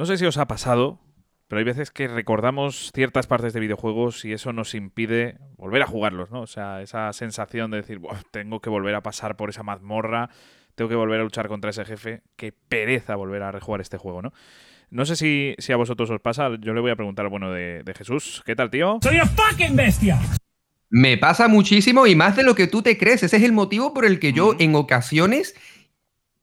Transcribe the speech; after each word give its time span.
No 0.00 0.06
sé 0.06 0.16
si 0.16 0.24
os 0.24 0.38
ha 0.38 0.48
pasado, 0.48 0.98
pero 1.46 1.58
hay 1.58 1.64
veces 1.66 1.90
que 1.90 2.08
recordamos 2.08 2.90
ciertas 2.94 3.26
partes 3.26 3.52
de 3.52 3.60
videojuegos 3.60 4.24
y 4.24 4.32
eso 4.32 4.50
nos 4.54 4.74
impide 4.74 5.36
volver 5.58 5.82
a 5.82 5.86
jugarlos, 5.86 6.30
¿no? 6.30 6.40
O 6.40 6.46
sea, 6.46 6.80
esa 6.80 7.12
sensación 7.12 7.70
de 7.70 7.82
decir, 7.82 8.00
tengo 8.30 8.60
que 8.60 8.70
volver 8.70 8.94
a 8.94 9.02
pasar 9.02 9.36
por 9.36 9.50
esa 9.50 9.62
mazmorra, 9.62 10.30
tengo 10.74 10.88
que 10.88 10.94
volver 10.94 11.20
a 11.20 11.24
luchar 11.24 11.48
contra 11.48 11.68
ese 11.68 11.84
jefe, 11.84 12.22
qué 12.36 12.50
pereza 12.50 13.14
volver 13.14 13.42
a 13.42 13.52
rejugar 13.52 13.82
este 13.82 13.98
juego, 13.98 14.22
¿no? 14.22 14.32
No 14.88 15.04
sé 15.04 15.16
si, 15.16 15.54
si 15.58 15.70
a 15.74 15.76
vosotros 15.76 16.08
os 16.08 16.20
pasa, 16.22 16.48
yo 16.58 16.72
le 16.72 16.80
voy 16.80 16.92
a 16.92 16.96
preguntar, 16.96 17.28
bueno, 17.28 17.52
de, 17.52 17.82
de 17.82 17.92
Jesús, 17.92 18.42
¿qué 18.46 18.56
tal, 18.56 18.70
tío? 18.70 19.00
¡Soy 19.02 19.16
una 19.16 19.26
fucking 19.26 19.76
bestia! 19.76 20.18
Me 20.88 21.18
pasa 21.18 21.46
muchísimo 21.46 22.06
y 22.06 22.16
más 22.16 22.36
de 22.36 22.42
lo 22.42 22.54
que 22.54 22.66
tú 22.66 22.80
te 22.82 22.96
crees. 22.98 23.22
Ese 23.22 23.36
es 23.36 23.42
el 23.42 23.52
motivo 23.52 23.94
por 23.94 24.04
el 24.04 24.18
que 24.18 24.32
yo 24.32 24.56
en 24.58 24.74
ocasiones 24.74 25.54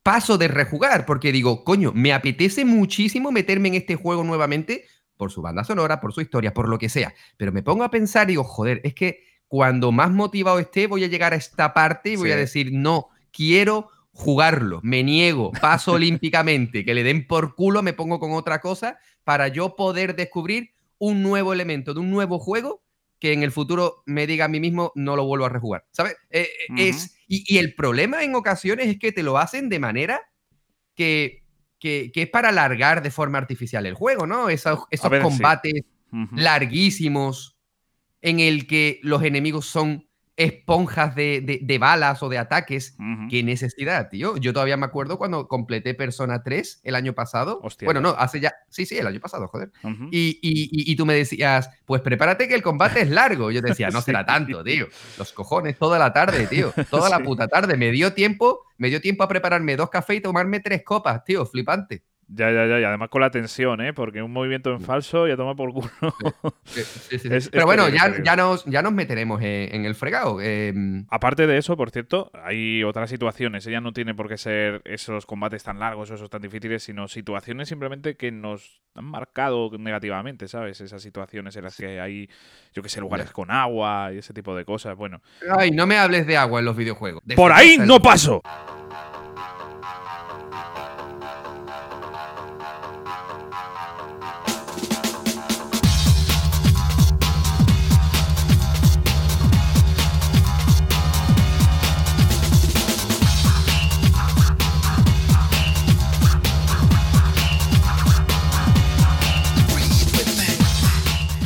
paso 0.07 0.37
de 0.37 0.47
rejugar, 0.47 1.05
porque 1.05 1.33
digo, 1.33 1.65
coño, 1.65 1.91
me 1.93 2.13
apetece 2.13 2.63
muchísimo 2.63 3.29
meterme 3.29 3.67
en 3.67 3.73
este 3.73 3.97
juego 3.97 4.23
nuevamente 4.23 4.85
por 5.17 5.33
su 5.33 5.41
banda 5.41 5.65
sonora, 5.65 5.99
por 5.99 6.13
su 6.13 6.21
historia, 6.21 6.53
por 6.53 6.69
lo 6.69 6.79
que 6.79 6.87
sea. 6.87 7.13
Pero 7.35 7.51
me 7.51 7.61
pongo 7.61 7.83
a 7.83 7.91
pensar 7.91 8.29
y 8.29 8.31
digo, 8.31 8.45
joder, 8.45 8.79
es 8.85 8.93
que 8.93 9.25
cuando 9.49 9.91
más 9.91 10.09
motivado 10.09 10.59
esté 10.59 10.87
voy 10.87 11.03
a 11.03 11.07
llegar 11.07 11.33
a 11.33 11.35
esta 11.35 11.73
parte 11.73 12.11
y 12.11 12.15
voy 12.15 12.31
a 12.31 12.37
decir, 12.37 12.71
no, 12.71 13.09
quiero 13.31 13.89
jugarlo, 14.13 14.79
me 14.81 15.03
niego, 15.03 15.51
paso 15.59 15.91
olímpicamente, 15.95 16.85
que 16.85 16.93
le 16.93 17.03
den 17.03 17.27
por 17.27 17.53
culo, 17.53 17.83
me 17.83 17.91
pongo 17.91 18.17
con 18.17 18.31
otra 18.31 18.61
cosa 18.61 18.99
para 19.25 19.49
yo 19.49 19.75
poder 19.75 20.15
descubrir 20.15 20.71
un 20.99 21.21
nuevo 21.21 21.51
elemento 21.51 21.93
de 21.93 21.99
un 21.99 22.11
nuevo 22.11 22.39
juego 22.39 22.81
que 23.19 23.33
en 23.33 23.43
el 23.43 23.51
futuro 23.51 24.03
me 24.05 24.27
diga 24.27 24.45
a 24.45 24.47
mí 24.47 24.59
mismo 24.59 24.91
no 24.95 25.15
lo 25.15 25.25
vuelvo 25.25 25.45
a 25.45 25.49
rejugar. 25.49 25.85
¿Sabes? 25.91 26.15
Eh, 26.29 26.49
eh, 26.77 26.89
es, 26.89 27.17
y, 27.27 27.57
el 27.57 27.75
problema 27.75 28.23
en 28.23 28.35
ocasiones 28.35 28.87
es 28.87 28.99
que 28.99 29.11
te 29.11 29.23
lo 29.23 29.37
hacen 29.37 29.69
de 29.69 29.79
manera 29.79 30.21
que, 30.95 31.43
que, 31.79 32.11
es 32.13 32.29
para 32.29 32.49
alargar 32.49 33.01
de 33.01 33.11
forma 33.11 33.37
artificial 33.37 33.85
el 33.85 33.93
juego, 33.93 34.27
¿no? 34.27 34.49
Esos, 34.49 34.81
esos 34.89 35.11
combates 35.21 35.83
larguísimos 36.31 37.57
en 38.21 38.39
el 38.39 38.65
que 38.65 38.99
los 39.03 39.23
enemigos 39.23 39.65
son 39.65 40.06
esponjas 40.37 41.15
de, 41.15 41.77
balas 41.79 42.21
o 42.21 42.29
de 42.29 42.37
ataques. 42.37 42.95
Qué 43.29 43.43
necesidad, 43.43 44.09
tío. 44.09 44.37
Yo 44.37 44.53
todavía 44.53 44.77
me 44.77 44.85
acuerdo 44.85 45.17
cuando 45.17 45.47
completé 45.47 45.95
Persona 45.95 46.43
3 46.43 46.81
el 46.83 46.95
año 46.95 47.13
pasado. 47.13 47.59
Bueno, 47.83 47.99
no, 47.99 48.09
hace 48.09 48.39
ya. 48.39 48.53
Sí, 48.69 48.85
sí, 48.85 48.97
el 48.97 49.07
año 49.07 49.19
pasado, 49.19 49.47
joder. 49.47 49.71
y, 50.11 50.95
tú 50.95 51.05
me 51.05 51.15
decías, 51.15 51.69
pues 51.85 52.01
prepárate 52.01 52.47
que 52.47 52.55
el 52.55 52.61
combate 52.61 53.01
es 53.01 53.09
largo. 53.09 53.51
Yo 53.51 53.61
te 53.61 53.69
decía, 53.69 53.89
no 53.89 54.01
será 54.01 54.25
tanto, 54.25 54.63
tío. 54.63 54.87
Los 55.17 55.33
cojones, 55.33 55.77
toda 55.77 55.97
la 55.99 56.13
tarde, 56.13 56.47
tío. 56.47 56.71
Toda 56.89 57.09
la 57.09 57.19
puta 57.19 57.47
tarde. 57.47 57.75
Me 57.75 57.91
dio 57.91 58.13
tiempo, 58.13 58.61
me 58.77 58.89
dio 58.89 59.01
tiempo 59.01 59.23
a 59.23 59.27
prepararme 59.27 59.75
dos 59.75 59.89
cafés 59.89 60.17
y 60.17 60.21
tomarme 60.21 60.59
tres 60.59 60.83
copas, 60.83 61.23
tío. 61.25 61.45
Flipante. 61.45 62.03
Ya, 62.29 62.51
ya, 62.51 62.65
ya, 62.67 62.81
y 62.81 62.83
además 62.83 63.07
con 63.09 63.21
la 63.21 63.31
tensión, 63.31 63.79
¿eh? 63.79 63.93
Porque 63.93 64.21
un 64.21 64.33
movimiento 64.33 64.71
en 64.71 64.81
falso 64.81 65.27
ya 65.27 65.37
toma 65.37 65.55
por 65.55 65.71
culo. 65.71 65.89
Pero 67.51 67.65
bueno, 67.65 67.87
ya, 67.87 68.21
ya, 68.21 68.35
nos, 68.35 68.65
ya 68.65 68.81
nos 68.81 68.91
meteremos 68.91 69.41
en, 69.41 69.85
el 69.85 69.95
fregado. 69.95 70.41
Em. 70.41 71.05
Aparte 71.09 71.47
de 71.47 71.57
eso, 71.57 71.77
por 71.77 71.89
cierto, 71.89 72.29
hay 72.43 72.83
otras 72.83 73.09
situaciones. 73.09 73.65
Ella 73.65 73.79
no 73.79 73.93
tiene 73.93 74.13
por 74.13 74.27
qué 74.27 74.37
ser 74.37 74.81
esos 74.83 75.25
combates 75.25 75.63
tan 75.63 75.79
largos 75.79 76.11
o 76.11 76.15
esos 76.15 76.29
tan 76.29 76.41
difíciles, 76.41 76.83
sino 76.83 77.07
situaciones 77.07 77.69
simplemente 77.69 78.17
que 78.17 78.29
nos 78.29 78.81
han 78.93 79.05
marcado 79.05 79.69
negativamente, 79.77 80.49
¿sabes? 80.49 80.81
Esas 80.81 81.01
situaciones 81.01 81.55
en 81.55 81.63
las 81.63 81.77
que 81.77 82.01
hay, 82.01 82.29
yo 82.73 82.83
qué 82.83 82.89
sé, 82.89 82.99
lugares 82.99 83.31
con 83.31 83.51
agua 83.51 84.11
y 84.13 84.17
ese 84.17 84.33
tipo 84.33 84.53
de 84.53 84.65
cosas. 84.65 84.97
Bueno. 84.97 85.21
Ay, 85.57 85.71
no 85.71 85.87
me 85.87 85.97
hables 85.97 86.27
de 86.27 86.35
agua 86.35 86.59
en 86.59 86.65
los 86.65 86.75
videojuegos. 86.75 87.23
¡Por 87.37 87.53
ahí 87.53 87.77
no 87.77 88.01
paso! 88.01 88.41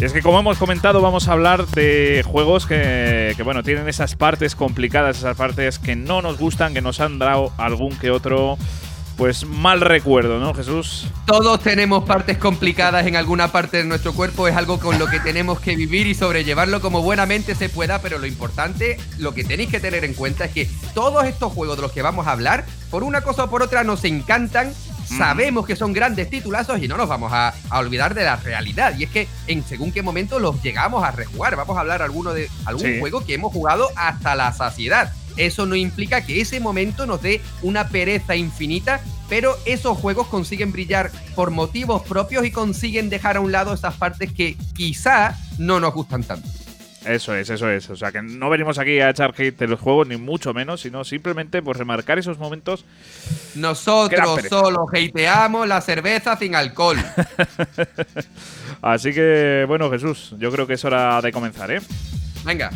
Es 0.06 0.13
que 0.13 0.22
como 0.23 0.39
hemos 0.39 0.57
comentado, 0.57 1.00
vamos 1.00 1.28
a 1.28 1.34
hablar 1.34 1.67
de 1.67 2.23
juegos 2.25 2.66
que, 2.66 3.35
bueno, 3.44 3.62
tienen 3.62 3.88
esas 3.88 4.16
partes 4.16 4.56
complicadas, 4.56 5.19
esas 5.19 5.38
partes 5.38 5.78
que 5.78 5.95
no 5.95 6.23
nos 6.23 6.39
gustan, 6.39 6.73
que 6.73 6.81
nos 6.81 7.00
han 7.00 7.19
dado 7.19 7.51
algún 7.57 7.95
que 7.97 8.09
otro 8.09 8.57
pues 9.17 9.45
mal 9.45 9.81
recuerdo, 9.81 10.39
¿no, 10.39 10.56
Jesús? 10.56 11.06
Todos 11.28 11.59
tenemos 11.59 12.06
partes 12.06 12.39
complicadas 12.39 13.06
en 13.06 13.16
alguna 13.16 13.51
parte 13.51 13.78
de 13.78 13.84
nuestro 13.84 14.13
cuerpo, 14.13 14.47
es 14.47 14.56
algo 14.56 14.79
con 14.79 14.97
lo 14.97 15.06
que 15.06 15.19
tenemos 15.19 15.59
que 15.59 15.75
vivir 15.75 16.07
y 16.07 16.16
sobrellevarlo 16.16 16.81
como 16.81 17.03
buenamente 17.03 17.53
se 17.53 17.69
pueda, 17.69 18.01
pero 18.01 18.18
lo 18.18 18.25
importante, 18.25 18.97
lo 19.19 19.35
que 19.35 19.44
tenéis 19.44 19.69
que 19.69 19.79
tener 19.79 20.03
en 20.03 20.16
cuenta 20.16 20.45
es 20.45 20.51
que 20.51 20.69
todos 20.95 21.25
estos 21.25 21.53
juegos 21.53 21.78
de 21.78 21.83
los 21.83 21.91
que 21.91 22.01
vamos 22.01 22.25
a 22.25 22.31
hablar, 22.31 22.66
por 22.89 23.03
una 23.03 23.22
cosa 23.22 23.44
o 23.44 23.50
por 23.51 23.62
otra, 23.62 23.83
nos 23.83 24.03
encantan 24.06 24.73
Sabemos 25.17 25.66
que 25.66 25.75
son 25.75 25.94
grandes 25.94 26.29
titulazos 26.29 26.81
y 26.81 26.88
no 26.88 26.97
nos 26.97 27.09
vamos 27.09 27.31
a, 27.33 27.53
olvidar 27.72 28.13
de 28.13 28.23
la 28.23 28.35
realidad. 28.38 28.95
Y 28.97 29.03
es 29.03 29.09
que 29.09 29.27
en 29.47 29.63
según 29.63 29.91
qué 29.91 30.01
momento 30.01 30.39
los 30.39 30.61
llegamos 30.61 31.03
a 31.03 31.11
rejugar. 31.11 31.55
Vamos 31.55 31.77
a 31.77 31.81
hablar 31.81 32.01
alguno 32.01 32.33
de 32.33 32.49
algún 32.66 32.99
juego 32.99 33.25
que 33.25 33.33
hemos 33.33 33.51
jugado 33.51 33.89
hasta 33.95 34.35
la 34.35 34.51
saciedad. 34.53 35.13
Eso 35.38 35.66
no 35.66 35.75
implica 35.75 36.25
que 36.25 36.41
ese 36.41 36.59
momento 36.59 37.05
nos 37.05 37.21
dé 37.21 37.41
una 37.61 37.88
pereza 37.88 38.35
infinita, 38.35 39.01
pero 39.29 39.57
esos 39.66 39.97
juegos 39.97 40.27
consiguen 40.27 40.71
brillar 40.71 41.11
por 41.35 41.51
motivos 41.51 42.01
propios 42.03 42.45
y 42.45 42.51
consiguen 42.51 43.09
dejar 43.09 43.38
a 43.38 43.39
un 43.39 43.51
lado 43.51 43.73
esas 43.73 43.95
partes 43.95 44.33
que 44.33 44.57
quizá 44.73 45.38
no 45.57 45.79
nos 45.79 45.94
gustan 45.94 46.23
tanto. 46.23 46.47
Eso 47.06 47.35
es, 47.35 47.50
eso 47.50 47.69
es. 47.69 47.89
O 47.89 47.95
sea, 47.95 48.12
que 48.12 48.22
no 48.22 48.50
venimos 48.50 48.78
aquí 48.78 49.00
a 49.00 49.09
echar 49.09 49.34
hate 49.35 49.57
de 49.57 49.67
los 49.67 49.79
juegos, 49.79 50.07
ni 50.07 50.17
mucho 50.17 50.53
menos, 50.53 50.81
sino 50.81 51.03
simplemente 51.03 51.62
por 51.62 51.78
remarcar 51.78 52.19
esos 52.19 52.38
momentos. 52.38 52.85
Nosotros 53.56 54.41
solo 54.47 54.85
hateamos 54.94 55.67
la 55.67 55.81
cerveza 55.81 56.38
sin 56.38 56.56
alcohol. 56.56 56.97
Así 58.81 59.13
que, 59.13 59.66
bueno, 59.67 59.89
Jesús, 59.89 60.35
yo 60.38 60.51
creo 60.51 60.67
que 60.67 60.73
es 60.73 60.85
hora 60.85 61.22
de 61.22 61.31
comenzar, 61.31 61.72
¿eh? 61.72 61.81
Venga. 62.44 62.72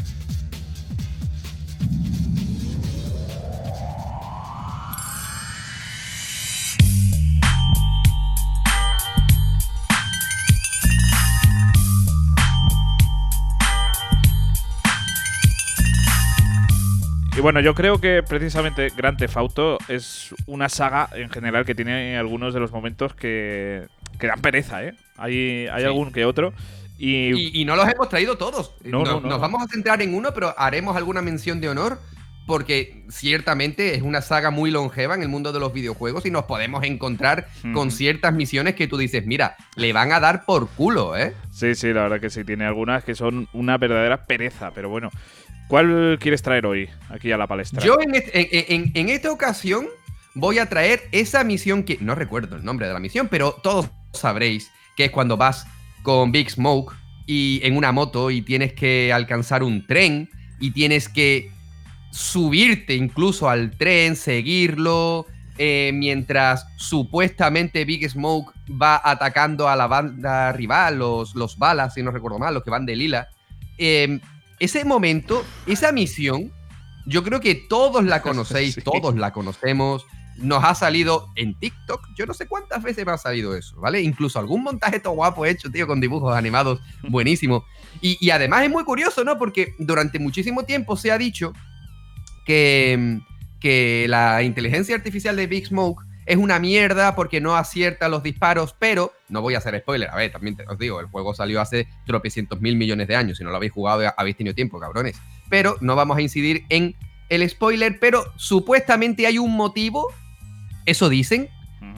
Y 17.38 17.42
bueno, 17.42 17.60
yo 17.60 17.76
creo 17.76 18.00
que 18.00 18.24
precisamente 18.24 18.90
Grand 18.96 19.18
Theft 19.18 19.36
Auto 19.36 19.78
es 19.90 20.34
una 20.46 20.70
saga 20.70 21.10
en 21.14 21.30
general 21.30 21.66
que 21.66 21.76
tiene 21.76 22.18
algunos 22.18 22.54
de 22.54 22.62
los 22.62 22.72
momentos 22.72 23.14
que, 23.14 23.88
que 24.18 24.28
dan 24.28 24.40
pereza, 24.40 24.86
¿eh? 24.86 24.96
Hay, 25.18 25.68
hay 25.68 25.84
algún 25.84 26.14
que 26.14 26.24
otro. 26.24 26.54
Y... 26.98 27.64
no 27.66 27.76
los 27.76 27.90
hemos 27.90 28.08
traído 28.08 28.38
todos. 28.38 28.74
nos, 28.86 29.22
vamos 29.42 29.62
a 29.62 29.68
centrar 29.68 30.02
en 30.02 30.14
uno, 30.14 30.34
pero 30.34 30.54
haremos 30.58 30.96
alguna 30.96 31.22
mención 31.22 31.60
de 31.60 31.68
honor 31.68 32.00
porque 32.46 33.04
ciertamente 33.10 33.96
es 33.96 34.04
una 34.04 34.22
saga 34.22 34.52
muy 34.52 34.70
longeva 34.70 35.16
en 35.16 35.24
el 35.24 35.30
mundo 35.30 35.52
de 35.52 35.60
los 35.60 35.74
videojuegos 35.74 36.26
y 36.26 36.32
nos 36.32 36.46
podemos 36.46 36.84
encontrar 36.84 37.48
con 37.74 37.92
ciertas 37.92 38.34
misiones 38.34 38.76
que 38.76 38.88
tú 38.88 38.98
dices, 38.98 39.26
mira, 39.26 39.58
le 39.76 39.94
van 39.94 40.12
a 40.12 40.20
dar 40.20 40.46
por 40.46 40.70
culo, 40.70 41.18
¿eh? 41.18 41.34
Sí, 41.50 41.74
sí, 41.74 41.92
la 41.92 42.04
verdad 42.04 42.22
que 42.22 42.30
sí, 42.30 42.44
tiene 42.44 42.66
algunas 42.66 43.04
que 43.04 43.16
son 43.16 43.48
una 43.52 43.78
verdadera 43.78 44.26
pereza, 44.26 44.72
pero 44.72 44.90
bueno, 44.90 45.10
¿Cuál 45.68 46.20
quieres 46.20 46.42
traer 46.44 46.66
hoy 46.66 46.90
aquí 47.10 47.32
a 47.32 47.38
la 47.38 47.48
palestra? 47.48 47.84
Yo 47.84 47.98
en, 48.00 49.10
esta 49.10 49.32
ocasión 49.32 49.88
voy 50.36 50.60
a 50.60 50.70
traer 50.70 51.02
esa 51.12 51.44
misión 51.44 51.84
que 51.84 51.98
no 52.02 52.14
recuerdo 52.14 52.56
el 52.56 52.64
nombre 52.64 52.88
de 52.88 52.94
la 52.94 53.00
misión, 53.00 53.28
pero 53.30 53.54
todos 53.64 53.90
sabréis 54.14 54.72
que 54.96 55.06
es 55.06 55.12
cuando 55.12 55.38
vas 55.38 55.66
con 56.04 56.32
Big 56.32 56.52
Smoke 56.52 56.94
y 57.26 57.60
en 57.64 57.76
una 57.76 57.92
moto 57.92 58.30
y 58.30 58.42
tienes 58.42 58.74
que 58.74 59.12
alcanzar 59.12 59.64
un 59.64 59.88
tren 59.88 60.30
y 60.60 60.72
tienes 60.72 61.10
que 61.10 61.52
subirte 62.12 62.94
incluso 62.94 63.50
al 63.50 63.72
tren, 63.72 64.16
seguirlo, 64.16 65.26
eh, 65.58 65.92
mientras 65.94 66.68
supuestamente 66.78 67.86
Big 67.86 68.08
Smoke 68.08 68.54
va 68.70 69.02
atacando 69.04 69.68
a 69.68 69.76
la 69.76 69.88
banda 69.88 70.52
rival, 70.52 71.00
los, 71.00 71.34
los 71.34 71.58
balas, 71.58 71.96
si 71.96 72.04
no 72.04 72.12
recuerdo 72.12 72.38
mal, 72.38 72.54
los 72.54 72.64
que 72.64 72.70
van 72.70 72.86
de 72.86 72.96
lila. 72.96 73.30
Eh, 73.78 74.20
ese 74.60 74.86
momento, 74.86 75.46
esa 75.66 75.92
misión, 75.92 76.52
yo 77.06 77.24
creo 77.24 77.40
que 77.40 77.56
todos 77.56 78.04
la 78.04 78.22
conocéis, 78.24 78.78
todos 78.84 79.16
la 79.16 79.32
conocemos. 79.32 80.06
Nos 80.38 80.66
ha 80.66 80.76
salido 80.76 81.30
en 81.36 81.58
TikTok, 81.58 82.10
yo 82.14 82.26
no 82.26 82.34
sé 82.34 82.46
cuántas 82.46 82.84
veces 82.84 83.06
me 83.06 83.14
ha 83.14 83.18
salido 83.18 83.56
eso, 83.56 83.80
¿vale? 83.80 84.02
Incluso 84.02 84.38
algún 84.38 84.64
montaje 84.64 85.00
todo 85.00 85.14
guapo 85.14 85.46
hecho, 85.46 85.72
tío, 85.72 85.88
con 85.88 86.02
dibujos 86.02 86.36
animados 86.36 86.82
buenísimo. 87.08 87.64
Y, 88.02 88.30
además 88.30 88.64
es 88.64 88.70
muy 88.70 88.84
curioso, 88.84 89.24
¿no? 89.24 89.38
Porque 89.38 89.76
durante 89.80 90.20
muchísimo 90.20 90.64
tiempo 90.64 90.98
se 90.98 91.12
ha 91.12 91.18
dicho 91.18 91.54
que, 92.46 93.22
que 93.62 94.08
la 94.10 94.44
inteligencia 94.44 94.96
artificial 94.96 95.38
de 95.38 95.48
Big 95.48 95.68
Smoke 95.68 96.04
es 96.26 96.38
una 96.38 96.60
mierda 96.60 97.16
porque 97.16 97.40
no 97.40 97.56
acierta 97.56 98.10
los 98.10 98.24
disparos, 98.24 98.76
pero 98.78 99.14
no 99.30 99.42
voy 99.42 99.56
a 99.56 99.60
hacer 99.60 99.80
spoiler. 99.80 100.10
A 100.10 100.16
ver, 100.16 100.32
también 100.32 100.58
os 100.68 100.78
digo, 100.78 101.00
el 101.00 101.06
juego 101.08 101.34
salió 101.34 101.62
hace 101.62 101.88
tropecientos 102.06 102.62
mil 102.62 102.76
millones 102.76 103.08
de 103.08 103.16
años. 103.16 103.38
Si 103.38 103.44
no 103.44 103.52
lo 103.52 103.58
habéis 103.58 103.72
jugado, 103.72 104.12
habéis 104.18 104.38
tenido 104.38 104.56
tiempo, 104.56 104.80
cabrones. 104.80 105.18
Pero 105.50 105.78
no 105.82 105.96
vamos 105.96 106.18
a 106.18 106.22
incidir 106.22 106.66
en 106.70 106.96
el 107.30 107.48
spoiler, 107.50 108.00
pero 108.00 108.24
supuestamente 108.38 109.28
hay 109.28 109.38
un 109.38 109.56
motivo, 109.56 110.14
eso 110.86 111.10
dicen, 111.10 111.50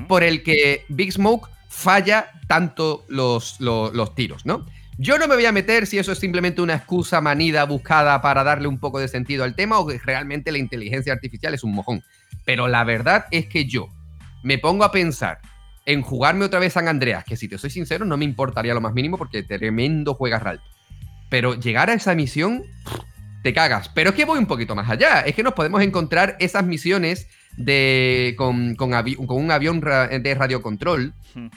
por 0.08 0.24
el 0.24 0.44
que 0.44 0.86
Big 0.90 1.12
Smoke 1.14 1.50
falla 1.70 2.32
tanto 2.48 3.06
los, 3.08 3.60
los, 3.60 4.16
tiros, 4.16 4.46
¿no? 4.46 4.66
Yo 4.98 5.18
no 5.18 5.28
me 5.28 5.36
voy 5.36 5.46
a 5.46 5.52
meter 5.52 5.86
si 5.86 6.00
eso 6.00 6.12
es 6.12 6.18
simplemente 6.18 6.62
una 6.62 6.76
excusa 6.76 7.22
manida 7.22 7.66
buscada 7.66 8.22
para 8.22 8.44
darle 8.44 8.68
un 8.68 8.80
poco 8.80 9.00
de 9.00 9.08
sentido 9.08 9.44
al 9.44 9.56
tema 9.56 9.78
o 9.80 9.86
que 9.86 10.00
realmente 10.00 10.52
la 10.52 10.58
inteligencia 10.58 11.14
artificial 11.14 11.54
es 11.54 11.64
un 11.64 11.74
mojón. 11.74 12.04
Pero 12.46 12.68
la 12.68 12.84
verdad 12.84 13.26
es 13.30 13.46
que 13.46 13.66
yo 13.66 13.90
me 14.44 14.58
pongo 14.58 14.84
a 14.84 14.92
pensar 14.92 15.40
en 15.86 16.02
jugarme 16.02 16.46
otra 16.46 16.60
vez 16.60 16.74
San 16.74 16.88
Andreas, 16.88 17.24
que 17.24 17.38
si 17.38 17.48
te 17.48 17.58
soy 17.58 17.70
sincero 17.70 18.06
no 18.06 18.18
me 18.18 18.26
importaría 18.26 18.74
lo 18.74 18.82
más 18.82 18.94
mínimo 18.94 19.18
porque 19.18 19.44
tremendo 19.44 20.14
juegas 20.14 20.44
RAL. 20.44 20.62
Pero 21.30 21.56
llegar 21.56 21.90
a 21.90 21.94
esa 21.94 22.14
misión, 22.14 22.64
te 23.44 23.54
cagas. 23.54 23.90
Pero 23.90 24.10
es 24.10 24.16
que 24.16 24.26
voy 24.26 24.40
un 24.40 24.46
poquito 24.46 24.76
más 24.76 24.90
allá. 24.90 25.22
Es 25.22 25.36
que 25.36 25.44
nos 25.44 25.54
podemos 25.54 25.82
encontrar 25.82 26.36
esas 26.40 26.66
misiones 26.66 27.28
de, 27.56 28.36
con, 28.38 28.76
con, 28.76 28.94
un 28.94 29.52
avión 29.52 29.80
de 29.80 30.36
radiocontrol. 30.36 31.14
Hmm. 31.34 31.48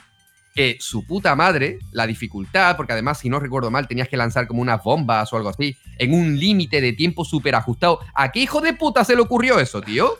Que 0.53 0.75
su 0.81 1.05
puta 1.05 1.33
madre, 1.33 1.79
la 1.93 2.05
dificultad, 2.05 2.75
porque 2.75 2.91
además, 2.91 3.19
si 3.19 3.29
no 3.29 3.39
recuerdo 3.39 3.71
mal, 3.71 3.87
tenías 3.87 4.09
que 4.09 4.17
lanzar 4.17 4.47
como 4.47 4.61
unas 4.61 4.83
bombas 4.83 5.31
o 5.31 5.37
algo 5.37 5.47
así, 5.47 5.77
en 5.97 6.13
un 6.13 6.37
límite 6.37 6.81
de 6.81 6.91
tiempo 6.91 7.23
súper 7.23 7.55
ajustado. 7.55 7.99
¿A 8.13 8.33
qué 8.33 8.41
hijo 8.41 8.59
de 8.59 8.73
puta 8.73 9.05
se 9.05 9.15
le 9.15 9.21
ocurrió 9.21 9.59
eso, 9.59 9.81
tío? 9.81 10.19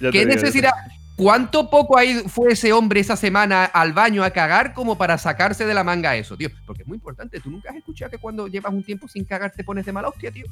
¿Qué 0.12 0.24
necesidad? 0.24 0.72
¿Cuánto 1.16 1.70
poco 1.70 1.98
ahí 1.98 2.24
fue 2.28 2.52
ese 2.52 2.74
hombre 2.74 3.00
esa 3.00 3.16
semana 3.16 3.64
al 3.64 3.94
baño 3.94 4.22
a 4.22 4.30
cagar 4.30 4.74
como 4.74 4.98
para 4.98 5.16
sacarse 5.16 5.64
de 5.64 5.72
la 5.72 5.82
manga 5.82 6.14
eso, 6.14 6.36
tío? 6.36 6.50
Porque 6.66 6.82
es 6.82 6.88
muy 6.88 6.96
importante. 6.96 7.40
¿Tú 7.40 7.50
nunca 7.50 7.70
has 7.70 7.76
escuchado 7.76 8.10
que 8.10 8.18
cuando 8.18 8.46
llevas 8.46 8.72
un 8.72 8.82
tiempo 8.82 9.08
sin 9.08 9.24
cagar 9.24 9.50
te 9.50 9.64
pones 9.64 9.86
de 9.86 9.92
mala 9.92 10.08
hostia, 10.08 10.30
tío? 10.30 10.44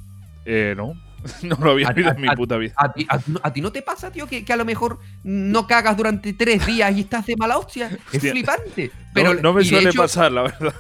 Eh, 0.47 0.75
no. 0.77 0.95
No 1.43 1.57
lo 1.59 1.71
había 1.71 1.89
oído 1.89 2.11
en 2.11 2.21
mi 2.21 2.29
puta 2.29 2.59
vida. 2.59 2.75
A 2.77 3.53
ti, 3.53 3.61
no 3.63 3.73
te 3.73 3.81
pasa, 3.81 4.11
tío, 4.11 4.27
que, 4.27 4.45
a 4.47 4.57
lo 4.57 4.65
mejor 4.67 5.01
no 5.23 5.67
cagas 5.67 5.97
durante 5.97 6.35
tres 6.35 6.67
días 6.67 6.95
y 6.95 7.01
estás 7.01 7.25
de 7.25 7.35
mala 7.37 7.57
hostia? 7.57 7.91
Es 8.13 8.21
flipante. 8.21 8.91
Pero, 9.15 9.33
no, 9.35 9.55
me 9.55 9.65
suele 9.65 9.93
pasar, 9.93 10.33
la 10.33 10.43
verdad. 10.43 10.75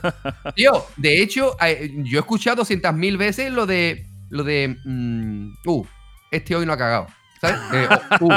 Tío, 0.54 0.84
de 0.96 1.22
hecho, 1.22 1.56
eh, 1.64 1.90
yo 2.04 2.18
he 2.18 2.20
escuchado 2.20 2.62
200.000 2.62 3.16
veces 3.16 3.52
lo 3.52 3.64
de. 3.64 4.06
Lo 4.28 4.44
de. 4.44 4.76
Mm, 4.84 5.54
uh, 5.64 5.86
este 6.30 6.54
hoy 6.56 6.66
no 6.66 6.72
ha 6.72 6.78
cagado. 6.78 7.06
Eh, 7.48 7.88
uh, 8.20 8.32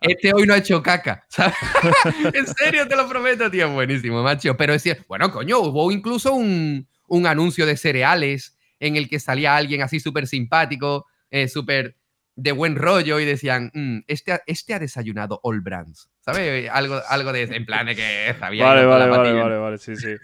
este 0.00 0.32
hoy 0.32 0.46
no 0.46 0.54
ha 0.54 0.58
hecho 0.58 0.82
caca, 0.82 1.26
en 2.32 2.46
serio, 2.46 2.86
te 2.88 2.96
lo 2.96 3.08
prometo, 3.08 3.50
tío. 3.50 3.70
Buenísimo, 3.70 4.22
macho. 4.22 4.56
Pero 4.56 4.72
decía, 4.72 4.96
bueno, 5.08 5.30
coño, 5.30 5.58
hubo 5.58 5.90
incluso 5.90 6.34
un, 6.34 6.86
anuncio 7.26 7.66
de 7.66 7.76
cereales 7.76 8.56
en 8.80 8.96
el 8.96 9.08
que 9.08 9.20
salía 9.20 9.56
alguien 9.56 9.82
así 9.82 10.00
súper 10.00 10.26
simpático, 10.26 11.06
eh, 11.30 11.48
súper 11.48 11.96
de 12.36 12.52
buen 12.52 12.76
rollo 12.76 13.18
y 13.18 13.24
decían, 13.24 13.70
mm, 13.72 14.00
este, 14.06 14.40
este 14.46 14.74
ha 14.74 14.78
desayunado 14.78 15.40
All 15.42 15.60
Brands. 15.62 16.10
¿Sabes? 16.20 16.68
Algo, 16.70 17.00
algo 17.08 17.32
de 17.32 17.42
en 17.44 17.64
plan 17.64 17.86
de 17.86 17.94
que 17.94 18.34
sabía. 18.38 18.66
Vale, 18.66 18.84
vale, 18.84 19.08
vale, 19.08 19.32
vale, 19.32 19.56
vale, 19.56 19.78
sí, 19.78 19.96
sí. 19.96 20.16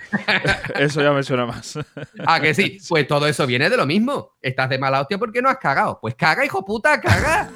eso 0.75 1.01
ya 1.01 1.13
me 1.13 1.23
suena 1.23 1.47
más. 1.47 1.79
ah, 2.27 2.41
que 2.41 2.55
sí. 2.55 2.79
Pues 2.89 3.07
todo 3.07 3.27
eso 3.27 3.47
viene 3.47 3.71
de 3.71 3.77
lo 3.77 3.87
mismo. 3.87 4.37
Estás 4.43 4.69
de 4.69 4.79
mala 4.79 5.01
hostia 5.01 5.17
porque 5.17 5.41
no 5.41 5.49
has 5.49 5.59
cagado. 5.59 5.99
Pues 6.01 6.17
caga, 6.17 6.45
hijo 6.45 6.65
puta, 6.65 7.01
caga. 7.01 7.51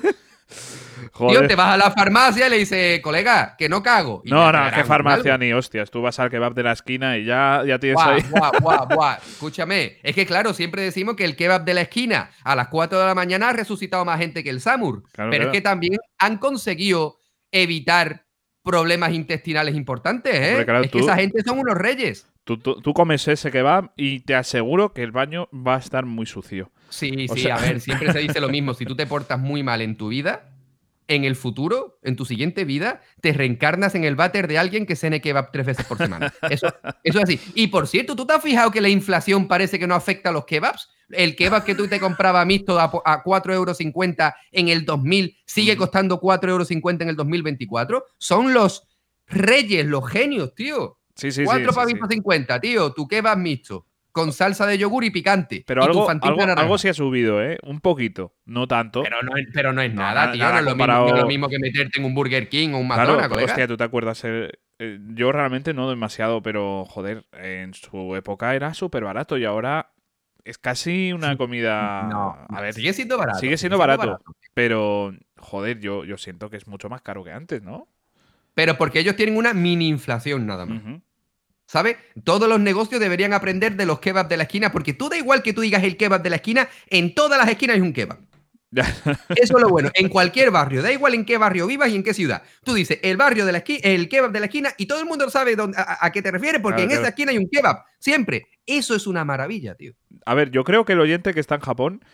Tío, 1.28 1.46
te 1.46 1.54
vas 1.54 1.74
a 1.74 1.76
la 1.76 1.90
farmacia 1.90 2.46
y 2.46 2.50
le 2.50 2.58
dices, 2.58 3.00
colega, 3.00 3.54
que 3.58 3.68
no 3.68 3.82
cago. 3.82 4.22
no, 4.24 4.52
no, 4.52 4.70
qué 4.74 4.84
farmacia 4.84 5.36
ni 5.38 5.52
hostias. 5.52 5.90
Tú 5.90 6.02
vas 6.02 6.18
al 6.18 6.30
kebab 6.30 6.54
de 6.54 6.62
la 6.62 6.72
esquina 6.72 7.18
y 7.18 7.24
ya, 7.24 7.62
ya 7.66 7.78
tienes 7.78 8.00
ahí. 8.00 8.22
Escúchame, 9.28 9.98
es 10.02 10.14
que 10.14 10.26
claro, 10.26 10.54
siempre 10.54 10.82
decimos 10.82 11.16
que 11.16 11.24
el 11.24 11.36
kebab 11.36 11.64
de 11.64 11.74
la 11.74 11.82
esquina 11.82 12.30
a 12.44 12.54
las 12.54 12.68
4 12.68 12.98
de 12.98 13.06
la 13.06 13.14
mañana 13.14 13.50
ha 13.50 13.52
resucitado 13.52 14.04
más 14.04 14.18
gente 14.18 14.42
que 14.42 14.50
el 14.50 14.60
Samur. 14.60 15.02
pero 15.14 15.46
es 15.46 15.50
que 15.50 15.60
también 15.60 15.96
han 16.18 16.38
conseguido 16.38 17.18
evitar 17.50 18.26
problemas 18.62 19.12
intestinales 19.12 19.76
importantes, 19.76 20.34
¿eh? 20.34 20.66
es 20.82 20.90
que 20.90 20.98
esa 20.98 21.16
gente 21.16 21.42
son 21.44 21.60
unos 21.60 21.76
reyes. 21.76 22.26
Tú, 22.44 22.58
tú, 22.58 22.94
comes 22.94 23.26
ese 23.26 23.50
kebab 23.50 23.92
y 23.96 24.20
te 24.20 24.34
aseguro 24.34 24.92
que 24.92 25.02
el 25.02 25.10
baño 25.10 25.48
va 25.52 25.76
a 25.76 25.78
estar 25.78 26.04
muy 26.04 26.26
sucio. 26.26 26.70
Sí, 26.88 27.26
sí, 27.28 27.48
a 27.50 27.56
ver, 27.56 27.80
siempre 27.80 28.12
se 28.12 28.20
dice 28.20 28.40
lo 28.40 28.48
mismo. 28.50 28.74
Si 28.74 28.84
tú 28.84 28.94
te 28.96 29.06
portas 29.06 29.38
muy 29.38 29.62
mal 29.62 29.80
en 29.80 29.96
tu 29.96 30.08
vida, 30.08 30.50
en 31.08 31.24
el 31.24 31.36
futuro, 31.36 31.98
en 32.02 32.16
tu 32.16 32.24
siguiente 32.24 32.64
vida, 32.64 33.02
te 33.20 33.32
reencarnas 33.32 33.94
en 33.94 34.04
el 34.04 34.16
váter 34.16 34.48
de 34.48 34.58
alguien 34.58 34.86
que 34.86 34.96
cene 34.96 35.20
kebab 35.20 35.52
tres 35.52 35.66
veces 35.66 35.86
por 35.86 35.98
semana. 35.98 36.32
Eso, 36.50 36.66
eso 37.04 37.18
es 37.18 37.24
así. 37.24 37.40
Y 37.54 37.68
por 37.68 37.86
cierto, 37.86 38.16
¿tú 38.16 38.26
te 38.26 38.32
has 38.32 38.42
fijado 38.42 38.70
que 38.70 38.80
la 38.80 38.88
inflación 38.88 39.46
parece 39.46 39.78
que 39.78 39.86
no 39.86 39.94
afecta 39.94 40.30
a 40.30 40.32
los 40.32 40.44
kebabs? 40.44 40.90
El 41.10 41.36
kebab 41.36 41.64
que 41.64 41.76
tú 41.76 41.86
te 41.86 42.00
comprabas 42.00 42.44
mixto 42.46 42.80
a, 42.80 42.84
a 42.84 43.22
4,50 43.22 43.54
euros 43.54 43.78
en 44.50 44.68
el 44.68 44.84
2000 44.84 45.38
sigue 45.46 45.76
costando 45.76 46.20
4,50 46.20 46.48
euros 46.48 46.70
en 46.70 47.08
el 47.08 47.16
2024. 47.16 48.04
Son 48.18 48.52
los 48.52 48.88
reyes, 49.28 49.86
los 49.86 50.08
genios, 50.08 50.54
tío. 50.54 50.98
Sí, 51.14 51.30
sí, 51.30 51.44
4 51.44 51.70
sí, 51.70 51.76
pavitos 51.76 52.08
50, 52.08 52.60
tío. 52.60 52.92
Tu 52.92 53.06
kebab 53.06 53.38
mixto 53.38 53.86
con 54.16 54.32
salsa 54.32 54.64
de 54.64 54.78
yogur 54.78 55.04
y 55.04 55.10
picante. 55.10 55.62
Pero 55.66 55.84
algo, 55.84 56.08
algo, 56.08 56.78
sí 56.78 56.88
ha 56.88 56.94
subido, 56.94 57.42
¿eh? 57.42 57.58
Un 57.62 57.80
poquito, 57.80 58.32
no 58.46 58.66
tanto. 58.66 59.02
Pero 59.02 59.22
no, 59.22 59.32
pero 59.52 59.74
no 59.74 59.82
es 59.82 59.92
nada, 59.92 60.32
tío. 60.32 60.42
no, 60.42 60.58
es 60.58 60.64
lo 61.14 61.26
mismo, 61.26 61.50
que 61.50 61.58
meterte 61.58 62.00
en 62.00 62.06
un 62.06 62.14
Burger 62.14 62.48
King 62.48 62.70
o 62.70 62.78
un 62.78 62.88
McDonald's, 62.88 63.28
claro, 63.28 63.44
Hostia, 63.44 63.68
¿tú 63.68 63.76
te 63.76 63.84
acuerdas? 63.84 64.24
Eh, 64.24 64.50
eh, 64.78 64.98
yo 65.08 65.32
realmente 65.32 65.74
no 65.74 65.90
demasiado, 65.90 66.40
pero 66.40 66.86
joder, 66.86 67.26
en 67.32 67.74
su 67.74 68.16
época 68.16 68.54
era 68.54 68.72
súper 68.72 69.04
barato 69.04 69.36
y 69.36 69.44
ahora 69.44 69.92
es 70.44 70.56
casi 70.56 71.12
una 71.12 71.36
comida. 71.36 72.04
No, 72.04 72.38
a 72.48 72.60
ver, 72.62 72.72
sigue 72.72 72.94
siendo 72.94 73.18
barato. 73.18 73.38
Sigue 73.38 73.58
siendo, 73.58 73.76
barato, 73.76 74.18
pero 74.54 75.12
joder, 75.36 75.78
yo, 75.78 76.06
yo 76.06 76.16
siento 76.16 76.48
que 76.48 76.56
es 76.56 76.66
mucho 76.66 76.88
más 76.88 77.02
caro 77.02 77.22
que 77.22 77.32
antes, 77.32 77.62
¿no? 77.62 77.86
Pero 78.54 78.78
porque 78.78 79.00
ellos 79.00 79.14
tienen 79.14 79.36
una 79.36 79.52
mini 79.52 79.88
inflación 79.88 80.46
nada 80.46 80.64
más. 80.64 80.80
¿Sabes? 81.66 81.96
Todos 82.22 82.48
los 82.48 82.60
negocios 82.60 83.00
deberían 83.00 83.32
aprender 83.32 83.76
de 83.76 83.86
los 83.86 83.98
kebabs 83.98 84.28
de 84.28 84.36
la 84.36 84.44
esquina, 84.44 84.70
porque 84.70 84.94
tú 84.94 85.08
da 85.08 85.16
igual 85.16 85.42
que 85.42 85.52
tú 85.52 85.60
digas 85.60 85.82
el 85.82 85.96
kebab 85.96 86.22
de 86.22 86.30
la 86.30 86.36
esquina, 86.36 86.68
en 86.88 87.14
todas 87.14 87.38
las 87.38 87.48
esquinas 87.48 87.74
hay 87.74 87.82
un 87.82 87.92
kebab. 87.92 88.18
Eso 89.36 89.56
es 89.56 89.62
lo 89.62 89.68
bueno. 89.68 89.90
En 89.94 90.08
cualquier 90.08 90.50
barrio, 90.50 90.82
da 90.82 90.92
igual 90.92 91.14
en 91.14 91.24
qué 91.24 91.38
barrio 91.38 91.66
vivas 91.66 91.88
y 91.88 91.96
en 91.96 92.02
qué 92.02 92.14
ciudad. 92.14 92.42
Tú 92.62 92.74
dices 92.74 92.98
el 93.02 93.16
barrio 93.16 93.46
de 93.46 93.52
la 93.52 93.58
esquina, 93.58 93.80
el 93.82 94.08
kebab 94.08 94.30
de 94.32 94.40
la 94.40 94.46
esquina, 94.46 94.74
y 94.76 94.86
todo 94.86 95.00
el 95.00 95.06
mundo 95.06 95.28
sabe 95.30 95.56
a, 95.76 96.12
qué 96.12 96.22
te 96.22 96.30
refieres, 96.30 96.60
porque 96.60 96.82
en 96.82 96.92
esa 96.92 97.08
esquina 97.08 97.32
hay 97.32 97.38
un 97.38 97.48
kebab. 97.50 97.84
Siempre. 97.98 98.46
Eso 98.64 98.94
es 98.94 99.06
una 99.06 99.24
maravilla, 99.24 99.74
tío. 99.74 99.94
A 100.24 100.34
ver, 100.34 100.50
yo 100.50 100.64
creo 100.64 100.84
que 100.84 100.92
el 100.92 101.00
oyente 101.00 101.34
que 101.34 101.40
está 101.40 101.56
en 101.56 101.60
Japón, 101.60 102.04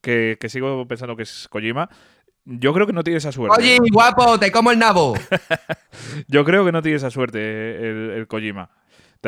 que, 0.00 0.38
sigo 0.48 0.86
pensando 0.86 1.16
que 1.16 1.22
es 1.24 1.48
Kojima, 1.48 1.88
yo 2.44 2.72
creo 2.72 2.86
que 2.86 2.92
no 2.92 3.04
tiene 3.04 3.18
esa 3.18 3.32
suerte. 3.32 3.56
Oye, 3.58 3.78
guapo, 3.92 4.38
te 4.38 4.50
como 4.50 4.70
el 4.70 4.78
nabo. 4.78 5.14
yo 6.28 6.44
creo 6.44 6.64
que 6.64 6.72
no 6.72 6.82
tiene 6.82 6.96
esa 6.96 7.10
suerte 7.10 7.38
el, 7.38 8.10
el 8.10 8.26
Kojima. 8.26 8.70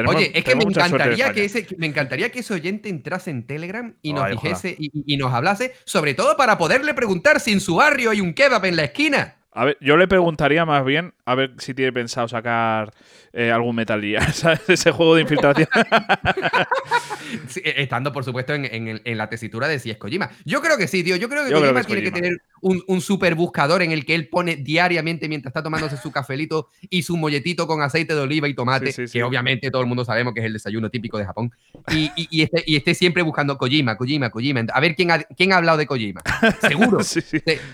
Oye, 0.07 0.33
es 0.35 0.45
que 0.45 0.57
me 0.57 0.65
encantaría 0.65 1.33
que, 1.33 1.45
ese, 1.45 1.67
me 1.79 1.87
encantaría 1.87 2.33
que 2.33 2.41
ese 2.41 2.55
oyente 2.55 2.89
entrase 2.89 3.31
en 3.31 3.47
Telegram 3.47 3.95
y 4.03 4.13
nos 4.13 4.29
dijese 4.29 4.77
y, 4.79 5.17
nos 5.17 5.33
hablase, 5.33 5.73
sobre 5.85 6.15
todo 6.15 6.37
para 6.37 6.59
poderle 6.59 6.95
preguntar 6.95 7.39
si 7.41 7.53
en 7.53 7.61
su 7.61 7.77
barrio 7.77 8.11
hay 8.11 8.21
un 8.21 8.35
kebab 8.35 8.65
en 8.65 8.77
la 8.77 8.85
esquina. 8.85 9.37
A 9.57 9.67
ver, 9.67 9.79
yo 9.81 9.97
le 9.97 10.09
preguntaría 10.09 10.65
más 10.65 10.85
bien 10.85 11.15
a 11.25 11.37
ver 11.37 11.55
si 11.59 11.75
tiene 11.75 11.93
pensado 11.93 12.27
sacar 12.27 12.93
eh, 13.33 13.53
algún 13.53 13.77
Metal 13.77 14.01
Gear, 14.01 14.33
¿sabes? 14.33 14.69
Ese 14.69 14.91
juego 14.91 15.15
de 15.15 15.23
infiltración. 15.23 15.69
E, 17.57 17.83
estando, 17.83 18.13
por 18.13 18.23
supuesto, 18.23 18.55
en, 18.55 19.01
la 19.17 19.29
tesitura 19.29 19.67
de 19.67 19.79
si 19.79 19.91
es 19.91 19.97
Kojima. 19.97 20.31
Yo 20.45 20.61
creo 20.61 20.77
que 20.77 20.87
sí, 20.87 21.03
tío. 21.03 21.17
Yo 21.17 21.29
creo 21.29 21.45
que 21.45 21.53
Kojima 21.53 21.83
tiene 21.83 22.03
que 22.03 22.13
tener 22.13 22.43
un, 22.61 23.01
super 23.01 23.35
buscador 23.35 23.83
en 23.83 23.93
el 23.93 24.05
que 24.05 24.15
él 24.15 24.29
pone 24.29 24.57
diariamente 24.57 25.29
mientras 25.29 25.51
está 25.51 25.63
tomándose 25.63 25.97
su 25.97 26.13
cafelito 26.13 26.69
y 26.89 27.03
su 27.03 27.17
molletito 27.17 27.67
con 27.67 27.83
aceite 27.83 28.15
de 28.15 28.21
oliva 28.21 28.47
y 28.47 28.55
tomate, 28.55 28.93
que 28.93 29.23
obviamente 29.23 29.71
todo 29.71 29.83
el 29.83 29.89
mundo 29.89 30.05
sabemos 30.05 30.33
que 30.33 30.41
es 30.41 30.47
el 30.47 30.53
desayuno 30.53 30.91
típico 30.91 31.19
de 31.19 31.25
Japón. 31.25 31.51
Y, 31.91 32.43
esté, 32.43 32.95
siempre 32.95 33.23
buscando 33.23 33.59
Kojima, 33.59 33.97
Kojima, 33.97 34.31
Kojima. 34.31 34.65
A 34.73 34.81
ver 34.81 34.95
quién 34.95 35.11
ha, 35.11 35.19
quién 35.19 35.53
ha 35.53 35.57
hablado 35.57 35.79
de 35.79 35.87
Kojima. 35.87 36.23
Seguro. 36.61 36.99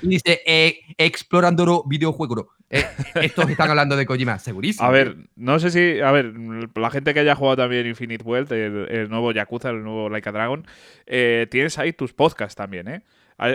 y 0.03 0.09
dice, 0.09 0.41
eh, 0.47 0.81
explorando 0.97 1.67
videojuego. 1.87 2.55
Eh, 2.69 2.85
estos 3.17 3.49
están 3.51 3.71
hablando 3.71 3.97
de 3.97 4.07
Kojima, 4.07 4.39
segurísimo. 4.39 4.87
A 4.87 4.91
ver, 4.91 5.17
no 5.37 5.59
sé 5.59 5.71
si. 5.71 6.01
A 6.01 6.13
ver, 6.13 6.33
la 6.75 6.91
gente 6.91 7.15
que 7.15 7.21
haya 7.21 7.35
jugado 7.35 7.57
también 7.57 7.87
Infinite 7.87 8.25
World, 8.25 8.53
el, 8.53 9.09
nuevo 9.09 9.33
Yakuza, 9.33 9.71
el 9.71 9.83
nuevo 9.83 10.09
Like 10.09 10.29
a 10.29 10.33
Dragon, 10.33 10.67
eh, 11.07 11.47
tienes 11.51 11.79
ahí 11.79 11.93
tus 11.93 12.13
podcasts 12.13 12.55
también, 12.55 12.89
¿eh? 12.89 13.03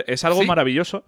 Es 0.06 0.24
algo 0.24 0.42
maravilloso. 0.44 1.04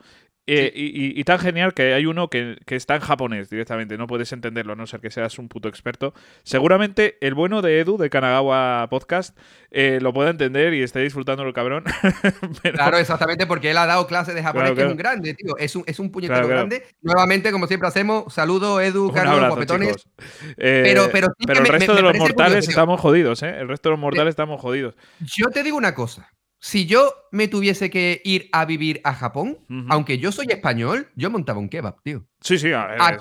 Eh, 0.51 0.73
y, 0.75 1.23
tan 1.25 1.39
genial 1.39 1.75
que 1.75 1.93
hay 1.93 2.07
uno 2.07 2.29
que, 2.31 2.57
está 2.69 2.95
en 2.95 3.03
japonés 3.03 3.51
directamente, 3.51 3.99
no 3.99 4.07
puedes 4.07 4.33
entenderlo, 4.33 4.73
a 4.73 4.77
no 4.77 4.87
ser 4.87 5.01
que 5.01 5.11
seas 5.11 5.39
un 5.39 5.49
puto 5.49 5.69
experto. 5.69 6.15
Seguramente 6.43 7.19
el 7.21 7.35
bueno 7.35 7.61
de 7.61 7.81
Edu, 7.81 7.99
de 7.99 8.09
Kanagawa 8.09 8.87
Podcast, 8.89 9.37
eh, 9.71 9.99
lo 10.01 10.15
pueda 10.15 10.31
entender 10.31 10.73
y 10.73 10.83
esté 10.83 11.01
disfrutando 11.01 11.43
el 11.43 11.53
cabrón. 11.53 11.85
Claro, 12.79 12.99
exactamente, 12.99 13.47
porque 13.47 13.71
él 13.71 13.79
ha 13.79 13.87
dado 13.87 14.07
clases 14.07 14.35
de 14.35 14.43
japonés, 14.43 14.73
que 14.73 14.83
es 14.83 14.91
un 14.91 14.97
grande, 14.97 15.35
tío. 15.35 15.57
Es 15.59 15.75
un, 15.77 15.85
es 15.87 15.99
un 15.99 16.11
puñetero 16.11 16.47
grande. 16.47 16.85
Nuevamente, 17.03 17.51
como 17.51 17.67
siempre 17.67 17.89
hacemos, 17.89 18.33
saludo, 18.33 18.81
Edu, 18.81 19.13
Carlos, 19.13 19.49
guapetones. 19.49 20.09
Eh, 20.57 20.83
pero, 20.85 21.11
pero, 21.11 21.29
el 21.61 21.67
resto 21.67 21.95
de 21.95 22.03
los 22.03 22.17
mortales 22.17 22.69
estamos 22.69 23.01
jodidos, 23.01 23.43
¿eh? 23.43 23.57
El 23.59 23.69
resto 23.69 23.89
de 23.89 23.93
los 23.93 24.01
mortales 24.01 24.31
estamos 24.33 24.61
jodidos. 24.61 24.95
Yo 25.21 25.49
te 25.51 25.63
digo 25.63 25.77
una 25.77 25.95
cosa 25.95 26.31
si 26.61 26.87
yo 26.87 27.15
me 27.31 27.47
tuviese 27.47 27.89
que 27.89 28.21
ir 28.25 28.49
a 28.53 28.65
vivir 28.65 29.01
a 29.05 29.15
Japón, 29.15 29.59
aunque 29.89 30.19
yo 30.19 30.33
soy 30.33 30.47
español, 30.49 31.09
yo 31.15 31.31
montaba 31.31 31.61
un 31.61 31.69
kebab, 31.69 32.03
tío. 32.03 32.25
Sí, 32.41 32.59
sí. 32.59 32.73
A, 32.73 33.17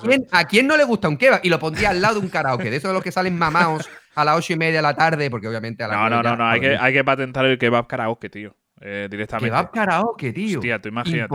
quién, 0.48 0.66
no 0.66 0.76
le 0.76 0.84
gusta 0.84 1.08
un 1.08 1.16
kebab? 1.16 1.40
Y 1.44 1.48
lo 1.48 1.58
pondría 1.58 1.90
al 1.90 2.00
lado 2.00 2.14
de 2.14 2.20
un 2.20 2.28
karaoke, 2.28 2.70
de 2.70 2.76
esos 2.76 2.90
de 2.90 2.94
los 2.94 3.02
que 3.02 3.12
salen 3.12 3.38
mamados 3.38 3.88
a 4.14 4.24
las 4.24 4.36
ocho 4.36 4.54
y 4.54 4.56
media 4.56 4.76
de 4.76 4.82
la 4.82 4.94
tarde, 4.94 5.30
porque 5.30 5.46
obviamente 5.46 5.84
a 5.84 5.88
la 5.88 5.94
No, 5.94 6.10
no, 6.10 6.22
no, 6.22 6.36
no, 6.36 6.48
hay 6.48 6.60
que, 6.60 6.76
hay 6.76 6.92
que 6.92 7.04
patentar 7.04 7.44
el 7.44 7.58
kebab 7.58 7.86
karaoke, 7.86 8.28
tío. 8.28 8.56
Eh, 8.80 9.08
directamente. 9.10 9.50
Kebab 9.50 9.72
karaoke, 9.72 10.32
tío. 10.32 10.58
Hostia, 10.58 10.80
tú 10.80 10.88
imagínate. 10.88 11.34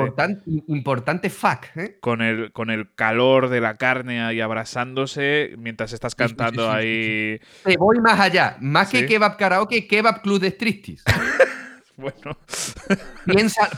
importante 0.68 1.30
fuck, 1.30 1.66
¿eh? 1.76 1.98
Con 2.00 2.22
el, 2.22 2.52
con 2.54 2.70
el 2.70 2.94
calor 2.96 3.50
de 3.50 3.60
la 3.60 3.76
carne 3.76 4.24
ahí 4.24 4.40
abrazándose 4.40 5.54
mientras 5.58 5.92
estás 5.92 6.16
cantando 6.16 6.72
ahí. 6.72 7.40
Te 7.64 7.78
voy 7.78 8.00
más 8.00 8.20
allá. 8.20 8.58
Más 8.62 8.90
que 8.90 9.06
kebab 9.06 9.38
karaoke, 9.38 9.88
kebab 9.88 10.22
club 10.22 10.40
de 10.40 10.48
striptease. 10.52 11.04
Bueno. 11.98 12.38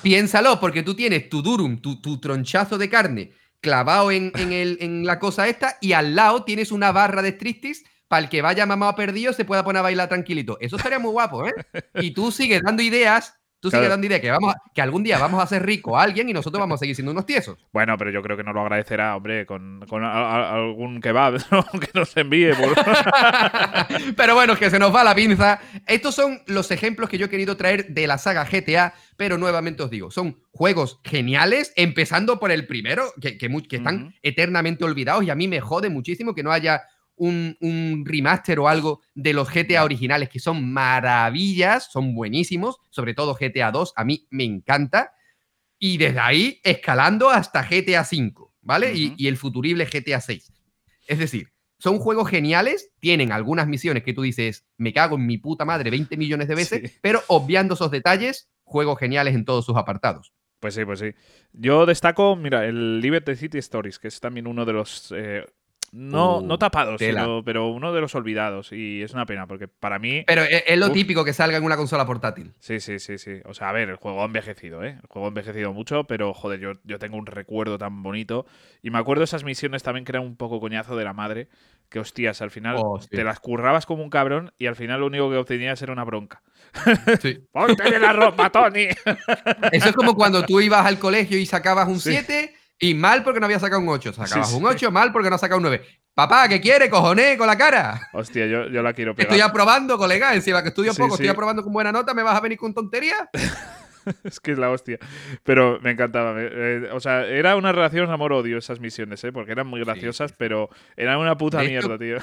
piénsalo, 0.01 0.59
porque 0.59 0.83
tú 0.83 0.95
tienes 0.95 1.29
tu 1.29 1.41
durum, 1.41 1.79
tu, 1.79 2.19
tronchazo 2.19 2.77
de 2.77 2.89
carne 2.89 3.31
clavado 3.59 4.11
en, 4.11 4.31
en, 4.35 5.05
la 5.05 5.19
cosa 5.19 5.47
esta 5.47 5.77
y 5.81 5.93
al 5.93 6.15
lado 6.15 6.43
tienes 6.43 6.71
una 6.71 6.91
barra 6.91 7.21
de 7.21 7.29
striptease 7.29 7.83
para 8.07 8.21
el 8.23 8.29
que 8.29 8.41
vaya 8.41 8.65
mamado 8.65 8.95
perdido 8.95 9.33
se 9.33 9.43
pueda 9.43 9.63
poner 9.63 9.79
a 9.79 9.83
bailar 9.83 10.07
tranquilito. 10.07 10.57
Eso 10.61 10.77
estaría 10.77 10.99
muy 10.99 11.11
guapo, 11.11 11.47
¿eh? 11.47 11.53
Y 11.95 12.11
tú 12.11 12.31
sigues 12.31 12.61
dando 12.61 12.83
ideas 12.83 13.35
Tú 13.65 13.71
sigues 13.71 13.89
dando 13.89 14.05
idea 14.05 14.21
que, 14.21 14.29
vamos 14.29 14.53
que 14.75 14.81
algún 14.83 15.01
día 15.01 15.17
vamos 15.17 15.41
a 15.41 15.47
ser 15.47 15.65
rico 15.65 15.97
a 15.97 16.03
alguien 16.03 16.29
y 16.29 16.33
nosotros 16.33 16.59
vamos 16.59 16.75
a 16.75 16.77
seguir 16.81 16.95
siendo 16.95 17.11
unos 17.11 17.25
tiesos. 17.25 17.57
Bueno, 17.73 17.97
pero 17.97 18.11
yo 18.11 18.21
creo 18.21 18.37
que 18.37 18.43
nos 18.43 18.53
lo 18.53 18.61
agradecerá, 18.61 19.15
hombre, 19.15 19.47
con, 19.47 19.81
algún 20.03 21.01
kebab 21.01 21.39
que 21.81 21.89
nos 21.95 22.15
envíe. 22.15 22.51
pero 24.15 24.35
bueno, 24.35 24.55
que 24.55 24.69
se 24.69 24.77
nos 24.77 24.93
va 24.93 25.03
la 25.03 25.15
pinza. 25.15 25.59
Estos 25.87 26.13
son 26.13 26.43
los 26.45 26.69
ejemplos 26.69 27.09
que 27.09 27.17
yo 27.17 27.25
he 27.25 27.29
querido 27.29 27.57
traer 27.57 27.87
de 27.87 28.05
la 28.05 28.19
saga 28.19 28.45
GTA, 28.45 28.93
pero 29.17 29.39
nuevamente 29.39 29.81
os 29.81 29.89
digo, 29.89 30.11
son 30.11 30.37
juegos 30.51 30.99
geniales, 31.03 31.73
empezando 31.75 32.39
por 32.39 32.51
el 32.51 32.67
primero, 32.67 33.13
que, 33.19 33.39
que, 33.39 33.47
están 33.71 34.13
eternamente 34.21 34.83
olvidados 34.83 35.23
y 35.23 35.31
a 35.31 35.35
mí 35.35 35.47
me 35.47 35.59
jode 35.59 35.89
muchísimo 35.89 36.35
que 36.35 36.43
no 36.43 36.51
haya 36.51 36.83
un, 37.17 38.03
remaster 38.05 38.59
o 38.59 38.67
algo 38.67 39.01
de 39.13 39.33
los 39.33 39.51
GTA 39.51 39.83
originales, 39.83 40.29
que 40.29 40.39
son 40.39 40.71
maravillas, 40.71 41.91
son 41.91 42.13
buenísimos, 42.13 42.77
sobre 42.89 43.13
todo 43.13 43.35
GTA 43.39 43.71
2, 43.71 43.93
a 43.95 44.03
mí 44.03 44.27
me 44.29 44.43
encanta. 44.43 45.13
Y 45.77 45.97
desde 45.97 46.19
ahí 46.19 46.59
escalando 46.63 47.29
hasta 47.29 47.63
GTA 47.63 48.03
5, 48.03 48.53
¿vale? 48.61 48.93
y, 48.93 49.27
el 49.27 49.37
futurible 49.37 49.85
GTA 49.85 50.21
6. 50.21 50.53
Es 51.07 51.19
decir, 51.19 51.51
son 51.77 51.99
juegos 51.99 52.29
geniales, 52.29 52.91
tienen 52.99 53.31
algunas 53.31 53.67
misiones 53.67 54.03
que 54.03 54.13
tú 54.13 54.21
dices, 54.21 54.65
me 54.77 54.93
cago 54.93 55.17
en 55.17 55.25
mi 55.25 55.37
puta 55.37 55.65
madre 55.65 55.91
20 55.91 56.17
millones 56.17 56.47
de 56.47 56.55
veces, 56.55 56.99
pero 57.01 57.21
obviando 57.27 57.73
esos 57.73 57.91
detalles, 57.91 58.49
juegos 58.63 58.97
geniales 58.97 59.35
en 59.35 59.45
todos 59.45 59.65
sus 59.65 59.77
apartados. 59.77 60.33
Pues 60.59 60.73
sí, 60.73 60.85
pues 60.85 60.99
sí. 60.99 61.13
Yo 61.51 61.85
destaco, 61.85 62.35
mira, 62.35 62.65
el 62.65 63.01
Liberty 63.01 63.35
City 63.35 63.57
Stories, 63.59 63.99
que 63.99 64.07
es 64.07 64.19
también 64.19 64.47
uno 64.47 64.65
de 64.65 64.73
los 64.73 65.13
eh, 65.15 65.45
no, 65.95 66.41
no 66.41 66.59
tapados, 66.59 67.01
pero 67.45 67.69
uno 67.69 67.93
de 67.93 68.01
los 68.01 68.13
olvidados. 68.15 68.73
Y 68.73 69.01
es 69.01 69.13
una 69.13 69.25
pena, 69.25 69.47
porque 69.47 69.69
para 69.69 69.97
mí. 69.97 70.25
Pero 70.27 70.43
es, 70.43 70.77
lo 70.77 70.91
típico 70.91 71.23
que 71.23 71.31
salga 71.31 71.57
en 71.57 71.63
una 71.63 71.77
consola 71.77 72.05
portátil. 72.05 72.53
Sí, 72.59 72.81
sí, 72.81 72.99
sí, 72.99 73.17
sí. 73.17 73.39
O 73.45 73.53
sea, 73.53 73.69
a 73.69 73.71
ver, 73.71 73.89
el 73.89 73.95
juego 73.95 74.21
ha 74.21 74.25
envejecido, 74.25 74.83
¿eh? 74.83 74.97
El 75.01 75.07
juego 75.07 75.27
ha 75.27 75.29
envejecido 75.29 75.71
mucho, 75.71 76.03
pero 76.03 76.33
joder, 76.33 76.59
yo, 76.59 76.73
yo 76.83 76.99
tengo 76.99 77.15
un 77.15 77.25
recuerdo 77.25 77.77
tan 77.77 78.03
bonito. 78.03 78.45
Y 78.81 78.89
me 78.89 78.97
acuerdo 78.97 79.23
esas 79.23 79.45
misiones 79.45 79.83
también 79.83 80.03
que 80.03 80.11
eran 80.11 80.23
un 80.23 80.35
poco 80.35 80.59
coñazo 80.59 80.97
de 80.97 81.05
la 81.05 81.13
madre. 81.13 81.47
Que 81.87 81.99
hostias, 81.99 82.41
al 82.41 82.51
final 82.51 82.75
oh, 82.77 82.99
te 82.99 83.23
las 83.23 83.39
currabas 83.39 83.85
como 83.85 84.03
un 84.03 84.09
cabrón 84.09 84.51
y 84.57 84.65
al 84.65 84.75
final 84.75 84.99
lo 84.99 85.05
único 85.05 85.29
que 85.29 85.37
obtenías 85.37 85.81
era 85.81 85.93
una 85.93 86.03
bronca. 86.03 86.41
Sí. 87.21 87.39
Ponte 87.53 87.99
la 87.99 88.11
ropa, 88.11 88.49
Tony. 88.49 88.87
Eso 89.71 89.89
es 89.89 89.95
como 89.95 90.15
cuando 90.15 90.43
tú 90.45 90.59
ibas 90.59 90.85
al 90.85 90.99
colegio 90.99 91.37
y 91.37 91.45
sacabas 91.45 91.87
un 91.87 91.99
7 91.99 92.53
y 92.79 92.93
mal 92.93 93.23
porque 93.23 93.39
no 93.39 93.45
había 93.45 93.59
sacado 93.59 93.81
un 93.81 93.89
8. 93.89 94.13
Sacabas 94.13 94.53
un 94.53 94.65
8, 94.65 94.91
mal 94.91 95.11
porque 95.11 95.29
no 95.29 95.35
has 95.35 95.41
sacado 95.41 95.57
un 95.57 95.63
9. 95.63 95.85
Papá, 96.13 96.47
¿qué 96.47 96.61
quiere, 96.61 96.89
cojones, 96.89 97.37
con 97.37 97.47
la 97.47 97.57
cara? 97.57 98.09
Hostia, 98.13 98.45
yo, 98.45 98.67
yo 98.67 98.81
la 98.81 98.93
quiero 98.93 99.15
pegar. 99.15 99.31
Estoy 99.31 99.41
aprobando, 99.41 99.97
colega. 99.97 100.33
Encima 100.33 100.61
que 100.61 100.69
estudio 100.69 100.93
poco, 100.93 101.15
estoy 101.15 101.27
aprobando 101.27 101.63
con 101.63 101.73
buena 101.73 101.91
nota, 101.91 102.13
¿me 102.13 102.23
vas 102.23 102.35
a 102.35 102.41
venir 102.41 102.57
con 102.57 102.73
tontería? 102.73 103.29
es 104.23 104.39
que 104.39 104.51
es 104.51 104.57
la 104.57 104.69
hostia. 104.71 104.97
Pero 105.43 105.79
me 105.81 105.91
encantaba. 105.91 106.35
Eh, 106.37 106.89
o 106.93 106.99
sea, 106.99 107.25
era 107.25 107.55
una 107.55 107.71
relación 107.71 108.09
amor-odio 108.09 108.57
esas 108.57 108.79
misiones, 108.79 109.23
¿eh? 109.23 109.31
Porque 109.31 109.51
eran 109.51 109.67
muy 109.67 109.81
graciosas, 109.81 110.33
pero 110.33 110.69
eran 110.95 111.17
una 111.17 111.37
puta 111.37 111.61
mierda, 111.61 111.97
tío. 111.97 112.17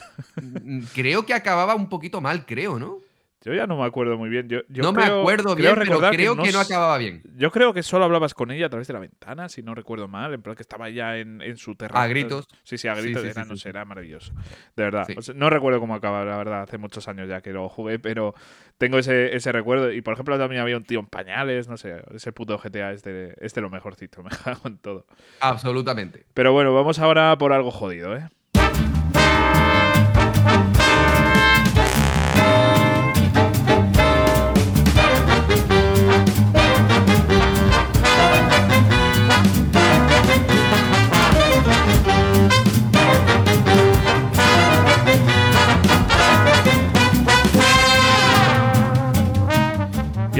creo 0.94 1.26
que 1.26 1.34
acababa 1.34 1.74
un 1.74 1.88
poquito 1.88 2.20
mal, 2.20 2.46
creo, 2.46 2.78
¿no? 2.78 3.00
Yo 3.44 3.52
ya 3.52 3.66
no 3.66 3.76
me 3.76 3.84
acuerdo 3.84 4.16
muy 4.16 4.28
bien. 4.28 4.48
Yo, 4.48 4.60
no 4.68 4.92
me 4.92 5.02
acuerdo 5.02 5.56
bien, 5.56 5.74
pero 5.74 5.98
creo 6.10 6.36
que 6.36 6.52
no, 6.52 6.60
acababa 6.60 6.96
bien. 6.98 7.22
Yo 7.36 7.50
creo 7.50 7.74
que 7.74 7.82
solo 7.82 8.04
hablabas 8.04 8.34
con 8.34 8.52
ella 8.52 8.66
a 8.66 8.68
través 8.68 8.86
de 8.86 8.94
la 8.94 9.00
ventana, 9.00 9.48
si 9.48 9.62
no 9.62 9.74
recuerdo 9.74 10.06
mal, 10.06 10.32
en 10.32 10.42
plan 10.42 10.54
que 10.54 10.62
estaba 10.62 10.88
ya 10.90 11.16
en, 11.18 11.56
su 11.56 11.74
terreno. 11.74 11.98
A 11.98 12.06
gritos. 12.06 12.46
Sí, 12.62 12.78
sí, 12.78 12.86
a 12.86 12.94
gritos. 12.94 13.24
era, 13.24 13.44
no 13.44 13.56
sé, 13.56 13.70
era 13.70 13.84
maravilloso. 13.84 14.32
De 14.76 14.84
verdad. 14.84 15.08
no 15.34 15.50
recuerdo 15.50 15.80
cómo 15.80 15.94
acababa, 15.94 16.24
la 16.24 16.36
verdad. 16.36 16.62
Hace 16.62 16.78
muchos 16.78 17.08
años 17.08 17.28
ya 17.28 17.40
que 17.40 17.52
lo 17.52 17.68
jugué, 17.68 17.98
pero 17.98 18.34
tengo 18.78 18.98
ese, 18.98 19.34
ese 19.34 19.50
recuerdo. 19.50 19.92
Y 19.92 20.02
por 20.02 20.14
ejemplo, 20.14 20.38
también 20.38 20.62
había 20.62 20.76
un 20.76 20.84
tío 20.84 21.00
en 21.00 21.06
pañales, 21.06 21.68
no 21.68 21.76
sé. 21.76 22.02
Ese 22.14 22.32
puto 22.32 22.58
GTA 22.58 22.92
es 22.92 23.02
de, 23.02 23.34
es 23.40 23.54
de 23.54 23.60
lo 23.60 23.70
mejorcito. 23.70 24.22
Me 24.22 24.30
cago 24.30 24.68
en 24.68 24.78
todo. 24.78 25.06
Absolutamente. 25.40 26.26
Pero 26.32 26.52
bueno, 26.52 26.72
vamos 26.72 27.00
ahora 27.00 27.36
por 27.38 27.52
algo 27.52 27.72
jodido, 27.72 28.16
¿eh? 28.16 28.28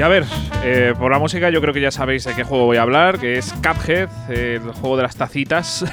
A 0.03 0.09
ver, 0.09 0.25
eh, 0.65 0.93
por 0.99 1.13
la 1.13 1.17
música 1.17 1.49
yo 1.49 1.61
creo 1.61 1.73
que 1.73 1.79
ya 1.79 1.89
sabéis 1.89 2.25
de 2.25 2.35
qué 2.35 2.43
juego 2.43 2.65
voy 2.65 2.75
a 2.75 2.81
hablar, 2.81 3.19
que 3.19 3.37
es 3.37 3.53
Cuphead, 3.53 4.09
el 4.29 4.59
juego 4.73 4.97
de 4.97 5.03
las 5.03 5.15
tacitas. 5.15 5.85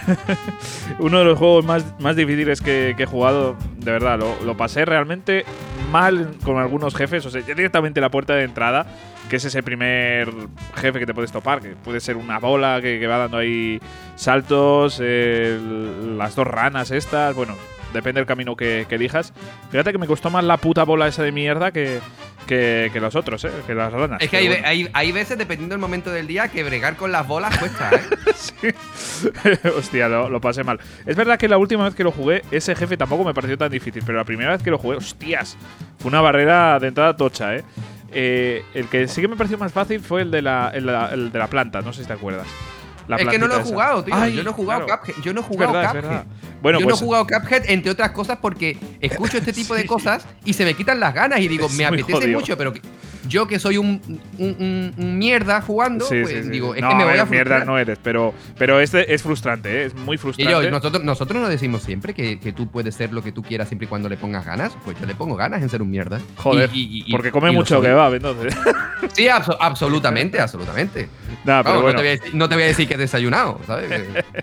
Uno 0.99 1.21
de 1.21 1.27
los 1.27 1.39
juegos 1.39 1.65
más, 1.65 1.85
más 2.01 2.17
difíciles 2.17 2.61
que, 2.61 2.97
he 2.99 3.07
jugado, 3.07 3.55
de 3.77 3.93
verdad, 3.93 4.19
lo, 4.19 4.57
pasé 4.57 4.85
realmente 4.85 5.45
mal 5.93 6.33
con 6.43 6.59
algunos 6.59 6.97
jefes, 6.97 7.25
o 7.25 7.31
sea, 7.31 7.43
directamente 7.43 8.01
la 8.01 8.11
puerta 8.11 8.35
de 8.35 8.43
entrada, 8.43 8.85
que 9.29 9.37
es 9.37 9.45
ese 9.45 9.63
primer 9.63 10.29
jefe 10.75 10.99
que 10.99 11.07
te 11.07 11.15
puedes 11.15 11.31
topar, 11.31 11.61
que 11.61 11.77
puede 11.77 12.01
ser 12.01 12.17
una 12.17 12.41
bola 12.41 12.81
que, 12.83 13.07
va 13.07 13.17
dando 13.17 13.37
ahí 13.37 13.81
saltos, 14.17 15.01
las 15.01 16.35
dos 16.35 16.49
ranas 16.49 16.91
estas, 16.91 17.33
bueno, 17.37 17.55
depende 17.93 18.21
del 18.21 18.27
camino 18.27 18.57
que, 18.57 18.87
elijas. 18.91 19.33
Fíjate 19.71 19.93
que 19.93 19.99
me 19.99 20.07
costó 20.07 20.31
más 20.31 20.45
la 20.45 20.57
puta 20.57 20.85
bola 20.85 21.07
esa 21.07 21.23
de 21.23 21.33
mierda 21.33 21.71
que, 21.71 22.01
que, 22.51 23.01
los 23.01 23.15
otros, 23.15 23.45
¿eh? 23.45 23.51
que 23.67 23.75
las 23.75 23.93
ranas. 23.93 24.21
Es 24.21 24.29
que 24.29 24.37
hay, 24.39 24.89
hay, 24.93 25.13
veces, 25.13 25.39
dependiendo 25.39 25.75
del 25.75 25.81
momento 25.81 26.11
del 26.11 26.27
día, 26.27 26.49
que 26.49 26.65
bregar 26.65 26.97
con 26.97 27.13
las 27.13 27.27
bolas 27.27 27.57
cuesta, 27.59 27.91
¿eh? 27.93 28.75
Hostia, 29.77 30.09
lo, 30.09 30.41
pasé 30.41 30.65
mal. 30.65 30.81
Es 31.07 31.17
verdad 31.17 31.39
que 31.39 31.49
la 31.49 31.59
última 31.59 31.85
vez 31.85 31.95
que 31.95 32.03
lo 32.03 32.11
jugué, 32.11 32.43
ese 32.51 32.75
jefe 32.75 32.97
tampoco 32.97 33.25
me 33.25 33.35
pareció 33.35 33.57
tan 33.57 33.71
difícil, 33.71 34.03
pero 34.05 34.19
la 34.19 34.25
primera 34.25 34.51
vez 34.51 34.63
que 34.63 34.71
lo 34.71 34.79
jugué, 34.79 34.97
hostias, 34.97 35.57
fue 35.99 36.09
una 36.09 36.21
barrera 36.21 36.79
de 36.81 36.89
entrada 36.89 37.17
tocha, 37.17 37.55
¿eh? 37.55 37.65
eh 38.13 38.65
el 38.75 38.89
que 38.89 39.07
sí 39.07 39.21
que 39.21 39.29
me 39.29 39.37
pareció 39.37 39.57
más 39.57 39.73
fácil 39.73 40.01
fue 40.01 40.23
el 40.23 40.31
de 40.31 40.43
la, 40.43 40.71
el 40.75 41.31
de 41.33 41.39
la 41.39 41.47
planta, 41.47 41.83
no 41.83 41.93
sé 41.93 42.03
si 42.03 42.09
te 42.09 42.15
acuerdas 42.15 42.47
es 43.19 43.29
que 43.29 43.39
no 43.39 43.47
lo 43.47 43.59
he 43.59 43.63
jugado, 43.63 44.05
tío. 44.05 44.29
yo 44.29 44.43
no 44.43 44.51
he 44.51 44.55
jugado 44.55 44.87
Cuphead. 44.87 45.23
Yo 45.23 45.33
no 45.33 45.41
he 45.41 45.45
jugado 45.45 45.73
Cuphead. 45.73 46.25
Bueno, 46.63 46.79
yo 46.79 46.87
no 46.87 46.91
he 46.91 46.93
pues 46.93 47.01
jugado 47.01 47.27
Cuphead, 47.27 47.65
entre 47.69 47.91
otras 47.91 48.11
cosas, 48.11 48.39
porque 48.41 48.77
escucho 49.01 49.39
este 49.39 49.53
tipo 49.61 49.75
de 49.75 49.87
cosas 49.87 50.27
y 50.45 50.53
se 50.53 50.65
me 50.65 50.75
quitan 50.75 51.01
las 51.01 51.15
ganas 51.15 51.41
y 51.41 51.49
digo, 51.49 51.69
me 51.71 51.85
apetece 51.85 52.29
mucho, 52.29 52.57
pero 52.57 52.73
yo 53.29 53.47
que 53.47 53.59
soy 53.59 53.77
un, 53.77 54.01
mierda 54.97 55.61
jugando, 55.61 56.07
pues 56.09 56.51
digo, 56.51 56.75
es 56.75 56.83
que 56.83 56.95
me 56.95 57.05
voy 57.05 57.19
a, 57.19 57.25
mierda 57.25 57.65
no 57.65 57.79
eres, 57.79 57.99
pero, 58.03 58.35
pero 58.59 58.81
este 58.81 59.13
es 59.13 59.23
frustrante, 59.23 59.83
¿eh? 59.83 59.85
es 59.87 59.95
muy 59.95 60.17
frustrante. 60.17 60.67
Y 60.67 60.71
nosotros, 60.71 61.05
nosotros 61.05 61.41
nos 61.41 61.51
decimos 61.51 61.83
siempre 61.83 62.15
que, 62.15 62.51
tú 62.57 62.69
puedes 62.69 62.95
ser 62.95 63.13
lo 63.13 63.23
que 63.23 63.33
tú 63.33 63.43
quieras 63.43 63.69
siempre 63.69 63.87
y 63.87 63.89
cuando 63.89 64.09
le 64.09 64.17
pongas 64.17 64.45
ganas. 64.45 64.73
Pues 64.85 64.99
yo 64.99 65.07
le 65.07 65.15
pongo 65.15 65.37
ganas 65.37 65.63
en 65.63 65.69
ser 65.69 65.83
un 65.83 65.91
mierda. 65.91 66.21
Joder, 66.37 66.69
porque 67.11 67.31
come 67.31 67.53
mucho 67.53 67.81
que 67.81 67.93
va, 67.93 68.09
entonces. 68.09 68.57
Sí, 69.13 69.29
absolutamente, 69.29 70.39
absolutamente. 70.39 71.09
no, 71.45 72.49
te 72.49 72.55
voy 72.55 72.65
a 72.65 72.67
decir, 72.67 72.87
que 72.87 72.95
he 72.95 72.99
desayunado, 72.99 73.59
¿sabes? 73.67 73.89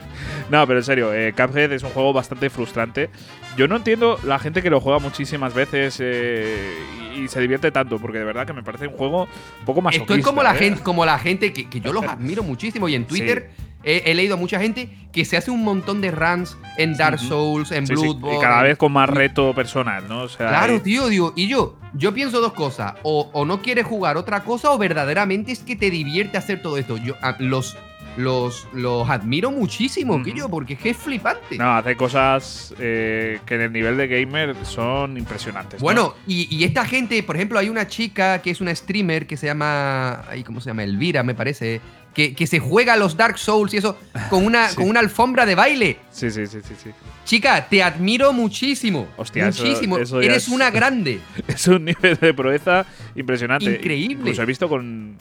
no, 0.49 0.65
pero 0.67 0.79
en 0.79 0.83
serio, 0.83 1.13
eh, 1.13 1.33
Cuphead 1.33 1.71
es 1.71 1.83
un 1.83 1.91
juego 1.91 2.06
bastante 2.13 2.49
frustrante. 2.49 3.09
Yo 3.55 3.67
no 3.67 3.75
entiendo 3.75 4.19
la 4.23 4.39
gente 4.39 4.61
que 4.61 4.69
lo 4.69 4.79
juega 4.81 4.99
muchísimas 4.99 5.53
veces 5.53 5.97
eh, 5.99 6.75
y 7.15 7.27
se 7.27 7.39
divierte 7.41 7.71
tanto, 7.71 7.99
porque 7.99 8.19
de 8.19 8.25
verdad 8.25 8.45
que 8.45 8.53
me 8.53 8.63
parece 8.63 8.87
un 8.87 8.93
juego 8.93 9.23
un 9.59 9.65
poco 9.65 9.81
más 9.81 9.95
Estoy 9.95 10.21
como 10.21 10.43
la 10.43 10.55
¿eh? 10.55 10.59
gente, 10.59 10.83
como 10.83 11.05
la 11.05 11.19
gente 11.19 11.53
que, 11.53 11.67
yo 11.79 11.93
los 11.93 12.05
admiro 12.05 12.43
muchísimo 12.43 12.87
y 12.89 12.95
en 12.95 13.05
Twitter 13.05 13.51
he, 13.83 14.13
leído 14.13 14.35
a 14.35 14.37
mucha 14.37 14.59
gente 14.59 14.89
que 15.11 15.23
se 15.25 15.37
hace 15.37 15.49
un 15.49 15.63
montón 15.63 16.01
de 16.01 16.11
runs 16.11 16.57
en 16.77 16.95
Dark 16.97 17.19
Souls, 17.19 17.71
en 17.71 17.85
Bloodborne. 17.85 18.37
Y 18.37 18.41
cada 18.41 18.63
vez 18.63 18.77
con 18.77 18.91
más 18.91 19.09
reto 19.09 19.53
personal, 19.53 20.07
¿no? 20.07 20.27
claro, 20.27 20.81
tío, 20.81 21.07
digo, 21.07 21.33
y 21.35 21.47
yo, 21.47 21.77
yo 21.93 22.13
pienso 22.13 22.41
dos 22.41 22.53
cosas, 22.53 22.95
o, 23.03 23.45
no 23.45 23.61
quieres 23.61 23.85
jugar 23.85 24.17
otra 24.17 24.43
cosa 24.43 24.71
o 24.71 24.77
verdaderamente 24.77 25.51
es 25.51 25.59
que 25.59 25.75
te 25.75 25.89
divierte 25.89 26.37
hacer 26.37 26.61
todo 26.61 26.77
esto. 26.77 26.97
Yo, 26.97 27.15
los 27.39 27.77
los, 28.17 28.67
los 28.73 29.09
admiro 29.09 29.51
muchísimo, 29.51 30.21
Quillo, 30.23 30.49
porque 30.49 30.73
es 30.73 30.79
que 30.79 30.89
es 30.89 30.97
flipante. 30.97 31.57
No, 31.57 31.77
hace 31.77 31.95
cosas 31.95 32.73
eh, 32.79 33.39
que 33.45 33.55
en 33.55 33.61
el 33.61 33.71
nivel 33.71 33.95
de 33.95 34.07
gamer 34.07 34.55
son 34.65 35.17
impresionantes. 35.17 35.79
Bueno, 35.79 36.15
y, 36.25 36.63
esta 36.63 36.85
gente, 36.85 37.21
por 37.23 37.35
ejemplo, 37.35 37.59
hay 37.59 37.69
una 37.69 37.87
chica 37.87 38.41
que 38.41 38.49
es 38.49 38.59
una 38.59 38.73
streamer 38.73 39.27
que 39.27 39.37
se 39.37 39.45
llama. 39.47 40.25
¿Cómo 40.45 40.59
se 40.59 40.71
llama? 40.71 40.83
Elvira, 40.83 41.23
me 41.23 41.35
parece. 41.35 41.79
Que, 42.13 42.33
que 42.33 42.47
se 42.47 42.57
juega 42.57 42.93
a 42.93 42.97
los 42.97 43.15
Dark 43.15 43.37
Souls 43.37 43.71
y 43.75 43.77
eso 43.77 43.95
con 44.31 44.43
una, 44.43 44.73
con 44.73 44.89
una 44.89 44.99
alfombra 44.99 45.45
de 45.45 45.53
baile. 45.53 45.99
Sí, 46.09 46.31
sí, 46.31 46.47
sí, 46.47 46.61
sí, 46.63 46.89
Chica, 47.25 47.69
te 47.69 47.83
admiro 47.83 48.33
muchísimo. 48.33 49.07
Hostia, 49.17 49.45
muchísimo. 49.45 49.99
Eres 49.99 50.47
una 50.47 50.71
grande. 50.71 51.19
Es 51.47 51.67
un 51.67 51.85
nivel 51.85 52.17
de 52.17 52.33
proeza 52.33 52.87
impresionante. 53.15 53.65
Increíble. 53.65 54.15
Incluso 54.15 54.41
he 54.41 54.45
visto 54.47 54.67
con 54.67 55.15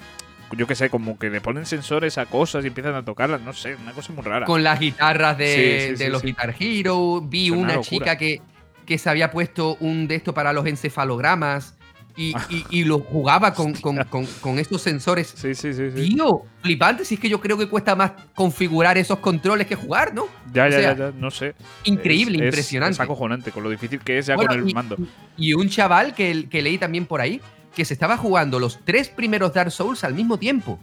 yo 0.52 0.66
qué 0.66 0.74
sé, 0.74 0.90
como 0.90 1.18
que 1.18 1.30
le 1.30 1.40
ponen 1.40 1.66
sensores 1.66 2.18
a 2.18 2.26
cosas 2.26 2.64
y 2.64 2.68
empiezan 2.68 2.94
a 2.94 3.04
tocarlas, 3.04 3.40
no 3.40 3.52
sé, 3.52 3.76
una 3.76 3.92
cosa 3.92 4.12
muy 4.12 4.24
rara. 4.24 4.46
Con 4.46 4.62
las 4.62 4.78
guitarras 4.78 5.36
de, 5.38 6.08
los 6.10 6.22
Guitar 6.22 6.54
Hero, 6.58 7.20
vi 7.20 7.50
una, 7.50 7.80
chica 7.80 8.16
que, 8.16 8.40
que 8.84 8.98
se 8.98 9.10
había 9.10 9.30
puesto 9.30 9.76
un 9.80 10.06
de 10.06 10.16
esto 10.16 10.34
para 10.34 10.52
los 10.52 10.66
encefalogramas. 10.66 11.74
Y, 12.18 12.34
y, 12.70 12.84
lo 12.84 13.00
jugaba 13.00 13.52
con, 13.52 13.74
con, 13.74 13.98
con, 14.40 14.58
estos 14.58 14.80
sensores. 14.80 15.34
Sí, 15.36 15.54
sí, 15.54 15.74
sí, 15.74 15.90
sí. 15.94 16.08
Tío, 16.08 16.44
flipante, 16.62 17.04
si 17.04 17.16
es 17.16 17.20
que 17.20 17.28
yo 17.28 17.42
creo 17.42 17.58
que 17.58 17.68
cuesta 17.68 17.94
más 17.94 18.12
configurar 18.34 18.96
esos 18.96 19.18
controles 19.18 19.66
que 19.66 19.74
jugar, 19.74 20.14
¿no? 20.14 20.26
Ya, 20.50 20.66
ya, 20.70 20.96
ya, 20.96 21.12
no 21.14 21.30
sé. 21.30 21.54
Increíble, 21.84 22.42
impresionante. 22.42 22.94
Es, 22.94 23.00
acojonante, 23.00 23.52
con 23.52 23.64
lo 23.64 23.68
difícil 23.68 24.00
que 24.00 24.16
es 24.16 24.24
ya 24.24 24.36
con 24.36 24.50
el 24.50 24.72
mando. 24.72 24.96
Y 25.36 25.52
un 25.52 25.68
chaval 25.68 26.14
que, 26.14 26.48
que 26.48 26.62
leí 26.62 26.78
también 26.78 27.04
por 27.04 27.20
ahí, 27.20 27.42
que 27.76 27.84
se 27.84 27.92
estaba 27.92 28.16
jugando 28.16 28.58
los 28.58 28.80
tres 28.86 29.10
primeros 29.10 29.52
Dark 29.52 29.70
Souls 29.70 30.02
al 30.02 30.14
mismo 30.14 30.38
tiempo. 30.38 30.80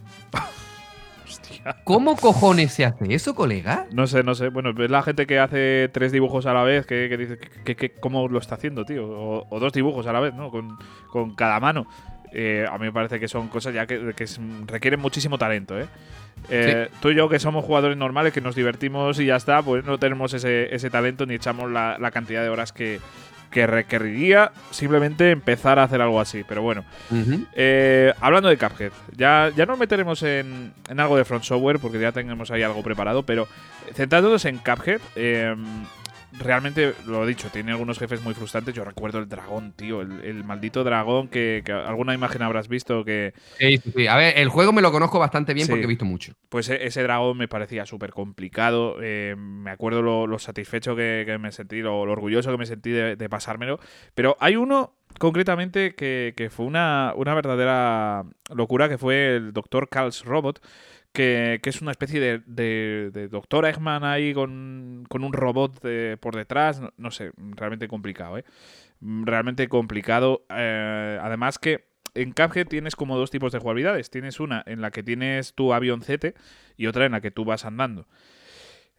Hostia. 1.26 1.76
¿Cómo 1.82 2.14
cojones 2.14 2.72
se 2.72 2.84
hace 2.84 3.12
eso, 3.12 3.34
colega? 3.34 3.86
No 3.90 4.06
sé, 4.06 4.22
no 4.22 4.36
sé. 4.36 4.48
Bueno, 4.48 4.70
es 4.70 4.90
la 4.90 5.02
gente 5.02 5.26
que 5.26 5.40
hace 5.40 5.90
tres 5.92 6.12
dibujos 6.12 6.46
a 6.46 6.54
la 6.54 6.62
vez 6.62 6.86
que, 6.86 7.08
dice 7.16 7.36
que, 7.64 7.90
cómo 7.98 8.28
lo 8.28 8.38
está 8.38 8.54
haciendo, 8.54 8.84
tío. 8.84 9.08
O, 9.08 9.58
dos 9.58 9.72
dibujos 9.72 10.06
a 10.06 10.12
la 10.12 10.20
vez, 10.20 10.34
¿no? 10.34 10.52
Con, 10.52 11.34
cada 11.34 11.58
mano. 11.58 11.88
Eh, 12.32 12.64
a 12.70 12.78
mí 12.78 12.84
me 12.84 12.92
parece 12.92 13.18
que 13.18 13.26
son 13.26 13.48
cosas 13.48 13.74
ya 13.74 13.86
que, 13.86 14.14
requieren 14.66 15.00
muchísimo 15.00 15.36
talento, 15.36 15.76
¿eh? 15.80 15.88
¿eh? 16.48 16.90
Tú 17.00 17.10
y 17.10 17.16
yo, 17.16 17.28
que 17.28 17.40
somos 17.40 17.64
jugadores 17.64 17.96
normales, 17.96 18.32
que 18.32 18.40
nos 18.40 18.54
divertimos 18.54 19.18
y 19.18 19.26
ya 19.26 19.36
está, 19.36 19.62
pues 19.62 19.84
no 19.84 19.98
tenemos 19.98 20.32
ese, 20.32 20.90
talento 20.90 21.26
ni 21.26 21.34
echamos 21.34 21.72
la, 21.72 22.10
cantidad 22.12 22.42
de 22.42 22.50
horas 22.50 22.72
que, 22.72 23.00
que 23.54 23.68
requeriría 23.68 24.50
simplemente 24.72 25.30
empezar 25.30 25.78
a 25.78 25.84
hacer 25.84 26.00
algo 26.00 26.20
así. 26.20 26.42
Pero 26.42 26.60
bueno, 26.60 26.84
eh, 27.54 28.12
hablando 28.20 28.48
de 28.48 28.58
Cuphead, 28.58 28.90
ya, 29.16 29.52
ya 29.56 29.64
nos 29.64 29.78
meteremos 29.78 30.24
en, 30.24 30.72
en, 30.88 30.98
algo 30.98 31.16
de 31.16 31.24
Front 31.24 31.44
Software 31.44 31.78
porque 31.78 32.00
ya 32.00 32.10
tenemos 32.10 32.50
ahí 32.50 32.64
algo 32.64 32.82
preparado, 32.82 33.22
pero 33.22 33.46
centrándonos 33.94 34.44
en 34.46 34.58
Cuphead, 34.58 35.00
eh, 35.14 35.54
realmente, 36.38 36.94
lo 37.06 37.24
he 37.24 37.26
dicho, 37.26 37.48
tiene 37.50 37.72
algunos 37.72 37.98
jefes 37.98 38.22
muy 38.22 38.34
frustrantes. 38.34 38.74
Yo 38.74 38.84
recuerdo 38.84 39.18
el 39.18 39.28
dragón, 39.28 39.72
tío, 39.72 40.00
el, 40.00 40.44
maldito 40.44 40.84
dragón 40.84 41.28
que, 41.28 41.62
alguna 41.86 42.14
imagen 42.14 42.42
habrás 42.42 42.68
visto 42.68 43.04
que... 43.04 43.34
Sí, 43.58 43.78
sí, 43.78 43.92
sí. 43.96 44.06
A 44.06 44.16
ver, 44.16 44.38
el 44.38 44.48
juego 44.48 44.72
me 44.72 44.82
lo 44.82 44.92
conozco 44.92 45.18
bastante 45.18 45.54
bien 45.54 45.68
porque 45.68 45.84
he 45.84 45.88
visto 45.88 46.04
mucho. 46.04 46.34
Pues 46.48 46.68
e, 46.68 46.86
ese 46.86 47.02
dragón 47.02 47.38
me 47.38 47.48
parecía 47.48 47.86
súper 47.86 48.10
complicado. 48.10 48.96
Eh, 49.02 49.34
me 49.36 49.70
acuerdo 49.70 50.02
lo, 50.02 50.38
satisfecho 50.38 50.96
que, 50.96 51.36
me 51.40 51.52
sentí, 51.52 51.80
lo, 51.80 51.98
orgulloso 52.00 52.50
que 52.50 52.58
me 52.58 52.66
sentí 52.66 52.90
de, 52.90 53.28
pasármelo. 53.28 53.78
Pero 54.14 54.36
hay 54.40 54.56
uno 54.56 54.94
concretamente 55.18 55.94
que, 55.94 56.48
fue 56.50 56.66
una, 56.66 57.12
una 57.16 57.34
verdadera 57.34 58.24
locura, 58.54 58.88
que 58.88 58.98
fue 58.98 59.36
el 59.36 59.52
Dr. 59.52 59.88
Carl's 59.88 60.24
Robot 60.24 60.60
que, 61.14 61.60
es 61.62 61.80
una 61.80 61.92
especie 61.92 62.18
de, 62.18 62.40
de, 62.44 63.28
Doctor 63.28 63.66
Eggman 63.66 64.02
ahí 64.02 64.34
con, 64.34 65.06
un 65.08 65.32
robot 65.32 65.80
por 66.20 66.34
detrás. 66.34 66.82
No, 66.96 67.10
sé, 67.12 67.30
realmente 67.36 67.86
complicado, 67.86 68.36
¿eh? 68.36 68.44
Realmente 69.00 69.68
complicado. 69.68 70.44
Eh, 70.50 71.18
además 71.22 71.58
que 71.58 71.86
en 72.14 72.32
Cuphead 72.32 72.66
tienes 72.66 72.96
como 72.96 73.16
dos 73.16 73.30
tipos 73.30 73.52
de 73.52 73.60
jugabilidades. 73.60 74.10
Tienes 74.10 74.40
una 74.40 74.64
en 74.66 74.80
la 74.80 74.90
que 74.90 75.04
tienes 75.04 75.54
tu 75.54 75.72
avioncete 75.72 76.34
y 76.76 76.88
otra 76.88 77.06
en 77.06 77.12
la 77.12 77.20
que 77.20 77.30
tú 77.30 77.44
vas 77.44 77.64
andando. 77.64 78.08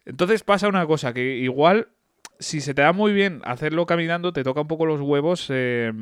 Entonces 0.06 0.42
pasa 0.42 0.68
una 0.68 0.86
cosa, 0.86 1.12
que 1.12 1.36
igual 1.36 1.88
si 2.38 2.62
se 2.62 2.72
te 2.72 2.80
da 2.80 2.92
muy 2.92 3.12
bien 3.12 3.42
hacerlo 3.44 3.84
caminando, 3.84 4.32
te 4.32 4.42
toca 4.42 4.62
un 4.62 4.68
poco 4.68 4.86
los 4.86 5.02
huevos. 5.02 5.48
Eh, 5.50 5.92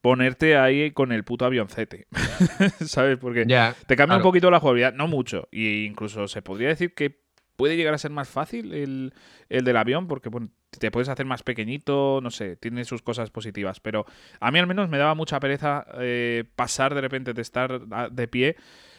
ponerte 0.00 0.56
ahí 0.56 0.90
con 0.92 1.12
el 1.12 1.24
puto 1.24 1.44
avioncete. 1.44 2.06
¿Sabes? 2.84 3.18
Porque 3.18 3.44
te 3.86 3.96
cambia 3.96 4.16
un 4.16 4.22
poquito 4.22 4.50
la 4.50 4.60
jugabilidad, 4.60 4.94
no 4.94 5.08
mucho. 5.08 5.48
Y 5.50 5.84
incluso 5.84 6.28
se 6.28 6.42
podría 6.42 6.68
decir 6.68 6.94
que 6.94 7.26
puede 7.56 7.76
llegar 7.76 7.94
a 7.94 7.98
ser 7.98 8.10
más 8.10 8.28
fácil 8.28 8.72
el, 8.72 9.12
del 9.48 9.76
avión, 9.76 10.06
porque 10.06 10.30
te 10.78 10.90
puedes 10.90 11.08
hacer 11.08 11.26
más 11.26 11.42
pequeñito, 11.42 12.20
no 12.22 12.30
sé, 12.30 12.56
tiene 12.56 12.84
sus 12.84 13.02
cosas 13.02 13.30
positivas. 13.30 13.80
Pero 13.80 14.06
a 14.40 14.50
mí 14.50 14.58
al 14.58 14.66
menos 14.66 14.88
me 14.88 14.98
daba 14.98 15.14
mucha 15.14 15.40
pereza 15.40 15.86
eh, 15.98 16.44
pasar 16.54 16.94
de 16.94 17.00
repente 17.00 17.32
de 17.32 17.42
estar 17.42 17.80
de 18.10 18.28
pie. 18.28 18.56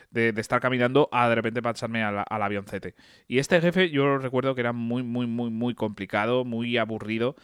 De, 0.10 0.30
estar 0.38 0.62
caminando 0.62 1.10
a 1.12 1.28
de 1.28 1.36
repente 1.36 1.62
pasarme 1.62 2.02
al, 2.02 2.24
al 2.28 2.42
avioncete. 2.42 2.96
Y 3.28 3.40
este 3.40 3.60
jefe 3.60 3.90
yo 3.90 4.18
recuerdo 4.18 4.56
que 4.56 4.62
era 4.62 4.72
muy, 4.72 5.04
muy, 5.04 5.28
muy, 5.28 5.50
muy 5.50 5.76
complicado, 5.76 6.46
muy 6.46 6.78
aburrido. 6.78 7.36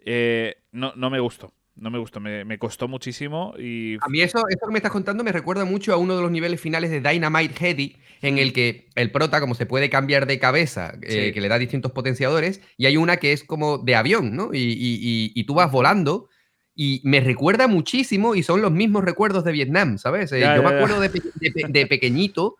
Eh, 0.00 0.62
no, 0.70 0.92
no 0.96 1.08
me 1.08 1.18
gustó 1.18 1.54
no 1.80 1.90
me 1.90 1.98
gustó, 1.98 2.20
me, 2.20 2.58
costó 2.58 2.88
muchísimo 2.88 3.54
y... 3.58 3.96
A 4.02 4.08
mí 4.08 4.20
eso, 4.20 4.44
eso 4.48 4.66
que 4.66 4.72
me 4.72 4.78
estás 4.78 4.92
contando 4.92 5.24
me 5.24 5.32
recuerda 5.32 5.64
mucho 5.64 5.94
a 5.94 5.96
uno 5.96 6.14
de 6.14 6.22
los 6.22 6.30
niveles 6.30 6.60
finales 6.60 6.90
de 6.90 7.00
Dynamite 7.00 7.54
Heady, 7.58 7.96
en 8.20 8.36
el 8.36 8.52
que 8.52 8.88
el 8.94 9.10
prota, 9.10 9.40
como 9.40 9.54
se 9.54 9.64
puede 9.64 9.88
cambiar 9.88 10.26
de 10.26 10.38
cabeza, 10.38 10.92
eh, 11.02 11.32
que 11.32 11.40
le 11.40 11.48
da 11.48 11.58
distintos 11.58 11.92
potenciadores, 11.92 12.60
y 12.76 12.84
hay 12.84 12.98
una 12.98 13.16
que 13.16 13.32
es 13.32 13.44
como 13.44 13.78
de 13.78 13.96
avión, 13.96 14.36
¿no? 14.36 14.50
Y, 14.52 15.42
tú 15.46 15.54
vas 15.54 15.72
volando, 15.72 16.28
y 16.74 17.00
me 17.02 17.20
recuerda 17.20 17.66
muchísimo, 17.66 18.34
y 18.34 18.42
son 18.42 18.60
los 18.60 18.72
mismos 18.72 19.02
recuerdos 19.02 19.42
de 19.44 19.52
Vietnam, 19.52 19.96
¿sabes? 19.96 20.32
Eh, 20.32 20.40
yo 20.40 20.62
me 20.62 20.68
acuerdo 20.68 21.00
de, 21.00 21.86
pequeñito, 21.86 22.56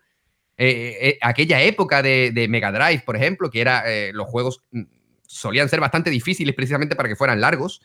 eh, 0.56 1.18
aquella 1.20 1.61
época 1.62 2.02
de, 2.02 2.46
Mega 2.48 2.72
Drive, 2.72 3.02
por 3.04 3.16
ejemplo, 3.16 3.50
que 3.50 3.61
era 3.61 3.85
los 4.12 4.26
juegos 4.28 4.64
mm, 4.70 4.85
solían 5.26 5.68
ser 5.68 5.80
bastante 5.80 6.09
difíciles 6.09 6.54
precisamente 6.54 6.96
para 6.96 7.09
que 7.09 7.16
fueran 7.16 7.42
largos. 7.42 7.83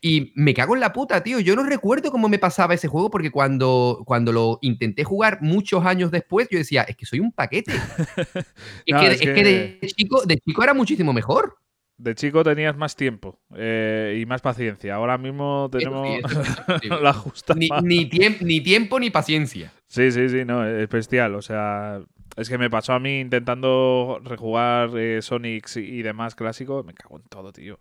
Y 0.00 0.32
me 0.34 0.54
cago 0.54 0.74
en 0.74 0.80
la 0.80 0.92
puta, 0.92 1.22
tío. 1.22 1.40
Yo 1.40 1.56
no 1.56 1.64
recuerdo 1.64 2.10
cómo 2.10 2.28
me 2.28 2.38
pasaba 2.38 2.74
ese 2.74 2.88
juego 2.88 3.10
porque 3.10 3.30
cuando, 3.30 4.02
cuando 4.06 4.32
lo 4.32 4.58
intenté 4.60 5.04
jugar 5.04 5.38
muchos 5.40 5.84
años 5.84 6.10
después, 6.10 6.48
yo 6.50 6.58
decía, 6.58 6.82
es 6.82 6.96
que 6.96 7.06
soy 7.06 7.20
un 7.20 7.32
paquete. 7.32 7.72
es, 8.86 9.20
que, 9.20 9.44
de, 9.44 9.78
chico, 9.96 10.24
de 10.24 10.36
chico 10.38 10.62
era 10.62 10.74
muchísimo 10.74 11.12
mejor. 11.12 11.58
De 11.98 12.14
chico 12.14 12.44
tenías 12.44 12.76
más 12.76 12.94
tiempo 12.94 13.40
eh, 13.56 14.18
y 14.20 14.26
más 14.26 14.42
paciencia. 14.42 14.94
Ahora 14.94 15.16
mismo 15.16 15.70
tenemos 15.72 16.18
la 17.02 17.14
justa. 17.14 17.54
Ni, 17.54 17.70
ni, 17.82 18.10
ni, 18.42 18.60
tiempo 18.60 19.00
ni 19.00 19.08
paciencia. 19.08 19.72
Sí, 19.86 20.12
sí, 20.12 20.28
sí, 20.28 20.44
no, 20.44 20.66
es 20.66 20.88
bestial. 20.90 21.34
O 21.36 21.42
sea, 21.42 22.02
es 22.36 22.50
que 22.50 22.58
me 22.58 22.68
pasó 22.68 22.92
a 22.92 23.00
mí 23.00 23.20
intentando 23.20 24.20
rejugar 24.22 24.90
eh, 24.98 25.22
Sonics 25.22 25.78
y 25.78 26.02
demás 26.02 26.34
clásicos. 26.34 26.84
Me 26.84 26.92
cago 26.92 27.16
en 27.16 27.24
todo, 27.28 27.50
tío. 27.50 27.80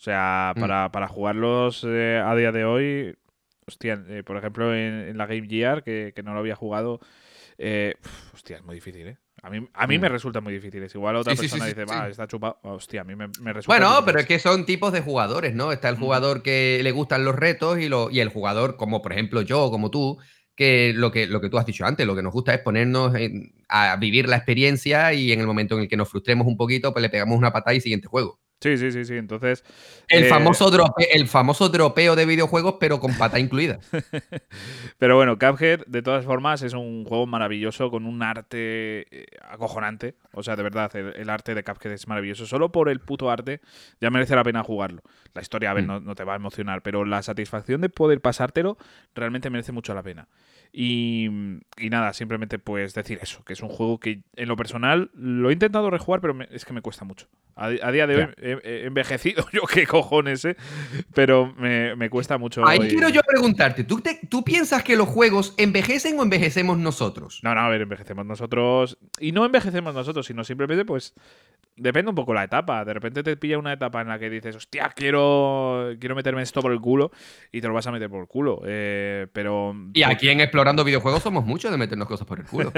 O 0.00 0.02
sea, 0.02 0.54
mm. 0.56 0.60
para, 0.60 0.90
para 0.92 1.08
jugarlos 1.08 1.84
eh, 1.86 2.22
a 2.24 2.34
día 2.34 2.52
de 2.52 2.64
hoy, 2.64 3.14
hostia, 3.66 4.02
eh, 4.08 4.22
por 4.24 4.38
ejemplo, 4.38 4.74
en, 4.74 5.18
la 5.18 5.26
Game 5.26 5.46
Gear, 5.46 5.84
que, 5.84 6.14
no 6.24 6.32
lo 6.32 6.38
había 6.38 6.56
jugado, 6.56 7.00
eh, 7.58 7.96
hostia, 8.32 8.56
es 8.56 8.64
muy 8.64 8.76
difícil, 8.76 9.08
¿eh? 9.08 9.18
A 9.42 9.50
mí, 9.50 9.68
a 9.74 9.86
mí 9.86 9.98
Mm. 9.98 10.00
me 10.00 10.08
resulta 10.08 10.40
muy 10.40 10.54
difícil. 10.54 10.82
Es 10.82 10.94
igual 10.94 11.16
otra 11.16 11.32
Sí, 11.34 11.42
sí, 11.42 11.48
sí, 11.48 11.50
persona 11.50 11.64
sí, 11.66 11.74
dice, 11.74 11.84
va, 11.84 12.08
está 12.08 12.26
chupado. 12.26 12.58
Hostia, 12.62 13.02
a 13.02 13.04
mí 13.04 13.14
me, 13.14 13.28
me 13.42 13.52
resulta. 13.52 13.66
Bueno, 13.78 14.02
pero 14.06 14.20
es 14.20 14.26
que 14.26 14.38
son 14.38 14.64
tipos 14.64 14.90
de 14.94 15.02
jugadores, 15.02 15.54
¿no? 15.54 15.70
Está 15.70 15.90
el 15.90 15.96
Ujú. 15.96 16.04
jugador 16.04 16.42
que 16.42 16.80
le 16.82 16.92
gustan 16.92 17.26
los 17.26 17.36
retos 17.36 17.78
y, 17.78 17.90
lo, 17.90 18.10
y 18.10 18.20
el 18.20 18.30
jugador, 18.30 18.76
como 18.78 19.02
por 19.02 19.12
ejemplo 19.12 19.42
yo, 19.42 19.70
como 19.70 19.90
tú, 19.90 20.18
que 20.56 20.94
lo 20.94 21.10
que, 21.12 21.26
lo 21.26 21.42
que 21.42 21.50
tú 21.50 21.58
has 21.58 21.66
dicho 21.66 21.84
antes, 21.84 22.06
lo 22.06 22.16
que 22.16 22.22
nos 22.22 22.32
gusta 22.32 22.54
es 22.54 22.60
ponernos 22.60 23.14
en- 23.16 23.52
a 23.68 23.96
vivir 23.96 24.30
la 24.30 24.36
experiencia 24.36 25.12
y 25.12 25.30
en 25.32 25.40
el 25.40 25.46
momento 25.46 25.74
en 25.74 25.82
el 25.82 25.88
que 25.88 25.96
nos 25.98 26.08
frustremos 26.08 26.46
un 26.46 26.56
poquito, 26.56 26.94
pues 26.94 27.02
le 27.02 27.10
pegamos 27.10 27.36
una 27.36 27.52
patada 27.52 27.74
y 27.74 27.82
siguiente 27.82 28.08
juego. 28.08 28.40
Sí, 28.60 28.76
sí, 28.76 28.92
sí, 28.92 29.04
sí. 29.06 29.16
Entonces. 29.16 29.64
El, 30.08 30.24
eh, 30.24 30.28
famoso 30.28 30.70
drope- 30.70 31.08
el 31.12 31.26
famoso 31.28 31.68
dropeo 31.70 32.14
de 32.14 32.26
videojuegos, 32.26 32.74
pero 32.78 33.00
con 33.00 33.16
pata 33.16 33.38
incluida. 33.40 33.78
Pero 34.98 35.16
bueno, 35.16 35.38
Cuphead, 35.38 35.86
de 35.86 36.02
todas 36.02 36.24
formas, 36.24 36.62
es 36.62 36.74
un 36.74 37.04
juego 37.04 37.26
maravilloso 37.26 37.90
con 37.90 38.04
un 38.06 38.22
arte 38.22 39.06
eh, 39.10 39.26
acojonante. 39.48 40.14
O 40.32 40.42
sea, 40.42 40.56
de 40.56 40.62
verdad, 40.62 40.94
el, 40.94 41.14
el 41.16 41.30
arte 41.30 41.54
de 41.54 41.64
Cuphead 41.64 41.92
es 41.94 42.06
maravilloso. 42.06 42.46
Solo 42.46 42.70
por 42.70 42.88
el 42.88 43.00
puto 43.00 43.30
arte 43.30 43.60
ya 44.00 44.10
merece 44.10 44.36
la 44.36 44.44
pena 44.44 44.62
jugarlo. 44.62 45.02
La 45.34 45.42
historia, 45.42 45.70
a 45.70 45.74
ver, 45.74 45.84
Mm. 45.84 45.86
no, 45.86 46.00
no 46.00 46.14
te 46.14 46.24
va 46.24 46.34
a 46.34 46.36
emocionar, 46.36 46.82
pero 46.82 47.04
la 47.04 47.22
satisfacción 47.22 47.80
de 47.80 47.88
poder 47.88 48.20
pasártelo 48.20 48.76
realmente 49.14 49.48
merece 49.50 49.72
mucho 49.72 49.94
la 49.94 50.02
pena. 50.02 50.28
Y, 50.72 51.26
y 51.78 51.90
nada, 51.90 52.12
simplemente 52.12 52.58
pues 52.60 52.94
decir 52.94 53.18
eso, 53.22 53.44
que 53.44 53.54
es 53.54 53.60
un 53.62 53.68
juego 53.68 53.98
que 53.98 54.22
en 54.36 54.48
lo 54.48 54.56
personal 54.56 55.10
lo 55.14 55.50
he 55.50 55.52
intentado 55.52 55.90
rejugar, 55.90 56.20
pero 56.20 56.32
me- 56.32 56.46
es 56.52 56.64
que 56.64 56.72
me 56.72 56.80
cuesta 56.80 57.04
mucho. 57.04 57.26
A, 57.56 57.68
día 57.68 58.06
de 58.06 58.16
hoy 58.16 58.28
he, 58.40 58.58
he 58.64 58.86
envejecido, 58.86 59.44
yo 59.52 59.62
qué 59.62 59.86
cojones, 59.86 60.44
¿eh? 60.44 60.56
Pero 61.12 61.52
me, 61.58 61.96
me 61.96 62.08
cuesta 62.08 62.38
mucho. 62.38 62.64
Ahí 62.66 62.78
quiero 62.88 63.08
yo 63.08 63.20
preguntarte, 63.26 63.82
¿tú, 63.84 64.00
te- 64.00 64.20
¿tú 64.28 64.44
piensas 64.44 64.82
que 64.84 64.96
los 64.96 65.08
juegos 65.08 65.54
envejecen 65.58 66.18
o 66.18 66.22
envejecemos 66.22 66.78
nosotros? 66.78 67.40
No, 67.42 67.54
no, 67.54 67.60
a 67.62 67.68
ver, 67.68 67.82
envejecemos 67.82 68.24
nosotros. 68.24 68.96
Y 69.18 69.32
no 69.32 69.44
envejecemos 69.44 69.92
nosotros, 69.92 70.24
sino 70.26 70.44
simplemente, 70.44 70.84
pues. 70.84 71.14
Depende 71.80 72.10
un 72.10 72.14
poco 72.14 72.34
la 72.34 72.44
etapa. 72.44 72.84
De 72.84 72.92
repente 72.92 73.22
te 73.22 73.36
pilla 73.36 73.58
una 73.58 73.72
etapa 73.72 74.02
en 74.02 74.08
la 74.08 74.18
que 74.18 74.28
dices, 74.28 74.54
hostia, 74.54 74.92
quiero, 74.94 75.94
quiero 75.98 76.14
meterme 76.14 76.42
esto 76.42 76.60
por 76.60 76.72
el 76.72 76.80
culo. 76.80 77.10
Y 77.50 77.62
te 77.62 77.68
lo 77.68 77.74
vas 77.74 77.86
a 77.86 77.92
meter 77.92 78.10
por 78.10 78.20
el 78.20 78.26
culo. 78.26 78.60
Eh, 78.66 79.26
pero. 79.32 79.74
Y 79.94 80.02
aquí 80.02 80.28
en 80.28 80.40
Explorando 80.40 80.84
Videojuegos 80.84 81.22
somos 81.22 81.44
muchos 81.46 81.70
de 81.70 81.78
meternos 81.78 82.06
cosas 82.06 82.26
por 82.26 82.38
el 82.38 82.46
culo. 82.46 82.72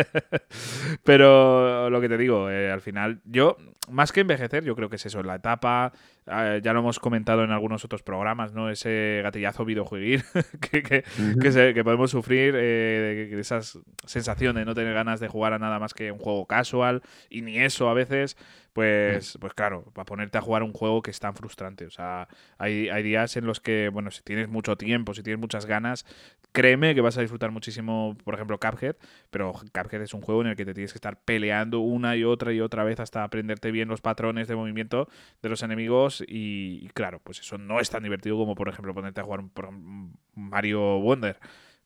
Pero 1.05 1.91
lo 1.91 2.01
que 2.01 2.09
te 2.09 2.17
digo, 2.17 2.49
eh, 2.49 2.71
al 2.71 2.81
final, 2.81 3.21
yo, 3.25 3.57
más 3.91 4.13
que 4.13 4.21
envejecer, 4.21 4.65
yo 4.65 4.77
creo 4.77 4.89
que 4.89 4.97
es 4.97 5.07
eso, 5.07 5.23
la 5.23 5.37
etapa, 5.37 5.93
eh, 6.27 6.61
ya 6.63 6.73
lo 6.73 6.81
hemos 6.81 6.99
comentado 6.99 7.45
en 7.45 7.51
algunos 7.51 7.85
otros 7.85 8.03
programas, 8.03 8.53
¿no? 8.53 8.71
Ese 8.71 9.21
gatillazo 9.23 9.65
videojueguil 9.65 10.23
que, 10.71 10.83
que, 10.83 11.05
que, 11.41 11.53
se- 11.53 11.75
que 11.75 11.85
podemos 11.85 12.11
sufrir, 12.11 12.55
eh, 12.57 13.31
esas 13.39 13.79
sensación 14.07 14.57
de 14.57 14.65
no 14.65 14.75
tener 14.75 14.95
ganas 14.95 15.21
de 15.21 15.29
jugar 15.29 15.53
a 15.53 15.59
nada 15.59 15.79
más 15.79 15.95
que 15.95 16.13
un 16.13 16.19
juego 16.19 16.47
casual, 16.47 17.03
y 17.31 17.43
ni 17.43 17.59
eso 17.59 17.89
a 17.89 17.95
veces, 17.95 18.37
pues, 18.73 19.37
pues 19.41 19.53
claro, 19.55 19.85
para 19.95 20.05
ponerte 20.05 20.39
a 20.39 20.41
jugar 20.41 20.63
un 20.63 20.73
juego 20.73 21.03
que 21.03 21.11
es 21.11 21.21
tan 21.21 21.35
frustrante. 21.35 21.87
O 21.87 21.91
sea, 21.91 22.29
hay, 22.59 22.89
hay 22.89 23.03
días 23.03 23.37
en 23.37 23.47
los 23.47 23.61
que, 23.61 23.91
bueno, 23.93 24.11
si 24.11 24.23
tienes 24.23 24.49
mucho 24.49 24.77
tiempo, 24.77 25.15
si 25.15 25.23
tienes 25.23 25.41
muchas 25.41 25.67
ganas, 25.67 26.07
créeme 26.53 26.95
que 26.95 27.01
vas 27.01 27.17
a 27.19 27.21
disfrutar 27.23 27.51
muchísimo, 27.51 28.17
por 28.25 28.35
ejemplo, 28.35 28.59
Cuphead, 28.59 28.97
pero 29.31 29.53
Cuphead 29.53 30.03
es 30.03 30.15
un 30.15 30.21
juego 30.23 30.43
en 30.43 30.49
el 30.49 30.57
que 30.57 30.65
te 30.65 30.75
tienes 30.75 30.93
que 30.93 30.99
estar 30.99 31.19
peleando 31.23 31.81
una 31.81 32.17
y 32.17 32.25
otra 32.25 32.53
y 32.53 32.61
otra 32.61 32.85
vez 32.85 33.01
hasta 33.01 33.25
aprenderte 33.25 33.71
bien 33.71 33.89
los 33.89 34.01
patrones 34.01 34.49
de 34.49 34.57
movimiento 34.57 35.09
de 35.43 35.49
los 35.49 35.63
enemigos 35.63 36.12
y, 36.21 36.81
y 36.83 36.89
claro, 36.95 37.21
pues 37.25 37.41
eso 37.41 37.59
no 37.59 37.81
es 37.81 37.91
tan 37.91 38.03
divertido 38.03 38.37
como 38.37 38.55
por 38.55 38.69
ejemplo 38.69 38.95
ponerte 38.95 39.21
a 39.21 39.25
jugar 39.25 39.41
un, 39.41 39.53
un 39.55 40.15
Mario 40.35 40.99
Wonder. 41.01 41.39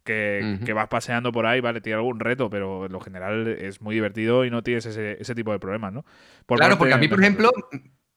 Que, 0.04 0.72
vas 0.72 0.86
paseando 0.86 1.32
por 1.32 1.46
ahí, 1.46 1.60
vale, 1.60 1.80
tiene 1.80 1.96
algún 1.96 2.20
reto, 2.20 2.48
pero 2.48 2.86
en 2.86 2.92
lo 2.92 3.00
general 3.00 3.48
es 3.48 3.80
muy 3.80 3.96
divertido 3.96 4.44
y 4.44 4.50
no 4.50 4.62
tienes 4.62 4.86
ese, 4.86 5.20
ese 5.20 5.34
tipo 5.34 5.50
de 5.50 5.58
problemas, 5.58 5.92
¿no? 5.92 6.04
Por 6.46 6.58
claro, 6.58 6.78
porque 6.78 6.94
a 6.94 6.96
mí, 6.96 7.08
por 7.08 7.18
ejemplo... 7.18 7.50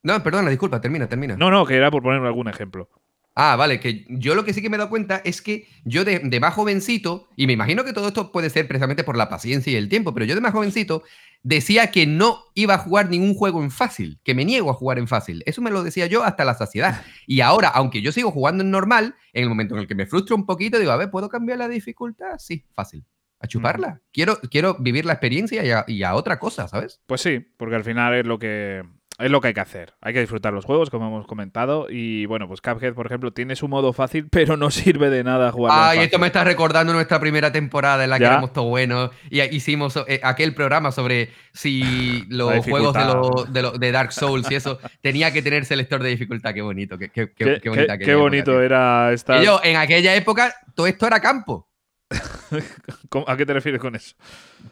No, 0.04 0.22
perdona, 0.22 0.52
disculpa, 0.52 0.80
termina, 0.80 1.10
termina. 1.10 1.36
No, 1.36 1.50
no, 1.50 1.66
que 1.66 1.76
era 1.76 1.90
por 1.90 2.04
poner 2.04 2.22
algún 2.22 2.48
ejemplo. 2.48 2.92
Ah, 3.34 3.56
vale, 3.56 3.80
que 3.80 4.06
yo 4.08 4.36
lo 4.36 4.46
que 4.46 4.54
sí 4.54 4.62
que 4.62 4.70
me 4.70 4.76
he 4.76 4.78
dado 4.78 4.92
cuenta 4.92 5.22
es 5.26 5.42
que 5.42 5.68
yo 5.84 6.06
de, 6.06 6.20
de 6.20 6.40
más 6.40 6.54
jovencito, 6.54 7.28
y 7.36 7.48
me 7.48 7.54
imagino 7.54 7.84
que 7.84 7.94
todo 7.94 8.10
esto 8.10 8.32
puede 8.32 8.52
ser 8.52 8.68
precisamente 8.68 9.04
por 9.04 9.18
la 9.18 9.28
paciencia 9.28 9.74
y 9.74 9.76
el 9.76 9.90
tiempo, 9.90 10.14
pero 10.14 10.28
yo 10.28 10.36
de 10.36 10.42
más 10.42 10.52
jovencito 10.52 11.02
decía 11.44 11.92
que 11.92 12.06
no 12.06 12.40
iba 12.54 12.76
a 12.76 12.80
jugar 12.80 13.10
ningún 13.10 13.34
juego 13.34 13.64
en 13.64 13.72
fácil, 13.72 14.20
que 14.24 14.36
me 14.36 14.46
niego 14.46 14.70
a 14.70 14.74
jugar 14.74 15.00
en 15.00 15.08
fácil. 15.08 15.44
Eso 15.46 15.62
me 15.62 15.72
lo 15.72 15.84
decía 15.84 16.08
yo 16.08 16.24
hasta 16.24 16.46
la 16.46 16.54
saciedad. 16.54 17.04
Y 17.28 17.42
ahora, 17.42 17.70
aunque 17.70 18.02
yo 18.02 18.12
sigo 18.12 18.32
jugando 18.32 18.64
en 18.64 18.72
normal, 18.72 19.16
en 19.34 19.44
el 19.44 19.50
momento 19.50 19.76
en 19.76 19.82
el 19.82 19.88
que 19.88 19.96
me 19.96 20.06
frustro 20.06 20.36
un 20.36 20.46
poquito, 20.46 20.80
digo, 20.80 20.92
a 20.92 20.98
ver, 20.98 21.12
¿puedo 21.12 21.30
cambiar 21.30 21.58
la 21.58 21.68
dificultad? 21.68 22.38
Sí, 22.38 22.66
fácil. 22.74 23.06
A 23.42 23.48
chuparla. 23.48 24.02
Quiero, 24.12 24.38
quiero 24.52 24.76
vivir 24.80 25.06
la 25.06 25.14
experiencia 25.14 25.64
y 25.64 25.72
a, 25.72 25.86
y 25.88 26.04
a 26.04 26.14
otra 26.16 26.40
cosa, 26.40 26.68
¿sabes? 26.68 27.00
Pues 27.06 27.22
sí, 27.22 27.40
porque 27.56 27.76
al 27.76 27.86
final 27.86 28.14
es 28.16 28.26
lo 28.26 28.38
que 28.38 28.84
es 29.20 29.30
lo 29.32 29.42
que 29.42 29.50
hay 29.50 29.54
que 29.54 29.60
hacer. 29.60 29.94
Hay 30.02 30.14
que 30.14 30.20
disfrutar 30.22 30.54
los 30.54 30.66
juegos, 30.66 30.90
como 30.90 31.08
hemos 31.08 31.28
comentado. 31.28 31.88
Y 31.90 32.26
bueno, 32.26 32.48
pues 32.48 32.62
Cuphead, 32.62 32.94
por 32.94 33.06
ejemplo, 33.06 33.32
tiene 33.32 33.56
su 33.56 33.68
modo 33.68 33.94
fácil, 33.94 34.28
pero 34.32 34.58
no 34.58 34.72
sirve 34.72 35.10
de 35.10 35.24
nada 35.24 35.52
jugar. 35.52 35.72
Ay, 35.76 36.00
esto 36.00 36.20
me 36.20 36.28
está 36.28 36.44
recordando 36.44 36.94
nuestra 36.94 37.20
primera 37.20 37.52
temporada 37.52 38.04
en 38.04 38.10
la 38.10 38.18
que 38.18 38.24
éramos 38.34 38.54
todo 38.54 38.66
buenos 38.66 39.12
y 39.30 39.42
hicimos 39.42 39.98
eh, 40.08 40.20
aquel 40.24 40.54
programa 40.54 40.92
sobre 40.92 41.30
si 41.54 42.26
los 42.30 42.66
juegos 42.66 42.94
de, 42.94 43.62
los- 43.62 43.74
de, 43.74 43.80
de 43.80 43.92
Dark 43.92 44.12
Souls 44.14 44.50
y 44.52 44.56
eso 44.56 44.80
tenía 45.02 45.32
que 45.32 45.42
tener 45.42 45.66
selector 45.66 46.02
de 46.04 46.10
dificultad. 46.10 46.54
Qué 46.54 46.62
bonito, 46.62 46.98
qué, 46.98 47.10
qué- 47.10 47.70
bonita 47.70 47.98
bonito 48.16 48.62
era 48.62 49.12
estar. 49.14 49.42
Y 49.42 49.46
yo, 49.46 49.60
en 49.64 49.76
aquella 49.78 50.16
época, 50.16 50.54
todo 50.76 50.88
esto 50.88 51.08
era 51.08 51.20
campo. 51.20 51.69
¿Cómo- 53.10 53.26
¿A 53.30 53.38
qué 53.38 53.46
te 53.46 53.54
refieres 53.54 53.80
con 53.80 53.96
eso? 53.96 54.16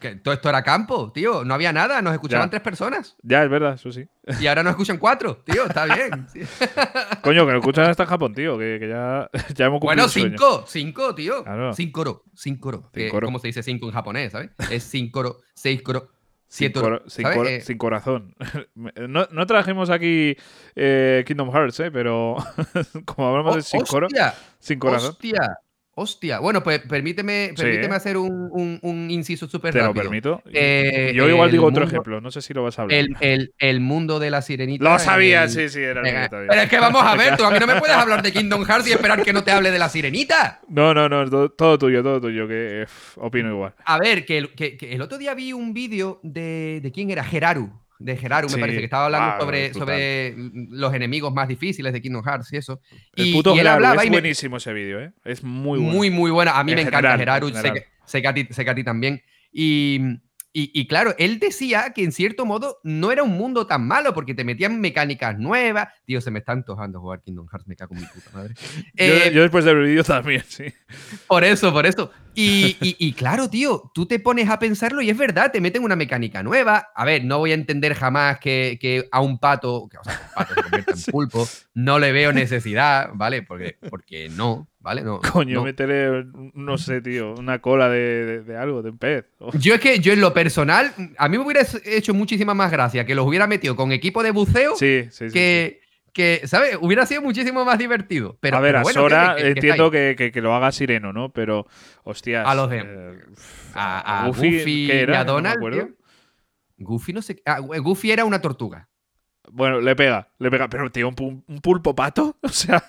Que 0.00 0.16
todo 0.16 0.34
esto 0.34 0.48
era 0.48 0.62
campo, 0.62 1.12
tío. 1.12 1.44
No 1.44 1.54
había 1.54 1.72
nada, 1.72 2.02
nos 2.02 2.12
escuchaban 2.12 2.46
Ya. 2.46 2.50
tres 2.50 2.62
personas. 2.62 3.16
Ya, 3.22 3.44
es 3.44 3.50
verdad, 3.50 3.74
eso 3.74 3.90
sí. 3.92 4.06
Y 4.40 4.46
ahora 4.46 4.62
nos 4.62 4.72
escuchan 4.72 4.98
cuatro, 4.98 5.36
tío. 5.44 5.64
Está 5.66 5.84
bien. 5.86 6.26
Coño, 7.22 7.46
que 7.46 7.52
lo 7.52 7.58
escuchan 7.58 7.88
hasta 7.90 8.02
en 8.04 8.08
Japón, 8.08 8.34
tío, 8.34 8.58
que, 8.58 8.78
que 8.80 8.88
ya, 8.88 9.30
ya 9.54 9.66
hemos 9.66 9.80
cumplido 9.80 10.06
Bueno, 10.06 10.08
sueño. 10.08 10.28
cinco, 10.30 10.64
cinco, 10.66 11.14
tío. 11.14 11.44
Claro. 11.44 11.72
Cincoro, 11.74 12.24
cincoro. 12.36 12.90
que- 12.92 13.04
Cincoro. 13.04 13.26
¿Cómo 13.26 13.38
se 13.38 13.48
dice 13.48 13.62
cinco 13.62 13.86
en 13.86 13.92
japonés, 13.92 14.32
sabes? 14.32 14.50
Es 14.70 14.88
cincoro, 14.90 15.38
seis 15.54 15.80
coro, 15.82 16.10
Sin, 16.48 16.72
siete 16.72 16.80
cor- 16.80 17.04
sin, 17.06 17.24
cor- 17.24 17.46
Eh, 17.46 17.60
sin 17.60 17.78
corazón. 17.78 18.34
No, 18.74 19.26
no 19.30 19.46
trajimos 19.46 19.90
aquí 19.90 20.36
eh, 20.74 21.22
Kingdom 21.26 21.50
Hearts, 21.52 21.80
¿eh? 21.80 21.90
pero 21.90 22.36
como 23.04 23.28
hablamos 23.28 23.56
de 23.56 23.62
sin, 23.62 23.80
coro- 23.82 24.06
hostia, 24.06 24.34
sin 24.58 24.78
corazón, 24.78 25.10
hostia, 25.10 25.58
hostia. 25.98 26.38
Bueno, 26.38 26.62
pues 26.62 26.80
permíteme, 26.80 27.52
permíteme 27.56 27.94
hacer 27.94 28.16
un, 28.16 28.48
un- 28.52 28.78
un 28.82 29.10
inciso 29.10 29.48
súper 29.48 29.72
te 29.72 29.78
lo 29.80 29.86
rápido. 29.86 30.02
permito. 30.04 30.42
Eh, 30.52 31.12
Yo 31.14 31.28
igual 31.28 31.50
digo 31.50 31.66
otro 31.66 31.84
ejemplo, 31.84 32.20
no 32.20 32.30
sé 32.30 32.40
si 32.42 32.54
lo 32.54 32.62
vas 32.62 32.78
a 32.78 32.82
hablar. 32.82 32.98
El, 32.98 33.16
el- 33.20 33.54
el 33.58 33.80
mundo 33.80 34.18
de 34.18 34.30
la 34.30 34.42
sirenita. 34.42 34.84
Lo 34.84 34.98
sabía, 34.98 35.44
el- 35.44 35.50
sí, 35.50 35.68
sí, 35.68 35.80
era 35.80 36.00
el. 36.08 36.28
Pero 36.30 36.52
es 36.62 36.68
que 36.68 36.78
vamos 36.78 37.02
a 37.02 37.14
ver, 37.16 37.36
tú 37.36 37.44
a 37.44 37.50
mí 37.50 37.58
no 37.58 37.66
me 37.66 37.76
puedes 37.80 37.96
hablar 37.96 38.22
de 38.22 38.32
Kingdom 38.32 38.64
Hearts 38.64 38.88
y 38.88 38.92
esperar 38.92 39.22
que 39.22 39.32
no 39.32 39.42
te 39.44 39.50
hable 39.50 39.70
de 39.70 39.78
la 39.78 39.88
sirenita. 39.88 40.60
No, 40.68 40.94
no, 40.94 41.08
no, 41.08 41.28
todo, 41.28 41.50
todo 41.50 41.78
tuyo, 41.78 42.02
todo 42.02 42.20
tuyo, 42.20 42.46
que 42.48 42.82
eh, 42.82 42.86
opino 43.16 43.50
igual. 43.50 43.74
A 43.84 43.98
ver, 43.98 44.24
que 44.24 44.38
el, 44.38 44.54
que- 44.54 44.76
que 44.76 44.92
el 44.94 45.02
otro 45.02 45.18
día 45.18 45.34
vi 45.34 45.52
un 45.52 45.72
vídeo 45.74 46.20
de, 46.22 46.80
de 46.82 46.92
quién 46.92 47.10
era, 47.10 47.24
Geraru. 47.24 47.70
De 47.98 48.16
Geraru, 48.16 48.48
me 48.48 48.54
Sí. 48.54 48.60
parece, 48.60 48.78
que 48.78 48.84
estaba 48.84 49.06
hablando 49.06 49.28
Ah, 49.34 49.40
sobre, 49.40 49.72
sobre 49.74 50.34
los 50.70 50.94
enemigos 50.94 51.32
más 51.34 51.48
difíciles 51.48 51.92
de 51.92 52.00
Kingdom 52.00 52.22
Hearts 52.24 52.52
y 52.52 52.56
eso. 52.56 52.80
El 53.14 53.26
Y, 53.26 53.32
puto 53.32 53.54
y 53.54 53.58
él 53.58 53.66
hablaba 53.66 54.02
es 54.02 54.06
y 54.06 54.10
me, 54.10 54.16
buenísimo 54.16 54.56
ese 54.58 54.72
vídeo, 54.72 55.00
¿eh? 55.00 55.12
Es 55.24 55.42
muy 55.42 55.78
bueno. 55.80 55.94
Muy, 55.94 56.10
muy 56.10 56.30
buena. 56.30 56.58
A 56.58 56.64
mí 56.64 56.72
En 56.72 56.76
me 56.76 56.84
general, 56.84 57.04
encanta 57.04 57.18
Geraru. 57.18 57.48
en 57.48 57.54
Sé 57.54 57.62
sé 58.04 58.22
sé 58.50 58.64
que 58.64 58.70
a 58.70 58.74
ti 58.74 58.84
también. 58.84 59.20
Y, 59.52 60.00
y, 60.62 60.70
y 60.74 60.86
claro, 60.86 61.14
él 61.18 61.38
decía 61.38 61.92
que 61.94 62.02
en 62.04 62.12
cierto 62.12 62.44
modo 62.46 62.78
no 62.82 63.12
era 63.12 63.22
un 63.22 63.36
mundo 63.36 63.66
tan 63.66 63.86
malo 63.86 64.14
porque 64.14 64.34
te 64.34 64.44
metían 64.44 64.80
mecánicas 64.80 65.38
nuevas. 65.38 65.88
Tío, 66.04 66.20
se 66.20 66.30
me 66.30 66.38
está 66.40 66.52
antojando 66.52 67.00
jugar 67.00 67.20
Kingdom 67.22 67.46
Hearts, 67.48 67.66
me 67.68 67.76
cago 67.76 67.94
en 67.94 68.00
mi 68.00 68.06
puta 68.06 68.30
madre. 68.32 68.54
Yo, 68.94 69.04
Eh, 69.04 69.30
yo 69.34 69.42
después 69.42 69.64
del 69.64 69.82
vídeo 69.82 70.02
también, 70.04 70.42
sí. 70.48 70.64
por 71.26 71.44
eso, 71.44 71.72
por 71.72 71.86
eso. 71.86 72.10
Y, 72.34 72.76
y- 72.80 72.96
y 72.98 73.12
claro, 73.12 73.48
tío, 73.50 73.90
tú 73.94 74.06
te 74.06 74.18
pones 74.18 74.48
a 74.48 74.58
pensarlo 74.58 75.00
y 75.02 75.10
es 75.10 75.16
verdad, 75.18 75.50
te 75.52 75.60
meten 75.60 75.82
una 75.82 75.96
mecánica 75.96 76.42
nueva. 76.42 76.88
A 76.94 77.04
ver, 77.04 77.24
no 77.24 77.38
voy 77.38 77.50
a 77.52 77.54
entender 77.54 77.94
jamás 77.94 78.38
que, 78.38 78.78
que 78.80 79.08
a 79.12 79.20
un 79.20 79.38
pato, 79.38 79.88
que, 79.90 79.98
o 79.98 80.04
sea, 80.04 80.20
un 80.28 80.34
pato 80.34 80.54
se 80.54 80.62
convierta 80.62 80.92
en 80.92 81.02
pulpo, 81.12 81.48
no 81.74 81.98
le 81.98 82.12
veo 82.12 82.32
necesidad, 82.32 83.10
¿vale? 83.14 83.42
Porque, 83.42 83.78
porque 83.90 84.28
no, 84.28 84.68
¿vale? 84.80 85.02
No, 85.02 85.20
Coño, 85.20 85.56
no. 85.56 85.64
meteré, 85.64 86.24
no 86.54 86.78
sé, 86.78 87.00
tío, 87.00 87.34
una 87.34 87.60
cola 87.60 87.88
de, 87.88 88.24
de- 88.26 88.42
de 88.42 88.56
algo, 88.56 88.82
de 88.82 88.90
un 88.90 88.98
pez. 88.98 89.26
Oh, 89.38 89.50
Yo 89.58 89.74
es 89.74 89.80
que 89.80 89.98
yo 90.00 90.12
en 90.12 90.20
lo 90.20 90.32
personal, 90.34 90.92
a 91.16 91.28
mí 91.28 91.38
me 91.38 91.44
hubiera 91.44 91.62
hecho 91.84 92.14
muchísima 92.14 92.54
más 92.54 92.70
gracia 92.70 93.04
que 93.04 93.14
los 93.14 93.26
hubiera 93.26 93.46
metido 93.46 93.76
con 93.76 93.92
equipo 93.92 94.22
de 94.22 94.30
buceo 94.30 94.76
Sí, 94.76 95.04
sí, 95.04 95.10
sí. 95.10 95.26
sí. 95.28 95.32
que, 95.32 95.80
que, 96.12 96.42
¿sabes? 96.46 96.76
Hubiera 96.80 97.06
sido 97.06 97.22
muchísimo 97.22 97.64
más 97.64 97.78
divertido. 97.78 98.38
Pero, 98.40 98.56
a 98.56 98.60
ver, 98.60 98.74
pero 98.76 98.88
a 98.88 98.92
Sora 98.92 99.34
que- 99.36 99.36
que- 99.36 99.42
que 99.42 99.48
entiendo 99.50 99.90
que, 99.90 100.14
que- 100.18 100.32
que 100.32 100.40
lo 100.40 100.54
haga 100.54 100.72
Sireno, 100.72 101.12
¿no? 101.12 101.28
Pero, 101.32 101.66
hostias. 102.04 102.46
A 102.46 102.54
los 102.54 102.70
de- 102.70 102.78
eh, 102.84 103.18
A, 103.74 104.24
a 104.24 104.26
Goofy, 104.26 104.86
¿qué 104.88 105.06
y 105.08 105.12
a 105.14 105.24
Donald. 105.24 105.60
tío. 105.72 105.88
Goofy 106.78 107.12
no 107.12 107.22
sé. 107.22 107.42
ah, 107.44 107.58
Goofy 107.60 108.10
era 108.12 108.24
una 108.24 108.40
tortuga. 108.40 108.88
Bueno, 109.50 109.80
le 109.80 109.94
pega, 109.96 110.28
le 110.38 110.50
pega. 110.50 110.68
Pero, 110.68 110.90
tío, 110.90 111.08
un, 111.08 111.44
un 111.46 111.60
pulpo 111.60 111.94
pato. 111.94 112.36
O 112.42 112.48
sea, 112.48 112.82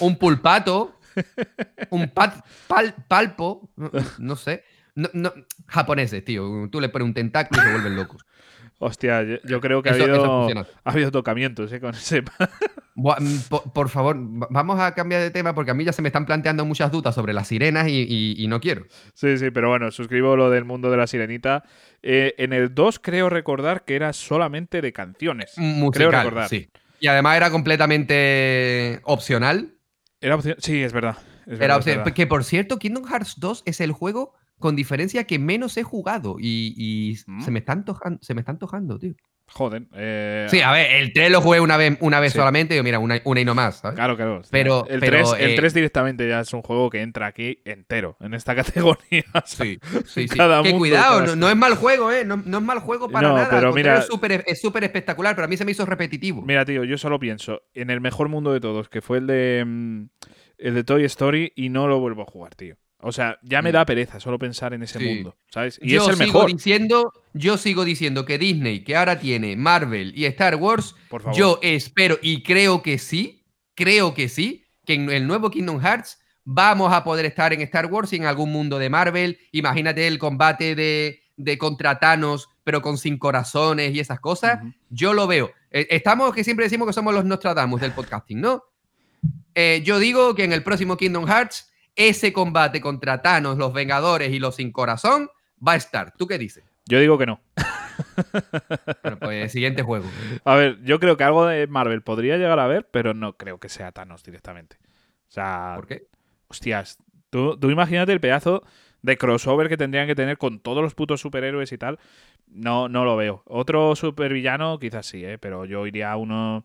Un 0.00 0.16
pulpato. 0.16 0.95
Un 1.90 2.08
pat- 2.08 2.44
pal- 2.68 2.94
palpo. 3.08 3.70
No, 4.18 4.36
sé. 4.36 4.64
No, 4.94 5.08
no, 5.12 5.32
japoneses, 5.66 6.24
tío. 6.24 6.68
Tú 6.70 6.80
le 6.80 6.88
pones 6.88 7.06
un 7.06 7.14
tentáculo 7.14 7.60
y 7.60 7.64
se 7.64 7.72
vuelven 7.72 7.96
locos. 7.96 8.24
Hostia, 8.78 9.22
yo, 9.44 9.60
creo 9.60 9.82
que 9.82 9.88
ha, 9.88 9.92
habido, 9.92 10.66
ha 10.84 10.90
habido 10.90 11.10
tocamientos 11.10 11.72
¿eh? 11.72 11.80
con 11.80 11.94
ese. 11.94 12.22
Mm, 12.96 13.70
por, 13.74 13.90
favor, 13.90 14.16
vamos 14.18 14.80
a 14.80 14.94
cambiar 14.94 15.20
de 15.20 15.30
tema 15.30 15.54
porque 15.54 15.70
a 15.70 15.74
mí 15.74 15.84
ya 15.84 15.92
se 15.92 16.00
me 16.00 16.08
están 16.08 16.24
planteando 16.24 16.64
muchas 16.64 16.90
dudas 16.90 17.14
sobre 17.14 17.34
las 17.34 17.48
sirenas 17.48 17.86
y, 17.88 18.46
no 18.48 18.58
quiero. 18.58 18.86
Sí, 19.12 19.36
sí, 19.36 19.50
pero 19.50 19.68
bueno, 19.68 19.90
suscribo 19.90 20.34
lo 20.34 20.48
del 20.50 20.64
mundo 20.64 20.90
de 20.90 20.96
la 20.96 21.06
sirenita. 21.06 21.64
Eh, 22.02 22.34
en 22.38 22.54
el 22.54 22.74
2 22.74 22.98
creo 23.00 23.28
recordar 23.28 23.84
que 23.84 23.96
era 23.96 24.12
solamente 24.14 24.80
de 24.80 24.92
canciones. 24.94 25.52
Musical, 25.58 26.08
creo 26.08 26.22
recordar. 26.22 26.48
Sí. 26.48 26.70
Y 26.98 27.08
además 27.08 27.36
era 27.36 27.50
completamente 27.50 29.00
opcional. 29.04 29.75
Era 30.20 30.34
opcional, 30.36 30.58
sí, 30.60 30.82
es 30.82 30.92
verdad. 30.92 31.16
era 31.46 31.76
opcional. 31.76 32.12
Que 32.14 32.26
por 32.26 32.44
cierto, 32.44 32.78
Kingdom 32.78 33.04
Hearts 33.04 33.34
2 33.38 33.62
es 33.66 33.80
el 33.80 33.92
juego 33.92 34.32
con 34.58 34.74
diferencia 34.74 35.24
que 35.24 35.38
menos 35.38 35.76
he 35.76 35.82
jugado 35.82 36.36
y, 36.38 37.18
¿Mm? 37.26 37.38
me 37.50 37.64
se 38.20 38.34
me 38.34 38.40
está 38.40 38.52
antojando, 38.52 38.98
tío. 38.98 39.14
Joder. 39.48 39.84
Eh... 39.94 40.46
Sí, 40.50 40.60
a 40.60 40.72
ver, 40.72 40.90
el 40.96 41.12
3 41.12 41.30
lo 41.30 41.40
jugué 41.40 41.60
una 41.60 41.76
vez, 41.76 41.96
una 42.00 42.20
vez 42.20 42.32
solamente 42.32 42.76
y 42.76 42.82
mira, 42.82 42.98
una, 42.98 43.16
y 43.24 43.44
no 43.44 43.54
más, 43.54 43.76
¿sabes? 43.76 43.94
Claro, 43.94 44.16
claro. 44.16 44.42
Pero, 44.50 44.86
el, 44.88 45.00
pero, 45.00 45.30
3, 45.30 45.40
el 45.50 45.56
3 45.56 45.72
eh, 45.72 45.74
directamente 45.74 46.28
ya 46.28 46.40
es 46.40 46.52
un 46.52 46.62
juego 46.62 46.90
que 46.90 47.00
entra 47.00 47.26
aquí 47.26 47.60
entero, 47.64 48.16
en 48.20 48.34
esta 48.34 48.54
categoría. 48.56 49.24
Sí, 49.44 49.78
sí, 50.04 50.28
sí. 50.28 50.36
Cada 50.36 50.62
que 50.62 50.72
cuidado, 50.74 51.22
no, 51.22 51.36
no 51.36 51.48
es 51.48 51.56
mal 51.56 51.76
juego, 51.76 52.10
¿eh? 52.10 52.24
No, 52.24 52.36
no 52.44 52.58
es 52.58 52.64
mal 52.64 52.80
juego 52.80 53.08
para 53.08 53.28
No, 53.28 53.34
nada. 53.36 53.48
pero 53.48 53.72
mira- 53.72 53.98
es 53.98 54.06
súper 54.06 54.32
es 54.46 54.62
espectacular, 54.64 55.34
pero 55.34 55.44
a 55.46 55.48
mí 55.48 55.56
se 55.56 55.64
me 55.64 55.70
hizo 55.70 55.86
repetitivo. 55.86 56.42
Mira, 56.42 56.64
tío, 56.64 56.84
yo 56.84 56.98
solo 56.98 57.18
pienso 57.18 57.62
en 57.72 57.90
el 57.90 58.00
mejor 58.00 58.28
mundo 58.28 58.52
de 58.52 58.60
todos, 58.60 58.88
que 58.88 59.00
fue 59.00 59.18
el 59.18 59.26
de 59.26 59.64
mm, 59.64 60.02
el 60.58 60.74
de 60.74 60.84
Toy 60.84 61.04
Story, 61.04 61.52
y 61.54 61.68
no 61.68 61.86
lo 61.86 62.00
vuelvo 62.00 62.22
a 62.22 62.26
jugar, 62.26 62.54
tío. 62.54 62.76
O 63.00 63.12
sea, 63.12 63.38
ya 63.42 63.60
me 63.62 63.70
Mm. 63.70 63.72
da 63.74 63.84
pereza 63.86 64.20
solo 64.20 64.38
pensar 64.38 64.72
en 64.72 64.82
ese 64.82 64.98
Sí. 64.98 65.04
mundo, 65.04 65.36
¿sabes? 65.50 65.78
Y 65.82 65.90
yo 65.90 66.02
es 66.02 66.08
el 66.08 66.16
sigo 66.16 66.38
mejor. 66.40 66.52
diciendo, 66.52 67.12
yo 67.34 67.58
sigo 67.58 67.84
diciendo 67.84 68.24
que 68.24 68.38
Disney, 68.38 68.84
que 68.84 68.96
ahora 68.96 69.18
tiene 69.20 69.54
Marvel 69.56 70.12
y 70.16 70.24
Star 70.26 70.56
Wars, 70.56 70.94
Por 71.10 71.22
favor. 71.22 71.36
yo 71.38 71.58
espero 71.62 72.18
y 72.22 72.42
creo 72.42 72.82
que 72.82 72.98
sí, 72.98 73.44
creo 73.74 74.14
que 74.14 74.28
sí, 74.28 74.64
que 74.86 74.94
en 74.94 75.10
el 75.10 75.26
nuevo 75.26 75.50
Kingdom 75.50 75.80
Hearts 75.80 76.18
vamos 76.44 76.92
a 76.92 77.04
poder 77.04 77.26
estar 77.26 77.52
en 77.52 77.60
Star 77.62 77.86
Wars 77.86 78.12
y 78.12 78.16
en 78.16 78.24
algún 78.24 78.50
mundo 78.50 78.78
de 78.78 78.88
Marvel. 78.88 79.38
Imagínate 79.52 80.06
el 80.06 80.18
combate 80.18 80.74
de, 80.74 81.20
de 81.36 81.58
contra 81.58 81.98
Thanos, 81.98 82.48
pero 82.64 82.80
con 82.80 82.96
sin 82.96 83.18
corazones 83.18 83.94
y 83.94 84.00
esas 84.00 84.20
cosas. 84.20 84.60
Yo 84.88 85.12
lo 85.12 85.26
veo. 85.26 85.50
Eh, 85.70 85.86
Estamos 85.90 86.34
que 86.34 86.44
siempre 86.44 86.64
decimos 86.64 86.86
que 86.86 86.92
somos 86.94 87.12
los 87.12 87.24
Nostradamus 87.24 87.80
del 87.80 87.92
podcasting, 87.92 88.40
¿no? 88.40 88.62
Eh, 89.54 89.82
yo 89.84 89.98
digo 89.98 90.34
que 90.34 90.44
en 90.44 90.52
el 90.52 90.62
próximo 90.62 90.96
Kingdom 90.96 91.26
Hearts 91.26 91.70
ese 91.96 92.32
combate 92.32 92.80
contra 92.80 93.22
Thanos, 93.22 93.58
los 93.58 93.72
Vengadores 93.72 94.30
y 94.32 94.38
los 94.38 94.56
sin 94.56 94.70
corazón 94.70 95.30
va 95.66 95.72
a 95.72 95.76
estar. 95.76 96.12
¿Tú 96.16 96.26
qué 96.26 96.38
dices? 96.38 96.64
Yo 96.86 97.00
digo 97.00 97.18
que 97.18 97.26
no. 97.26 97.40
Bueno, 99.02 99.18
pues 99.18 99.50
siguiente 99.52 99.82
juego. 99.82 100.04
A 100.44 100.54
ver, 100.54 100.78
yo 100.84 101.00
creo 101.00 101.16
que 101.16 101.24
algo 101.24 101.46
de 101.46 101.66
Marvel 101.66 102.02
podría 102.02 102.36
llegar 102.36 102.58
a 102.58 102.66
ver, 102.66 102.88
pero 102.90 103.14
no 103.14 103.36
creo 103.36 103.58
que 103.58 103.68
sea 103.68 103.90
Thanos 103.92 104.22
directamente. 104.22 104.76
O 105.28 105.32
sea, 105.32 105.72
¿Por 105.76 105.86
qué? 105.86 106.06
hostias, 106.48 106.98
tú, 107.30 107.58
tú 107.58 107.70
imagínate 107.70 108.12
el 108.12 108.20
pedazo 108.20 108.62
de 109.02 109.16
crossover 109.16 109.68
que 109.68 109.76
tendrían 109.76 110.06
que 110.06 110.14
tener 110.14 110.38
con 110.38 110.60
todos 110.60 110.82
los 110.82 110.94
putos 110.94 111.20
superhéroes 111.20 111.72
y 111.72 111.78
tal. 111.78 111.98
No, 112.46 112.88
no 112.88 113.04
lo 113.04 113.16
veo. 113.16 113.42
Otro 113.46 113.96
supervillano, 113.96 114.78
quizás 114.78 115.06
sí, 115.06 115.24
¿eh? 115.24 115.38
pero 115.38 115.64
yo 115.64 115.86
iría 115.86 116.12
a 116.12 116.16
uno. 116.16 116.64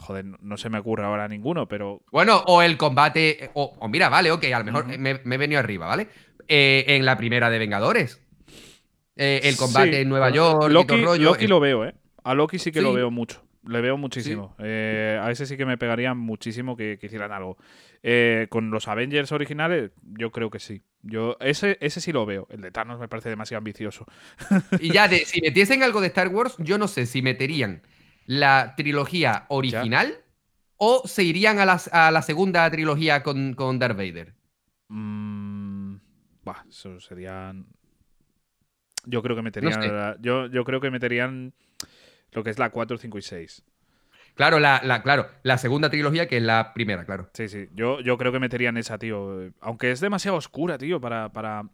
Joder, 0.00 0.24
no- 0.24 0.56
se 0.56 0.70
me 0.70 0.78
ocurre 0.78 1.04
ahora 1.04 1.28
ninguno, 1.28 1.68
pero. 1.68 2.00
Bueno, 2.10 2.42
o 2.46 2.62
el 2.62 2.76
combate. 2.76 3.50
O, 3.54 3.76
o 3.78 3.88
mira, 3.88 4.08
vale, 4.08 4.30
ok, 4.32 4.44
a 4.54 4.58
lo 4.60 4.64
mejor 4.64 4.86
me, 4.98 5.20
me 5.22 5.34
he 5.34 5.38
venido 5.38 5.58
arriba, 5.60 5.86
¿vale? 5.86 6.08
Eh, 6.48 6.84
en 6.88 7.04
la 7.04 7.16
primera 7.16 7.50
de 7.50 7.58
Vengadores. 7.58 8.20
Eh, 9.16 9.40
el 9.44 9.56
combate 9.56 9.92
Sí, 9.92 9.96
en 10.02 10.08
Nueva 10.08 10.30
York, 10.30 10.64
y 10.68 10.72
Loki, 10.72 10.94
el 10.94 11.04
rollo. 11.04 11.24
Loki 11.24 11.44
eh, 11.44 11.48
lo 11.48 11.60
veo, 11.60 11.84
¿eh? 11.84 11.94
A 12.24 12.34
Loki 12.34 12.58
sí 12.58 12.72
que 12.72 12.80
lo 12.80 12.92
veo 12.92 13.10
mucho. 13.10 13.44
Le 13.66 13.82
veo 13.82 13.98
muchísimo. 13.98 14.56
Eh, 14.58 15.20
a 15.22 15.30
ese 15.30 15.44
sí 15.44 15.58
que 15.58 15.66
me 15.66 15.76
pegaría 15.76 16.14
muchísimo 16.14 16.76
que, 16.76 16.96
que 16.98 17.06
hicieran 17.06 17.30
algo. 17.30 17.58
Eh, 18.02 18.46
con 18.48 18.70
los 18.70 18.88
Avengers 18.88 19.30
originales, 19.32 19.90
yo 20.02 20.30
creo 20.30 20.48
que 20.48 20.58
sí. 20.60 20.80
Yo, 21.02 21.36
ese, 21.40 21.76
ese 21.82 22.00
sí 22.00 22.10
lo 22.12 22.24
veo. 22.24 22.46
El 22.50 22.62
de 22.62 22.70
Thanos 22.70 22.98
me 22.98 23.08
parece 23.08 23.28
demasiado 23.28 23.58
ambicioso. 23.58 24.06
Y 24.80 24.90
ya, 24.92 25.08
de, 25.08 25.18
si 25.26 25.42
metiesen 25.42 25.82
algo 25.82 26.00
de 26.00 26.06
Star 26.06 26.28
Wars, 26.28 26.54
yo 26.58 26.78
no 26.78 26.88
sé 26.88 27.04
si 27.04 27.20
meterían 27.20 27.82
la 28.30 28.74
trilogía 28.76 29.44
original 29.48 30.14
o 30.76 31.02
se 31.04 31.24
irían 31.24 31.58
a 31.58 31.66
la, 31.66 31.80
a 31.90 32.12
la 32.12 32.22
segunda 32.22 32.70
trilogía 32.70 33.24
con, 33.24 33.54
con 33.54 33.80
Darth 33.80 33.96
Vader. 33.96 34.34
Mm, 34.88 35.96
bah, 36.44 36.64
eso 36.68 37.00
serían. 37.00 37.66
Yo 39.04 39.20
creo 39.22 39.34
que 39.34 39.42
meterían. 39.42 39.82
sé. 39.82 39.88
la- 39.88 40.16
yo, 40.20 40.46
yo 40.46 40.62
creo 40.62 40.80
que 40.80 40.90
meterían 40.92 41.52
lo 42.30 42.44
que 42.44 42.50
es 42.50 42.58
la 42.60 42.70
4, 42.70 42.98
5 42.98 43.18
y 43.18 43.22
6. 43.22 43.64
Claro, 44.34 44.60
la, 44.60 44.80
la, 44.84 45.02
claro, 45.02 45.26
la 45.42 45.58
segunda 45.58 45.90
trilogía 45.90 46.28
que 46.28 46.36
es 46.36 46.42
la 46.44 46.72
primera, 46.72 47.04
claro. 47.04 47.28
Sí, 47.34 47.48
sí. 47.48 47.68
Yo, 47.74 48.00
yo 48.00 48.16
creo 48.16 48.30
que 48.30 48.38
meterían 48.38 48.76
esa, 48.76 48.96
tío. 48.96 49.50
Aunque 49.60 49.90
es 49.90 49.98
demasiado 49.98 50.36
oscura, 50.36 50.78
tío, 50.78 51.00
para, 51.00 51.30
para, 51.32 51.64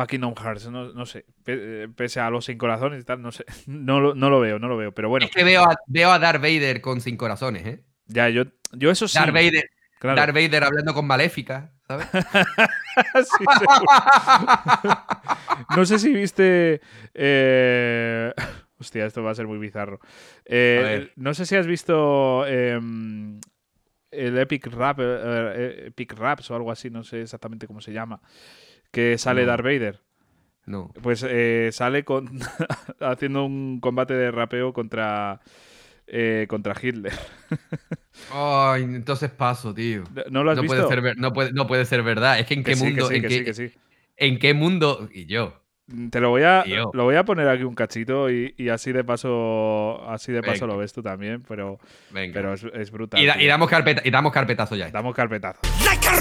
para 0.00 0.06
Kingdom 0.08 0.34
Hearts. 0.34 0.68
No, 0.70 0.92
no 0.92 1.06
sé. 1.06 1.26
Eh, 1.46 1.88
Pese 1.94 2.20
a 2.20 2.30
los 2.30 2.44
sin 2.46 2.58
corazones 2.58 3.02
y 3.02 3.04
tal, 3.04 3.20
no 3.22 3.32
sé. 3.32 3.44
No, 3.66 4.00
lo- 4.00 4.14
no 4.14 4.30
lo 4.30 4.40
veo, 4.40 4.58
no 4.58 4.68
lo 4.68 4.76
veo. 4.76 4.92
Pero 4.92 5.08
bueno, 5.08 5.26
Es 5.26 5.32
que 5.32 5.44
veo 5.44 5.62
a, 5.64 5.76
veo 5.86 6.10
a 6.10 6.18
Darth 6.18 6.40
Vader 6.40 6.80
con 6.80 7.00
sin 7.00 7.16
corazones, 7.16 7.66
¿eh? 7.66 7.84
ya, 8.06 8.28
yo, 8.28 8.44
yo 8.72 8.90
eso 8.90 9.06
sí. 9.06 9.18
Darth 9.18 9.32
Vader, 9.34 9.70
claro. 9.98 10.16
Darth 10.20 10.34
Vader 10.34 10.64
hablando 10.64 10.94
con 10.94 11.06
Maléfica, 11.06 11.72
¿sabes? 11.86 12.06
Sí. 13.14 13.44
No 15.76 15.84
sé 15.86 15.98
si 15.98 16.12
viste. 16.12 16.80
eh, 17.14 18.32
Hostia, 18.78 19.06
esto 19.06 19.22
va 19.22 19.30
a 19.30 19.34
ser 19.34 19.46
muy 19.46 19.58
bizarro. 19.58 20.00
Eh, 20.46 21.10
no 21.16 21.34
sé 21.34 21.44
si 21.46 21.54
has 21.54 21.66
visto 21.66 22.46
em, 22.46 23.38
el 24.10 24.38
Epic 24.38 24.66
Rap, 24.68 24.98
eh, 25.00 25.84
Epic 25.88 26.14
Raps 26.14 26.50
o 26.50 26.56
algo 26.56 26.72
así, 26.72 26.88
no 26.90 27.04
sé 27.04 27.20
exactamente 27.22 27.66
cómo 27.66 27.80
se 27.82 27.92
llama. 27.92 28.20
Que 28.90 29.18
sale 29.18 29.42
No. 29.42 29.46
Darth 29.48 29.64
Vader. 29.64 30.00
No. 30.66 30.92
Pues 31.02 31.24
eh, 31.28 31.70
sale 31.72 32.04
con 32.04 32.40
haciendo 33.00 33.44
un 33.44 33.80
combate 33.80 34.14
de 34.14 34.30
rapeo 34.30 34.72
contra 34.72 35.40
eh, 36.06 36.46
contra 36.48 36.74
Hitler. 36.80 37.12
Ay, 38.32 38.82
entonces 38.82 39.30
paso, 39.30 39.72
tío. 39.74 40.04
¿No 40.30 40.44
lo 40.44 40.50
has 40.50 40.56
No 40.56 40.62
visto? 40.62 40.76
puede, 40.76 40.88
ser, 40.88 41.00
ver- 41.00 41.18
no, 41.18 41.32
puede, 41.32 41.52
no 41.52 41.66
puede 41.66 41.84
ser 41.84 42.02
verdad. 42.02 42.38
Es 42.38 42.46
que 42.46 42.54
en 42.54 42.62
Que 42.64 42.72
qué 42.72 42.76
sí, 42.76 42.84
que 42.84 42.90
mundo. 42.90 43.06
sí, 43.08 43.14
en, 43.16 43.22
que 43.22 43.28
qué, 43.28 43.34
sí, 43.38 43.44
que 43.44 43.54
sí. 43.54 43.72
¿En 44.16 44.38
qué 44.38 44.54
mundo? 44.54 45.08
Y 45.12 45.26
yo. 45.26 45.54
Te 46.10 46.20
lo 46.20 46.30
voy 46.30 46.42
a 46.44 46.62
Tío. 46.64 46.90
lo 46.94 47.02
voy 47.02 47.16
a 47.16 47.24
poner 47.24 47.48
aquí 47.48 47.64
un 47.64 47.74
cachito 47.74 48.30
y, 48.30 48.54
y 48.56 48.68
así 48.68 48.92
de 48.92 49.02
paso 49.02 50.08
así 50.08 50.30
de 50.30 50.40
paso 50.40 50.60
Venga. 50.66 50.74
lo 50.74 50.78
ves 50.78 50.92
tú 50.92 51.02
también, 51.02 51.42
pero 51.48 51.80
Venga. 52.12 52.32
pero 52.32 52.54
es, 52.54 52.64
es 52.74 52.92
brutal. 52.92 53.20
y, 53.20 53.26
da- 53.26 53.42
y 53.42 53.46
damos 53.46 53.68
carpeta, 53.68 54.00
y 54.04 54.10
damos 54.12 54.32
carpetazo 54.32 54.76
ya. 54.76 54.88
Damos 54.90 55.16
carpetazo. 55.16 55.58
Like 55.84 56.06
a 56.06 56.12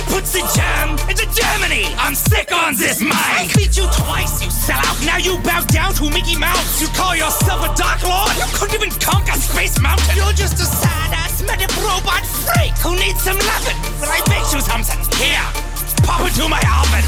I 0.00 0.02
put 0.08 0.24
the 0.32 0.40
jam 0.56 0.96
into 1.12 1.28
Germany. 1.28 1.84
I'm 2.00 2.14
sick 2.14 2.48
on 2.56 2.74
this 2.74 3.02
mic. 3.02 3.12
I 3.12 3.44
beat 3.52 3.76
you 3.76 3.84
twice, 3.92 4.40
you 4.42 4.48
sell 4.48 4.80
out. 4.80 4.96
Now 5.04 5.18
you 5.18 5.36
bow 5.44 5.60
down 5.68 5.92
to 6.00 6.08
Mickey 6.08 6.40
Mouse. 6.40 6.80
You 6.80 6.88
call 6.96 7.14
yourself 7.14 7.60
a 7.68 7.70
Dark 7.76 8.00
Lord? 8.08 8.32
You 8.32 8.48
couldn't 8.56 8.80
even 8.80 8.88
conquer 8.96 9.36
Space 9.36 9.78
Mountain. 9.78 10.16
You're 10.16 10.32
just 10.32 10.56
a 10.56 10.64
sad 10.64 11.12
ass 11.12 11.44
medic 11.44 11.68
robot 11.84 12.24
freak 12.24 12.72
who 12.80 12.96
needs 12.96 13.20
some 13.20 13.36
loving. 13.36 13.76
But 14.00 14.08
I 14.08 14.24
bet 14.24 14.48
you 14.56 14.64
something. 14.64 14.96
Here, 15.20 15.44
pop 16.02 16.22
into 16.26 16.48
my 16.48 16.60
oven. 16.80 17.04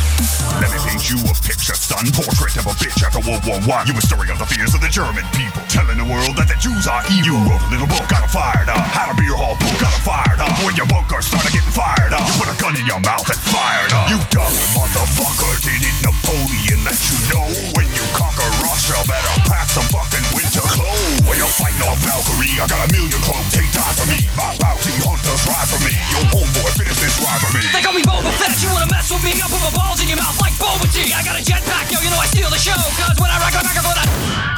Let 0.61 0.71
me 0.71 0.79
paint 0.85 1.09
you 1.09 1.19
a 1.27 1.35
picture, 1.43 1.75
son. 1.75 2.05
Portrait 2.13 2.57
of 2.61 2.67
a 2.69 2.75
bitch 2.77 3.01
after 3.03 3.21
World 3.25 3.43
War 3.47 3.59
One. 3.65 3.87
You 3.87 3.95
were 3.95 4.05
stirring 4.05 4.31
up 4.31 4.39
the 4.39 4.47
fears 4.47 4.75
of 4.75 4.81
the 4.81 4.93
German 4.93 5.25
people, 5.33 5.63
telling 5.69 5.97
the 5.97 6.05
world 6.05 6.37
that 6.37 6.47
the 6.47 6.59
Jews 6.61 6.87
are 6.87 7.03
evil. 7.09 7.33
You 7.33 7.35
wrote 7.49 7.63
a 7.63 7.71
little 7.73 7.89
book, 7.89 8.05
got 8.09 8.23
'em 8.23 8.29
fired 8.29 8.69
up. 8.69 8.83
Had 8.93 9.11
a 9.11 9.17
beer 9.17 9.35
hall 9.35 9.57
book, 9.57 9.75
got 9.81 9.93
'em 9.95 10.03
fired 10.05 10.41
up. 10.41 10.53
When 10.63 10.77
your 10.77 10.87
bunker 10.87 11.23
started 11.23 11.53
getting 11.53 11.73
fired 11.73 12.13
up, 12.13 12.23
you 12.29 12.35
put 12.37 12.53
a 12.53 12.57
gun 12.61 12.77
in 12.77 12.87
your 12.87 13.01
mouth 13.01 13.27
and 13.27 13.41
fired 13.49 13.93
up. 13.93 14.11
You 14.11 14.19
dumb 14.31 14.53
motherfucker, 14.77 15.53
didn't 15.65 15.99
Napoleon 16.05 16.85
let 16.85 17.01
you 17.09 17.17
know? 17.33 17.49
When 17.75 17.89
you 17.97 18.05
conquer 18.13 18.49
Russia, 18.61 18.99
better 19.09 19.35
pack 19.49 19.71
some 19.73 19.89
fucking 19.89 20.27
winter 20.37 20.63
clothes. 20.69 21.23
When 21.27 21.39
you're 21.39 21.55
fighting 21.57 21.83
off 21.89 21.99
Valkyrie, 22.05 22.61
I 22.61 22.67
got 22.69 22.87
a 22.87 22.89
million 22.93 23.21
clones, 23.25 23.51
take 23.51 23.71
time 23.73 23.95
for 23.97 24.07
me. 24.07 24.29
My 24.37 24.55
bounty 24.61 24.93
hunters 25.01 25.43
ride 25.49 25.69
for 25.69 25.81
me. 25.81 25.95
Your 26.13 26.25
homeboy 26.31 26.71
finish 26.77 26.99
this 27.01 27.17
ride 27.25 27.41
for 27.41 27.53
me. 27.57 27.65
They 27.73 27.83
call 27.83 27.95
me 27.95 28.03
Boba 28.03 28.31
Fett. 28.37 28.55
You 28.63 28.71
wanna 28.83 28.95
mess 28.95 29.11
with 29.11 29.25
me? 29.25 29.33
I'll 29.39 29.49
put 29.49 29.63
my 29.63 29.71
balls 29.71 30.03
in 30.03 30.09
your 30.09 30.19
mouth 30.19 30.39
like 30.41 30.55
Boba 30.59 30.87
Tea. 30.91 31.13
I 31.15 31.23
got 31.23 31.39
a 31.39 31.43
jetpack, 31.43 31.91
yo. 31.93 31.99
You 32.03 32.11
know 32.11 32.19
I 32.19 32.27
steal 32.27 32.51
the 32.51 32.59
show. 32.59 32.75
Cause 32.99 33.17
when 33.21 33.31
I 33.31 33.39
rock, 33.39 33.55
I 33.55 33.63
rock 33.63 33.79
for 33.79 33.95
that. 33.95 34.09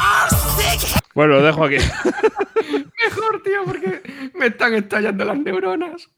I'm 0.00 0.30
sick. 0.56 0.80
Bueno, 1.14 1.34
lo 1.34 1.42
dejo 1.42 1.64
aquí. 1.64 1.76
Mejor, 3.04 3.42
tío, 3.42 3.64
porque 3.66 4.02
me 4.34 4.46
están 4.46 4.74
estallando 4.74 5.24
las 5.24 5.38
neuronas. 5.38 6.08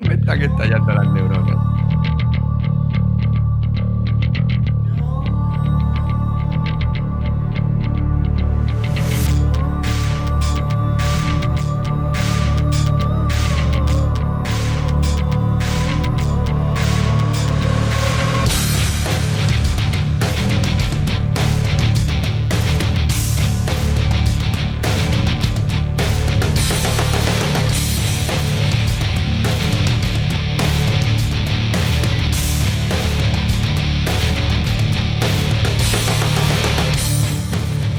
Me 0.00 0.14
están 0.14 0.42
estallando 0.42 0.92
las 0.92 1.08
neuronas. 1.12 1.77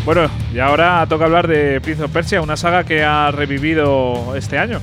Bueno, 0.10 0.28
y 0.52 0.58
ahora 0.58 1.06
toca 1.08 1.26
hablar 1.26 1.48
de 1.48 1.80
Prince 1.82 2.02
of 2.02 2.10
Persia, 2.10 2.42
una 2.42 2.58
saga 2.58 2.84
que 2.84 3.04
ha 3.04 3.30
revivido 3.30 4.36
este 4.36 4.58
año. 4.58 4.82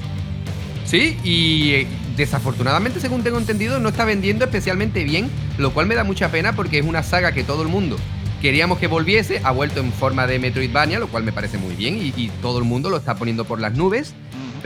Sí, 0.85 1.19
y 1.25 1.73
eh, 1.73 1.87
desafortunadamente, 2.17 3.01
según 3.01 3.25
tengo 3.25 3.37
entendido, 3.37 3.81
no 3.81 3.89
está 3.89 4.05
vendiendo 4.05 4.45
especialmente 4.45 5.03
bien, 5.03 5.29
lo 5.59 5.75
cual 5.75 5.87
me 5.87 5.97
da 5.97 6.05
mucha 6.05 6.31
pena 6.31 6.53
porque 6.53 6.79
es 6.79 6.87
una 6.87 7.03
saga 7.03 7.33
que 7.33 7.43
todo 7.43 7.63
el 7.63 7.69
mundo 7.69 7.97
queríamos 8.41 8.79
que 8.79 8.87
volviese, 8.87 9.41
ha 9.43 9.51
vuelto 9.51 9.81
en 9.81 9.93
forma 9.93 10.29
de 10.29 10.39
Metroidvania, 10.39 11.01
lo 11.01 11.09
cual 11.09 11.25
me 11.25 11.33
parece 11.33 11.59
muy 11.59 11.75
bien 11.75 11.97
y, 11.97 12.13
y 12.17 12.31
todo 12.41 12.59
el 12.59 12.65
mundo 12.65 12.89
lo 12.89 12.97
está 12.97 13.17
poniendo 13.17 13.45
por 13.45 13.61
las 13.61 13.75
nubes. 13.75 14.15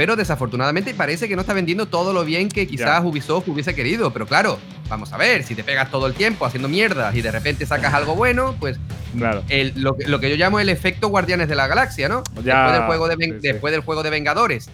Pero 0.00 0.16
desafortunadamente 0.16 0.94
parece 0.94 1.28
que 1.28 1.34
no 1.36 1.42
está 1.42 1.52
vendiendo 1.52 1.84
todo 1.84 2.14
lo 2.14 2.24
bien 2.24 2.48
que 2.48 2.66
quizás 2.66 3.02
Ya. 3.02 3.06
Ubisoft 3.06 3.46
hubiese 3.48 3.74
querido. 3.74 4.10
Pero 4.14 4.26
claro, 4.26 4.58
vamos 4.88 5.12
a 5.12 5.18
ver, 5.18 5.42
si 5.42 5.54
te 5.54 5.62
pegas 5.62 5.90
todo 5.90 6.06
el 6.06 6.14
tiempo 6.14 6.46
haciendo 6.46 6.70
mierdas 6.70 7.14
y 7.14 7.20
de 7.20 7.30
repente 7.30 7.66
sacas 7.66 7.92
algo 7.92 8.14
bueno, 8.14 8.56
pues 8.58 8.80
Claro. 9.14 9.42
el- 9.50 9.74
lo, 9.76 9.98
que- 9.98 10.08
lo 10.08 10.18
que 10.18 10.30
yo 10.30 10.36
llamo 10.36 10.58
el 10.58 10.70
efecto 10.70 11.08
Guardianes 11.08 11.48
de 11.50 11.54
la 11.54 11.66
Galaxia, 11.66 12.08
¿no? 12.08 12.22
Ya, 12.42 12.62
después, 12.62 12.72
del 12.72 12.82
juego 12.86 13.08
de 13.08 13.16
sí. 13.26 13.30
después 13.46 13.72
del 13.72 13.82
juego 13.82 14.02
de 14.02 14.08
Vengadores. 14.08 14.70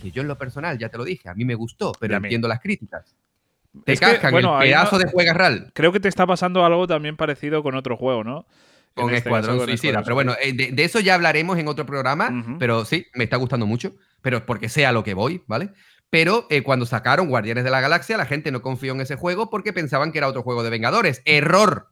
Que 0.00 0.12
yo 0.12 0.22
en 0.22 0.28
lo 0.28 0.38
personal, 0.38 0.78
ya 0.78 0.88
te 0.90 0.96
lo 0.96 1.02
dije, 1.04 1.28
a 1.28 1.34
mí 1.34 1.44
me 1.44 1.56
gustó, 1.56 1.90
pero 1.98 2.14
Y 2.14 2.16
a 2.18 2.20
mí. 2.20 2.28
entiendo 2.28 2.46
las 2.46 2.60
críticas. 2.60 3.16
Te 3.84 3.94
Es 3.94 3.98
que, 3.98 4.06
cascan 4.06 4.30
bueno, 4.30 4.62
el 4.62 4.68
pedazo 4.68 4.96
no- 4.96 5.04
de 5.04 5.10
juegarral 5.10 5.70
Creo 5.74 5.90
que 5.90 5.98
te 5.98 6.06
está 6.08 6.24
pasando 6.24 6.64
algo 6.64 6.86
también 6.86 7.16
parecido 7.16 7.64
con 7.64 7.74
otro 7.74 7.96
juego, 7.96 8.22
¿no? 8.22 8.46
Con 8.94 9.06
este 9.06 9.28
Escuadrón 9.28 9.56
con 9.58 9.66
Suicida. 9.66 10.02
Pero 10.04 10.14
bueno, 10.14 10.36
eh, 10.40 10.52
de, 10.52 10.70
de 10.70 10.84
eso 10.84 11.00
ya 11.00 11.14
hablaremos 11.14 11.58
en 11.58 11.66
otro 11.66 11.84
programa. 11.84 12.44
Pero 12.60 12.84
sí, 12.84 13.06
me 13.14 13.24
está 13.24 13.38
gustando 13.38 13.66
mucho. 13.66 13.94
Pero 14.22 14.46
porque 14.46 14.68
sé 14.68 14.86
a 14.86 14.92
lo 14.92 15.04
que 15.04 15.14
voy, 15.14 15.42
¿vale? 15.46 15.72
Pero 16.10 16.46
eh, 16.50 16.62
cuando 16.62 16.86
sacaron 16.86 17.28
Guardianes 17.28 17.64
de 17.64 17.70
la 17.70 17.80
Galaxia, 17.80 18.16
la 18.16 18.26
gente 18.26 18.52
no 18.52 18.62
confió 18.62 18.92
en 18.92 19.00
ese 19.00 19.16
juego 19.16 19.50
porque 19.50 19.72
pensaban 19.72 20.12
que 20.12 20.18
era 20.18 20.28
otro 20.28 20.42
juego 20.42 20.62
de 20.62 20.70
Vengadores. 20.70 21.22
Error. 21.24 21.88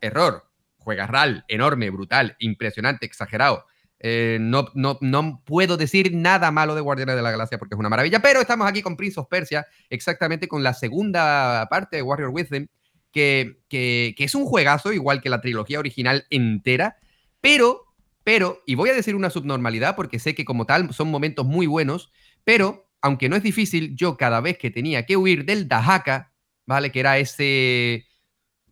Error. 0.00 0.48
Juegarral, 0.78 1.44
enorme, 1.48 1.90
brutal, 1.90 2.36
impresionante, 2.38 3.06
exagerado. 3.06 3.66
Eh, 3.98 4.38
no, 4.40 4.68
no, 4.74 4.98
no 5.00 5.42
puedo 5.44 5.76
decir 5.76 6.14
nada 6.14 6.50
malo 6.50 6.74
de 6.74 6.80
Guardianes 6.80 7.16
de 7.16 7.22
la 7.22 7.30
Galaxia 7.30 7.58
porque 7.58 7.74
es 7.74 7.78
una 7.78 7.88
maravilla, 7.88 8.20
pero 8.20 8.40
estamos 8.40 8.68
aquí 8.68 8.82
con 8.82 8.96
Prince 8.96 9.18
of 9.18 9.26
Persia, 9.28 9.66
exactamente 9.88 10.48
con 10.48 10.62
la 10.62 10.74
segunda 10.74 11.66
parte 11.70 11.96
de 11.96 12.02
Warrior 12.02 12.30
Within, 12.30 12.70
que, 13.10 13.58
que, 13.68 14.14
que 14.16 14.24
es 14.24 14.34
un 14.34 14.44
juegazo, 14.44 14.92
igual 14.92 15.22
que 15.22 15.30
la 15.30 15.40
trilogía 15.40 15.78
original 15.78 16.26
entera, 16.30 16.98
pero, 17.40 17.85
pero, 18.26 18.60
y 18.66 18.74
voy 18.74 18.90
a 18.90 18.92
decir 18.92 19.14
una 19.14 19.30
subnormalidad 19.30 19.94
porque 19.94 20.18
sé 20.18 20.34
que 20.34 20.44
como 20.44 20.66
tal 20.66 20.92
son 20.92 21.12
momentos 21.12 21.46
muy 21.46 21.68
buenos, 21.68 22.10
pero 22.42 22.90
aunque 23.00 23.28
no 23.28 23.36
es 23.36 23.44
difícil, 23.44 23.94
yo 23.94 24.16
cada 24.16 24.40
vez 24.40 24.58
que 24.58 24.72
tenía 24.72 25.06
que 25.06 25.16
huir 25.16 25.44
del 25.44 25.68
Dahaka, 25.68 26.32
¿vale? 26.66 26.90
Que 26.90 26.98
era 26.98 27.18
ese 27.18 28.04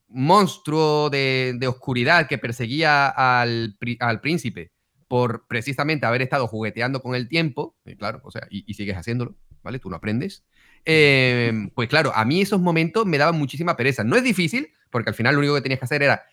monstruo 0.08 1.08
de, 1.08 1.56
oscuridad 1.68 2.26
que 2.26 2.36
perseguía 2.36 3.06
al, 3.06 3.78
al 4.00 4.20
príncipe 4.20 4.72
por 5.06 5.46
precisamente 5.46 6.04
haber 6.04 6.22
estado 6.22 6.48
jugueteando 6.48 7.00
con 7.00 7.14
el 7.14 7.28
tiempo, 7.28 7.76
y 7.84 7.94
claro, 7.94 8.22
o 8.24 8.32
sea, 8.32 8.48
y, 8.50 8.74
sigues 8.74 8.96
haciéndolo, 8.96 9.36
¿vale? 9.62 9.78
Tú 9.78 9.88
no 9.88 9.94
aprendes. 9.94 10.44
Eh, 10.84 11.52
pues 11.76 11.88
claro, 11.88 12.10
a 12.12 12.24
mí 12.24 12.40
esos 12.40 12.60
momentos 12.60 13.06
me 13.06 13.18
daban 13.18 13.38
muchísima 13.38 13.76
pereza. 13.76 14.02
No 14.02 14.16
es 14.16 14.24
difícil, 14.24 14.72
porque 14.90 15.10
al 15.10 15.14
final 15.14 15.36
lo 15.36 15.38
único 15.38 15.54
que 15.54 15.60
tenías 15.60 15.78
que 15.78 15.84
hacer 15.84 16.02
era 16.02 16.24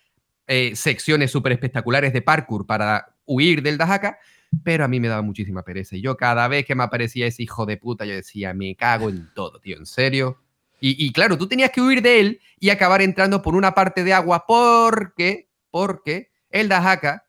eh, 0.48 0.74
secciones 0.74 1.30
súper 1.30 1.52
espectaculares 1.52 2.12
de 2.12 2.20
parkour 2.20 2.66
para 2.66 3.11
huir 3.26 3.62
del 3.62 3.78
Dahaka, 3.78 4.18
pero 4.64 4.84
a 4.84 4.88
mí 4.88 5.00
me 5.00 5.08
daba 5.08 5.22
muchísima 5.22 5.62
pereza. 5.62 5.96
Y 5.96 6.02
yo 6.02 6.16
cada 6.16 6.46
vez 6.48 6.64
que 6.66 6.74
me 6.74 6.82
aparecía 6.82 7.26
ese 7.26 7.42
hijo 7.42 7.64
de 7.66 7.76
puta, 7.78 8.04
yo 8.04 8.14
decía, 8.14 8.52
me 8.54 8.74
cago 8.76 9.08
en 9.08 9.30
todo, 9.34 9.58
tío, 9.60 9.76
en 9.78 9.86
serio. 9.86 10.38
Y, 10.80 11.06
y 11.06 11.12
claro, 11.12 11.38
tú 11.38 11.46
tenías 11.48 11.70
que 11.70 11.80
huir 11.80 12.02
de 12.02 12.20
él 12.20 12.40
y 12.58 12.70
acabar 12.70 13.02
entrando 13.02 13.40
por 13.40 13.54
una 13.54 13.72
parte 13.74 14.02
de 14.04 14.12
agua 14.12 14.44
porque, 14.46 15.48
porque 15.70 16.30
el 16.50 16.68
Dahaka 16.68 17.24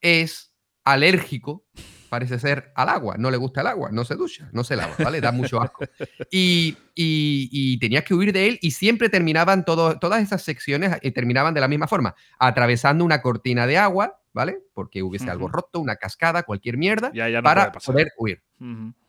es 0.00 0.52
alérgico, 0.84 1.64
parece 2.08 2.38
ser, 2.38 2.72
al 2.74 2.88
agua. 2.88 3.16
No 3.16 3.30
le 3.30 3.36
gusta 3.36 3.60
el 3.60 3.68
agua, 3.68 3.90
no 3.92 4.04
se 4.04 4.16
ducha, 4.16 4.48
no 4.52 4.64
se 4.64 4.74
lava, 4.76 4.94
¿vale? 4.98 5.20
Da 5.20 5.30
mucho 5.32 5.60
asco. 5.62 5.84
Y, 6.30 6.76
y- 6.94 7.48
y 7.52 7.78
tenías 7.78 8.04
que 8.04 8.14
huir 8.14 8.32
de 8.32 8.48
él 8.48 8.58
y 8.60 8.72
siempre 8.72 9.08
terminaban 9.08 9.64
todo, 9.64 9.98
todas 9.98 10.22
esas 10.22 10.42
secciones 10.42 10.96
eh, 11.02 11.10
terminaban 11.12 11.54
de 11.54 11.60
la 11.60 11.68
misma 11.68 11.86
forma, 11.86 12.14
atravesando 12.38 13.04
una 13.04 13.22
cortina 13.22 13.66
de 13.66 13.78
agua, 13.78 14.19
¿vale? 14.32 14.58
Porque 14.74 15.02
hubiese 15.02 15.30
algo 15.30 15.48
roto, 15.48 15.80
una 15.80 15.96
cascada, 15.96 16.42
cualquier 16.42 16.76
mierda, 16.76 17.10
Ya, 17.14 17.28
ya 17.28 17.38
no 17.38 17.44
para 17.44 17.72
poder 17.72 18.12
huir. 18.18 18.42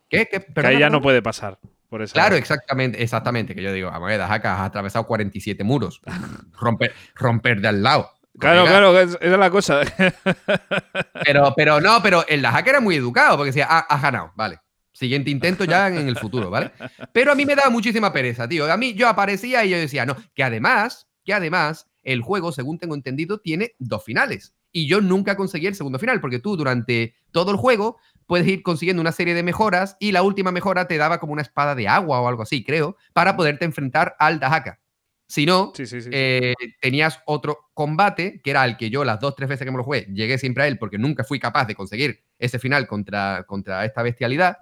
¿Qué? 0.10 0.28
¿Qué? 0.28 0.46
Que 0.54 0.68
ahí 0.68 0.80
ya 0.80 0.90
no 0.90 1.02
puede 1.02 1.22
pasar. 1.22 1.60
Por 1.90 2.02
esa 2.02 2.14
Claro, 2.14 2.36
exactamente, 2.36 3.04
exactamente. 3.04 3.54
Que 3.54 3.62
yo 3.62 3.74
digo, 3.74 3.90
a 3.90 4.00
ver, 4.00 4.18
Dahaka, 4.18 4.56
has 4.56 4.62
atravesado 4.68 5.06
47 5.08 5.64
muros. 5.64 6.02
Romper, 6.60 6.94
romper 7.16 7.60
de 7.62 7.68
al 7.68 7.84
lado. 7.84 8.10
Claro, 8.40 8.62
Colega. 8.62 8.78
claro, 8.78 9.00
es- 9.00 9.18
esa 9.20 9.34
es 9.34 9.40
la 9.40 9.50
cosa. 9.50 9.82
Pero, 11.26 11.54
pero 11.56 11.80
no, 11.82 12.02
pero 12.02 12.26
el 12.28 12.42
Dahaka 12.42 12.70
era 12.70 12.80
muy 12.82 12.96
educado 12.96 13.38
porque 13.38 13.50
decía, 13.50 13.68
ah, 13.70 13.86
has 13.90 14.02
ganado, 14.02 14.32
vale. 14.36 14.60
Siguiente 14.94 15.30
intento 15.30 15.64
ya 15.66 15.88
en 15.88 16.08
el 16.08 16.18
futuro, 16.18 16.50
¿vale? 16.50 16.72
Pero 17.14 17.32
a 17.32 17.36
mí 17.36 17.46
me 17.46 17.56
daba 17.56 17.70
muchísima 17.70 18.12
pereza, 18.12 18.48
tío. 18.48 18.72
A 18.72 18.78
mí 18.78 18.94
yo 18.94 19.08
aparecía 19.08 19.64
y 19.66 19.70
yo 19.70 19.78
decía, 19.78 20.06
no, 20.06 20.16
que 20.34 20.44
además, 20.44 21.08
que 21.24 21.34
además, 21.34 21.88
el 22.04 22.22
juego, 22.22 22.52
según 22.52 22.78
tengo 22.80 22.96
entendido, 22.96 23.40
tiene 23.40 23.74
dos 23.80 24.04
finales. 24.04 24.54
Y 24.72 24.88
yo 24.88 25.02
nunca 25.02 25.36
conseguí 25.36 25.68
el 25.68 25.76
segundo 25.76 26.00
final, 26.00 26.22
porque 26.22 26.40
tú 26.40 26.56
durante 26.56 27.16
todo 27.32 27.52
el 27.52 27.58
juego 27.58 27.98
puedes 28.26 28.48
ir 28.48 28.64
consiguiendo 28.64 29.02
una 29.02 29.12
serie 29.12 29.34
de 29.34 29.44
mejoras 29.44 29.98
y 30.00 30.12
la 30.14 30.24
última 30.24 30.52
mejora 30.52 30.88
te 30.88 30.98
daba 30.98 31.20
como 31.20 31.34
una 31.34 31.42
espada 31.42 31.76
de 31.76 31.88
agua 31.88 32.22
o 32.22 32.28
algo 32.28 32.44
así, 32.44 32.64
creo, 32.64 32.96
para 33.14 33.36
poderte 33.36 33.66
enfrentar 33.66 34.16
al 34.20 34.40
Dahaka. 34.40 34.80
Si 35.28 35.46
no, 35.46 35.72
Sí, 35.76 35.86
sí, 35.86 36.02
sí. 36.02 36.04
sí. 36.04 36.10
eh, 36.14 36.54
tenías 36.82 37.20
otro 37.26 37.70
combate, 37.74 38.42
que 38.44 38.52
era 38.52 38.66
el 38.66 38.76
que 38.78 38.90
yo 38.90 39.04
las 39.06 39.20
dos, 39.20 39.36
tres 39.36 39.48
veces 39.48 39.66
que 39.66 39.72
me 39.72 39.78
lo 39.78 39.84
jugué, 39.84 40.08
llegué 40.14 40.38
siempre 40.38 40.64
a 40.64 40.68
él 40.68 40.78
porque 40.78 40.98
nunca 40.98 41.24
fui 41.24 41.40
capaz 41.40 41.66
de 41.66 41.76
conseguir 41.76 42.22
ese 42.38 42.60
final 42.60 42.86
contra, 42.88 43.44
contra 43.48 43.86
esta 43.86 44.04
bestialidad. 44.04 44.58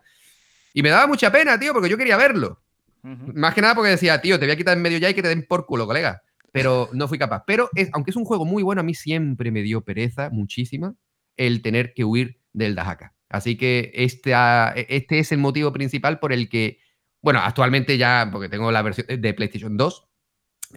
Y 0.74 0.84
me 0.84 0.90
daba 0.90 1.08
mucha 1.08 1.32
pena, 1.32 1.60
tío, 1.60 1.74
porque 1.74 1.90
yo 1.90 1.98
quería 1.98 2.18
verlo. 2.18 2.62
Más 3.02 3.54
que 3.54 3.62
nada 3.62 3.76
porque 3.76 3.92
decía, 3.92 4.22
tío, 4.22 4.38
te 4.40 4.46
voy 4.46 4.54
a 4.54 4.58
quitar 4.58 4.76
en 4.78 4.84
medio 4.84 4.98
ya 4.98 5.10
y 5.10 5.14
que 5.14 5.22
te 5.22 5.30
den 5.30 5.46
por 5.48 5.66
culo, 5.66 5.88
colega. 5.88 6.22
Pero 6.52 6.90
no 6.94 7.08
fui 7.08 7.18
capaz. 7.18 7.44
Pero 7.46 7.70
es, 7.76 7.90
aunque 7.94 8.12
es 8.12 8.18
un 8.18 8.26
juego 8.26 8.46
muy 8.46 8.64
bueno, 8.64 8.82
a 8.82 8.84
mí 8.84 8.94
siempre 8.94 9.52
me 9.52 9.62
dio 9.62 9.82
pereza, 9.82 10.30
muchísima, 10.30 10.96
el 11.38 11.62
tener 11.62 11.94
que 11.94 12.04
huir 12.04 12.40
del 12.54 12.76
Dahaka. 12.76 13.14
Así 13.30 13.58
que 13.58 13.92
este, 13.94 14.34
ah, 14.34 14.74
este 14.76 15.20
es 15.20 15.32
el 15.32 15.38
motivo 15.38 15.72
principal 15.72 16.20
por 16.20 16.34
el 16.34 16.50
que, 16.50 16.80
bueno, 17.22 17.40
actualmente 17.40 17.98
ya, 17.98 18.30
porque 18.32 18.50
tengo 18.50 18.72
la 18.72 18.82
versión 18.82 19.08
de 19.08 19.34
PlayStation 19.34 19.78
2, 19.78 20.08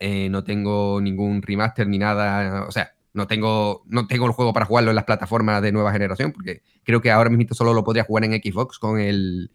eh, 0.01 0.29
no 0.29 0.45
tengo 0.45 1.01
ningún 1.01 1.43
remaster 1.43 1.87
ni 1.87 1.99
nada, 1.99 2.67
o 2.67 2.71
sea, 2.71 2.95
no 3.15 3.27
tengo, 3.27 3.85
no 3.87 4.07
tengo 4.07 4.27
el 4.27 4.33
juego 4.33 4.53
para 4.53 4.67
jugarlo 4.67 4.91
en 4.91 4.97
las 4.97 5.05
plataformas 5.05 5.63
de 5.63 5.73
nueva 5.73 5.93
generación, 5.93 6.33
porque 6.33 6.63
creo 6.83 7.01
que 7.01 7.11
ahora 7.11 7.31
mismo 7.31 7.55
solo 7.55 7.75
lo 7.75 7.85
podría 7.85 8.05
jugar 8.05 8.25
en 8.25 8.33
Xbox 8.33 8.79
con, 8.79 9.01
el, 9.01 9.51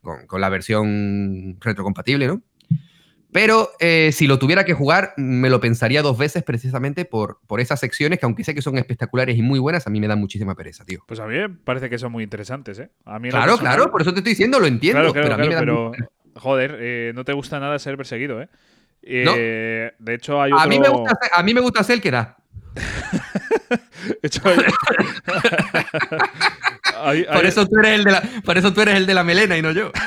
con, 0.00 0.26
con 0.26 0.40
la 0.40 0.48
versión 0.48 1.58
retrocompatible, 1.60 2.26
¿no? 2.28 2.42
Pero 3.36 3.68
eh, 3.80 4.12
si 4.14 4.26
lo 4.26 4.38
tuviera 4.38 4.64
que 4.64 4.72
jugar, 4.72 5.12
me 5.18 5.50
lo 5.50 5.60
pensaría 5.60 6.00
dos 6.00 6.16
veces 6.16 6.42
precisamente 6.42 7.04
por, 7.04 7.38
por 7.46 7.60
esas 7.60 7.78
secciones 7.78 8.18
que 8.18 8.24
aunque 8.24 8.44
sé 8.44 8.54
que 8.54 8.62
son 8.62 8.78
espectaculares 8.78 9.36
y 9.36 9.42
muy 9.42 9.58
buenas, 9.58 9.86
a 9.86 9.90
mí 9.90 10.00
me 10.00 10.08
dan 10.08 10.18
muchísima 10.18 10.54
pereza, 10.54 10.86
tío. 10.86 11.00
Pues 11.06 11.20
a 11.20 11.26
mí 11.26 11.34
me 11.36 11.50
parece 11.50 11.90
que 11.90 11.98
son 11.98 12.12
muy 12.12 12.24
interesantes, 12.24 12.78
¿eh? 12.78 12.88
A 13.04 13.18
mí 13.18 13.28
Claro, 13.28 13.52
personal- 13.52 13.74
claro, 13.76 13.92
por 13.92 14.00
eso 14.00 14.14
te 14.14 14.20
estoy 14.20 14.32
diciendo, 14.32 14.58
lo 14.58 14.66
entiendo, 14.66 15.00
Claro, 15.00 15.12
claro, 15.12 15.26
pero 15.28 15.34
a 15.34 15.38
mí 15.38 15.48
claro, 15.48 15.66
me 15.66 15.66
dan 15.66 15.92
pero, 15.92 16.08
joder, 16.40 16.76
eh, 16.80 17.12
no 17.14 17.24
te 17.26 17.34
gusta 17.34 17.60
nada 17.60 17.78
ser 17.78 17.98
perseguido, 17.98 18.40
¿eh? 18.40 18.48
No. 19.02 19.34
Eh, 19.36 19.92
De 19.98 20.14
hecho, 20.14 20.40
hay 20.40 20.52
otro... 20.52 20.64
A 20.64 20.66
mí 20.66 20.80
me 20.80 20.88
gusta, 20.88 21.12
hacer- 21.12 21.30
a 21.34 21.42
mí 21.42 21.52
me 21.52 21.60
gusta 21.60 21.80
hacer 21.80 22.00
que 22.00 22.10
da. 22.10 22.38
De 24.22 24.28
hecho, 24.28 24.40
hay- 24.48 24.56
hay- 27.04 27.24
Por 27.34 27.44
eso, 27.44 27.66
tú 27.66 27.78
eres 27.80 27.98
el 27.98 28.04
de 28.04 28.12
la, 28.12 28.22
por 28.46 28.56
eso 28.56 28.72
tú 28.72 28.80
eres 28.80 28.94
el 28.96 29.04
de 29.04 29.12
la 29.12 29.24
melena 29.24 29.58
y 29.58 29.62
no 29.62 29.72
yo. 29.72 29.92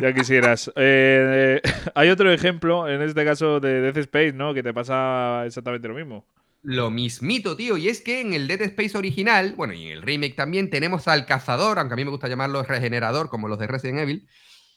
Ya 0.00 0.14
quisieras. 0.14 0.70
Eh, 0.76 1.60
hay 1.94 2.08
otro 2.08 2.32
ejemplo, 2.32 2.88
en 2.88 3.02
este 3.02 3.24
caso 3.24 3.60
de 3.60 3.80
Death 3.80 3.98
Space, 3.98 4.32
¿no? 4.32 4.54
Que 4.54 4.62
te 4.62 4.72
pasa 4.72 5.44
exactamente 5.46 5.88
lo 5.88 5.94
mismo. 5.94 6.24
Lo 6.62 6.90
mismito, 6.90 7.56
tío. 7.56 7.76
Y 7.76 7.88
es 7.88 8.00
que 8.00 8.20
en 8.20 8.34
el 8.34 8.46
Dead 8.46 8.62
Space 8.62 8.96
original, 8.96 9.54
bueno, 9.56 9.72
y 9.72 9.86
en 9.86 9.92
el 9.92 10.02
remake 10.02 10.34
también, 10.34 10.70
tenemos 10.70 11.08
al 11.08 11.26
cazador, 11.26 11.78
aunque 11.78 11.94
a 11.94 11.96
mí 11.96 12.04
me 12.04 12.10
gusta 12.10 12.28
llamarlo 12.28 12.62
regenerador, 12.62 13.30
como 13.30 13.48
los 13.48 13.58
de 13.58 13.66
Resident 13.66 14.00
Evil, 14.00 14.28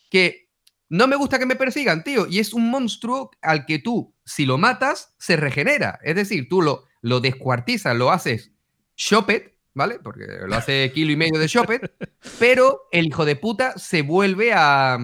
que 0.09 0.49
no 0.89 1.07
me 1.07 1.15
gusta 1.15 1.39
que 1.39 1.45
me 1.45 1.55
persigan, 1.55 2.03
tío. 2.03 2.25
Y 2.27 2.39
es 2.39 2.53
un 2.53 2.69
monstruo 2.69 3.31
al 3.41 3.65
que 3.65 3.79
tú, 3.79 4.13
si 4.25 4.45
lo 4.45 4.57
matas, 4.57 5.13
se 5.17 5.35
regenera. 5.35 5.99
Es 6.03 6.15
decir, 6.15 6.47
tú 6.47 6.61
lo, 6.61 6.85
lo 7.01 7.19
descuartizas, 7.19 7.95
lo 7.95 8.11
haces 8.11 8.53
Shopet, 8.95 9.52
¿vale? 9.73 9.99
Porque 9.99 10.25
lo 10.45 10.55
hace 10.55 10.91
kilo 10.93 11.11
y 11.11 11.15
medio 11.15 11.39
de 11.39 11.47
Shopet, 11.47 11.91
pero 12.39 12.81
el 12.91 13.07
hijo 13.07 13.25
de 13.25 13.35
puta 13.35 13.77
se 13.77 14.01
vuelve 14.01 14.53
a, 14.53 14.97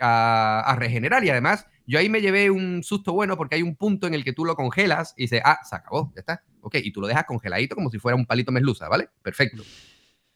a, 0.00 0.60
a 0.60 0.76
regenerar. 0.76 1.24
Y 1.24 1.30
además, 1.30 1.66
yo 1.86 1.98
ahí 1.98 2.08
me 2.08 2.20
llevé 2.20 2.50
un 2.50 2.82
susto 2.82 3.12
bueno 3.12 3.36
porque 3.36 3.56
hay 3.56 3.62
un 3.62 3.76
punto 3.76 4.06
en 4.06 4.14
el 4.14 4.24
que 4.24 4.32
tú 4.32 4.44
lo 4.44 4.56
congelas 4.56 5.14
y 5.16 5.22
dices, 5.22 5.42
ah, 5.44 5.60
se 5.68 5.76
acabó, 5.76 6.12
ya 6.14 6.20
está. 6.20 6.42
Ok, 6.60 6.76
y 6.76 6.92
tú 6.92 7.00
lo 7.00 7.06
dejas 7.06 7.24
congeladito 7.24 7.74
como 7.74 7.90
si 7.90 7.98
fuera 7.98 8.16
un 8.16 8.26
palito 8.26 8.50
mesluza, 8.50 8.88
¿vale? 8.88 9.10
Perfecto. 9.22 9.62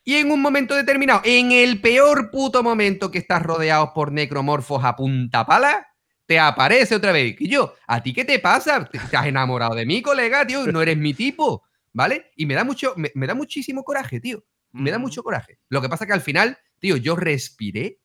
Y 0.04 0.16
en 0.16 0.30
un 0.30 0.40
momento 0.40 0.74
determinado, 0.74 1.22
en 1.24 1.52
el 1.52 1.80
peor 1.80 2.30
puto 2.30 2.62
momento 2.62 3.10
que 3.10 3.18
estás 3.18 3.42
rodeado 3.42 3.92
por 3.94 4.12
necromorfos 4.12 4.84
a 4.84 4.96
punta 4.96 5.44
pala, 5.46 5.86
te 6.26 6.38
aparece 6.38 6.94
otra 6.94 7.12
vez. 7.12 7.36
Y 7.38 7.48
yo, 7.48 7.74
¿a 7.86 8.02
ti 8.02 8.12
qué 8.12 8.24
te 8.24 8.38
pasa? 8.38 8.84
¿Te, 8.84 8.98
te 8.98 9.16
has 9.16 9.26
enamorado 9.26 9.74
de 9.74 9.86
mí, 9.86 10.02
colega, 10.02 10.46
tío? 10.46 10.66
No 10.66 10.82
eres 10.82 10.98
mi 10.98 11.14
tipo, 11.14 11.62
¿vale? 11.98 12.30
Y 12.36 12.46
me 12.46 12.54
da 12.54 12.62
mucho, 12.62 12.94
me, 12.96 13.10
me 13.16 13.26
da 13.26 13.34
muchísimo 13.34 13.82
coraje, 13.82 14.20
tío. 14.20 14.44
Me 14.70 14.92
da 14.92 15.00
mucho 15.00 15.24
coraje. 15.24 15.58
Lo 15.68 15.82
que 15.82 15.88
pasa 15.88 16.06
que 16.06 16.12
al 16.12 16.20
final, 16.20 16.56
tío, 16.78 16.96
yo 16.96 17.16
respiré, 17.16 18.00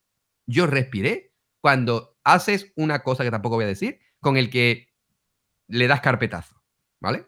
yo 0.47 0.65
respiré 0.65 1.31
cuando 1.61 2.17
haces 2.23 2.73
una 2.75 3.03
cosa 3.03 3.23
que 3.23 3.29
tampoco 3.29 3.55
voy 3.55 3.65
a 3.65 3.67
decir, 3.67 3.99
con 4.19 4.35
el 4.35 4.49
que 4.49 4.87
le 5.67 5.87
das 5.87 6.01
carpetazo, 6.01 6.59
¿vale? 6.99 7.27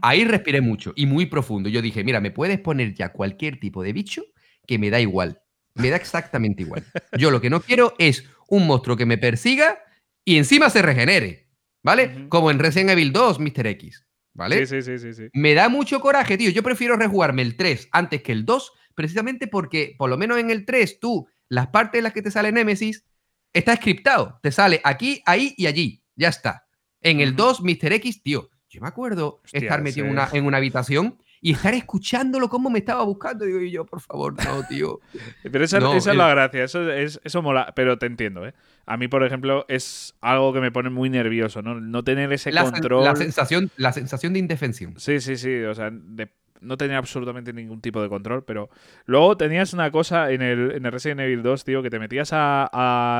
Ahí 0.00 0.24
respiré 0.24 0.62
mucho 0.62 0.94
y 0.96 1.04
muy 1.04 1.26
profundo. 1.26 1.68
Yo 1.68 1.82
dije, 1.82 2.02
mira, 2.02 2.20
me 2.20 2.30
puedes 2.30 2.58
poner 2.60 2.94
ya 2.94 3.12
cualquier 3.12 3.60
tipo 3.60 3.82
de 3.82 3.92
bicho 3.92 4.22
que 4.66 4.78
me 4.78 4.88
da 4.88 5.00
igual. 5.00 5.42
Me 5.74 5.90
da 5.90 5.96
exactamente 5.96 6.62
igual. 6.62 6.86
Yo 7.18 7.30
lo 7.30 7.42
que 7.42 7.50
no 7.50 7.60
quiero 7.60 7.94
es 7.98 8.24
un 8.48 8.66
monstruo 8.66 8.96
que 8.96 9.04
me 9.04 9.18
persiga 9.18 9.80
y 10.24 10.38
encima 10.38 10.70
se 10.70 10.80
regenere, 10.80 11.50
¿vale? 11.82 12.28
Como 12.30 12.50
en 12.50 12.58
Resident 12.60 12.90
Evil 12.90 13.12
2, 13.12 13.40
Mr. 13.40 13.66
X, 13.66 14.03
¿vale? 14.34 14.66
Sí, 14.66 14.82
sí, 14.82 14.98
sí, 14.98 15.14
sí. 15.14 15.28
Me 15.32 15.54
da 15.54 15.68
mucho 15.68 16.00
coraje, 16.00 16.36
tío. 16.36 16.50
Yo 16.50 16.62
prefiero 16.62 16.96
rejugarme 16.96 17.42
el 17.42 17.56
3 17.56 17.88
antes 17.92 18.22
que 18.22 18.32
el 18.32 18.44
2, 18.44 18.72
precisamente 18.94 19.46
porque, 19.46 19.94
por 19.96 20.10
lo 20.10 20.18
menos 20.18 20.38
en 20.38 20.50
el 20.50 20.66
3, 20.66 21.00
tú, 21.00 21.26
las 21.48 21.68
partes 21.68 21.98
en 21.98 22.04
las 22.04 22.12
que 22.12 22.22
te 22.22 22.30
sale 22.30 22.52
Nemesis, 22.52 23.04
está 23.52 23.76
scriptado. 23.76 24.38
Te 24.42 24.52
sale 24.52 24.80
aquí, 24.84 25.22
ahí 25.24 25.54
y 25.56 25.66
allí. 25.66 26.02
Ya 26.16 26.28
está. 26.28 26.66
En 27.00 27.20
el 27.20 27.30
Ujú. 27.30 27.38
2, 27.38 27.60
Mr. 27.62 27.92
X, 27.94 28.22
tío, 28.22 28.50
yo 28.68 28.80
me 28.80 28.88
acuerdo 28.88 29.40
Hostia, 29.44 29.60
estar 29.60 29.82
metido 29.82 30.06
en 30.06 30.12
una, 30.12 30.28
en 30.32 30.46
una 30.46 30.56
habitación 30.56 31.18
y 31.44 31.52
estar 31.52 31.74
escuchándolo 31.74 32.48
cómo 32.48 32.70
me 32.70 32.78
estaba 32.78 33.04
buscando. 33.04 33.44
Digo, 33.44 33.60
y 33.60 33.70
yo, 33.70 33.84
por 33.84 34.00
favor, 34.00 34.34
no, 34.42 34.66
tío. 34.66 34.98
Pero 35.42 35.62
esa, 35.62 35.78
No, 35.78 35.92
esa 35.92 36.12
es 36.12 36.16
la 36.16 36.28
gracia, 36.30 36.64
eso, 36.64 36.90
es, 36.90 37.20
eso 37.22 37.42
mola, 37.42 37.70
pero 37.76 37.98
te 37.98 38.06
entiendo, 38.06 38.46
¿eh? 38.46 38.54
A 38.86 38.96
mí, 38.96 39.08
por 39.08 39.22
ejemplo, 39.24 39.66
es 39.68 40.14
algo 40.22 40.54
que 40.54 40.60
me 40.60 40.72
pone 40.72 40.88
muy 40.88 41.10
nervioso, 41.10 41.60
¿no? 41.60 41.78
No 41.82 42.02
tener 42.02 42.32
ese 42.32 42.50
La, 42.50 42.64
sen- 42.64 42.72
control. 42.72 43.04
la 43.04 43.14
sensación, 43.14 43.70
la 43.76 43.92
sensación 43.92 44.32
de 44.32 44.38
indefensión. 44.38 44.94
Sí, 44.96 45.20
sí, 45.20 45.36
sí, 45.36 45.54
o 45.64 45.74
sea, 45.74 45.90
de 45.92 46.30
no 46.64 46.76
tenía 46.76 46.98
absolutamente 46.98 47.52
ningún 47.52 47.80
tipo 47.80 48.02
de 48.02 48.08
control, 48.08 48.44
pero 48.44 48.70
luego 49.06 49.36
tenías 49.36 49.72
una 49.72 49.90
cosa 49.90 50.30
en 50.32 50.42
el, 50.42 50.72
en 50.72 50.86
el 50.86 50.92
Resident 50.92 51.20
Evil 51.20 51.42
2, 51.42 51.64
tío, 51.64 51.82
que 51.82 51.90
te 51.90 51.98
metías 51.98 52.30
a- 52.32 52.64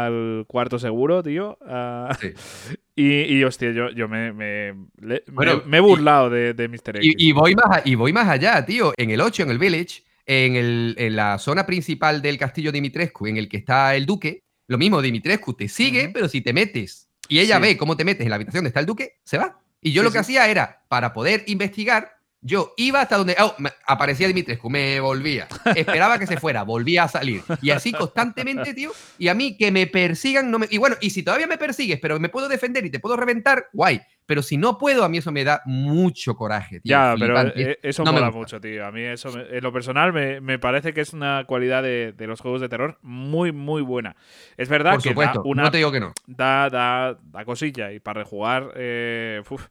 al 0.06 0.44
cuarto 0.48 0.78
seguro, 0.78 1.22
tío, 1.22 1.58
a- 1.66 2.16
Sí. 2.20 2.32
y, 2.96 3.36
y, 3.38 3.44
hostia, 3.44 3.70
yo, 3.72 3.90
yo 3.90 4.08
me, 4.08 4.32
me, 4.32 4.74
le- 5.00 5.22
me- 5.26 5.32
Bueno, 5.32 5.62
me 5.66 5.76
he 5.76 5.80
burlado 5.80 6.30
de, 6.30 6.54
de 6.54 6.68
Mr. 6.68 6.96
X. 6.96 7.00
Y, 7.02 7.28
y 7.28 7.32
voy 7.32 7.54
más, 7.54 7.78
a- 7.78 7.82
y 7.84 7.94
voy 7.94 8.12
más 8.12 8.28
allá, 8.28 8.64
tío. 8.64 8.92
En 8.96 9.10
el 9.10 9.20
8, 9.20 9.42
en 9.44 9.50
el 9.50 9.58
Village, 9.58 10.02
en, 10.26 10.56
el- 10.56 10.94
en 10.98 11.16
la 11.16 11.38
zona 11.38 11.66
principal 11.66 12.22
del 12.22 12.38
castillo 12.38 12.72
Dimitrescu, 12.72 13.26
en 13.26 13.36
el 13.36 13.48
que 13.48 13.58
está 13.58 13.94
el 13.94 14.06
duque, 14.06 14.42
lo 14.66 14.78
mismo, 14.78 15.02
Dimitrescu 15.02 15.52
te 15.54 15.68
sigue, 15.68 16.04
Ujú. 16.04 16.12
pero 16.14 16.28
si 16.28 16.40
te 16.40 16.52
metes 16.54 17.08
y 17.28 17.40
ella 17.40 17.56
Sí. 17.56 17.62
ve 17.62 17.76
cómo 17.76 17.96
te 17.96 18.04
metes 18.04 18.22
en 18.24 18.30
la 18.30 18.36
habitación 18.36 18.60
donde 18.60 18.68
está 18.68 18.80
el 18.80 18.86
duque, 18.86 19.18
se 19.24 19.36
va. 19.38 19.58
Y 19.82 19.92
yo 19.92 20.00
Sí, 20.00 20.04
lo 20.06 20.10
que 20.12 20.18
sí. 20.18 20.36
hacía 20.38 20.48
era, 20.50 20.82
para 20.88 21.12
poder 21.12 21.44
investigar, 21.46 22.12
yo 22.46 22.74
iba 22.76 23.00
hasta 23.00 23.16
donde 23.16 23.34
oh, 23.40 23.54
aparecía 23.86 24.28
Dimitrescu, 24.28 24.68
me 24.68 25.00
volvía. 25.00 25.48
Esperaba 25.74 26.18
que 26.18 26.26
se 26.26 26.36
fuera, 26.36 26.62
volvía 26.62 27.04
a 27.04 27.08
salir. 27.08 27.42
Y 27.62 27.70
así 27.70 27.90
constantemente, 27.92 28.74
tío. 28.74 28.90
Y 29.18 29.28
a 29.28 29.34
mí 29.34 29.56
que 29.56 29.72
me 29.72 29.86
persigan, 29.86 30.50
no 30.50 30.58
me. 30.58 30.66
Y 30.70 30.76
bueno, 30.76 30.96
y 31.00 31.08
si 31.10 31.22
todavía 31.22 31.46
me 31.46 31.56
persigues, 31.56 31.98
pero 32.00 32.20
me 32.20 32.28
puedo 32.28 32.48
defender 32.48 32.84
y 32.84 32.90
te 32.90 33.00
puedo 33.00 33.16
reventar, 33.16 33.66
guay. 33.72 34.00
Pero 34.26 34.42
si 34.42 34.56
no 34.56 34.78
puedo, 34.78 35.04
a 35.04 35.08
mí 35.08 35.18
eso 35.18 35.32
me 35.32 35.44
da 35.44 35.60
mucho 35.66 36.34
coraje, 36.34 36.80
tío. 36.80 36.90
Ya, 36.90 37.14
pero 37.18 37.34
flipante. 37.38 37.70
eh, 37.72 37.78
eso 37.82 38.04
No 38.04 38.12
me 38.12 38.20
mola 38.20 38.30
mucho, 38.30 38.58
tío. 38.60 38.86
A 38.86 38.90
mí 38.92 39.02
eso, 39.02 39.30
me- 39.32 39.56
en 39.56 39.62
lo 39.62 39.70
personal, 39.72 40.12
me, 40.14 40.40
me 40.40 40.58
parece 40.58 40.94
que 40.94 41.00
es 41.02 41.12
una 41.12 41.44
cualidad 41.46 41.82
de, 41.82 42.12
de 42.16 42.26
los 42.26 42.40
juegos 42.40 42.60
de 42.62 42.68
terror 42.70 42.98
muy, 43.02 43.52
muy 43.52 43.82
buena. 43.82 44.16
Es 44.56 44.68
verdad 44.70 44.92
Por 44.92 45.02
que 45.02 45.08
supuesto, 45.10 45.40
da 45.40 45.48
una, 45.48 45.62
no 45.64 45.70
te 45.70 45.76
digo 45.78 45.92
que 45.92 46.00
no. 46.00 46.12
da, 46.26 46.70
da, 46.70 47.18
da 47.22 47.44
cosilla 47.44 47.92
y 47.92 48.00
para 48.00 48.20
rejugar 48.22 48.70
eh, 48.76 49.42
uf, 49.50 49.66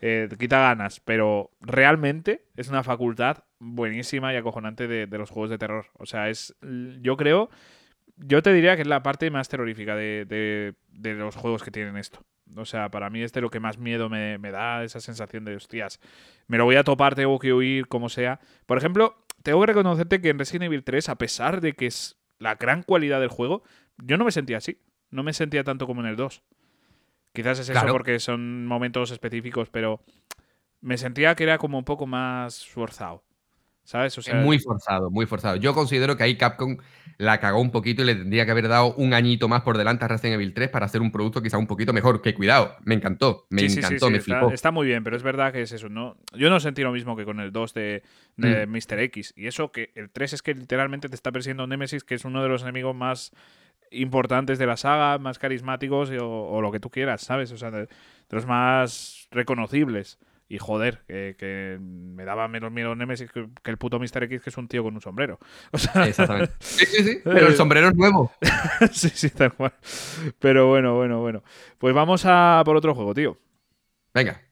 eh, 0.00 0.28
quita 0.38 0.60
ganas, 0.60 1.00
pero 1.00 1.50
realmente 1.60 2.44
es 2.56 2.68
una 2.68 2.82
facultad 2.82 3.44
buenísima 3.58 4.32
y 4.32 4.36
acojonante 4.36 4.86
de, 4.88 5.06
los 5.18 5.30
juegos 5.30 5.50
de 5.50 5.58
terror. 5.58 5.86
O 5.94 6.06
sea, 6.06 6.28
es, 6.28 6.54
yo 7.00 7.16
creo, 7.16 7.50
yo 8.16 8.42
te 8.42 8.52
diría 8.52 8.76
que 8.76 8.82
es 8.82 8.88
la 8.88 9.02
parte 9.02 9.30
más 9.30 9.48
terrorífica 9.48 9.96
de, 9.96 10.24
de- 10.24 10.74
de 10.92 11.14
los 11.14 11.36
juegos 11.36 11.62
que 11.62 11.70
tienen 11.70 11.96
esto. 11.96 12.20
O 12.56 12.64
sea, 12.64 12.90
para 12.90 13.10
mí 13.10 13.22
es 13.22 13.32
de 13.32 13.40
lo 13.42 13.50
que 13.50 13.60
más 13.60 13.78
miedo 13.78 14.08
me, 14.08 14.38
me 14.38 14.50
da 14.50 14.82
esa 14.82 15.00
sensación 15.00 15.44
de, 15.44 15.56
hostias, 15.56 16.00
me 16.46 16.56
lo 16.56 16.64
voy 16.64 16.76
a 16.76 16.84
topar, 16.84 17.14
tengo 17.14 17.38
que 17.38 17.52
huir, 17.52 17.86
como 17.88 18.08
sea. 18.08 18.40
Por 18.66 18.78
ejemplo, 18.78 19.16
tengo 19.42 19.60
que 19.60 19.66
reconocerte 19.66 20.20
que 20.20 20.30
en 20.30 20.38
Resident 20.38 20.64
Evil 20.64 20.82
3, 20.82 21.10
a 21.10 21.18
pesar 21.18 21.60
de 21.60 21.74
que 21.74 21.86
es 21.86 22.16
la 22.38 22.54
gran 22.54 22.82
cualidad 22.82 23.20
del 23.20 23.28
juego, 23.28 23.62
yo 23.98 24.16
no 24.16 24.24
me 24.24 24.32
sentía 24.32 24.56
así. 24.58 24.80
No 25.10 25.22
me 25.22 25.32
sentía 25.32 25.62
tanto 25.64 25.86
como 25.86 26.00
en 26.00 26.06
el 26.06 26.16
2. 26.16 26.42
Quizás 27.32 27.58
es 27.58 27.68
eso 27.68 27.72
Claro. 27.72 27.92
porque 27.92 28.18
son 28.20 28.66
momentos 28.66 29.10
específicos, 29.10 29.68
pero 29.70 30.00
me 30.80 30.96
sentía 30.98 31.34
que 31.34 31.44
era 31.44 31.58
como 31.58 31.78
un 31.78 31.84
poco 31.84 32.06
más 32.06 32.66
forzado. 32.66 33.24
¿Sabes? 33.84 34.18
O 34.18 34.22
sea, 34.22 34.38
Es 34.38 34.44
muy 34.44 34.58
forzado, 34.58 35.10
muy 35.10 35.24
forzado. 35.24 35.56
Yo 35.56 35.72
considero 35.72 36.14
que 36.14 36.22
ahí 36.22 36.36
Capcom 36.36 36.76
la 37.16 37.40
cagó 37.40 37.58
un 37.58 37.70
poquito 37.70 38.02
y 38.02 38.04
le 38.04 38.14
tendría 38.16 38.44
que 38.44 38.50
haber 38.50 38.68
dado 38.68 38.92
un 38.96 39.14
añito 39.14 39.48
más 39.48 39.62
por 39.62 39.78
delante 39.78 40.04
a 40.04 40.08
Resident 40.08 40.34
Evil 40.34 40.52
3 40.52 40.68
para 40.68 40.84
hacer 40.84 41.00
un 41.00 41.10
producto 41.10 41.40
quizá 41.42 41.56
un 41.56 41.66
poquito 41.66 41.94
mejor. 41.94 42.20
Que 42.20 42.34
cuidado, 42.34 42.76
me 42.84 42.94
encantó, 42.94 43.46
me 43.48 43.62
sí, 43.62 43.68
sí, 43.70 43.74
sí, 43.76 43.78
encantó, 43.80 44.06
sí, 44.08 44.12
me 44.12 44.18
está, 44.18 44.40
flipó. 44.40 44.52
está 44.52 44.70
muy 44.72 44.86
bien, 44.86 45.02
pero 45.04 45.16
es 45.16 45.22
verdad 45.22 45.54
que 45.54 45.62
es 45.62 45.72
eso. 45.72 45.88
No, 45.88 46.18
yo 46.34 46.50
no 46.50 46.60
sentí 46.60 46.82
lo 46.82 46.92
mismo 46.92 47.16
que 47.16 47.24
con 47.24 47.40
el 47.40 47.50
2 47.50 47.72
de, 47.72 48.02
de 48.36 48.66
Mm. 48.66 48.70
Mr. 48.72 48.98
X. 49.04 49.32
Y 49.38 49.46
eso 49.46 49.72
que 49.72 49.90
el 49.94 50.10
3 50.10 50.34
es 50.34 50.42
que 50.42 50.52
literalmente 50.52 51.08
te 51.08 51.14
está 51.14 51.32
persiguiendo 51.32 51.66
Nemesis, 51.66 52.04
que 52.04 52.14
es 52.14 52.26
uno 52.26 52.42
de 52.42 52.50
los 52.50 52.60
enemigos 52.64 52.94
más 52.94 53.32
importantes 53.90 54.58
de 54.58 54.66
la 54.66 54.76
saga, 54.76 55.18
más 55.18 55.38
carismáticos 55.38 56.10
y- 56.10 56.16
o, 56.18 56.28
o 56.28 56.60
lo 56.62 56.70
que 56.72 56.80
tú 56.80 56.90
quieras, 56.90 57.22
¿sabes? 57.22 57.52
O 57.52 57.56
sea, 57.58 57.70
de, 57.70 57.80
de 57.82 57.88
los 58.30 58.46
más 58.46 59.28
reconocibles. 59.30 60.18
Y 60.50 60.56
joder, 60.56 61.02
que, 61.06 61.36
que 61.38 61.76
me 61.78 62.24
daba 62.24 62.48
menos 62.48 62.72
miedo 62.72 62.94
Nemesis 62.94 63.30
que, 63.30 63.48
que 63.62 63.70
el 63.70 63.76
puto 63.76 63.98
Mr. 63.98 64.22
X, 64.24 64.40
que 64.42 64.48
es 64.48 64.56
un 64.56 64.66
tío 64.66 64.82
con 64.82 64.94
un 64.94 65.00
sombrero. 65.02 65.38
O 65.72 65.78
sea, 65.78 66.06
Exactamente. 66.06 66.54
Sí, 66.60 66.86
sí, 66.86 67.02
sí. 67.04 67.20
Pero 67.22 67.48
el 67.48 67.54
sombrero 67.54 67.88
es 67.88 67.94
nuevo. 67.96 68.32
sí, 68.92 69.10
sí, 69.10 69.28
tal 69.30 69.52
cual. 69.52 69.74
Pero 70.38 70.68
bueno, 70.68 70.96
bueno, 70.96 71.20
bueno. 71.20 71.42
Pues 71.78 71.94
vamos 71.94 72.22
a 72.24 72.62
por 72.64 72.76
otro 72.76 72.94
juego, 72.94 73.12
tío. 73.14 73.36
Venga. 74.14 74.42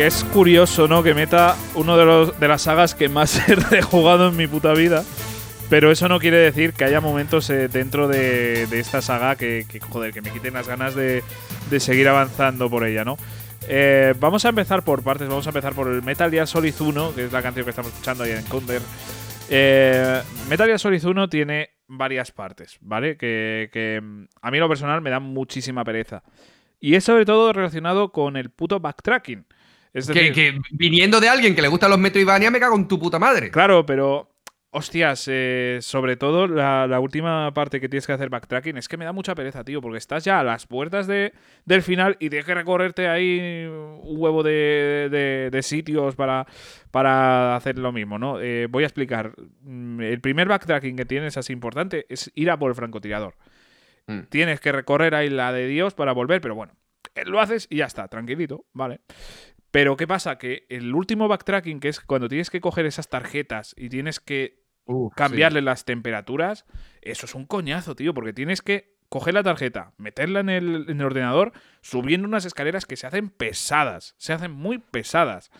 Es 0.00 0.24
curioso, 0.24 0.88
¿no? 0.88 1.02
Que 1.02 1.14
meta 1.14 1.56
uno 1.74 1.96
de, 1.96 2.48
las 2.48 2.62
sagas 2.62 2.94
que 2.94 3.08
más 3.08 3.48
he 3.48 3.54
rejugado 3.54 4.28
en 4.28 4.36
mi 4.36 4.46
puta 4.46 4.72
vida. 4.72 5.04
Pero 5.70 5.90
eso 5.90 6.08
no 6.08 6.18
quiere 6.18 6.36
decir 6.38 6.72
que 6.72 6.84
haya 6.84 7.00
momentos 7.00 7.48
eh, 7.50 7.68
dentro 7.68 8.08
de, 8.08 8.64
esta 8.72 9.00
saga 9.00 9.36
que, 9.36 9.66
joder, 9.88 10.12
que 10.12 10.20
me 10.20 10.30
quiten 10.30 10.54
las 10.54 10.68
ganas 10.68 10.94
de, 10.94 11.22
seguir 11.78 12.08
avanzando 12.08 12.68
por 12.68 12.84
ella, 12.84 13.04
¿no? 13.04 13.16
Eh, 13.68 14.14
vamos 14.20 14.44
a 14.44 14.50
empezar 14.50 14.82
por 14.82 15.02
partes. 15.02 15.28
Vamos 15.28 15.46
a 15.46 15.50
empezar 15.50 15.74
por 15.74 15.88
el 15.88 16.02
Metal 16.02 16.30
Gear 16.30 16.46
Solid 16.46 16.74
1, 16.78 17.14
que 17.14 17.24
es 17.26 17.32
la 17.32 17.42
canción 17.42 17.64
que 17.64 17.70
estamos 17.70 17.92
escuchando 17.92 18.24
ahí 18.24 18.32
en 18.32 18.42
Counter. 18.44 18.82
Eh, 19.48 20.22
Metal 20.48 20.66
Gear 20.66 20.78
Solid 20.78 21.04
1 21.04 21.28
tiene 21.28 21.70
varias 21.86 22.32
partes, 22.32 22.78
¿vale? 22.80 23.16
Que, 23.16 23.70
que 23.72 24.00
mm, 24.02 24.24
a 24.42 24.50
mí 24.50 24.58
lo 24.58 24.68
personal 24.68 25.00
me 25.00 25.10
da 25.10 25.20
muchísima 25.20 25.84
pereza. 25.84 26.22
Y 26.80 26.96
es 26.96 27.04
sobre 27.04 27.24
todo 27.24 27.52
relacionado 27.52 28.12
con 28.12 28.36
el 28.36 28.50
puto 28.50 28.80
backtracking. 28.80 29.46
Es 29.94 30.08
Que, 30.08 30.12
decir, 30.30 30.34
que 30.34 30.60
viniendo 30.72 31.20
de 31.20 31.28
alguien 31.30 31.54
que 31.54 31.62
le 31.62 31.68
gustan 31.68 31.88
los 31.90 31.98
Metroidvania, 31.98 32.50
me 32.50 32.60
cago 32.60 32.76
en 32.76 32.86
tu 32.88 32.98
puta 32.98 33.18
madre. 33.18 33.50
Claro, 33.50 33.86
pero. 33.86 34.28
Hostias, 34.76 35.28
eh, 35.30 35.78
sobre 35.82 36.16
todo 36.16 36.48
la, 36.48 36.88
la 36.88 36.98
última 36.98 37.54
parte 37.54 37.80
que 37.80 37.88
tienes 37.88 38.08
que 38.08 38.12
hacer 38.12 38.28
backtracking 38.28 38.76
es 38.76 38.88
que 38.88 38.96
me 38.96 39.04
da 39.04 39.12
mucha 39.12 39.36
pereza, 39.36 39.62
tío, 39.62 39.80
porque 39.80 39.98
estás 39.98 40.24
ya 40.24 40.40
a 40.40 40.42
las 40.42 40.66
puertas 40.66 41.06
de, 41.06 41.32
del 41.64 41.80
final 41.82 42.16
y 42.18 42.28
tienes 42.28 42.44
que 42.44 42.54
recorrerte 42.56 43.06
ahí 43.06 43.66
un 43.68 44.00
huevo 44.18 44.42
de, 44.42 45.06
de- 45.12 45.48
de 45.52 45.62
sitios 45.62 46.16
para, 46.16 46.44
para 46.90 47.54
hacer 47.54 47.78
lo 47.78 47.92
mismo, 47.92 48.18
¿no? 48.18 48.40
Eh, 48.40 48.66
voy 48.68 48.82
a 48.82 48.86
explicar. 48.88 49.34
Mm, 49.60 50.00
El 50.00 50.20
primer 50.20 50.48
backtracking 50.48 50.96
que 50.96 51.04
tienes 51.04 51.36
así 51.36 51.52
importante 51.52 52.06
es 52.08 52.32
ir 52.34 52.50
a 52.50 52.58
por 52.58 52.68
el 52.70 52.74
francotirador. 52.74 53.36
Mm. 54.08 54.22
Tienes 54.28 54.58
que 54.58 54.72
recorrer 54.72 55.14
ahí 55.14 55.30
la 55.30 55.52
de 55.52 55.68
Dios 55.68 55.94
para 55.94 56.10
volver, 56.10 56.40
pero 56.40 56.56
bueno, 56.56 56.72
lo 57.26 57.38
haces 57.40 57.68
y 57.70 57.76
ya 57.76 57.84
está, 57.84 58.08
tranquilito, 58.08 58.64
¿vale? 58.72 58.98
Pero 59.74 59.96
¿qué 59.96 60.06
pasa? 60.06 60.38
Que 60.38 60.66
el 60.68 60.94
último 60.94 61.26
backtracking, 61.26 61.80
que 61.80 61.88
es 61.88 61.98
cuando 61.98 62.28
tienes 62.28 62.48
que 62.48 62.60
coger 62.60 62.86
esas 62.86 63.08
tarjetas 63.08 63.74
y 63.76 63.88
tienes 63.88 64.20
que 64.20 64.62
cambiarle 65.16 65.62
las 65.62 65.84
temperaturas, 65.84 66.64
eso 67.02 67.26
es 67.26 67.34
un 67.34 67.44
coñazo, 67.44 67.96
tío, 67.96 68.14
porque 68.14 68.32
tienes 68.32 68.62
que 68.62 68.94
coger 69.08 69.34
la 69.34 69.42
tarjeta, 69.42 69.92
meterla 69.98 70.38
en 70.38 70.48
el, 70.48 70.88
en 70.88 71.00
el 71.00 71.04
ordenador, 71.04 71.50
subiendo 71.80 72.28
unas 72.28 72.44
escaleras 72.44 72.86
que 72.86 72.94
se 72.94 73.08
hacen 73.08 73.30
pesadas, 73.30 74.14
se 74.16 74.32
hacen 74.32 74.52
muy 74.52 74.78
pesadas. 74.78 75.50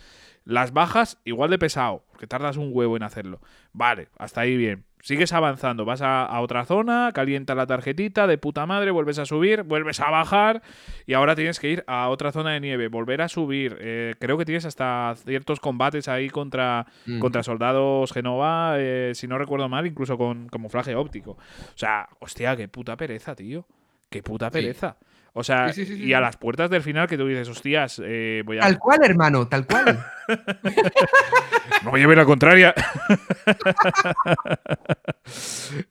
Las 0.44 0.72
bajas 0.72 1.18
igual 1.24 1.50
de 1.50 1.58
pesado, 1.58 2.04
porque 2.10 2.26
tardas 2.26 2.56
un 2.56 2.70
huevo 2.72 2.96
en 2.96 3.02
hacerlo. 3.02 3.40
Vale, 3.72 4.08
hasta 4.18 4.42
ahí 4.42 4.56
bien. 4.56 4.84
Sigues 5.00 5.34
avanzando, 5.34 5.84
vas 5.84 6.00
a, 6.00 6.24
a 6.24 6.40
otra 6.40 6.64
zona, 6.64 7.10
calienta 7.12 7.54
la 7.54 7.66
tarjetita 7.66 8.26
de 8.26 8.38
puta 8.38 8.64
madre, 8.64 8.90
vuelves 8.90 9.18
a 9.18 9.26
subir, 9.26 9.62
vuelves 9.62 10.00
a 10.00 10.10
bajar 10.10 10.62
y 11.06 11.12
ahora 11.12 11.34
tienes 11.34 11.60
que 11.60 11.68
ir 11.68 11.84
a 11.86 12.08
otra 12.08 12.32
zona 12.32 12.52
de 12.52 12.60
nieve, 12.60 12.88
volver 12.88 13.20
a 13.20 13.28
subir. 13.28 13.76
Eh, 13.80 14.14
creo 14.18 14.38
que 14.38 14.46
tienes 14.46 14.64
hasta 14.64 15.14
ciertos 15.16 15.60
combates 15.60 16.08
ahí 16.08 16.30
contra, 16.30 16.86
Mm. 17.04 17.18
contra 17.20 17.42
soldados 17.42 18.12
Genova, 18.12 18.76
eh, 18.78 19.12
si 19.14 19.26
no 19.28 19.36
recuerdo 19.36 19.68
mal, 19.68 19.86
incluso 19.86 20.16
con 20.16 20.48
camuflaje 20.48 20.94
óptico. 20.94 21.32
O 21.32 21.76
sea, 21.76 22.08
hostia, 22.20 22.56
qué 22.56 22.68
puta 22.68 22.96
pereza, 22.96 23.34
tío. 23.34 23.66
Qué 24.08 24.22
puta 24.22 24.50
pereza. 24.50 24.96
O 25.36 25.42
sea, 25.42 25.72
Sí, 25.72 25.84
sí, 25.84 25.92
sí, 25.94 25.98
sí, 26.00 26.04
y 26.08 26.12
a 26.14 26.20
las 26.20 26.36
puertas 26.36 26.70
del 26.70 26.80
final 26.82 27.08
que 27.08 27.18
tú 27.18 27.26
dices, 27.26 27.48
hostias, 27.48 28.00
eh, 28.04 28.42
voy 28.46 28.58
a... 28.58 28.60
Tal 28.60 28.78
cual, 28.78 29.00
hermano, 29.04 29.48
tal 29.48 29.66
cual. 29.66 29.98
No 31.84 31.96
lleve 31.96 32.16
la 32.16 32.24
contraria. 32.24 32.72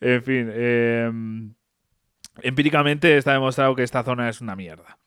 en 0.01 0.23
fin, 0.23 0.49
eh, 0.53 1.11
empíricamente 2.41 3.17
está 3.17 3.33
demostrado 3.33 3.75
que 3.75 3.83
esta 3.83 4.03
zona 4.03 4.29
es 4.29 4.41
una 4.41 4.55
mierda. 4.55 4.97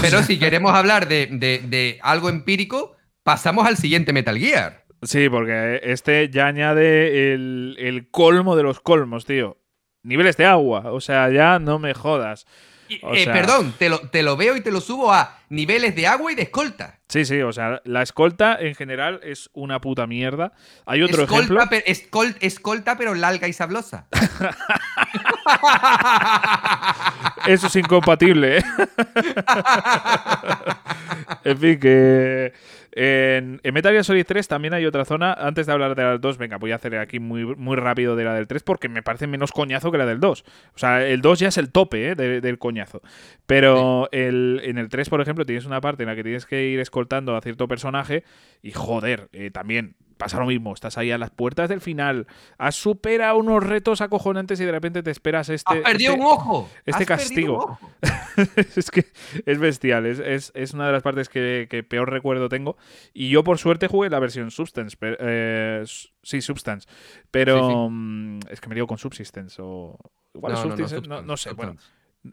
Pero 0.00 0.22
si 0.22 0.38
queremos 0.38 0.72
hablar 0.74 1.08
de, 1.08 1.26
de- 1.32 1.62
de 1.66 1.98
algo 2.02 2.28
empírico, 2.28 2.96
pasamos 3.22 3.66
al 3.66 3.76
siguiente 3.76 4.12
Metal 4.12 4.38
Gear. 4.38 4.84
Sí, 5.02 5.28
porque 5.28 5.80
este 5.82 6.28
ya 6.28 6.46
añade 6.46 7.32
el, 7.32 7.76
el 7.78 8.10
colmo 8.10 8.56
de 8.56 8.62
los 8.64 8.80
colmos, 8.80 9.24
tío. 9.24 9.58
Niveles 10.02 10.36
de 10.36 10.44
agua, 10.46 10.92
o 10.92 11.00
sea, 11.00 11.30
ya 11.30 11.58
no 11.58 11.78
me 11.78 11.94
jodas. 11.94 12.46
Eh, 13.14 13.26
perdón, 13.26 13.74
te 13.78 13.88
lo, 13.88 14.00
te 14.00 14.22
lo 14.22 14.36
veo 14.36 14.56
y 14.56 14.60
te 14.62 14.70
lo 14.70 14.80
subo 14.80 15.12
a 15.12 15.38
niveles 15.50 15.94
de 15.94 16.06
agua 16.06 16.32
y 16.32 16.34
de 16.34 16.42
escolta. 16.42 16.98
Sí, 17.08 17.24
sí, 17.24 17.40
o 17.40 17.52
sea, 17.52 17.80
la 17.84 18.02
escolta 18.02 18.56
en 18.60 18.74
general 18.74 19.20
es 19.22 19.48
una 19.54 19.80
puta 19.80 20.06
mierda. 20.06 20.52
Hay 20.86 21.02
otro 21.02 21.22
escolta, 21.24 21.54
ejemplo. 21.64 21.78
escol- 21.86 22.36
escolta, 22.40 22.96
pero 22.98 23.14
larga 23.14 23.48
y 23.48 23.52
sablosa. 23.54 24.06
Eso 27.46 27.66
es 27.68 27.76
incompatible, 27.76 28.58
¿eh? 28.58 28.64
en 31.44 31.58
fin, 31.58 31.80
que 31.80 32.52
en, 32.92 33.60
en 33.62 33.74
Metal 33.74 33.92
Gear 33.92 34.04
Solid 34.04 34.24
3 34.26 34.48
también 34.48 34.74
hay 34.74 34.86
otra 34.86 35.04
zona. 35.04 35.32
Antes 35.32 35.66
de 35.66 35.72
hablar 35.72 35.94
de 35.94 36.02
la 36.02 36.10
del 36.12 36.20
2, 36.20 36.38
venga, 36.38 36.56
voy 36.56 36.72
a 36.72 36.76
hacer 36.76 36.96
aquí 36.98 37.18
muy, 37.20 37.44
muy 37.44 37.76
rápido 37.76 38.16
de 38.16 38.24
la 38.24 38.34
del 38.34 38.46
3 38.46 38.62
porque 38.62 38.88
me 38.88 39.02
parece 39.02 39.26
menos 39.26 39.52
coñazo 39.52 39.90
que 39.92 39.98
la 39.98 40.06
del 40.06 40.20
2. 40.20 40.44
O 40.74 40.78
sea, 40.78 41.06
el 41.06 41.20
2 41.20 41.38
ya 41.38 41.48
es 41.48 41.58
el 41.58 41.70
tope 41.70 42.10
¿eh? 42.10 42.14
de- 42.14 42.40
del 42.40 42.58
coñazo. 42.58 43.02
Pero 43.46 44.08
el, 44.12 44.60
en 44.64 44.78
el 44.78 44.88
3, 44.88 45.08
por 45.08 45.20
ejemplo, 45.20 45.44
tienes 45.44 45.66
una 45.66 45.80
parte 45.80 46.02
en 46.02 46.08
la 46.08 46.16
que 46.16 46.22
tienes 46.22 46.46
que 46.46 46.66
ir 46.66 46.80
escoltando 46.80 47.36
a 47.36 47.40
cierto 47.40 47.68
personaje 47.68 48.24
y 48.62 48.72
joder, 48.72 49.28
eh, 49.32 49.50
también 49.50 49.94
pasa 50.18 50.38
lo 50.38 50.46
mismo. 50.46 50.74
Estás 50.74 50.98
ahí 50.98 51.10
a 51.10 51.16
las 51.18 51.30
puertas 51.30 51.68
del 51.70 51.80
final, 51.80 52.26
has 52.58 52.74
superado 52.76 53.38
unos 53.38 53.62
retos 53.64 54.00
acojonantes 54.02 54.60
y 54.60 54.64
de 54.64 54.72
repente 54.72 55.02
te 55.02 55.10
esperas 55.10 55.48
este... 55.48 55.78
Has 55.78 55.78
perdido 55.84 56.12
este- 56.12 56.20
un 56.24 56.26
ojo. 56.30 56.68
este 56.84 56.90
Has 57.14 57.20
perdido 57.30 57.58
castigo. 57.58 57.64
un 57.64 57.70
ojo. 57.72 57.90
es 58.76 58.90
que 58.90 59.06
es 59.46 59.58
bestial, 59.58 60.04
es, 60.06 60.18
es- 60.18 60.52
es 60.54 60.74
una 60.74 60.86
de 60.86 60.92
las 60.92 61.02
partes 61.02 61.28
que, 61.28 61.66
que 61.70 61.82
peor 61.82 62.10
recuerdo 62.10 62.48
tengo. 62.48 62.76
Y 63.14 63.30
yo, 63.30 63.42
por 63.44 63.58
suerte, 63.58 63.88
jugué 63.88 64.10
la 64.10 64.18
versión 64.18 64.50
Substance. 64.50 64.96
pero- 64.98 65.16
eh, 65.20 65.84
sí, 66.22 66.40
Substance. 66.42 66.88
Pero 67.30 67.58
Sí, 67.68 67.72
sí. 67.72 67.78
mm, 67.90 68.38
es 68.50 68.60
que 68.60 68.68
me 68.68 68.74
digo 68.74 68.86
con 68.86 68.98
Subsistence 68.98 69.60
o. 69.62 69.96
Igual 70.34 70.52
No, 70.52 70.58
no, 70.58 70.64
no, 70.64 70.76
no, 70.76 70.88
Substance, 70.88 71.36
sé. 71.48 71.54
Bueno. 71.54 71.76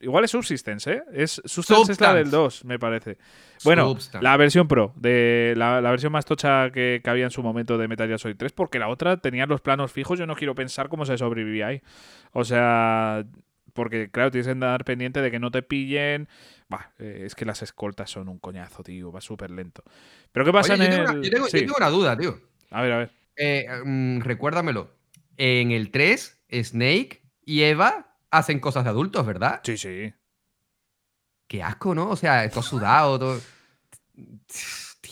Igual 0.01 0.23
es 0.25 0.31
Subsistence, 0.31 0.91
¿eh? 0.91 1.03
Es, 1.13 1.41
Substance 1.45 1.91
es 1.93 2.01
la 2.01 2.13
del 2.13 2.29
2, 2.31 2.65
me 2.65 2.79
parece. 2.79 3.17
Bueno, 3.63 3.89
Substance. 3.89 4.23
la 4.23 4.35
versión 4.37 4.67
Pro, 4.67 4.93
de 4.95 5.53
la, 5.57 5.81
la 5.81 5.91
versión 5.91 6.11
más 6.11 6.25
tocha 6.25 6.71
que, 6.71 7.01
que 7.03 7.09
había 7.09 7.25
en 7.25 7.31
su 7.31 7.41
momento 7.43 7.77
de 7.77 7.87
Metal 7.87 8.07
Gear 8.07 8.19
Solid 8.19 8.37
3, 8.37 8.51
porque 8.53 8.79
la 8.79 8.87
otra 8.87 9.17
tenía 9.17 9.45
los 9.45 9.61
planos 9.61 9.91
fijos. 9.91 10.19
Yo 10.19 10.25
no 10.25 10.35
quiero 10.35 10.55
pensar 10.55 10.89
cómo 10.89 11.05
se 11.05 11.17
sobrevivía 11.17 11.67
ahí. 11.67 11.81
O 12.31 12.43
sea, 12.43 13.25
porque 13.73 14.09
claro, 14.09 14.31
tienes 14.31 14.47
que 14.47 14.51
andar 14.51 14.83
pendiente 14.85 15.21
de 15.21 15.31
que 15.31 15.39
no 15.39 15.51
te 15.51 15.61
pillen. 15.61 16.27
Bah, 16.67 16.91
eh, 16.99 17.23
es 17.25 17.35
que 17.35 17.45
las 17.45 17.61
escoltas 17.61 18.09
son 18.09 18.27
un 18.29 18.39
coñazo, 18.39 18.83
tío. 18.83 19.11
Va 19.11 19.21
súper 19.21 19.51
lento. 19.51 19.83
Pero 20.31 20.45
¿qué 20.45 20.51
pasa 20.51 20.73
Oye, 20.73 20.79
yo, 20.79 20.85
en 20.85 20.91
tengo 20.91 21.03
el...? 21.11 21.15
una, 21.17 21.23
yo 21.25 21.31
tengo- 21.31 21.45
yo 21.47 21.51
Sí. 21.51 21.59
tengo 21.59 21.75
una 21.77 21.89
duda, 21.89 22.17
tío. 22.17 22.39
A 22.71 22.81
ver, 22.81 22.91
a 22.91 22.97
ver. 22.97 23.11
Eh, 23.37 23.67
mm, 23.85 24.21
recuérdamelo. 24.21 24.95
En 25.37 25.71
el 25.71 25.91
3, 25.91 26.41
Snake 26.63 27.21
y 27.45 27.63
Eva 27.63 28.14
hacen 28.37 28.59
cosas 28.59 28.83
de 28.83 28.89
adultos, 28.89 29.25
¿verdad? 29.25 29.61
Sí, 29.63 29.77
sí. 29.77 30.13
Qué 31.47 31.61
asco, 31.63 31.93
¿no? 31.93 32.09
O 32.09 32.15
sea, 32.15 32.49
todo 32.49 32.63
sudado, 32.63 33.19
todo. 33.19 33.39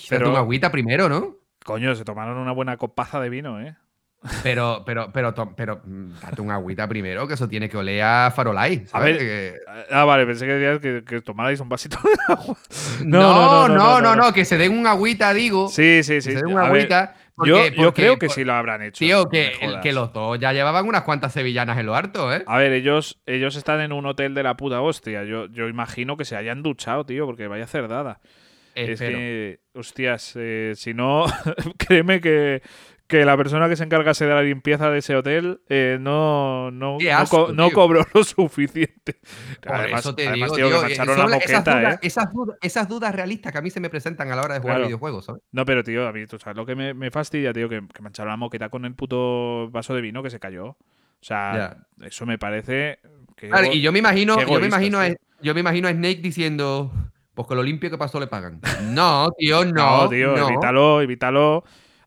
Pero- 0.10 0.30
una 0.30 0.40
agüita 0.40 0.72
primero, 0.72 1.10
¿no? 1.10 1.38
Coño, 1.66 1.96
se 1.96 2.04
tomaron 2.04 2.38
una 2.38 2.52
buena 2.52 2.78
copaza 2.78 3.20
de 3.22 3.30
vino, 3.30 3.62
¿eh? 3.62 3.76
Pero, 4.42 4.84
pero, 4.86 5.12
pero, 5.12 5.34
pero, 5.56 5.82
mm, 5.86 6.20
date 6.22 6.42
una 6.42 6.56
agüita 6.56 6.88
primero, 6.88 7.28
que 7.28 7.34
eso 7.34 7.48
tiene 7.50 7.68
que 7.70 7.76
oler 7.78 8.02
a 8.04 8.32
farolay. 8.34 8.84
A 8.86 8.88
¿sabes? 8.88 9.18
ver, 9.18 9.18
Que- 9.18 9.60
Ah, 9.92 10.06
vale, 10.06 10.26
pensé 10.26 10.46
que 10.46 10.54
decías 10.54 10.80
que, 10.80 11.04
que 11.06 11.22
tomarais 11.22 11.60
un 11.60 11.68
vasito 11.70 11.98
de 12.04 12.34
agua. 12.34 12.58
No, 13.04 13.68
no, 13.68 14.00
no, 14.02 14.16
no, 14.16 14.34
que 14.34 14.46
se 14.46 14.58
den 14.58 14.78
un 14.78 14.88
agüita, 14.88 15.34
digo. 15.34 15.68
Sí, 15.68 16.04
sí, 16.04 16.16
que 16.16 16.22
sí. 16.22 16.32
se 16.32 16.36
den 16.38 16.48
una 16.48 16.68
agüita. 16.68 17.16
Yo, 17.46 17.56
porque- 17.56 17.72
yo 17.76 17.84
porque- 17.86 18.02
creo 18.02 18.18
que 18.20 18.28
por- 18.28 18.36
sí 18.36 18.44
lo 18.44 18.54
habrán 18.54 18.82
hecho. 18.84 19.00
Tío, 19.00 19.24
no 19.24 19.30
que, 19.30 19.54
el- 19.62 19.80
que 19.82 19.92
los 19.94 20.14
dos 20.14 20.40
ya 20.40 20.54
llevaban 20.54 20.88
unas 20.88 21.02
cuantas 21.04 21.34
sevillanas 21.34 21.78
en 21.78 21.86
lo 21.86 21.96
harto, 21.96 22.34
¿eh? 22.34 22.44
A 22.48 22.58
ver, 22.58 22.72
ellos, 22.74 23.20
ellos 23.26 23.56
están 23.56 23.82
en 23.82 23.92
un 23.92 24.06
hotel 24.06 24.34
de 24.34 24.44
la 24.44 24.56
puta 24.56 24.82
hostia. 24.82 25.24
Yo, 25.24 25.48
yo 25.48 25.68
imagino 25.68 26.16
que 26.18 26.26
se 26.26 26.36
hayan 26.36 26.62
duchado, 26.64 27.06
tío, 27.06 27.26
porque 27.26 27.48
vaya 27.48 27.66
cerdada. 27.68 28.20
Es 28.76 28.90
Espero. 29.00 29.18
que, 29.20 29.60
hostias, 29.74 30.34
eh, 30.36 30.74
si 30.76 30.94
no, 30.96 31.26
créeme 31.78 32.20
que, 32.22 32.62
que 33.14 33.26
la 33.26 33.38
persona 33.38 33.70
que 33.70 33.76
se 33.76 33.84
encargase 33.84 34.26
de 34.26 34.34
la 34.34 34.42
limpieza 34.42 34.90
de 34.90 34.98
ese 34.98 35.16
hotel 35.16 35.62
eh, 35.70 36.00
no, 36.02 36.72
no, 36.72 36.98
no 37.00 37.16
asco, 37.16 37.46
co- 37.46 37.54
no 37.54 37.68
tío. 37.68 37.76
cobró 37.76 38.04
lo 38.12 38.24
suficiente. 38.24 39.20
Por 39.62 39.76
además, 39.76 40.00
eso 40.00 40.16
te 40.16 40.28
además, 40.28 40.52
digo, 40.52 40.56
tío, 40.56 40.82
que 40.82 40.96
tío, 40.96 41.06
la 41.06 41.14
esas, 41.14 41.30
moqueta, 41.30 41.62
dudas, 41.62 41.94
¿eh? 41.94 42.00
esas, 42.02 42.34
dudas, 42.34 42.58
esas 42.64 42.88
dudas 42.90 43.14
realistas 43.14 43.52
que 43.52 43.58
a 43.60 43.62
mí 43.62 43.70
se 43.70 43.80
me 43.80 43.92
presentan 43.92 44.32
a 44.32 44.36
la 44.36 44.42
hora 44.42 44.56
de 44.56 44.62
jugar 44.62 44.78
Claro. 44.78 44.88
videojuegos, 44.88 45.26
¿sabes? 45.26 45.44
No, 45.52 45.64
pero 45.64 45.84
tío, 45.84 46.08
a 46.08 46.12
mí, 46.12 46.26
tú 46.26 46.40
sabes 46.40 46.58
lo 46.58 46.66
que 46.66 46.74
me, 46.74 46.96
me 46.96 47.12
fastidia, 47.12 47.54
tío, 47.54 47.70
que, 47.70 47.84
echaron 48.08 48.32
la 48.32 48.38
moqueta 48.38 48.70
con 48.70 48.84
el 48.84 48.96
puto 48.96 49.70
vaso 49.70 49.94
de 49.94 50.02
vino 50.02 50.24
que 50.24 50.32
se 50.32 50.40
cayó. 50.40 50.70
O 50.70 50.78
sea, 51.22 51.86
eso 52.02 52.26
me 52.26 52.40
parece 52.40 52.98
que... 53.36 53.48
Claro, 53.50 53.68
y 53.72 53.80
yo 53.80 53.92
me 53.92 54.00
imagino, 54.00 54.44
yo 54.44 54.60
me 54.60 54.66
imagino, 54.66 55.00
a, 55.00 55.10
yo 55.40 55.54
me 55.54 55.60
imagino 55.60 55.88
a 55.88 55.92
Snake 55.92 56.20
diciendo, 56.24 56.92
pues 57.36 57.48
que 57.48 57.54
lo 57.54 57.62
limpio 57.62 57.92
que 57.92 57.98
pasó 58.00 58.20
le 58.20 58.26
pagan. 58.26 58.60
No, 58.90 59.30
tío, 59.38 59.64
no. 59.66 60.04
No, 60.04 60.10
tío, 60.10 60.36
no. 60.36 60.50
evítalo, 60.50 61.02
evítalo. 61.02 61.64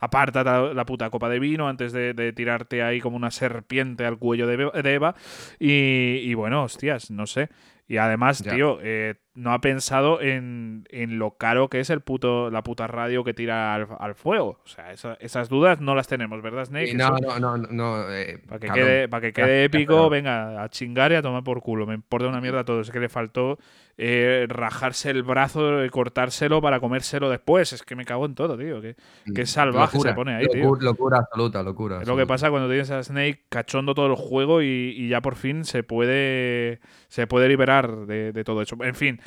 Aparta 0.07 0.43
la, 0.45 0.73
la 0.73 0.87
puta 0.87 1.11
copa 1.11 1.29
de 1.29 1.39
vino 1.39 1.69
antes 1.69 1.93
de, 1.93 2.15
de 2.15 2.33
tirarte 2.33 2.83
ahí 2.83 3.01
como 3.01 3.17
una 3.17 3.31
serpiente 3.31 4.07
al 4.07 4.19
cuello 4.19 4.47
de, 4.47 4.71
Eva. 4.95 5.15
Y, 5.59 6.21
y 6.23 6.35
bueno, 6.35 6.63
hostias, 6.65 7.11
no 7.11 7.27
sé. 7.27 7.49
Y 7.89 7.99
además, 7.99 8.41
Ya. 8.43 8.53
tío, 8.53 8.79
eh, 8.83 9.15
no 9.35 9.53
ha 9.53 9.61
pensado 9.61 10.21
en, 10.21 10.89
en 10.91 11.21
lo 11.21 11.37
caro 11.37 11.69
que 11.69 11.79
es 11.79 11.89
el 11.91 12.01
puto, 12.01 12.51
la 12.51 12.63
puta 12.65 12.89
radio 12.89 13.23
que 13.23 13.33
tira 13.33 13.75
al, 13.75 13.87
al 14.01 14.17
fuego. 14.17 14.61
O 14.65 14.67
sea, 14.67 14.91
esa- 14.93 15.15
esas 15.21 15.49
dudas 15.49 15.81
no 15.81 15.95
las 15.95 16.09
tenemos, 16.09 16.43
¿verdad, 16.43 16.65
Snake? 16.65 16.95
No, 16.95 17.11
no, 17.11 17.39
no, 17.39 17.57
no, 17.57 17.67
no, 17.71 18.13
eh, 18.13 18.39
Para 18.45 18.59
que, 18.59 18.67
cabrón. 18.67 18.87
quede, 18.87 19.09
para 19.09 19.21
que 19.21 19.33
quede 19.33 19.65
épico, 19.65 20.11
venga, 20.11 20.65
a 20.65 20.69
chingar 20.69 21.13
y 21.13 21.15
a 21.15 21.23
tomar 21.23 21.45
por 21.45 21.61
culo. 21.63 21.87
Me 21.87 21.95
importa 21.95 22.27
una 22.27 22.41
mierda 22.41 22.65
todo. 22.65 22.81
Es 22.81 22.91
que 22.91 22.99
le 22.99 23.09
faltó 23.09 23.57
eh, 23.99 24.47
rajarse 24.49 25.11
el 25.11 25.23
brazo 25.23 25.85
y 25.85 25.89
cortárselo 25.89 26.61
para 26.61 26.81
comérselo 26.81 27.31
después. 27.31 27.73
Es 27.73 27.83
que 27.83 27.97
me 27.97 28.05
cago 28.05 28.27
en 28.27 28.35
todo, 28.35 28.59
tío. 28.59 28.81
Que, 28.81 28.95
que 29.35 29.47
salvaje 29.47 29.97
Locura, 29.97 30.11
se 30.11 30.15
pone 30.15 30.35
ahí, 30.35 30.47
tío. 30.49 30.65
locu- 30.65 30.81
Locura 30.83 31.19
absoluta, 31.19 31.63
locura. 31.63 32.03
Es 32.03 32.09
lo 32.09 32.17
que 32.17 32.27
pasa 32.27 32.51
cuando 32.51 32.69
tienes 32.69 32.91
a 32.91 33.03
Snake 33.03 33.45
cachondo 33.49 33.95
todo 33.95 34.07
el 34.07 34.15
juego 34.17 34.61
y, 34.63 34.67
y 34.97 35.09
ya 35.09 35.21
por 35.23 35.37
fin 35.37 35.65
se 35.65 35.83
puede 35.83 36.81
se 37.09 37.27
puede 37.27 37.49
liberar 37.49 38.07
de, 38.07 38.33
de 38.33 38.45
todo 38.45 38.63
eso. 38.63 38.77
En 38.83 38.95
fin, 38.95 39.21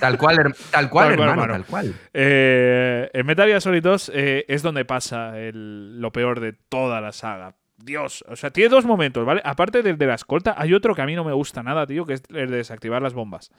Tal 0.00 0.18
cual, 0.18 0.38
her- 0.38 0.54
tal 0.70 0.90
cual, 0.90 0.90
Tal 0.90 0.90
cual, 0.90 1.10
hermano, 1.12 1.30
hermano. 1.32 1.52
tal 1.52 1.64
cual. 1.66 1.94
eh, 2.12 3.10
en 3.12 3.26
Metal 3.26 3.46
Gear 3.48 3.60
Solid 3.60 3.82
2 3.82 4.10
eh, 4.14 4.44
es 4.48 4.62
donde 4.62 4.84
pasa 4.84 5.38
el- 5.38 6.00
lo 6.00 6.10
peor 6.12 6.40
de 6.40 6.52
toda 6.52 7.00
la 7.00 7.12
saga. 7.12 7.54
Dios, 7.82 8.24
o 8.28 8.36
sea, 8.36 8.50
tiene 8.50 8.68
dos 8.68 8.84
momentos, 8.84 9.24
¿vale? 9.24 9.40
Aparte 9.42 9.82
del 9.82 9.96
de 9.96 10.06
la 10.06 10.14
escolta, 10.14 10.54
hay 10.58 10.74
otro 10.74 10.94
que 10.94 11.00
a 11.00 11.06
mí 11.06 11.14
no 11.14 11.24
me 11.24 11.32
gusta 11.32 11.62
nada, 11.62 11.86
tío, 11.86 12.04
que 12.04 12.12
es 12.14 12.22
el 12.28 12.50
de 12.50 12.58
desactivar 12.58 13.00
las 13.00 13.14
bombas. 13.14 13.50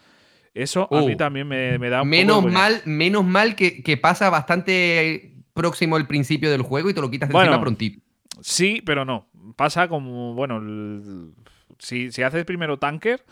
Eso 0.54 0.88
a 0.94 1.02
mí 1.02 1.14
Uh, 1.14 1.18
también 1.18 1.48
me, 1.48 1.80
me 1.80 1.90
da 1.90 2.02
un 2.02 2.08
poco 2.08 2.10
Menos 2.10 2.38
de 2.38 2.42
coñazo. 2.50 2.54
mal, 2.60 2.82
menos 2.86 3.26
mal 3.26 3.56
que, 3.56 3.82
que 3.84 3.98
pasa 3.98 4.30
bastante 4.30 5.34
próximo 5.54 5.96
al 5.96 6.08
principio 6.08 6.52
del 6.52 6.62
juego 6.62 6.90
y 6.90 6.94
te 6.94 7.02
lo 7.02 7.10
quitas 7.10 7.30
de 7.30 7.34
Bueno, 7.34 7.52
encima 7.52 7.62
prontito. 7.62 8.02
Sí, 8.42 8.82
pero 8.86 9.06
no. 9.06 9.28
Pasa 9.56 9.88
como, 9.88 10.34
bueno, 10.34 10.58
el- 10.58 11.34
si, 11.80 12.12
si 12.12 12.22
haces 12.24 12.44
primero 12.46 12.78
tanker, 12.80 13.24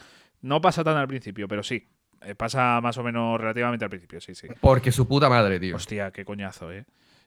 no 0.42 0.62
pasa 0.62 0.84
tan 0.84 0.98
al 0.98 1.08
principio, 1.08 1.48
pero 1.48 1.64
sí. 1.64 1.88
Eh, 2.26 2.36
pasa 2.36 2.82
más 2.82 2.98
o 2.98 3.04
menos 3.04 3.40
relativamente 3.40 3.86
al 3.86 3.90
principio, 3.90 4.20
sí, 4.20 4.36
sí. 4.36 4.48
Porque 4.60 4.92
su 4.92 5.08
puta 5.08 5.30
madre, 5.30 5.60
tío. 5.60 5.76
Hostia, 5.76 6.12
qué 6.12 6.26
coñazo, 6.26 6.72
¿eh? 6.72 6.86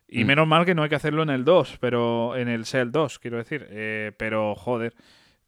Y 0.08 0.24
Mm. 0.24 0.26
menos 0.26 0.46
mal 0.46 0.66
que 0.66 0.74
no 0.74 0.82
hay 0.82 0.90
que 0.90 0.94
hacerlo 0.96 1.22
en 1.22 1.30
el 1.30 1.44
2, 1.44 1.78
pero 1.80 2.36
en 2.36 2.48
el 2.48 2.66
Cell 2.66 2.90
2, 2.90 3.18
quiero 3.18 3.38
decir. 3.38 3.66
Eh, 3.70 4.12
pero, 4.18 4.54
joder, 4.54 4.94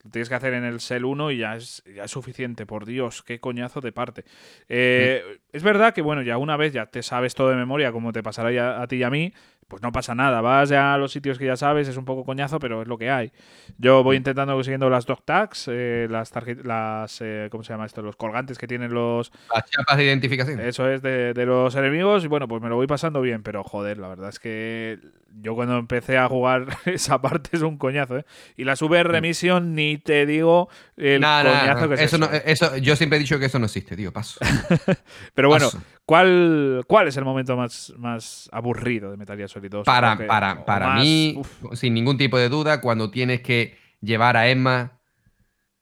lo 0.05 0.11
tienes 0.11 0.29
que 0.29 0.35
hacer 0.35 0.53
en 0.55 0.65
el 0.65 0.81
Cell 0.81 1.05
1 1.05 1.31
y 1.31 1.39
ya 1.39 1.57
es, 1.57 1.83
ya 1.95 2.05
es 2.05 2.11
suficiente. 2.11 2.67
Por 2.67 2.85
Dios, 2.85 3.23
qué 3.23 3.41
coñazo 3.41 3.81
de 3.81 3.91
parte. 3.93 4.25
Eh, 4.69 5.23
Es 5.53 5.63
verdad 5.63 5.95
que, 5.95 6.03
bueno, 6.03 6.23
ya 6.23 6.37
una 6.39 6.57
vez 6.57 6.73
ya 6.73 6.87
te 6.87 7.03
sabes 7.03 7.35
todo 7.35 7.49
de 7.51 7.57
memoria, 7.57 7.91
como 7.93 8.13
te 8.13 8.23
pasará 8.23 8.53
ya 8.53 8.83
a 8.83 8.87
ti 8.87 8.97
y 8.97 9.03
a 9.03 9.11
mí, 9.11 9.33
pues 9.67 9.83
no 9.83 9.93
pasa 9.93 10.15
nada. 10.15 10.43
Vas 10.43 10.69
ya 10.69 10.93
a 10.93 10.99
los 10.99 11.11
sitios 11.11 11.39
que 11.39 11.47
ya 11.47 11.57
sabes, 11.57 11.89
es 11.89 11.97
un 11.97 12.05
poco 12.05 12.25
coñazo, 12.25 12.59
pero 12.59 12.83
es 12.83 12.89
lo 12.89 12.99
que 12.99 13.11
hay. 13.11 13.33
Yo 13.79 14.03
voy 14.03 14.17
intentando 14.17 14.53
consiguiendo 14.55 14.91
las 14.91 15.07
dog 15.07 15.25
tags, 15.25 15.69
eh, 15.73 16.07
las 16.11 16.31
tarjetas, 16.31 16.67
las, 16.67 17.21
eh, 17.23 17.49
¿cómo 17.51 17.65
se 17.65 17.73
llama 17.73 17.87
esto? 17.87 18.03
Los 18.03 18.17
colgantes 18.17 18.59
que 18.59 18.67
tienen 18.67 18.93
los, 18.93 19.33
Las 19.55 19.71
chapas 19.71 19.97
de 19.97 20.05
identificación. 20.05 20.61
eso 20.61 20.87
es 20.91 21.01
de, 21.01 21.33
de 21.33 21.47
los 21.47 21.75
enemigos 21.77 22.25
y 22.25 22.29
bueno, 22.29 22.47
pues 22.47 22.61
me 22.61 22.69
lo 22.69 22.77
voy 22.77 22.87
pasando 22.87 23.23
bien, 23.23 23.43
pero 23.43 23.65
joder, 23.65 23.97
la 23.99 24.09
verdad 24.09 24.29
es 24.29 24.39
que 24.39 24.99
yo 25.41 25.55
cuando 25.55 25.77
empecé 25.79 26.17
a 26.17 26.29
jugar 26.29 26.67
esa 26.87 27.21
parte 27.21 27.51
es 27.53 27.63
un 27.63 27.77
coñazo, 27.79 28.19
¿eh? 28.19 28.25
Y 28.57 28.65
las 28.65 28.81
VR 28.83 29.21
Mission 29.21 29.75
ni 29.75 29.99
te 29.99 30.27
digo 30.27 30.69
el 30.97 31.21
Nah, 31.21 31.43
nah, 31.43 31.61
coñazo 31.61 31.89
que 31.89 31.95
es 31.95 32.01
eso, 32.03 32.17
eso. 32.17 32.19
no- 32.19 32.31
eso- 32.45 32.77
yo 32.79 32.95
siempre 32.97 33.17
he 33.17 33.21
dicho 33.21 33.39
que 33.39 33.47
eso 33.47 33.59
no 33.59 33.67
existe, 33.67 33.97
tío. 33.97 34.13
Paso. 34.13 34.39
Pero 35.35 35.49
bueno, 35.49 35.67
paso. 35.67 35.83
¿cuál, 36.07 36.85
¿cuál 36.87 37.09
es 37.09 37.17
el 37.17 37.25
momento 37.25 37.57
más, 37.57 37.93
más 37.99 38.49
aburrido 38.53 39.11
de 39.11 39.17
Metal 39.17 39.37
Gear 39.37 39.49
Solid 39.49 39.71
2? 39.71 39.85
Para, 39.85 40.17
para, 40.27 40.65
para 40.65 40.87
más- 40.89 41.03
mí, 41.03 41.35
uf, 41.37 41.51
sin 41.75 41.95
ningún 41.95 42.17
tipo 42.17 42.39
de 42.39 42.49
duda, 42.49 42.81
cuando 42.81 43.11
tienes 43.11 43.41
que 43.41 43.77
llevar 44.01 44.37
a 44.37 44.49
Emma 44.49 45.01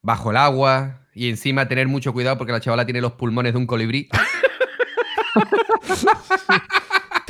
bajo 0.00 0.30
el 0.30 0.36
agua 0.38 1.00
y 1.14 1.28
encima 1.28 1.68
tener 1.68 1.88
mucho 1.88 2.12
cuidado 2.12 2.38
porque 2.38 2.52
la 2.52 2.60
chavala 2.60 2.84
tiene 2.86 3.00
los 3.00 3.12
pulmones 3.12 3.52
de 3.52 3.58
un 3.58 3.66
colibrí. 3.66 4.08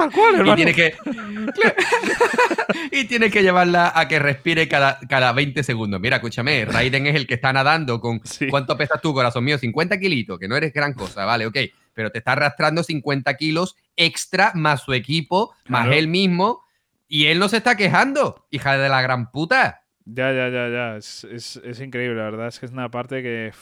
Tal 0.03 0.13
cual, 0.13 0.47
y 0.49 0.55
tienes 0.57 0.75
que 0.77 0.95
y 2.91 3.05
tienes 3.05 3.33
que 3.33 3.43
llevarla 3.43 3.93
a 3.95 4.09
que 4.09 4.19
respire 4.19 4.69
cada, 4.69 4.99
cada 5.09 5.33
20 5.33 5.63
segundos. 5.63 6.01
Mira, 6.01 6.17
escúchame, 6.17 6.65
Raiden 6.65 7.07
es 7.07 7.15
el 7.15 7.27
que 7.27 7.35
está 7.35 7.53
nadando 7.53 8.01
con 8.01 8.21
Sí. 8.25 8.49
¿cuánto 8.49 8.77
pesas 8.77 9.01
tú, 9.01 9.13
corazón 9.15 9.45
mío? 9.45 9.59
50 9.59 9.99
kilitos, 9.99 10.39
que 10.39 10.49
no 10.49 10.57
eres 10.57 10.73
gran 10.73 10.93
cosa, 10.95 11.25
vale, 11.25 11.47
ok. 11.47 11.57
Pero 11.95 12.11
te 12.11 12.19
está 12.19 12.33
arrastrando 12.33 12.83
50 12.83 13.37
kilos 13.37 13.77
extra 13.97 14.53
más 14.55 14.83
su 14.83 14.93
equipo, 14.95 15.55
más 15.69 15.89
él 15.93 16.09
mismo, 16.09 16.65
y 17.09 17.27
él 17.27 17.39
no 17.39 17.49
se 17.49 17.59
está 17.59 17.77
quejando, 17.77 18.47
hija 18.51 18.79
de 18.79 18.89
la 18.89 19.03
gran 19.03 19.31
puta. 19.31 19.83
Ya, 20.05 20.33
ya, 20.33 20.49
ya, 20.49 20.69
ya. 20.69 20.97
Es, 20.97 21.25
es- 21.25 21.61
es 21.65 21.81
increíble, 21.81 22.17
la 22.17 22.25
verdad. 22.25 22.49
Es 22.49 22.59
que 22.59 22.67
es 22.67 22.73
una 22.73 22.91
parte 22.91 23.23
que, 23.23 23.53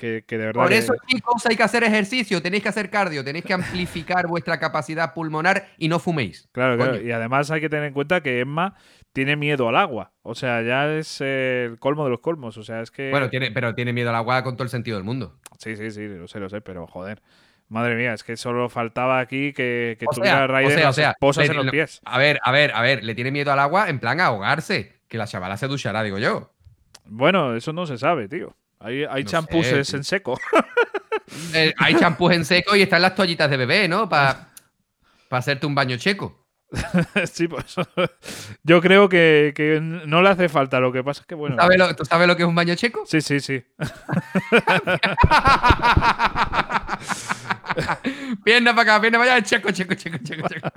que, 0.00 0.24
que 0.26 0.38
de 0.38 0.46
verdad. 0.46 0.62
Por 0.62 0.70
que- 0.70 0.78
eso, 0.78 0.94
chicos, 1.06 1.44
hay 1.46 1.56
que 1.56 1.62
hacer 1.62 1.84
ejercicio, 1.84 2.40
tenéis 2.40 2.62
que 2.62 2.70
hacer 2.70 2.88
cardio, 2.88 3.22
tenéis 3.22 3.44
que 3.44 3.52
amplificar 3.52 4.26
vuestra 4.26 4.58
capacidad 4.58 5.12
pulmonar 5.12 5.68
y 5.76 5.88
no 5.88 5.98
fuméis. 5.98 6.48
Claro, 6.52 6.76
claro. 6.76 6.92
Coño. 6.92 7.02
Y 7.06 7.12
además 7.12 7.50
hay 7.50 7.60
que 7.60 7.68
tener 7.68 7.84
en 7.84 7.92
cuenta 7.92 8.22
que 8.22 8.40
Emma 8.40 8.74
tiene 9.12 9.36
miedo 9.36 9.68
al 9.68 9.76
agua. 9.76 10.12
O 10.22 10.34
sea, 10.34 10.62
ya 10.62 10.90
es 10.92 11.20
el 11.20 11.78
colmo 11.78 12.04
de 12.04 12.10
los 12.10 12.20
colmos. 12.20 12.56
O 12.56 12.62
sea, 12.64 12.80
es 12.80 12.90
que. 12.90 13.10
Bueno, 13.10 13.28
tiene, 13.28 13.50
pero 13.50 13.74
tiene 13.74 13.92
miedo 13.92 14.08
al 14.10 14.16
agua 14.16 14.42
con 14.42 14.54
todo 14.56 14.64
el 14.64 14.70
sentido 14.70 14.96
del 14.96 15.04
mundo. 15.04 15.38
Sí, 15.58 15.76
sí, 15.76 15.90
sí, 15.90 16.08
lo 16.08 16.26
sé, 16.26 16.40
lo 16.40 16.48
sé, 16.48 16.60
pero 16.62 16.86
joder. 16.86 17.20
Madre 17.68 17.94
mía, 17.94 18.14
es 18.14 18.24
que 18.24 18.36
solo 18.36 18.68
faltaba 18.68 19.20
aquí 19.20 19.52
que, 19.52 19.96
que 20.00 20.06
tuviera 20.12 20.38
sea, 20.48 20.88
o 20.88 20.92
sea, 20.92 21.14
o 21.20 21.32
sea, 21.32 21.44
le- 21.44 21.50
en 21.50 21.56
los 21.58 21.70
pies. 21.70 22.00
A 22.04 22.18
ver, 22.18 22.40
a 22.42 22.50
ver, 22.50 22.72
a 22.74 22.82
ver, 22.82 23.04
le 23.04 23.14
tiene 23.14 23.30
miedo 23.30 23.52
al 23.52 23.60
agua 23.60 23.88
en 23.88 24.00
plan 24.00 24.18
a 24.20 24.26
ahogarse. 24.26 25.00
Que 25.06 25.18
la 25.18 25.26
chavala 25.26 25.56
se 25.56 25.68
duchará, 25.68 26.02
digo 26.02 26.18
yo. 26.18 26.52
Bueno, 27.04 27.54
eso 27.54 27.72
no 27.72 27.86
se 27.86 27.98
sabe, 27.98 28.28
tío. 28.28 28.56
Hay, 28.80 29.04
hay 29.04 29.22
No 29.24 29.30
champuses 29.30 29.94
en 29.94 30.04
seco. 30.04 30.38
Eh, 31.54 31.72
hay 31.78 31.94
champús 31.94 32.32
en 32.32 32.44
seco 32.44 32.74
y 32.74 32.82
están 32.82 33.02
las 33.02 33.14
toallitas 33.14 33.48
de 33.48 33.56
bebé, 33.56 33.86
¿no? 33.86 34.08
Para 34.08 34.48
hacerte 35.30 35.64
un 35.64 35.76
baño 35.76 35.96
checo. 35.96 36.44
sí, 37.32 37.46
pues. 37.46 37.74
Yo 38.64 38.80
creo 38.80 39.08
que, 39.08 39.52
que 39.54 39.78
no 39.80 40.22
le 40.22 40.28
hace 40.28 40.48
falta. 40.48 40.80
Lo 40.80 40.90
que 40.92 41.04
pasa 41.04 41.20
es 41.20 41.26
que, 41.28 41.36
bueno. 41.36 41.54
¿Sabes 41.56 41.78
lo- 41.78 41.94
¿Tú 41.94 42.04
sabes 42.04 42.26
lo 42.26 42.36
que 42.36 42.42
es 42.42 42.48
un 42.48 42.54
baño 42.56 42.74
checo? 42.74 43.04
Sí, 43.06 43.20
sí, 43.20 43.38
sí. 43.38 43.62
pierna 48.44 48.74
para 48.74 48.94
acá, 48.94 49.00
pierna 49.00 49.18
para 49.18 49.34
allá, 49.34 49.44
checo, 49.44 49.70
checo, 49.70 49.94
checo, 49.94 50.18
checo, 50.18 50.48
checo. 50.48 50.68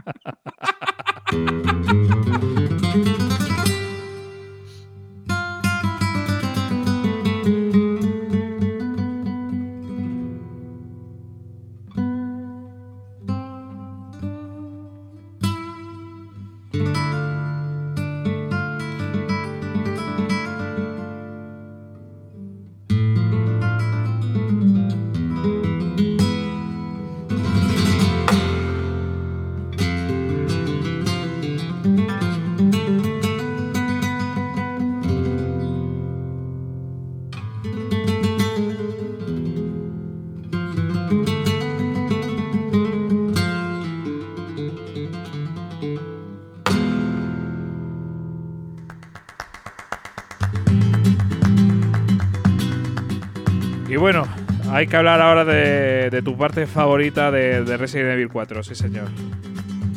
Bueno, 54.04 54.28
hay 54.70 54.86
que 54.88 54.98
hablar 54.98 55.22
ahora 55.22 55.46
de, 55.46 56.10
de 56.10 56.22
tu 56.22 56.38
parte 56.38 56.68
favorita 56.68 57.32
de, 57.32 57.64
de 57.64 57.78
Resident 57.78 58.10
Evil 58.12 58.28
4, 58.28 58.62
sí, 58.62 58.76
señor. 58.76 59.08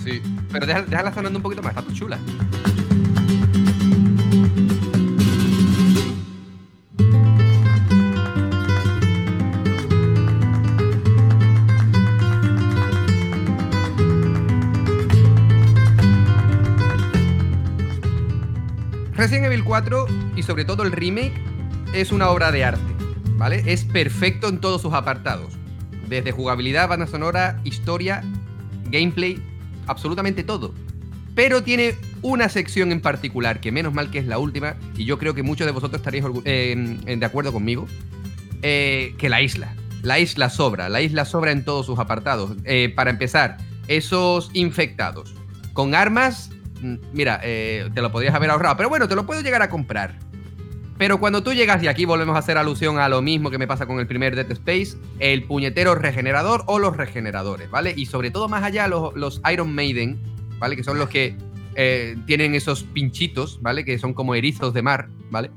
Sí. 0.05 0.23
Pero 0.53 0.65
deja- 0.65 0.83
déjala 0.83 1.13
sonando 1.13 1.41
un 1.41 1.43
poquito 1.43 1.61
más, 1.61 1.77
está 1.77 1.93
chula. 1.93 2.17
Resident 19.15 19.47
Evil 19.47 19.65
4 19.65 20.07
y 20.37 20.43
sobre 20.43 20.65
todo 20.65 20.83
el 20.83 20.93
remake 20.93 21.33
es 21.95 22.13
una 22.13 22.29
obra 22.31 22.53
de 22.53 22.65
arte, 22.65 22.83
Es 23.67 23.85
perfecto 23.85 24.49
en 24.49 24.59
todos 24.59 24.83
sus 24.83 24.95
apartados. 24.95 25.55
Desde 26.09 26.33
jugabilidad, 26.33 26.89
banda 26.89 27.07
sonora, 27.07 27.61
historia, 27.65 28.23
gameplay, 28.91 29.43
absolutamente 29.87 30.43
todo. 30.43 30.73
Pero 31.35 31.63
tiene 31.63 31.95
una 32.23 32.49
sección 32.49 32.93
en 32.93 33.01
particular, 33.01 33.61
que 33.61 33.71
menos 33.71 33.93
mal 33.93 34.11
que 34.11 34.19
es 34.19 34.27
la 34.27 34.39
última, 34.39 34.77
y 34.97 35.05
yo 35.05 35.19
creo 35.19 35.35
que 35.35 35.43
muchos 35.43 35.67
de 35.67 35.73
vosotros 35.73 36.01
estaréis 36.01 36.25
de 36.25 37.27
acuerdo 37.27 37.53
conmigo, 37.53 37.87
eh, 38.63 39.15
que 39.19 39.29
la 39.29 39.43
isla. 39.43 39.75
La 40.03 40.19
isla 40.19 40.49
sobra, 40.49 40.89
la 40.89 41.03
isla 41.03 41.25
sobra 41.25 41.53
en 41.53 41.65
todos 41.65 41.87
sus 41.87 41.99
apartados. 41.99 42.53
Eh, 42.65 42.93
para 42.95 43.11
empezar, 43.11 43.59
esos 43.87 44.51
infectados 44.55 45.35
con 45.73 45.95
armas, 45.95 46.51
mm, 46.81 46.95
mira, 47.13 47.41
eh, 47.43 47.91
te 47.95 48.01
lo 48.01 48.11
podrías 48.11 48.35
haber 48.35 48.51
ahorrado, 48.51 48.77
pero 48.77 48.89
bueno, 48.89 49.09
te 49.09 49.15
lo 49.15 49.27
puedo 49.27 49.43
llegar 49.43 49.63
a 49.63 49.69
comprar. 49.69 50.19
Pero 50.99 51.21
cuando 51.21 51.43
tú 51.43 51.53
llegas, 51.53 51.83
y 51.83 51.89
aquí 51.89 52.05
volvemos 52.05 52.37
a 52.37 52.39
hacer 52.39 52.57
alusión 52.57 52.99
a 52.99 53.09
lo 53.09 53.21
mismo 53.21 53.51
que 53.51 53.59
me 53.59 53.67
pasa 53.67 53.87
con 53.87 54.01
el 54.01 54.07
primer 54.07 54.35
Dead 54.35 54.51
Space, 54.53 54.97
el 55.19 55.45
puñetero 55.45 55.95
regenerador 55.95 56.65
o 56.67 56.79
los 56.79 56.97
regeneradores, 56.97 57.71
¿vale? 57.71 57.93
Y 57.97 58.07
sobre 58.07 58.31
todo 58.31 58.49
más 58.49 58.63
allá 58.63 58.89
los, 58.89 59.43
Iron 59.53 59.75
Maiden, 59.75 60.19
¿vale? 60.59 60.77
Que 60.77 60.85
son 60.85 60.99
los 60.99 61.09
que 61.09 61.37
eh, 61.75 62.17
tienen 62.27 62.55
esos 62.55 62.83
pinchitos, 62.85 63.61
¿vale? 63.61 63.85
Que 63.85 63.99
son 63.99 64.15
como 64.15 64.35
erizos 64.35 64.73
de 64.73 64.83
mar, 64.83 65.09
¿vale? 65.31 65.51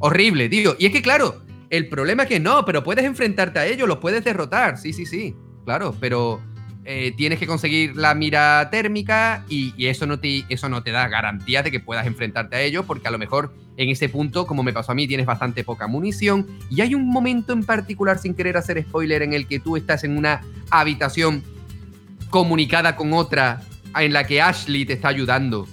Horrible, 0.00 0.48
tío. 0.48 0.74
Y 0.78 0.86
es 0.86 0.92
que, 0.92 1.02
claro, 1.02 1.42
el 1.70 1.88
problema 1.88 2.24
es 2.24 2.28
que 2.28 2.40
no, 2.40 2.64
pero 2.64 2.82
puedes 2.82 3.04
enfrentarte 3.04 3.60
a 3.60 3.66
ellos, 3.66 3.86
los 3.88 3.98
puedes 3.98 4.24
derrotar, 4.24 4.78
sí, 4.78 4.92
sí, 4.92 5.06
sí, 5.06 5.36
claro, 5.64 5.94
pero 6.00 6.40
eh, 6.84 7.12
tienes 7.16 7.38
que 7.38 7.46
conseguir 7.46 7.96
la 7.96 8.12
mira 8.14 8.68
térmica 8.70 9.44
y, 9.48 9.86
eso, 9.86 10.04
no 10.06 10.18
te, 10.18 10.44
eso 10.48 10.68
no 10.68 10.82
te 10.82 10.90
da 10.90 11.06
garantía 11.06 11.62
de 11.62 11.70
que 11.70 11.78
puedas 11.78 12.06
enfrentarte 12.06 12.56
a 12.56 12.60
ellos, 12.60 12.84
porque 12.86 13.06
a 13.06 13.12
lo 13.12 13.18
mejor 13.18 13.54
en 13.76 13.88
ese 13.88 14.08
punto, 14.08 14.46
como 14.46 14.64
me 14.64 14.72
pasó 14.72 14.90
a 14.90 14.94
mí, 14.94 15.06
tienes 15.06 15.26
bastante 15.26 15.62
poca 15.62 15.86
munición. 15.86 16.46
Y 16.70 16.80
hay 16.80 16.94
un 16.94 17.08
momento 17.08 17.52
en 17.52 17.62
particular, 17.62 18.18
sin 18.18 18.34
querer 18.34 18.56
hacer 18.56 18.82
spoiler, 18.82 19.22
en 19.22 19.32
el 19.32 19.46
que 19.46 19.60
tú 19.60 19.76
estás 19.76 20.02
en 20.02 20.16
una 20.16 20.40
habitación 20.70 21.44
comunicada 22.30 22.96
con 22.96 23.12
otra 23.12 23.60
en 23.96 24.12
la 24.12 24.26
que 24.26 24.42
Ashley 24.42 24.84
te 24.84 24.94
está 24.94 25.08
ayudando. 25.08 25.68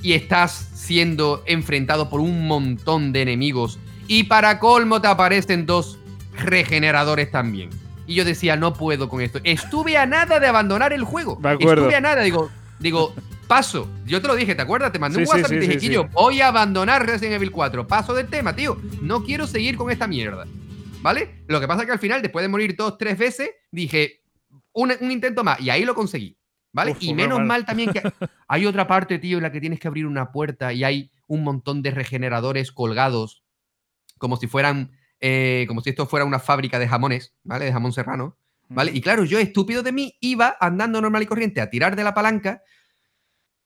Y 0.00 0.12
estás 0.12 0.70
siendo 0.74 1.42
enfrentado 1.46 2.08
por 2.08 2.20
un 2.20 2.46
montón 2.46 3.12
de 3.12 3.22
enemigos. 3.22 3.80
Y 4.06 4.24
para 4.24 4.60
colmo 4.60 5.00
te 5.00 5.08
aparecen 5.08 5.66
dos 5.66 5.98
regeneradores 6.36 7.32
también. 7.32 7.70
Y 8.06 8.14
yo 8.14 8.24
decía, 8.24 8.56
no 8.56 8.74
puedo 8.74 9.08
con 9.08 9.20
esto. 9.20 9.40
Estuve 9.44 9.96
a 9.96 10.06
nada 10.06 10.40
de 10.40 10.46
abandonar 10.46 10.92
el 10.92 11.04
juego. 11.04 11.38
Acuerdo. 11.42 11.82
Estuve 11.84 11.94
a 11.96 12.00
nada, 12.00 12.22
digo, 12.22 12.50
digo, 12.78 13.14
paso. 13.46 13.88
Yo 14.06 14.20
te 14.20 14.28
lo 14.28 14.34
dije, 14.34 14.54
¿te 14.54 14.62
acuerdas? 14.62 14.92
Te 14.92 14.98
mandé 14.98 15.16
Sí, 15.18 15.22
un 15.22 15.28
WhatsApp 15.28 15.48
sí, 15.50 15.54
y 15.54 15.58
te 15.58 15.66
dije, 15.66 15.80
sí, 15.80 15.86
"Quillo, 15.88 16.08
voy 16.08 16.40
a 16.40 16.48
abandonar 16.48 17.06
Resident 17.06 17.36
Evil 17.36 17.50
4. 17.50 17.86
Paso 17.86 18.14
del 18.14 18.28
tema, 18.28 18.54
tío. 18.54 18.76
No 19.00 19.22
quiero 19.24 19.46
seguir 19.46 19.76
con 19.76 19.90
esta 19.90 20.06
mierda. 20.06 20.46
¿Vale? 21.02 21.42
Lo 21.48 21.60
que 21.60 21.66
pasa 21.68 21.82
es 21.82 21.86
que 21.86 21.92
al 21.92 21.98
final, 21.98 22.22
después 22.22 22.42
de 22.42 22.48
morir 22.48 22.74
dos, 22.76 22.96
tres 22.98 23.18
veces, 23.18 23.50
dije, 23.70 24.22
un, 24.72 24.92
un 25.00 25.10
intento 25.10 25.44
más. 25.44 25.60
Y 25.60 25.70
ahí 25.70 25.84
lo 25.84 25.94
conseguí. 25.94 26.38
¿Vale? 26.72 26.92
Uf, 26.92 26.98
y 27.02 27.14
menos 27.14 27.38
mal. 27.38 27.46
mal 27.46 27.64
también 27.66 27.92
que 27.92 28.02
hay 28.48 28.66
otra 28.66 28.86
parte, 28.86 29.18
tío, 29.18 29.36
en 29.36 29.42
la 29.44 29.52
que 29.52 29.60
tienes 29.60 29.78
que 29.78 29.86
abrir 29.86 30.06
una 30.06 30.32
puerta 30.32 30.72
y 30.72 30.82
hay 30.82 31.10
un 31.28 31.44
montón 31.44 31.82
de 31.82 31.90
regeneradores 31.92 32.72
colgados, 32.72 33.44
como 34.18 34.36
si 34.36 34.46
fueran, 34.48 34.90
eh, 35.26 35.64
como 35.68 35.80
si 35.80 35.88
esto 35.88 36.04
fuera 36.06 36.26
una 36.26 36.38
fábrica 36.38 36.78
de 36.78 36.86
jamones, 36.86 37.32
¿vale? 37.44 37.64
De 37.64 37.72
jamón 37.72 37.94
serrano, 37.94 38.36
¿vale? 38.68 38.92
Y 38.92 39.00
claro, 39.00 39.24
yo, 39.24 39.38
estúpido 39.38 39.82
de 39.82 39.90
mí, 39.90 40.18
iba 40.20 40.54
andando 40.60 41.00
normal 41.00 41.22
y 41.22 41.26
corriente 41.26 41.62
a 41.62 41.70
tirar 41.70 41.96
de 41.96 42.04
la 42.04 42.12
palanca 42.12 42.62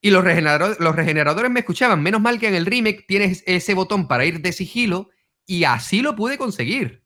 y 0.01 0.11
los 0.11 0.23
regeneradores, 0.23 0.79
los 0.79 0.95
regeneradores 0.95 1.51
me 1.51 1.59
escuchaban. 1.59 2.01
Menos 2.01 2.21
mal 2.21 2.39
que 2.39 2.47
en 2.47 2.55
el 2.55 2.65
remake 2.65 3.07
tienes 3.09 3.43
ese 3.45 3.75
botón 3.75 4.07
para 4.07 4.25
ir 4.25 4.41
de 4.41 4.53
sigilo 4.53 5.11
y 5.47 5.65
así 5.65 6.01
lo 6.01 6.15
pude 6.15 6.39
conseguir. 6.39 7.03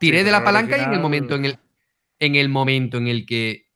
Tiré 0.00 0.18
Sí, 0.18 0.24
de 0.24 0.32
la 0.32 0.42
palanca 0.42 0.76
y 0.76 0.80
en 0.80 0.92
el 0.94 0.98
momento 1.00 1.36
en 1.36 1.44
el, 1.44 1.58
en 2.18 2.34
el 2.34 2.48
momento 2.48 2.98
en 2.98 3.06
el 3.06 3.24
que 3.24 3.68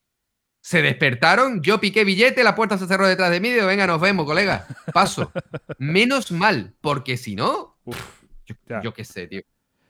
se 0.61 0.83
despertaron, 0.83 1.62
yo 1.62 1.79
piqué 1.79 2.03
billete, 2.03 2.43
la 2.43 2.57
puerta 2.57 2.77
se 2.79 2.89
cerró 2.89 3.07
detrás 3.07 3.31
de 3.31 3.39
mí 3.39 3.51
y 3.51 3.53
digo, 3.53 3.66
venga, 3.68 3.87
nos 3.87 4.01
vemos, 4.01 4.27
colega. 4.27 4.66
Paso. 4.93 5.31
Menos 5.79 6.33
mal, 6.33 6.74
porque 6.81 7.16
si 7.16 7.37
no, 7.37 7.79
Uf, 7.85 7.97
yo, 8.45 8.57
Ya. 8.68 8.83
yo 8.83 8.93
qué 8.93 9.05
sé, 9.05 9.29
tío. 9.29 9.43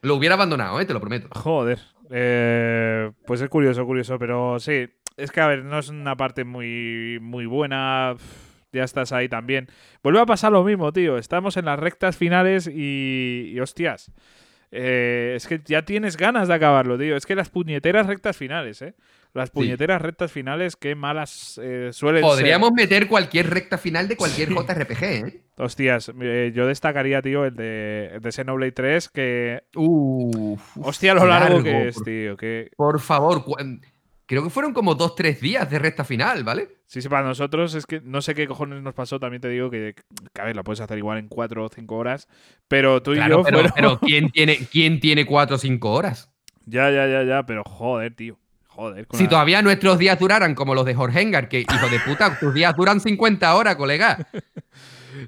Lo 0.06 0.14
hubiera 0.14 0.36
abandonado, 0.36 0.80
¿eh? 0.80 0.84
te 0.84 0.92
lo 0.94 1.00
prometo. 1.00 1.28
Joder. 1.32 1.80
Eh, 2.10 3.10
pues 3.26 3.40
es 3.40 3.48
curioso, 3.48 3.84
curioso, 3.84 4.18
pero 4.20 4.60
sí. 4.60 4.88
Es 5.16 5.32
que, 5.32 5.40
a 5.40 5.48
ver, 5.48 5.64
no 5.64 5.80
es 5.80 5.88
una 5.88 6.16
parte 6.16 6.44
muy, 6.44 7.18
muy 7.20 7.46
buena. 7.46 8.14
Ya 8.72 8.84
estás 8.84 9.10
ahí 9.10 9.28
también. 9.28 9.66
Vuelve 10.04 10.20
a 10.20 10.26
pasar 10.26 10.52
lo 10.52 10.62
mismo, 10.62 10.92
tío. 10.92 11.18
Estamos 11.18 11.56
en 11.56 11.64
las 11.64 11.78
rectas 11.80 12.16
finales 12.16 12.68
y, 12.68 13.50
y 13.52 13.58
hostias. 13.58 14.12
eh, 14.70 15.32
es 15.36 15.46
que 15.48 15.60
ya 15.64 15.82
tienes 15.82 16.16
ganas 16.16 16.46
de 16.46 16.54
acabarlo, 16.54 16.96
tío. 16.98 17.16
Es 17.16 17.26
que 17.26 17.34
las 17.34 17.50
puñeteras 17.50 18.06
rectas 18.06 18.36
finales, 18.36 18.82
¿eh? 18.82 18.94
Las 19.34 19.50
puñeteras 19.50 20.00
rectas 20.00 20.32
finales, 20.32 20.76
qué 20.76 20.94
malas 20.94 21.60
eh, 21.62 21.90
suelen 21.92 22.22
ser. 22.22 22.30
Podríamos 22.30 22.72
meter 22.72 23.06
cualquier 23.06 23.50
recta 23.50 23.76
final 23.78 24.08
de 24.08 24.16
cualquier 24.16 24.48
JRPG, 24.50 25.02
¿eh? 25.02 25.42
Hostias, 25.58 26.10
eh, 26.20 26.52
yo 26.54 26.66
destacaría, 26.66 27.20
tío, 27.22 27.44
el 27.44 27.54
de, 27.54 28.10
el 28.14 28.20
de 28.20 28.32
Xenoblade 28.32 28.72
3, 28.72 29.08
que... 29.10 29.62
Uf, 29.74 30.76
Hostia, 30.80 31.14
lo 31.14 31.26
largo, 31.26 31.62
que 31.62 31.88
es, 31.88 31.94
por- 31.96 32.04
tío. 32.04 32.36
Que... 32.36 32.70
Por 32.76 33.00
favor, 33.00 33.44
cu- 33.44 33.56
creo 34.26 34.42
que 34.44 34.50
fueron 34.50 34.72
como 34.72 34.94
dos, 34.94 35.14
tres 35.14 35.40
días 35.40 35.70
de 35.70 35.78
recta 35.78 36.04
final, 36.04 36.42
¿vale? 36.44 36.68
Sí, 36.86 37.00
sí, 37.02 37.08
para 37.08 37.26
nosotros 37.26 37.74
es 37.74 37.86
que 37.86 38.00
no 38.02 38.20
sé 38.22 38.34
qué 38.34 38.46
cojones 38.46 38.82
nos 38.82 38.94
pasó, 38.94 39.18
también 39.18 39.40
te 39.40 39.48
digo 39.48 39.70
que, 39.70 39.94
que, 40.34 40.40
a 40.40 40.44
ver, 40.44 40.56
la 40.56 40.62
puedes 40.62 40.80
hacer 40.80 40.98
igual 40.98 41.18
en 41.18 41.28
cuatro 41.28 41.64
o 41.64 41.68
cinco 41.68 41.96
horas, 41.96 42.28
pero 42.68 43.02
tú 43.02 43.12
y 43.12 43.16
Claro, 43.16 43.38
yo 43.38 43.42
pero, 43.44 43.58
fueron... 43.58 43.72
pero 43.74 44.00
¿quién, 44.06 44.30
tiene, 44.30 44.56
¿quién 44.70 45.00
tiene 45.00 45.24
cuatro 45.26 45.56
o 45.56 45.58
cinco 45.58 45.92
horas? 45.92 46.30
Ya, 46.64 46.90
ya, 46.90 47.06
ya, 47.06 47.22
ya, 47.22 47.46
pero 47.46 47.62
joder, 47.64 48.14
tío. 48.14 48.38
Joder. 48.76 49.06
Si 49.12 49.24
la- 49.24 49.28
todavía 49.30 49.62
nuestros 49.62 49.98
días 49.98 50.18
duraran 50.18 50.54
como 50.54 50.74
los 50.74 50.84
de 50.84 50.94
Jorge 50.94 51.20
Engar, 51.22 51.48
que 51.48 51.60
hijo 51.60 51.88
de 51.88 51.98
puta, 52.00 52.38
tus 52.38 52.54
días 52.54 52.74
duran 52.76 53.00
50 53.00 53.54
horas, 53.54 53.76
colega. 53.76 54.28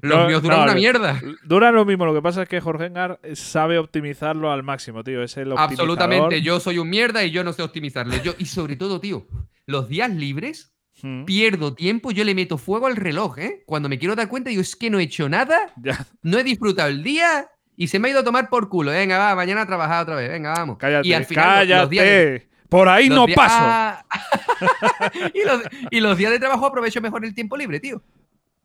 Los 0.01 0.17
No, 0.19 0.27
míos 0.27 0.43
duran 0.43 0.59
no, 0.59 0.63
una 0.65 0.75
mierda. 0.75 1.19
Duran 1.43 1.73
lo 1.73 1.83
mismo, 1.83 2.05
lo 2.05 2.13
que 2.13 2.21
pasa 2.21 2.43
es 2.43 2.49
que 2.49 2.61
Jorge 2.61 2.85
Engar 2.85 3.19
sabe 3.33 3.79
optimizarlo 3.79 4.51
al 4.51 4.61
máximo, 4.63 5.03
tío. 5.03 5.23
Es 5.23 5.35
el. 5.37 5.51
Absolutamente, 5.57 6.41
yo 6.41 6.59
soy 6.59 6.77
un 6.77 6.89
mierda 6.89 7.23
y 7.23 7.31
yo 7.31 7.43
no 7.43 7.53
sé 7.53 7.63
optimizarle. 7.63 8.21
Yo, 8.23 8.33
y 8.37 8.45
sobre 8.45 8.75
todo, 8.75 8.99
tío, 8.99 9.25
los 9.65 9.89
días 9.89 10.09
libres 10.11 10.73
Mm, 11.01 11.23
pierdo 11.23 11.75
tiempo, 11.75 12.11
yo 12.11 12.25
le 12.25 12.35
meto 12.35 12.57
fuego 12.57 12.85
al 12.87 12.97
reloj, 12.97 13.39
¿eh? 13.39 13.63
Cuando 13.65 13.87
me 13.87 13.97
quiero 13.97 14.17
dar 14.17 14.27
cuenta, 14.27 14.49
digo, 14.49 14.61
es 14.61 14.75
que 14.75 14.89
no 14.89 14.99
he 14.99 15.03
hecho 15.03 15.29
nada, 15.29 15.71
Ya, 15.81 16.05
no 16.23 16.37
he 16.37 16.43
disfrutado 16.43 16.89
el 16.89 17.03
día 17.03 17.47
y 17.77 17.87
se 17.87 17.99
me 17.99 18.09
ha 18.09 18.11
ido 18.11 18.19
a 18.19 18.23
tomar 18.25 18.49
por 18.49 18.67
culo. 18.67 18.91
Venga, 18.91 19.17
va, 19.17 19.33
mañana 19.33 19.61
a 19.61 19.65
trabajar 19.65 20.03
otra 20.03 20.15
vez, 20.17 20.29
venga, 20.29 20.51
vamos. 20.51 20.75
cállate, 20.77 21.07
y 21.07 21.13
al 21.13 21.23
final, 21.23 21.45
cállate. 21.59 21.81
los 21.81 21.89
días 21.89 22.41
Por 22.69 22.87
ahí 22.87 23.09
los 23.09 23.17
no 23.17 23.25
días- 23.25 23.35
paso. 23.37 23.55
Ah. 23.59 24.05
y, 25.33 25.43
los, 25.45 25.61
y 25.91 25.99
los 25.99 26.17
días 26.17 26.31
de 26.31 26.39
trabajo 26.39 26.65
aprovecho 26.67 27.01
mejor 27.01 27.25
el 27.25 27.33
tiempo 27.33 27.57
libre, 27.57 27.79
tío. 27.79 28.01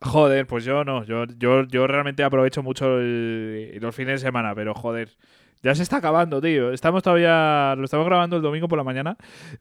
Joder, 0.03 0.47
pues 0.47 0.65
yo 0.65 0.85
no. 0.85 1.05
Yo, 1.05 1.25
yo, 1.39 1.65
yo 1.65 1.87
realmente 1.87 2.23
aprovecho 2.23 2.63
mucho 2.63 2.99
el- 2.99 3.79
los 3.81 3.95
fines 3.95 4.21
de 4.21 4.27
semana, 4.27 4.55
pero 4.55 4.75
joder. 4.75 5.17
Ya 5.63 5.75
se 5.75 5.83
está 5.83 5.97
acabando, 5.97 6.43
tío. 6.43 6.73
Estamos 6.73 7.03
todavía. 7.03 7.75
Lo 7.79 7.85
estamos 7.87 8.05
grabando 8.05 8.37
el 8.37 8.43
domingo 8.43 8.69
por 8.69 8.77
la 8.77 8.85
mañana. 8.85 9.17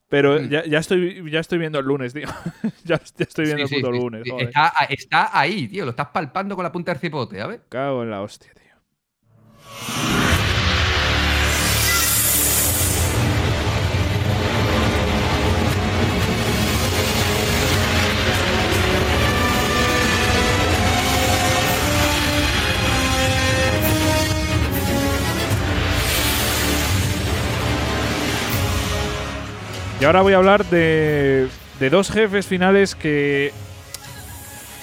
Pero 0.10 0.34
Mm. 0.42 0.50
ya, 0.50 0.66
ya 0.66 0.80
estoy, 0.80 1.32
ya 1.32 1.40
estoy 1.40 1.60
viendo 1.60 1.80
el 1.80 1.86
lunes, 1.86 2.14
tío. 2.14 2.28
ya, 2.84 2.98
ya 2.98 3.24
estoy 3.26 3.46
viendo 3.46 3.66
Sí, 3.68 3.76
el 3.76 3.82
puto 3.82 3.94
sí, 3.94 4.00
lunes. 4.02 4.24
joder. 4.30 4.48
Está, 4.50 4.74
está 4.90 5.40
ahí, 5.40 5.70
tío, 5.70 5.86
lo 5.86 5.92
estás 5.92 6.08
palpando 6.08 6.56
con 6.58 6.64
la 6.64 6.74
punta 6.74 6.92
del 6.92 7.00
cipote, 7.00 7.40
¿sabes? 7.40 7.62
Cago 7.70 8.04
en 8.04 8.10
la 8.10 8.22
hostia, 8.22 8.52
tío. 8.54 8.64
Y 30.04 30.06
ahora 30.06 30.22
voy 30.22 30.34
a 30.34 30.36
hablar 30.36 30.66
de, 30.66 31.48
de 31.80 31.90
dos 31.90 32.12
jefes 32.12 32.46
finales 32.46 32.94
que 32.94 33.54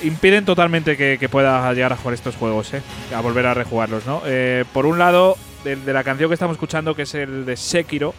impiden 0.02 0.46
totalmente 0.46 0.96
que, 0.96 1.18
que 1.20 1.28
pueda 1.28 1.70
llegar 1.74 1.92
a 1.92 1.96
jugar 1.96 2.14
estos 2.14 2.36
juegos, 2.36 2.72
¿eh? 2.72 2.80
a 3.14 3.20
volver 3.20 3.44
a 3.44 3.52
rejugarlos. 3.52 4.06
¿no? 4.06 4.22
Eh, 4.24 4.64
por 4.72 4.86
un 4.86 4.98
lado, 4.98 5.36
del 5.62 5.84
de 5.84 5.92
la 5.92 6.04
canción 6.04 6.30
que 6.30 6.32
estamos 6.32 6.54
escuchando, 6.54 6.94
que 6.94 7.02
es 7.02 7.14
el 7.14 7.44
de 7.44 7.58
Sekiro, 7.58 8.14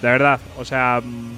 de 0.00 0.08
verdad, 0.08 0.40
o 0.56 0.64
sea, 0.64 1.02
mm, 1.04 1.32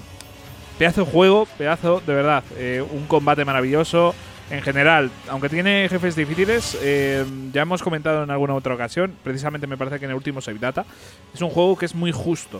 pedazo 0.78 1.05
de 1.05 1.11
juego, 1.11 1.49
pedazo, 1.59 2.01
de 2.07 2.14
verdad, 2.14 2.45
eh, 2.57 2.80
un 2.89 3.09
combate 3.09 3.45
maravilloso. 3.45 4.14
En 4.51 4.62
general, 4.62 5.11
aunque 5.28 5.49
tiene 5.49 5.89
jefes 5.91 6.14
difíciles, 6.14 6.78
eh, 6.80 7.24
ya 7.53 7.62
hemos 7.62 7.82
comentado 7.82 8.22
en 8.22 8.30
alguna 8.30 8.55
otra 8.55 8.74
ocasión, 8.74 9.16
precisamente 9.24 9.66
me 9.66 9.76
parece 9.76 9.99
que 9.99 10.05
en 10.05 10.12
el 10.12 10.16
último 10.16 10.41
Save 10.41 10.61
Data, 10.61 10.87
es 11.34 11.43
un 11.43 11.51
juego 11.51 11.76
que 11.76 11.87
es 11.87 11.95
muy 11.97 12.12
justo. 12.12 12.59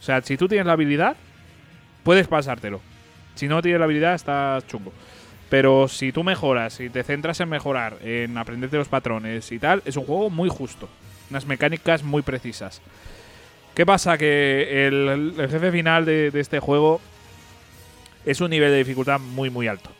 O 0.00 0.02
sea, 0.02 0.20
si 0.22 0.36
tú 0.36 0.48
tienes 0.48 0.66
la 0.66 0.72
habilidad, 0.72 1.14
puedes 2.02 2.28
pasártelo. 2.28 2.80
Si 3.34 3.48
no 3.48 3.62
tienes 3.62 3.78
la 3.78 3.84
habilidad, 3.84 4.14
estás 4.14 4.66
chungo. 4.66 4.92
Pero 5.48 5.86
si 5.86 6.12
tú 6.12 6.24
mejoras, 6.24 6.74
si 6.74 6.88
te 6.88 7.02
centras 7.02 7.38
en 7.40 7.48
mejorar, 7.48 7.98
en 8.02 8.38
aprenderte 8.38 8.78
los 8.78 8.88
patrones 8.88 9.52
y 9.52 9.58
tal, 9.58 9.82
es 9.84 9.96
un 9.96 10.04
juego 10.04 10.30
muy 10.30 10.48
justo. 10.48 10.88
Unas 11.30 11.46
mecánicas 11.46 12.02
muy 12.02 12.22
precisas. 12.22 12.80
¿Qué 13.74 13.84
pasa? 13.86 14.16
Que 14.16 14.86
el, 14.86 15.34
jefe 15.36 15.70
final 15.70 16.04
de, 16.04 16.30
este 16.34 16.58
juego 16.58 17.00
es 18.24 18.40
un 18.40 18.50
nivel 18.50 18.70
de 18.70 18.78
dificultad 18.78 19.18
muy, 19.18 19.50
muy 19.50 19.66
alto. 19.66 19.90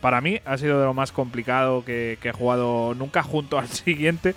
Para 0.00 0.20
mí 0.20 0.40
ha 0.44 0.56
sido 0.58 0.78
de 0.78 0.84
lo 0.84 0.94
más 0.94 1.10
complicado 1.10 1.84
que, 1.84 2.18
que 2.20 2.28
he 2.28 2.32
jugado 2.32 2.94
nunca 2.94 3.22
junto 3.22 3.58
al 3.58 3.68
siguiente. 3.70 4.34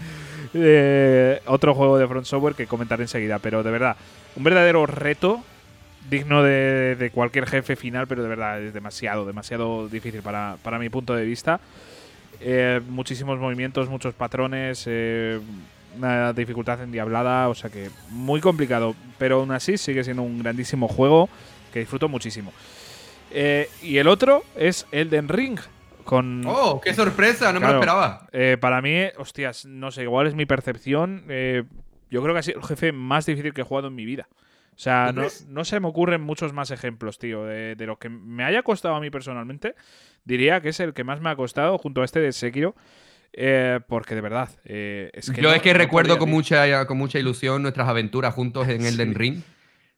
eh, 0.53 1.41
otro 1.45 1.75
juego 1.75 1.97
de 1.97 2.07
Front 2.07 2.25
Software 2.25 2.55
que 2.55 2.67
comentaré 2.67 3.03
enseguida. 3.03 3.39
Pero 3.39 3.61
de 3.61 3.71
verdad, 3.71 3.95
un 4.35 4.43
verdadero 4.43 4.85
reto 4.85 5.43
digno 6.09 6.43
de, 6.43 6.95
de 6.95 7.09
cualquier 7.11 7.47
jefe 7.47 7.75
final, 7.75 8.07
pero 8.07 8.23
de 8.23 8.29
verdad 8.29 8.61
es 8.61 8.73
demasiado, 8.73 9.25
demasiado 9.25 9.87
difícil 9.89 10.21
para, 10.21 10.57
para 10.63 10.79
mi 10.79 10.89
punto 10.89 11.15
de 11.15 11.25
vista. 11.25 11.59
Eh, 12.39 12.81
muchísimos 12.89 13.39
movimientos, 13.39 13.89
muchos 13.89 14.13
patrones, 14.13 14.83
eh, 14.87 15.39
una 15.97 16.33
dificultad 16.33 16.81
endiablada, 16.81 17.49
o 17.49 17.55
sea 17.55 17.69
que 17.69 17.89
muy 18.09 18.41
complicado, 18.41 18.95
pero 19.17 19.39
aún 19.39 19.51
así 19.51 19.77
sigue 19.77 20.03
siendo 20.03 20.21
un 20.21 20.39
grandísimo 20.39 20.87
juego 20.87 21.29
que 21.73 21.79
disfruto 21.79 22.07
muchísimo. 22.07 22.53
Eh, 23.31 23.69
y 23.81 23.97
el 23.97 24.07
otro 24.07 24.43
es 24.55 24.85
Elden 24.91 25.27
Ring, 25.27 25.59
con... 26.05 26.43
¡Oh, 26.45 26.79
qué 26.79 26.93
sorpresa! 26.93 27.51
No 27.51 27.59
me 27.59 27.67
lo 27.67 27.73
esperaba. 27.73 28.27
Eh, 28.31 28.57
para 28.59 28.81
mí, 28.81 29.05
hostias, 29.17 29.65
no 29.65 29.91
sé, 29.91 30.03
igual 30.03 30.27
es 30.27 30.35
mi 30.35 30.45
percepción. 30.45 31.25
eh, 31.29 31.63
yo 32.09 32.21
creo 32.21 32.33
que 32.33 32.39
ha 32.39 32.43
sido 32.43 32.59
el 32.59 32.65
jefe 32.65 32.91
más 32.93 33.25
difícil 33.25 33.53
que 33.53 33.61
he 33.61 33.65
jugado 33.65 33.87
en 33.89 33.95
mi 33.95 34.05
vida. 34.05 34.27
O 34.77 34.79
sea, 34.79 35.11
¿Tú 35.13 35.21
no, 35.21 35.27
no 35.49 35.65
se 35.65 35.79
me 35.79 35.87
ocurren 35.87 36.21
muchos 36.21 36.53
más 36.53 36.69
ejemplos, 36.71 37.17
tío, 37.17 37.43
de, 37.45 37.75
de 37.75 37.85
lo 37.87 37.97
que 37.97 38.09
me 38.09 38.43
haya 38.43 38.61
costado 38.61 38.93
a 38.95 38.99
mí 39.01 39.09
personalmente. 39.09 39.73
Diría 40.23 40.61
que 40.61 40.69
es 40.69 40.79
el 40.79 40.93
que 40.93 41.03
más 41.03 41.19
me 41.19 41.29
ha 41.31 41.35
costado 41.35 41.77
junto 41.79 42.01
a 42.01 42.05
este 42.05 42.19
de 42.19 42.31
Sekiro. 42.31 42.75
eh, 43.33 43.79
porque 43.87 44.15
de 44.15 44.21
verdad, 44.21 44.49
eh, 44.65 45.09
es 45.13 45.29
que 45.29 45.41
Yo 45.41 45.49
no- 45.49 45.55
es 45.55 45.61
que 45.61 45.73
no 45.73 45.79
recuerdo 45.79 46.09
podía, 46.09 46.19
con 46.19 46.27
tío. 46.29 46.35
mucha, 46.35 46.85
con 46.87 46.97
mucha 46.97 47.19
ilusión 47.19 47.61
nuestras 47.61 47.87
aventuras 47.87 48.33
juntos 48.33 48.67
en 48.67 48.85
Elden 48.85 49.09
Sí. 49.09 49.13
Ring. 49.15 49.41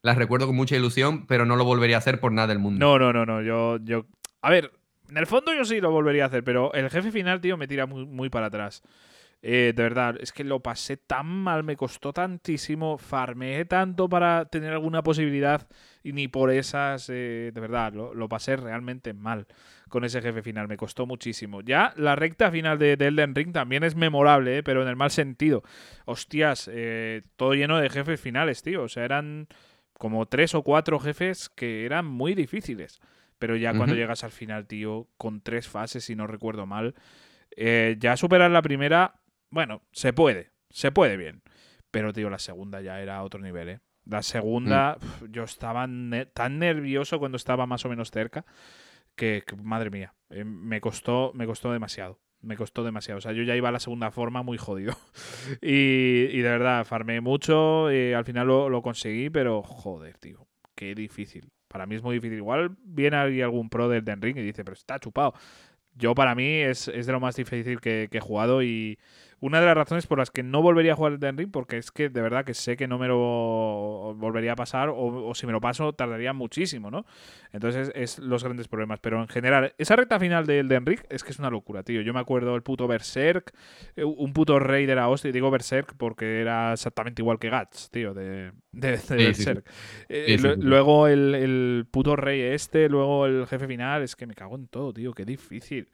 Las 0.01 0.17
recuerdo 0.17 0.47
con 0.47 0.55
mucha 0.55 0.75
ilusión, 0.77 1.27
pero 1.27 1.45
no 1.45 1.55
lo 1.57 1.63
volvería 1.65 1.97
a 1.97 1.99
hacer 1.99 2.19
por 2.21 2.31
nada 2.31 2.47
del 2.47 2.59
mundo. 2.59 2.79
No, 2.79 2.97
no, 2.97 3.13
no, 3.13 3.25
no. 3.25 3.41
Yo, 3.41 3.77
yo. 3.83 4.05
A 4.41 4.49
ver, 4.49 4.71
en 5.09 5.17
el 5.17 5.27
fondo 5.27 5.53
yo 5.53 5.63
sí 5.65 5.79
lo 5.81 5.91
volvería 5.91 6.23
a 6.23 6.27
hacer, 6.27 6.43
pero 6.43 6.73
el 6.73 6.89
jefe 6.89 7.11
final, 7.11 7.39
tío, 7.41 7.55
me 7.57 7.67
tira 7.67 7.85
muy, 7.85 8.05
muy 8.05 8.29
para 8.29 8.47
atrás. 8.47 8.81
Eh, 9.41 9.73
de 9.73 9.83
verdad, 9.83 10.17
es 10.19 10.33
que 10.33 10.43
lo 10.43 10.61
pasé 10.61 10.97
tan 10.97 11.25
mal, 11.25 11.63
me 11.63 11.77
costó 11.77 12.11
tantísimo, 12.11 12.97
farmeé 12.97 13.63
tanto 13.63 14.09
para 14.09 14.45
tener 14.45 14.73
alguna 14.73 15.01
posibilidad 15.01 15.67
y 16.03 16.11
ni 16.11 16.27
por 16.27 16.51
esas, 16.51 17.09
eh, 17.09 17.51
de 17.53 17.61
verdad, 17.61 17.93
lo, 17.93 18.13
lo 18.13 18.27
pasé 18.27 18.57
realmente 18.57 19.13
mal 19.13 19.47
con 19.89 20.05
ese 20.05 20.21
jefe 20.21 20.41
final, 20.41 20.67
me 20.67 20.77
costó 20.77 21.05
muchísimo. 21.05 21.61
Ya 21.61 21.93
la 21.97 22.15
recta 22.15 22.51
final 22.51 22.79
de, 22.79 22.95
de 22.95 23.07
Elden 23.07 23.35
Ring 23.35 23.51
también 23.51 23.83
es 23.83 23.95
memorable, 23.95 24.59
eh, 24.59 24.63
pero 24.63 24.81
en 24.83 24.87
el 24.87 24.95
mal 24.95 25.11
sentido. 25.11 25.63
Hostias, 26.05 26.69
eh, 26.71 27.23
todo 27.35 27.53
lleno 27.53 27.77
de 27.77 27.89
jefes 27.89 28.21
finales, 28.21 28.61
tío. 28.61 28.83
O 28.83 28.87
sea, 28.87 29.03
eran 29.03 29.47
como 29.93 30.27
tres 30.27 30.55
o 30.55 30.63
cuatro 30.63 30.99
jefes 30.99 31.49
que 31.49 31.85
eran 31.85 32.05
muy 32.05 32.35
difíciles. 32.35 33.01
Pero 33.37 33.55
ya 33.55 33.73
cuando 33.73 33.95
llegas 33.95 34.25
al 34.25 34.31
final, 34.31 34.67
tío, 34.67 35.07
con 35.17 35.39
tres 35.41 35.67
fases, 35.69 36.03
si 36.03 36.13
no 36.13 36.27
recuerdo 36.27 36.65
mal, 36.65 36.93
eh, 37.55 37.95
ya 37.97 38.17
superar 38.17 38.51
la 38.51 38.61
primera, 38.61 39.18
bueno, 39.49 39.81
se 39.91 40.13
puede, 40.13 40.51
se 40.69 40.91
puede 40.91 41.17
bien. 41.17 41.41
Pero, 41.91 42.13
tío, 42.13 42.29
la 42.29 42.39
segunda 42.39 42.81
ya 42.81 43.01
era 43.01 43.23
otro 43.23 43.39
nivel, 43.41 43.69
¿eh? 43.69 43.79
La 44.05 44.21
segunda, 44.23 44.97
pf, 44.99 45.25
yo 45.29 45.43
estaba 45.43 45.85
ne- 45.87 46.25
tan 46.25 46.59
nervioso 46.59 47.19
cuando 47.19 47.35
estaba 47.35 47.65
más 47.67 47.85
o 47.85 47.89
menos 47.89 48.11
cerca 48.11 48.45
que, 49.15 49.43
que, 49.45 49.55
madre 49.55 49.89
mía, 49.89 50.13
eh, 50.29 50.43
me 50.43 50.81
costó, 50.81 51.31
me 51.35 51.45
costó 51.45 51.71
demasiado. 51.71 52.19
Me 52.41 52.55
costó 52.55 52.83
demasiado. 52.83 53.17
O 53.17 53.21
sea, 53.21 53.33
yo 53.33 53.43
ya 53.43 53.55
iba 53.55 53.67
a 53.69 53.71
la 53.73 53.79
segunda 53.81 54.11
forma 54.11 54.43
muy 54.43 54.57
jodido. 54.57 54.95
y, 55.61 56.27
y 56.31 56.37
de 56.41 56.49
verdad, 56.49 56.85
farmé 56.85 57.19
mucho. 57.21 57.91
y 57.91 58.13
al 58.13 58.23
final 58.23 58.47
lo, 58.47 58.69
lo 58.69 58.81
conseguí, 58.81 59.29
pero 59.29 59.61
joder, 59.61 60.17
tío. 60.17 60.47
Qué 60.75 60.95
difícil. 60.95 61.51
Para 61.67 61.85
mí 61.85 61.95
es 61.95 62.01
muy 62.01 62.15
difícil. 62.15 62.37
Igual 62.37 62.77
viene 62.83 63.17
ahí 63.17 63.41
algún 63.41 63.69
pro 63.69 63.89
del 63.89 64.05
Den 64.05 64.21
Ring 64.21 64.37
y 64.37 64.41
dice, 64.41 64.63
pero 64.63 64.73
está 64.73 64.97
chupado. 64.99 65.33
Yo 65.95 66.15
para 66.15 66.33
mí 66.33 66.47
es, 66.47 66.87
es 66.87 67.05
de 67.07 67.11
lo 67.11 67.19
más 67.19 67.35
difícil 67.35 67.81
que, 67.81 68.07
que 68.09 68.19
he 68.19 68.21
jugado 68.21 68.63
y 68.63 68.97
una 69.39 69.59
de 69.59 69.65
las 69.65 69.75
razones 69.75 70.07
por 70.07 70.17
las 70.17 70.31
que 70.31 70.43
no 70.43 70.61
volvería 70.61 70.93
a 70.93 70.95
jugar 70.95 71.13
el 71.13 71.19
Den 71.19 71.37
Ring 71.37 71.51
porque 71.51 71.77
es 71.77 71.91
que 71.91 72.09
de 72.09 72.21
verdad 72.21 72.45
que 72.45 72.53
sé 72.53 72.75
que 72.77 72.87
no 72.87 72.97
me 72.97 73.07
lo 73.07 74.13
volvería 74.17 74.53
a 74.53 74.55
pasar 74.55 74.89
o, 74.89 75.27
o 75.29 75.35
si 75.35 75.45
me 75.45 75.51
lo 75.51 75.61
paso 75.61 75.93
tardaría 75.93 76.33
muchísimo, 76.33 76.91
¿no? 76.91 77.05
Entonces 77.51 77.91
es 77.95 78.19
los 78.19 78.43
grandes 78.43 78.67
problemas. 78.67 78.99
Pero 78.99 79.21
en 79.21 79.27
general, 79.27 79.73
esa 79.77 79.95
recta 79.95 80.19
final 80.19 80.45
del 80.45 80.67
Den 80.67 80.85
Ring 80.85 80.99
es 81.09 81.23
que 81.23 81.31
es 81.31 81.39
una 81.39 81.49
locura, 81.49 81.83
tío. 81.83 82.01
Yo 82.01 82.13
me 82.13 82.19
acuerdo 82.19 82.55
el 82.55 82.63
puto 82.63 82.87
Berserk, 82.87 83.53
eh, 83.95 84.03
un 84.03 84.33
puto 84.33 84.59
rey 84.59 84.85
de 84.85 84.95
la 84.95 85.09
hostia. 85.09 85.31
Digo 85.31 85.51
Berserk 85.51 85.95
porque 85.97 86.41
era 86.41 86.73
exactamente 86.73 87.21
igual 87.21 87.39
que 87.39 87.49
Guts, 87.49 87.89
tío, 87.91 88.13
de, 88.13 88.51
de, 88.71 88.97
de 88.97 88.97
sí. 88.97 89.15
Berserk. 89.23 89.65
Sí, 90.25 90.37
sí. 90.37 90.55
Luego 90.57 91.07
el, 91.07 91.35
el 91.35 91.87
puto 91.89 92.15
rey 92.15 92.41
este, 92.41 92.89
luego 92.89 93.25
el 93.25 93.47
jefe 93.47 93.67
final. 93.67 94.03
Es 94.03 94.15
que 94.15 94.27
me 94.27 94.35
cago 94.35 94.55
en 94.55 94.67
todo, 94.67 94.93
tío. 94.93 95.13
Qué 95.13 95.25
difícil. 95.25 95.89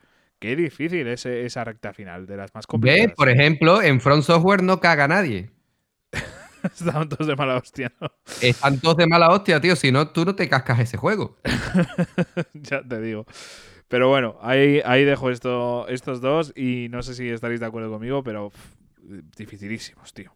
Qué 0.45 0.55
difícil 0.55 1.07
esa 1.07 1.63
recta 1.63 1.91
final, 1.91 2.27
de 2.27 2.37
las 2.37 2.53
más 2.53 2.65
Ve, 2.65 2.67
complicadas. 2.69 3.13
por 3.15 3.29
ejemplo, 3.29 3.81
en 3.81 3.99
Front 3.99 4.21
Software 4.21 4.61
no 4.61 4.79
caga 4.79 5.07
nadie. 5.07 5.49
Estaban 6.63 7.09
todos 7.09 7.25
de 7.25 7.35
mala 7.35 7.55
hostia, 7.57 7.91
¿no? 7.99 8.11
Están 8.39 8.79
todos 8.79 8.97
de 8.97 9.07
mala 9.07 9.29
hostia, 9.29 9.59
tío. 9.59 9.75
Si 9.75 9.91
no, 9.91 10.09
tú 10.09 10.23
no 10.23 10.35
te 10.35 10.47
cascas 10.47 10.81
ese 10.81 10.97
juego. 10.97 11.35
ya 12.53 12.83
te 12.87 13.01
digo. 13.01 13.25
Pero 13.87 14.07
bueno, 14.07 14.37
ahí, 14.39 14.81
ahí 14.85 15.03
dejo 15.03 15.31
esto, 15.31 15.87
estos 15.87 16.21
dos 16.21 16.53
y 16.55 16.89
no 16.89 17.01
sé 17.01 17.15
si 17.15 17.27
estaréis 17.27 17.59
de 17.59 17.65
acuerdo 17.65 17.89
conmigo, 17.89 18.21
pero 18.21 18.51
pff, 18.51 19.35
dificilísimos, 19.35 20.13
tío. 20.13 20.31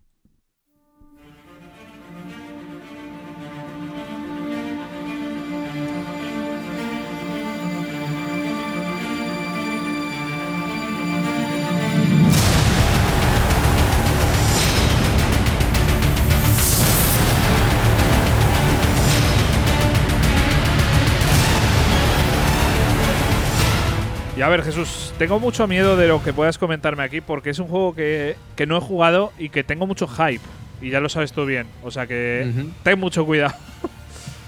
Y 24.39 24.41
a 24.41 24.47
ver, 24.47 24.63
Jesús, 24.63 25.13
tengo 25.17 25.37
mucho 25.39 25.67
miedo 25.67 25.97
de 25.97 26.07
lo 26.07 26.23
que 26.23 26.31
puedas 26.31 26.57
comentarme 26.57 27.03
aquí 27.03 27.19
porque 27.19 27.49
es 27.49 27.59
un 27.59 27.67
juego 27.67 27.93
que, 27.93 28.37
que 28.55 28.65
no 28.65 28.77
he 28.77 28.81
jugado 28.81 29.33
y 29.37 29.49
que 29.49 29.65
tengo 29.65 29.85
mucho 29.85 30.07
hype. 30.07 30.39
Y 30.81 30.89
ya 30.91 31.01
lo 31.01 31.09
sabes 31.09 31.33
tú 31.33 31.45
bien. 31.45 31.67
O 31.83 31.91
sea 31.91 32.07
que 32.07 32.49
ten 32.83 32.97
mucho 32.99 33.25
cuidado. 33.25 33.53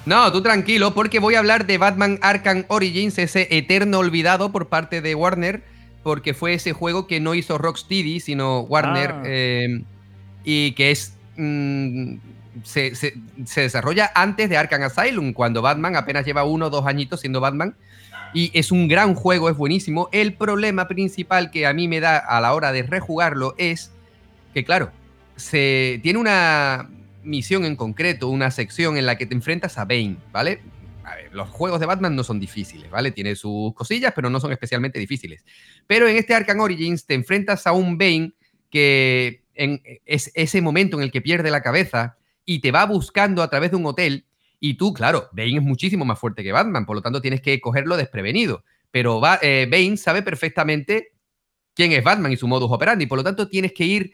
No, 0.05 0.31
tú 0.31 0.41
tranquilo, 0.41 0.93
porque 0.95 1.19
voy 1.19 1.35
a 1.35 1.39
hablar 1.39 1.65
de 1.67 1.77
Batman 1.77 2.19
Arkham 2.21 2.63
Origins, 2.69 3.17
ese 3.19 3.47
eterno 3.51 3.99
olvidado 3.99 4.51
por 4.51 4.67
parte 4.67 5.01
de 5.01 5.13
Warner, 5.13 5.61
porque 6.03 6.33
fue 6.33 6.53
ese 6.53 6.71
juego 6.73 7.05
que 7.05 7.19
no 7.19 7.35
hizo 7.35 7.57
Rocksteady, 7.59 8.19
sino 8.21 8.61
Warner, 8.61 9.11
Ah. 9.11 9.21
eh, 9.25 9.83
y 10.43 10.71
que 10.71 10.89
es 10.91 11.13
mm, 11.35 12.15
se, 12.63 12.95
se- 12.95 13.13
se 13.45 13.61
desarrolla 13.61 14.09
antes 14.15 14.49
de 14.49 14.57
Arkham 14.57 14.81
Asylum, 14.83 15.33
cuando 15.33 15.61
Batman 15.61 15.95
apenas 15.97 16.25
lleva 16.25 16.45
uno 16.45 16.67
o 16.67 16.69
dos 16.71 16.87
añitos 16.87 17.19
siendo 17.19 17.39
Batman. 17.41 17.75
Y 18.33 18.51
es 18.57 18.71
un 18.71 18.87
gran 18.87 19.15
juego, 19.15 19.49
es 19.49 19.57
buenísimo. 19.57 20.09
El 20.11 20.33
problema 20.33 20.87
principal 20.87 21.51
que 21.51 21.65
a 21.65 21.73
mí 21.73 21.87
me 21.87 21.99
da 21.99 22.17
a 22.17 22.39
la 22.41 22.53
hora 22.53 22.71
de 22.71 22.83
rejugarlo 22.83 23.55
es 23.57 23.91
que, 24.53 24.63
claro, 24.63 24.91
se 25.35 25.99
tiene 26.03 26.19
una 26.19 26.89
misión 27.23 27.65
en 27.65 27.75
concreto, 27.75 28.29
una 28.29 28.51
sección 28.51 28.97
en 28.97 29.05
la 29.05 29.17
que 29.17 29.25
te 29.25 29.35
enfrentas 29.35 29.77
a 29.77 29.85
Bane, 29.85 30.17
¿vale? 30.31 30.61
A 31.03 31.15
ver, 31.15 31.33
los 31.33 31.49
juegos 31.49 31.79
de 31.79 31.85
Batman 31.85 32.15
no 32.15 32.23
son 32.23 32.39
difíciles, 32.39 32.89
¿vale? 32.89 33.11
Tiene 33.11 33.35
sus 33.35 33.73
cosillas, 33.73 34.13
pero 34.15 34.29
no 34.29 34.39
son 34.39 34.51
especialmente 34.51 34.99
difíciles. 34.99 35.43
Pero 35.87 36.07
en 36.07 36.15
este 36.15 36.33
Arkham 36.33 36.59
Origins 36.59 37.05
te 37.05 37.13
enfrentas 37.13 37.67
a 37.67 37.73
un 37.73 37.97
Bane 37.97 38.33
que 38.69 39.43
en, 39.55 39.81
es 40.05 40.31
ese 40.33 40.61
momento 40.61 40.97
en 40.97 41.03
el 41.03 41.11
que 41.11 41.21
pierde 41.21 41.51
la 41.51 41.61
cabeza 41.61 42.17
y 42.45 42.59
te 42.59 42.71
va 42.71 42.85
buscando 42.85 43.43
a 43.43 43.49
través 43.49 43.71
de 43.71 43.77
un 43.77 43.85
hotel 43.85 44.25
y 44.61 44.75
tú, 44.75 44.93
claro, 44.93 45.27
Bane 45.33 45.57
es 45.57 45.61
muchísimo 45.63 46.05
más 46.05 46.17
fuerte 46.19 46.43
que 46.43 46.51
Batman, 46.53 46.85
por 46.85 46.95
lo 46.95 47.01
tanto 47.01 47.19
tienes 47.19 47.41
que 47.41 47.59
cogerlo 47.59 47.97
desprevenido. 47.97 48.63
Pero 48.91 49.19
Ba- 49.19 49.39
eh, 49.41 49.67
Bane 49.69 49.97
sabe 49.97 50.21
perfectamente 50.21 51.13
quién 51.73 51.91
es 51.93 52.03
Batman 52.03 52.31
y 52.31 52.37
su 52.37 52.47
modus 52.47 52.71
operandi, 52.71 53.07
por 53.07 53.17
lo 53.17 53.23
tanto 53.23 53.49
tienes 53.49 53.73
que 53.73 53.85
ir 53.85 54.13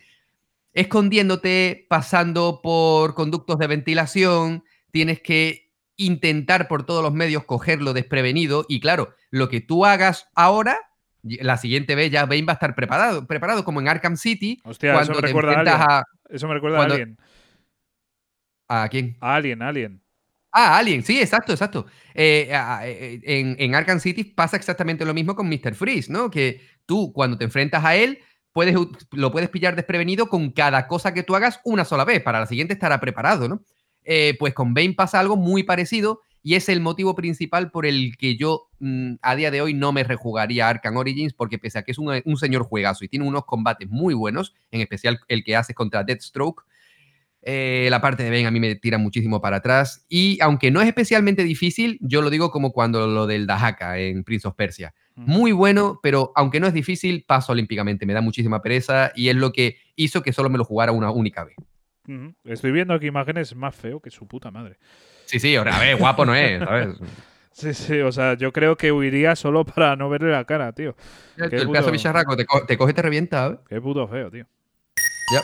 escondiéndote, 0.73 1.85
pasando 1.89 2.61
por 2.61 3.13
conductos 3.13 3.57
de 3.59 3.67
ventilación, 3.67 4.63
tienes 4.91 5.21
que 5.21 5.71
intentar 5.95 6.67
por 6.67 6.85
todos 6.85 7.03
los 7.03 7.13
medios 7.13 7.43
cogerlo 7.45 7.93
desprevenido 7.93 8.65
y 8.69 8.79
claro, 8.79 9.13
lo 9.31 9.49
que 9.49 9.59
tú 9.59 9.85
hagas 9.85 10.29
ahora, 10.35 10.77
la 11.23 11.57
siguiente 11.57 11.95
vez 11.95 12.11
ya 12.11 12.25
Bane 12.25 12.43
va 12.43 12.53
a 12.53 12.59
estar 12.61 12.75
preparado, 12.75 13.25
preparado 13.25 13.65
como 13.65 13.81
en 13.81 13.87
Arkham 13.89 14.15
City, 14.15 14.61
Hostia, 14.63 14.91
eso 14.91 14.97
cuando 14.97 15.13
me 15.15 15.19
te 15.21 15.27
recuerda 15.27 15.73
a 15.83 15.97
a, 15.99 16.03
Eso 16.29 16.47
me 16.47 16.53
recuerda 16.53 16.77
cuando- 16.77 16.93
a 16.93 16.97
Alien. 16.97 17.17
¿a 18.69 18.87
quién? 18.89 19.17
A 19.19 19.35
Alien, 19.35 19.61
Alien. 19.61 20.01
Ah, 20.51 20.77
Alien, 20.77 21.03
sí, 21.03 21.19
exacto, 21.19 21.51
exacto. 21.51 21.85
Eh, 22.15 22.49
a- 22.53 22.87
eh, 22.87 23.19
en, 23.23 23.55
en 23.59 23.75
Arkham 23.75 23.99
City 23.99 24.23
pasa 24.23 24.57
exactamente 24.57 25.05
lo 25.05 25.13
mismo 25.13 25.35
con 25.35 25.47
Mr. 25.49 25.75
Freeze, 25.75 26.11
¿no? 26.11 26.31
Que 26.31 26.61
tú 26.85 27.11
cuando 27.13 27.37
te 27.37 27.43
enfrentas 27.45 27.83
a 27.85 27.95
él, 27.95 28.19
puedes, 28.53 28.75
lo 29.11 29.31
puedes 29.31 29.49
pillar 29.49 29.75
desprevenido 29.75 30.29
con 30.29 30.51
cada 30.51 30.87
cosa 30.87 31.13
que 31.13 31.23
tú 31.23 31.35
hagas 31.35 31.59
una 31.63 31.85
sola 31.85 32.05
vez. 32.05 32.21
Para 32.23 32.39
la 32.39 32.47
siguiente 32.47 32.73
estará 32.73 32.99
preparado, 32.99 33.47
¿no? 33.47 33.61
Eh, 34.03 34.35
pues 34.39 34.53
con 34.53 34.73
Bane 34.73 34.93
pasa 34.93 35.19
algo 35.19 35.35
muy 35.35 35.63
parecido 35.63 36.21
y 36.41 36.55
es 36.55 36.69
el 36.69 36.79
motivo 36.79 37.13
principal 37.13 37.69
por 37.71 37.85
el 37.85 38.15
que 38.17 38.37
yo 38.37 38.69
mm, 38.79 39.15
a 39.21 39.35
día 39.35 39.51
de 39.51 39.61
hoy 39.61 39.73
no 39.73 39.91
me 39.91 40.03
rejugaría 40.05 40.69
Arkham 40.69 40.95
Origins 40.95 41.33
porque 41.33 41.59
pese 41.59 41.79
a 41.79 41.83
que 41.83 41.91
es 41.91 41.97
un, 41.99 42.21
un 42.23 42.37
señor 42.37 42.63
juegazo 42.63 43.03
y 43.03 43.09
tiene 43.09 43.27
unos 43.27 43.43
combates 43.45 43.89
muy 43.89 44.13
buenos, 44.13 44.55
en 44.71 44.79
especial 44.81 45.19
el 45.27 45.43
que 45.43 45.57
haces 45.57 45.75
contra 45.75 46.03
Deathstroke, 46.05 46.63
eh, 47.49 47.87
la 47.89 48.01
parte 48.01 48.23
de 48.23 48.29
Ben 48.29 48.45
a 48.45 48.51
mí 48.51 48.59
me 48.59 48.75
tira 48.75 48.97
muchísimo 48.97 49.39
para 49.41 49.57
atrás. 49.57 50.05
Y 50.09 50.37
aunque 50.41 50.69
no 50.69 50.81
es 50.81 50.87
especialmente 50.87 51.43
difícil, 51.45 51.97
yo 52.01 52.21
lo 52.21 52.29
digo 52.29 52.51
como 52.51 52.73
cuando 52.73 53.07
lo 53.07 53.25
del 53.25 53.47
Dahaka 53.47 53.97
en 53.99 54.25
Prince 54.25 54.45
of 54.47 54.55
Persia. 54.55 54.93
Muy 55.15 55.51
bueno, 55.53 55.99
pero 56.03 56.31
aunque 56.35 56.59
no 56.59 56.67
es 56.67 56.73
difícil, 56.73 57.23
paso 57.25 57.53
olímpicamente. 57.53 58.05
Me 58.05 58.13
da 58.13 58.19
muchísima 58.21 58.61
pereza 58.61 59.11
y 59.15 59.29
es 59.29 59.35
lo 59.37 59.51
que 59.53 59.77
hizo 59.95 60.21
que 60.21 60.33
solo 60.33 60.49
me 60.49 60.57
lo 60.57 60.65
jugara 60.65 60.91
una 60.91 61.09
única 61.09 61.45
vez. 61.45 61.55
Estoy 62.43 62.71
viendo 62.71 62.93
aquí 62.93 63.07
imágenes 63.07 63.55
más 63.55 63.75
feo 63.75 63.99
que 64.01 64.11
su 64.11 64.27
puta 64.27 64.51
madre. 64.51 64.77
Sí, 65.25 65.39
sí, 65.39 65.55
ahora, 65.55 65.75
a 65.75 65.79
ver, 65.79 65.95
guapo 65.97 66.25
no 66.25 66.35
es, 66.35 66.59
¿sabes? 66.59 66.89
Sí, 67.51 67.73
sí, 67.73 67.99
o 68.01 68.11
sea, 68.11 68.35
yo 68.35 68.53
creo 68.53 68.77
que 68.77 68.91
huiría 68.91 69.35
solo 69.35 69.65
para 69.65 69.95
no 69.95 70.09
verle 70.09 70.31
la 70.31 70.45
cara, 70.45 70.73
tío. 70.73 70.95
El, 71.37 71.51
el 71.51 71.65
puto- 71.65 71.85
de 71.87 71.91
bicharraco 71.91 72.37
te, 72.37 72.45
co- 72.45 72.63
te 72.67 72.77
coge 72.77 72.93
te 72.93 73.01
revienta, 73.01 73.37
¿sabes? 73.45 73.59
Qué 73.67 73.81
puto 73.81 74.07
feo, 74.07 74.29
tío. 74.29 74.45
Ya. 75.33 75.41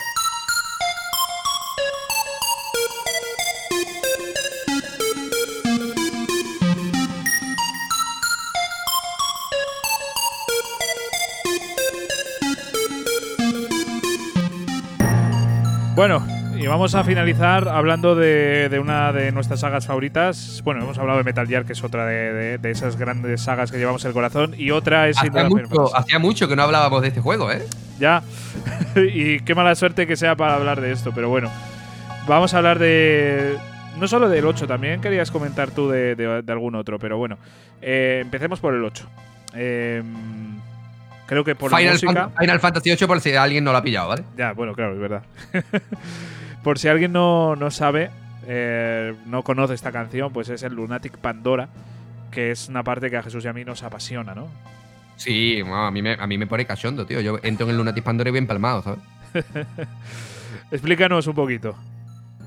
Bueno, 16.06 16.22
y 16.58 16.68
vamos 16.68 16.96
a 16.96 17.06
finalizar 17.06 17.70
hablando 17.70 18.14
de, 18.14 18.68
de 18.68 18.78
una 18.78 19.14
de 19.14 19.32
nuestras 19.32 19.62
sagas 19.62 19.88
favoritas. 19.88 20.60
Bueno, 20.66 20.84
hemos 20.84 20.98
hablado 20.98 21.20
de 21.20 21.24
Metal 21.24 21.48
Gear, 21.48 21.64
que 21.64 21.72
es 21.72 21.82
otra 21.82 22.06
de, 22.06 22.34
de- 22.34 22.58
de 22.58 22.72
esas 22.72 22.98
grandes 22.98 23.40
sagas 23.40 23.72
que 23.72 23.78
llevamos 23.78 24.04
en 24.04 24.10
el 24.10 24.14
corazón. 24.14 24.54
Y 24.58 24.72
otra 24.72 25.08
es 25.08 25.18
Hacía 25.18 25.46
mucho, 25.46 25.96
hacía 25.96 26.20
mucho 26.20 26.50
que 26.50 26.58
no 26.58 26.64
hablábamos 26.64 27.04
de 27.04 27.08
este 27.08 27.22
juego, 27.22 27.50
¿eh? 27.54 27.66
Ya. 28.00 28.22
y 28.98 29.40
qué 29.40 29.56
mala 29.56 29.76
suerte 29.76 30.06
que 30.06 30.18
sea 30.18 30.36
para 30.36 30.56
hablar 30.56 30.82
de 30.82 30.92
esto, 30.92 31.14
pero 31.16 31.30
bueno. 31.30 31.50
Vamos 32.28 32.54
a 32.54 32.58
hablar 32.58 32.80
de. 32.80 33.56
No 33.98 34.06
solo 34.10 34.28
del 34.28 34.46
8, 34.46 34.68
también 34.68 35.00
querías 35.00 35.32
comentar 35.32 35.72
tú 35.72 35.88
de, 35.88 36.44
algún 36.50 36.76
otro, 36.76 37.00
pero 37.00 37.18
bueno. 37.18 37.38
Eh, 37.82 38.20
empecemos 38.22 38.60
por 38.60 38.74
el 38.74 38.84
8. 38.84 39.08
Eh, 39.56 40.04
creo 41.26 41.44
que 41.44 41.56
por 41.56 41.72
la 41.72 41.78
Final, 41.78 41.94
música. 41.94 42.14
Fan- 42.14 42.34
Final 42.40 42.60
Fantasy 42.60 42.90
VIII 42.96 43.08
por 43.08 43.22
si 43.22 43.34
alguien 43.36 43.64
no 43.64 43.72
lo 43.72 43.78
ha 43.78 43.84
pillado, 43.84 44.10
¿vale? 44.10 44.24
Ya, 44.38 44.54
bueno, 44.54 44.74
claro, 44.74 44.94
es 44.94 45.00
verdad. 45.00 45.24
Por 46.64 46.80
si 46.80 46.88
alguien 46.88 47.12
no, 47.12 47.58
no 47.58 47.70
sabe, 47.72 48.10
eh, 48.48 49.14
no 49.26 49.44
conoce 49.44 49.74
esta 49.74 49.92
canción, 49.92 50.32
pues 50.32 50.48
es 50.48 50.64
el 50.64 50.74
Lunatic 50.74 51.18
Pandora, 51.18 51.68
que 52.32 52.52
es 52.52 52.70
una 52.70 52.84
parte 52.84 53.10
que 53.10 53.18
a 53.18 53.24
Jesús 53.24 53.44
y 53.44 53.50
a 53.50 53.54
mí 53.54 53.66
nos 53.66 53.84
apasiona, 53.84 54.34
¿no? 54.34 54.48
Sí, 55.18 55.62
bueno, 55.62 55.86
a, 55.86 55.92
mí 55.92 56.02
me, 56.02 56.14
a 56.14 56.26
mí 56.26 56.38
me 56.38 56.48
pone 56.48 56.66
cachondo, 56.66 57.06
tío. 57.06 57.20
Yo 57.20 57.38
entro 57.44 57.66
en 57.66 57.72
el 57.72 57.78
Lunatic 57.78 58.04
Pandora 58.06 58.30
y 58.30 58.32
bien 58.34 58.48
palmado, 58.48 58.82
¿sabes? 58.82 59.00
Explícanos 60.72 61.28
un 61.28 61.36
poquito. 61.36 61.76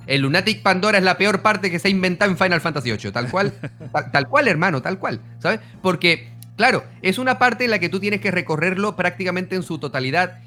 El 0.07 0.23
Lunatic 0.23 0.63
Pandora 0.63 0.99
es 0.99 1.05
la 1.05 1.19
peor 1.19 1.43
parte 1.43 1.71
que 1.71 1.79
se 1.79 1.89
ha 1.89 1.91
inventado 1.91 2.31
en 2.31 2.39
Final 2.39 2.61
Fantasy 2.61 2.93
VIII. 2.93 3.11
Tal 3.13 3.31
cual. 3.31 3.53
tal, 3.93 4.11
tal 4.13 4.29
cual, 4.29 4.49
hermano, 4.49 4.81
tal 4.81 4.99
cual. 4.99 5.21
¿Sabes? 5.41 5.61
Porque, 5.83 6.33
claro, 6.57 6.85
es 7.03 7.19
una 7.19 7.39
parte 7.39 7.65
en 7.65 7.71
la 7.71 7.79
que 7.79 7.89
tú 7.89 8.01
tienes 8.01 8.21
que 8.21 8.31
recorrerlo 8.31 8.97
prácticamente 8.97 9.55
en 9.55 9.63
su 9.63 9.79
totalidad. 9.79 10.41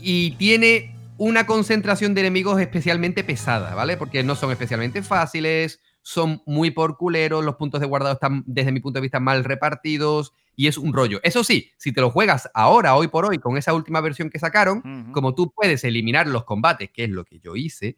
Y 0.00 0.32
tiene 0.32 0.94
una 1.18 1.46
concentración 1.46 2.14
de 2.14 2.22
enemigos 2.22 2.60
especialmente 2.60 3.24
pesada, 3.24 3.74
¿vale? 3.74 3.96
Porque 3.96 4.22
no 4.22 4.34
son 4.34 4.50
especialmente 4.50 5.02
fáciles, 5.02 5.80
son 6.02 6.42
muy 6.46 6.70
por 6.70 6.96
culeros, 6.96 7.44
los 7.44 7.56
puntos 7.56 7.80
de 7.80 7.86
guardado 7.86 8.14
están, 8.14 8.42
desde 8.46 8.72
mi 8.72 8.80
punto 8.80 8.98
de 8.98 9.02
vista, 9.02 9.20
mal 9.20 9.44
repartidos 9.44 10.32
y 10.56 10.66
es 10.66 10.76
un 10.76 10.92
rollo. 10.92 11.20
Eso 11.22 11.44
sí, 11.44 11.70
si 11.76 11.92
te 11.92 12.00
lo 12.00 12.10
juegas 12.10 12.50
ahora, 12.54 12.96
hoy 12.96 13.08
por 13.08 13.24
hoy, 13.24 13.38
con 13.38 13.56
esa 13.56 13.72
última 13.72 14.00
versión 14.00 14.30
que 14.30 14.38
sacaron, 14.38 15.12
como 15.12 15.34
tú 15.34 15.52
puedes 15.52 15.84
eliminar 15.84 16.26
los 16.26 16.44
combates, 16.44 16.90
que 16.90 17.04
es 17.04 17.10
lo 17.10 17.24
que 17.24 17.38
yo 17.38 17.56
hice, 17.56 17.96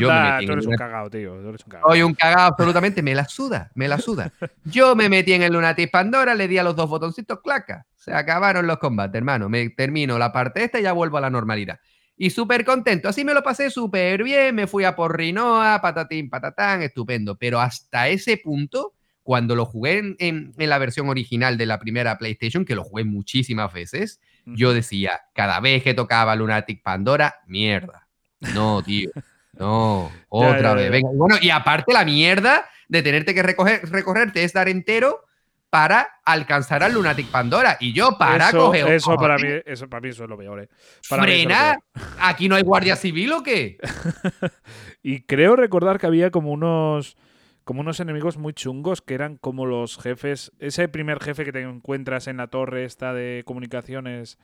yo 0.00 0.08
me 0.08 0.14
Anda, 0.14 0.34
metí 0.34 0.46
tú 0.46 0.52
eres 0.52 0.66
un 0.66 0.74
cagao, 0.76 1.10
tío. 1.10 1.40
Tú 1.40 1.48
eres 1.48 1.62
un 1.64 1.70
cagao. 1.70 1.90
soy 1.90 2.02
un 2.02 2.14
cagado 2.14 2.46
absolutamente, 2.48 3.02
me 3.02 3.14
la 3.14 3.26
suda, 3.26 3.70
me 3.74 3.88
la 3.88 3.98
suda. 3.98 4.32
Yo 4.64 4.94
me 4.96 5.08
metí 5.08 5.32
en 5.32 5.42
el 5.42 5.52
Lunatic 5.52 5.90
Pandora, 5.90 6.34
le 6.34 6.48
di 6.48 6.58
a 6.58 6.62
los 6.64 6.74
dos 6.76 6.88
botoncitos, 6.90 7.40
claca. 7.42 7.86
Se 7.94 8.12
acabaron 8.12 8.66
los 8.66 8.78
combates, 8.78 9.16
hermano. 9.16 9.48
Me 9.48 9.68
termino 9.70 10.18
la 10.18 10.32
parte 10.32 10.64
esta 10.64 10.78
y 10.80 10.82
ya 10.84 10.92
vuelvo 10.92 11.18
a 11.18 11.20
la 11.20 11.30
normalidad. 11.30 11.78
Y 12.16 12.30
súper 12.30 12.64
contento, 12.64 13.08
así 13.10 13.24
me 13.24 13.34
lo 13.34 13.42
pasé 13.42 13.68
súper 13.70 14.22
bien, 14.24 14.54
me 14.54 14.66
fui 14.66 14.84
a 14.84 14.96
por 14.96 15.16
Rinoa, 15.16 15.80
patatín, 15.82 16.30
patatán, 16.30 16.80
estupendo. 16.82 17.36
Pero 17.36 17.60
hasta 17.60 18.08
ese 18.08 18.38
punto, 18.38 18.94
cuando 19.22 19.54
lo 19.54 19.66
jugué 19.66 19.98
en, 19.98 20.16
en- 20.18 20.52
en 20.56 20.70
la 20.70 20.78
versión 20.78 21.08
original 21.10 21.58
de 21.58 21.66
la 21.66 21.78
primera 21.78 22.16
PlayStation, 22.16 22.64
que 22.64 22.74
lo 22.74 22.84
jugué 22.84 23.04
muchísimas 23.04 23.72
veces, 23.72 24.20
yo 24.46 24.72
decía, 24.72 25.20
cada 25.34 25.58
vez 25.60 25.82
que 25.82 25.92
tocaba 25.92 26.34
Lunatic 26.36 26.80
Pandora, 26.82 27.34
mierda. 27.46 28.06
No, 28.54 28.80
tío. 28.82 29.10
No, 29.58 30.10
otra 30.28 30.60
ya, 30.60 30.74
vez. 30.74 30.90
Venga. 30.90 31.10
Bueno, 31.14 31.36
y 31.40 31.50
aparte 31.50 31.92
la 31.92 32.04
mierda 32.04 32.68
de 32.88 33.02
tenerte 33.02 33.34
que 33.34 33.42
recoger, 33.42 33.90
recorrerte 33.90 34.44
es 34.44 34.52
dar 34.52 34.68
entero 34.68 35.22
para 35.70 36.20
alcanzar 36.24 36.82
al 36.82 36.94
Lunatic 36.94 37.26
Pandora. 37.30 37.76
Y 37.80 37.92
yo 37.92 38.16
para 38.18 38.48
eso, 38.48 38.66
coger. 38.66 38.88
eso 38.88 39.16
para 39.16 39.36
mí, 39.36 39.48
eso 39.64 39.88
para 39.88 40.00
mí 40.00 40.08
eso 40.08 40.24
es 40.24 40.30
lo 40.30 40.38
peor, 40.38 40.62
eh. 40.62 40.68
Para 41.08 41.22
mí 41.24 41.32
Frena. 41.32 41.76
peor. 41.92 42.06
¿Aquí 42.20 42.48
no 42.48 42.54
hay 42.54 42.62
guardia 42.62 42.96
civil 42.96 43.32
o 43.32 43.42
qué? 43.42 43.78
Y 45.02 45.20
creo 45.20 45.54
recordar 45.54 46.00
que 46.00 46.06
había 46.06 46.32
como 46.32 46.50
unos 46.50 47.16
como 47.62 47.80
unos 47.80 48.00
enemigos 48.00 48.38
muy 48.38 48.54
chungos 48.54 49.02
que 49.02 49.14
eran 49.14 49.36
como 49.36 49.66
los 49.66 49.98
jefes, 49.98 50.52
ese 50.60 50.88
primer 50.88 51.20
jefe 51.20 51.44
que 51.44 51.52
te 51.52 51.62
encuentras 51.62 52.26
en 52.26 52.36
la 52.36 52.46
torre 52.46 52.84
esta 52.84 53.12
de 53.12 53.42
comunicaciones, 53.44 54.38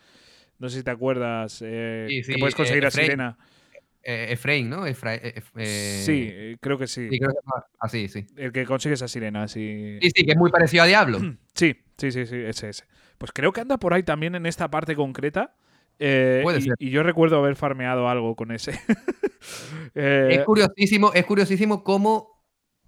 no 0.58 0.68
sé 0.68 0.78
si 0.78 0.84
te 0.84 0.90
acuerdas, 0.90 1.62
eh, 1.64 2.06
Sí, 2.08 2.24
sí, 2.24 2.32
que 2.34 2.38
puedes 2.38 2.54
eh, 2.54 2.56
conseguir 2.56 2.86
a. 2.86 2.90
Sirena. 2.90 3.38
Eh, 4.04 4.32
Efraín, 4.32 4.68
¿no? 4.68 4.86
Efra- 4.86 5.14
eh, 5.14 5.34
Ef- 5.36 5.52
eh, 5.56 6.02
sí, 6.04 6.28
eh, 6.30 6.56
creo 6.60 6.76
que 6.78 6.86
sí. 6.88 7.08
sí, 7.08 7.18
creo 7.18 7.30
que 7.30 7.38
va 7.48 7.66
así, 7.78 8.08
sí. 8.08 8.26
El 8.36 8.50
que 8.52 8.64
consigues 8.66 9.00
a 9.02 9.08
Sirena, 9.08 9.46
sí. 9.48 9.98
Sí, 10.02 10.10
sí, 10.14 10.24
que 10.24 10.32
es 10.32 10.36
muy 10.36 10.50
parecido 10.50 10.82
a 10.82 10.86
Diablo. 10.86 11.18
Sí, 11.54 11.76
sí, 11.98 12.10
sí, 12.10 12.26
sí, 12.26 12.36
ese, 12.36 12.70
ese. 12.70 12.84
Pues 13.18 13.30
creo 13.32 13.52
que 13.52 13.60
anda 13.60 13.76
por 13.78 13.92
ahí 13.94 14.02
también 14.02 14.34
en 14.34 14.46
esta 14.46 14.70
parte 14.70 14.96
concreta. 14.96 15.54
eh, 15.98 16.40
Puede 16.42 16.58
y, 16.58 16.62
ser. 16.62 16.74
y 16.78 16.90
yo 16.90 17.02
recuerdo 17.02 17.36
haber 17.38 17.54
farmeado 17.56 18.08
algo 18.08 18.34
con 18.36 18.50
ese. 18.52 18.72
Eh, 19.94 20.28
Es 20.38 20.44
curiosísimo, 20.44 21.12
es 21.14 21.24
curiosísimo 21.26 21.82
cómo 21.84 22.28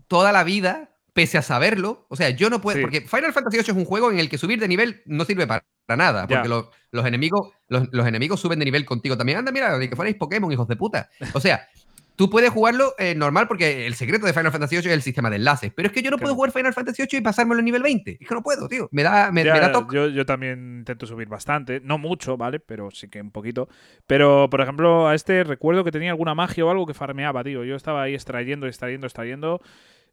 toda 0.07 0.33
la 0.33 0.45
vida, 0.45 0.97
pese 1.13 1.37
a 1.39 1.43
saberlo, 1.43 2.07
o 2.09 2.17
sea, 2.17 2.31
yo 2.31 2.49
no 2.51 2.61
puedo, 2.61 2.77
Sí. 2.77 2.83
porque 2.83 3.01
Final 3.03 3.33
Fantasy 3.33 3.57
VIII 3.59 3.71
es 3.73 3.77
un 3.77 3.85
juego 3.85 4.11
en 4.11 4.19
el 4.19 4.29
que 4.29 4.39
subir 4.39 4.59
de 4.61 4.69
nivel 4.69 5.03
no 5.07 5.25
sirve 5.25 5.47
para, 5.47 5.65
para 5.87 5.97
nada, 5.97 6.27
porque 6.27 6.49
los, 6.49 6.67
los 6.91 7.07
enemigos, 7.07 7.53
los, 7.69 7.89
los 7.93 8.07
enemigos 8.07 8.41
suben 8.41 8.59
de 8.59 8.65
nivel 8.65 8.85
contigo 8.85 9.17
también. 9.17 9.39
Anda, 9.39 9.53
mira, 9.53 9.79
ni 9.79 9.89
que 9.89 9.97
fuerais 9.97 10.17
Pokémon, 10.17 10.51
hijos 10.53 10.69
de 10.69 10.77
puta. 10.77 11.11
O 11.33 11.41
sea, 11.41 11.67
tú 12.17 12.31
puedes 12.31 12.51
jugarlo 12.51 12.95
eh, 12.99 13.15
normal 13.15 13.49
porque 13.49 13.87
el 13.87 13.95
secreto 13.95 14.27
de 14.27 14.33
Final 14.33 14.53
Fantasy 14.53 14.77
VIII 14.77 14.87
es 14.87 14.95
el 14.95 15.03
sistema 15.03 15.31
de 15.31 15.37
enlaces, 15.37 15.73
pero 15.75 15.89
es 15.89 15.93
que 15.93 16.03
yo 16.03 16.11
no 16.11 16.19
puedo 16.19 16.35
jugar 16.35 16.53
Final 16.53 16.73
Fantasy 16.73 17.03
VIII 17.03 17.19
y 17.19 17.23
pasármelo 17.23 17.59
en 17.59 17.65
nivel 17.65 17.83
20. 17.83 18.19
Es 18.21 18.29
que 18.29 18.35
no 18.35 18.43
puedo, 18.43 18.69
tío. 18.69 18.89
Me 18.93 19.03
da, 19.03 19.33
me, 19.33 19.45
Ya, 19.45 19.55
me 19.55 19.61
da 19.61 19.73
toque. 19.73 19.97
yo, 19.97 20.09
yo 20.09 20.25
también 20.25 20.79
intento 20.79 21.07
subir 21.07 21.29
bastante, 21.29 21.81
no 21.81 21.99
mucho, 21.99 22.37
¿vale? 22.37 22.61
Pero 22.61 22.91
sí 22.91 23.09
que 23.09 23.21
un 23.21 23.31
poquito. 23.31 23.69
Pero, 24.07 24.49
por 24.49 24.61
ejemplo, 24.61 25.09
a 25.09 25.15
este 25.15 25.45
recuerdo 25.45 25.85
que 25.85 25.93
tenía 25.93 26.11
alguna 26.11 26.35
magia 26.35 26.65
o 26.65 26.71
algo 26.71 26.87
que 26.87 26.95
farmeaba, 26.95 27.43
tío. 27.45 27.65
Yo 27.65 27.75
estaba 27.77 28.03
ahí 28.03 28.15
extrayendo, 28.15 28.67
extrayendo, 28.67 29.07
extrayendo. 29.07 29.61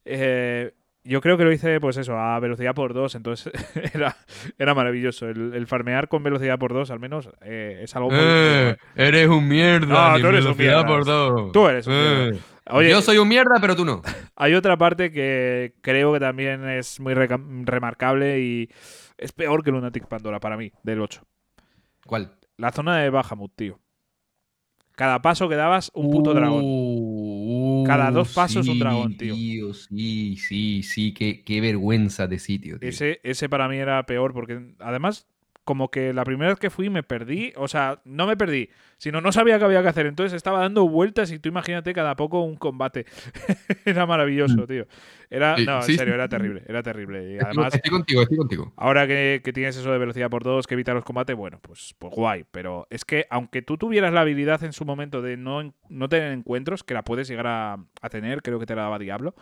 Eh, 0.04 0.74
yo 1.04 1.20
creo 1.22 1.38
que 1.38 1.44
lo 1.44 1.52
hice, 1.52 1.80
pues 1.80 1.98
eso, 1.98 2.18
a 2.18 2.40
velocidad 2.40 2.74
por 2.76 2.94
dos. 2.94 3.16
Entonces 3.16 3.52
era, 3.94 4.16
era 4.58 4.74
maravilloso. 4.76 5.28
El, 5.28 5.54
el 5.54 5.68
farmear 5.68 6.08
con 6.08 6.24
velocidad 6.24 6.60
por 6.60 6.74
dos, 6.74 6.92
al 6.92 7.00
menos, 7.00 7.30
eh, 7.42 7.80
es 7.84 7.96
algo 7.96 8.10
muy. 8.10 8.20
Eh, 8.22 8.78
eres 8.96 9.28
un 9.28 9.48
mierda. 9.48 9.86
No, 10.10 10.16
ni 10.16 10.22
tú 10.22 10.28
eres 10.28 10.46
un 10.46 10.58
mierda. 10.58 10.86
por 10.86 11.06
dos. 11.06 11.52
Tú 11.52 11.68
eres 11.68 11.88
un 11.88 11.94
Eh, 11.94 11.98
mierda. 12.32 12.40
Oye, 12.74 12.90
yo 12.92 13.02
soy 13.02 13.18
un 13.18 13.28
mierda, 13.28 13.56
pero 13.60 13.76
tú 13.76 13.84
no. 13.84 14.02
hay 14.36 14.54
otra 14.54 14.78
parte 14.78 15.12
que 15.12 15.74
creo 15.82 16.14
que 16.14 16.20
también 16.20 16.68
es 16.70 17.00
muy 17.00 17.14
reca- 17.14 17.40
remarcable 17.66 18.40
y 18.40 18.70
es 19.18 19.32
peor 19.34 19.64
que 19.64 19.72
Lunatic 19.72 20.08
Pandora 20.08 20.40
para 20.40 20.56
mí, 20.58 20.72
del 20.84 21.02
8. 21.02 21.22
¿Cuál? 22.06 22.32
La 22.58 22.72
zona 22.72 22.98
de 23.00 23.10
Bahamut, 23.10 23.52
tío. 23.56 23.80
Cada 24.96 25.22
paso 25.22 25.50
que 25.50 25.56
dabas, 25.56 25.90
un 25.96 26.12
puto 26.12 26.34
dragón. 26.34 26.62
Uh, 27.82 27.86
Cada 27.86 28.12
dos 28.12 28.34
pasos 28.34 28.68
un 28.68 28.80
dragón, 28.80 29.18
tío. 29.18 29.36
Sí, 29.74 30.38
sí, 30.38 30.84
sí, 30.84 31.14
qué, 31.14 31.44
qué 31.44 31.62
vergüenza 31.62 32.28
de 32.28 32.40
sitio, 32.40 32.80
tío. 32.80 32.90
Ese, 32.90 33.20
ese 33.24 33.50
para 33.50 33.68
mí 33.68 33.78
era 33.78 34.06
peor 34.06 34.34
porque 34.34 34.74
además 34.80 35.28
como 35.72 35.90
que 35.90 36.12
la 36.12 36.26
primera 36.26 36.50
vez 36.50 36.60
que 36.60 36.70
fui 36.70 36.90
me 36.90 37.02
perdí, 37.02 37.54
o 37.56 37.70
sea, 37.70 38.02
no 38.04 38.28
me 38.28 38.36
perdí, 38.36 38.70
sino 38.98 39.22
no 39.22 39.32
sabía 39.32 39.58
qué 39.58 39.64
había 39.64 39.82
que 39.82 39.88
hacer, 39.88 40.06
entonces 40.06 40.34
estaba 40.36 40.60
dando 40.60 40.86
vueltas 40.90 41.32
y 41.32 41.40
tú 41.40 41.48
imagínate 41.48 41.94
cada 41.94 42.18
poco 42.18 42.42
un 42.42 42.58
combate. 42.58 43.06
era 43.86 44.06
maravilloso, 44.06 44.68
tío. 44.68 44.86
Era, 45.30 45.56
Mm. 45.58 45.64
No, 45.66 45.78
en 45.78 45.84
serio, 45.84 46.14
era 46.14 46.28
terrible, 46.28 46.62
era 46.68 46.84
terrible. 46.84 47.24
Y 47.24 47.34
Estoy- 47.36 47.46
además, 47.46 47.74
estoy 47.76 47.90
contigo, 47.90 48.22
estoy 48.22 48.38
contigo. 48.38 48.74
ahora 48.76 49.08
que, 49.08 49.40
que 49.46 49.54
tienes 49.54 49.78
eso 49.78 49.90
de 49.94 49.98
velocidad 49.98 50.30
por 50.30 50.44
dos, 50.44 50.68
que 50.68 50.74
evita 50.74 50.94
los 50.94 51.06
combates, 51.06 51.38
bueno, 51.38 51.60
pues, 51.62 51.96
pues 51.98 52.14
guay. 52.14 52.44
Pero 52.52 52.86
es 52.90 53.06
que 53.06 53.28
aunque 53.30 53.62
tú 53.62 53.78
tuvieras 53.78 54.12
la 54.12 54.22
habilidad 54.22 54.62
en 54.66 54.74
su 54.74 54.84
momento 54.84 55.22
de 55.22 55.38
no, 55.38 55.74
no 55.88 56.10
tener 56.10 56.34
encuentros, 56.34 56.84
que 56.84 56.94
la 56.94 57.04
puedes 57.06 57.30
llegar 57.30 57.48
a, 57.48 57.78
a 58.02 58.10
tener, 58.10 58.42
creo 58.42 58.60
que 58.60 58.66
te 58.66 58.76
la 58.76 58.82
daba 58.82 59.00
Diablo, 59.00 59.36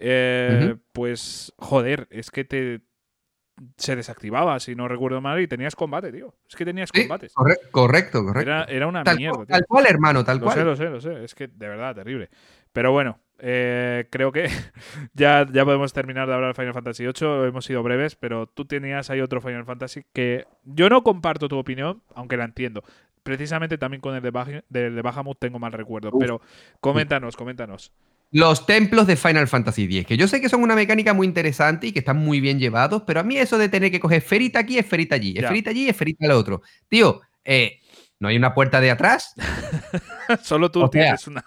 eh, 0.00 0.74
pues 0.92 1.52
joder, 1.58 2.08
es 2.10 2.30
que 2.32 2.44
te 2.44 2.80
se 3.76 3.96
desactivaba, 3.96 4.58
si 4.60 4.74
no 4.74 4.88
recuerdo 4.88 5.20
mal, 5.20 5.40
y 5.40 5.46
tenías 5.48 5.74
combate, 5.76 6.12
tío. 6.12 6.34
Es 6.48 6.56
que 6.56 6.64
tenías 6.64 6.90
Sí, 6.92 7.02
combates. 7.02 7.32
corre- 7.34 7.58
correcto, 7.70 8.24
correcto. 8.24 8.50
Era, 8.50 8.64
era 8.64 8.86
una 8.86 9.02
tal, 9.04 9.16
mierda, 9.16 9.34
cual, 9.36 9.46
tío. 9.46 9.54
tal 9.56 9.66
cual, 9.66 9.86
hermano, 9.88 10.24
tal 10.24 10.38
Lo 10.38 10.44
cual. 10.44 10.56
sé, 10.56 10.64
lo 10.64 10.76
sé, 10.76 10.84
lo 10.84 11.00
sé. 11.00 11.24
Es 11.24 11.34
que 11.34 11.48
de 11.48 11.68
verdad, 11.68 11.94
terrible. 11.94 12.28
Pero 12.72 12.92
bueno, 12.92 13.18
eh, 13.38 14.06
creo 14.10 14.30
que 14.32 14.44
ya, 15.14 15.46
ya 15.50 15.64
podemos 15.64 15.92
terminar 15.92 16.28
de 16.28 16.34
hablar 16.34 16.50
de 16.54 16.60
Final 16.60 16.74
Fantasy 16.74 17.04
VIII. 17.04 17.48
Hemos 17.48 17.64
sido 17.64 17.82
breves, 17.82 18.16
pero 18.16 18.46
tú 18.46 18.64
tenías 18.64 19.10
ahí 19.10 19.20
otro 19.20 19.40
Final 19.40 19.64
Fantasy 19.64 20.04
que 20.12 20.46
yo 20.64 20.88
no 20.88 21.02
comparto 21.02 21.48
tu 21.48 21.58
opinión, 21.58 22.02
aunque 22.14 22.36
la 22.36 22.44
entiendo. 22.44 22.82
Precisamente 23.22 23.76
también 23.78 24.00
con 24.00 24.14
el 24.14 24.22
de, 24.22 24.32
Baj- 24.32 24.64
del 24.68 24.94
de 24.94 25.02
Bahamut 25.02 25.38
tengo 25.38 25.58
mal 25.58 25.72
recuerdo. 25.72 26.10
Uf. 26.12 26.20
Pero 26.20 26.40
coméntanos, 26.80 27.36
coméntanos. 27.36 27.92
Los 28.30 28.66
templos 28.66 29.06
de 29.06 29.16
Final 29.16 29.48
Fantasy 29.48 29.84
X, 29.84 30.06
que 30.06 30.16
yo 30.18 30.28
sé 30.28 30.40
que 30.40 30.48
son 30.50 30.62
una 30.62 30.74
mecánica 30.74 31.14
muy 31.14 31.26
interesante 31.26 31.86
y 31.86 31.92
que 31.92 32.00
están 32.00 32.18
muy 32.18 32.40
bien 32.40 32.58
llevados, 32.58 33.02
pero 33.06 33.20
a 33.20 33.22
mí 33.22 33.38
eso 33.38 33.56
de 33.56 33.68
tener 33.70 33.90
que 33.90 34.00
coger 34.00 34.18
esferita 34.18 34.58
aquí, 34.58 34.78
esferita 34.78 35.14
allí, 35.14 35.34
esferita 35.38 35.70
allí, 35.70 35.88
esferita 35.88 36.26
al 36.26 36.32
otro. 36.32 36.60
Tío, 36.88 37.22
eh, 37.44 37.80
¿no 38.20 38.28
hay 38.28 38.36
una 38.36 38.52
puerta 38.52 38.80
de 38.82 38.90
atrás? 38.90 39.32
Solo 40.42 40.70
tú 40.70 40.80
O 40.80 40.90
sea, 40.90 40.90
tienes 40.90 41.26
una. 41.26 41.42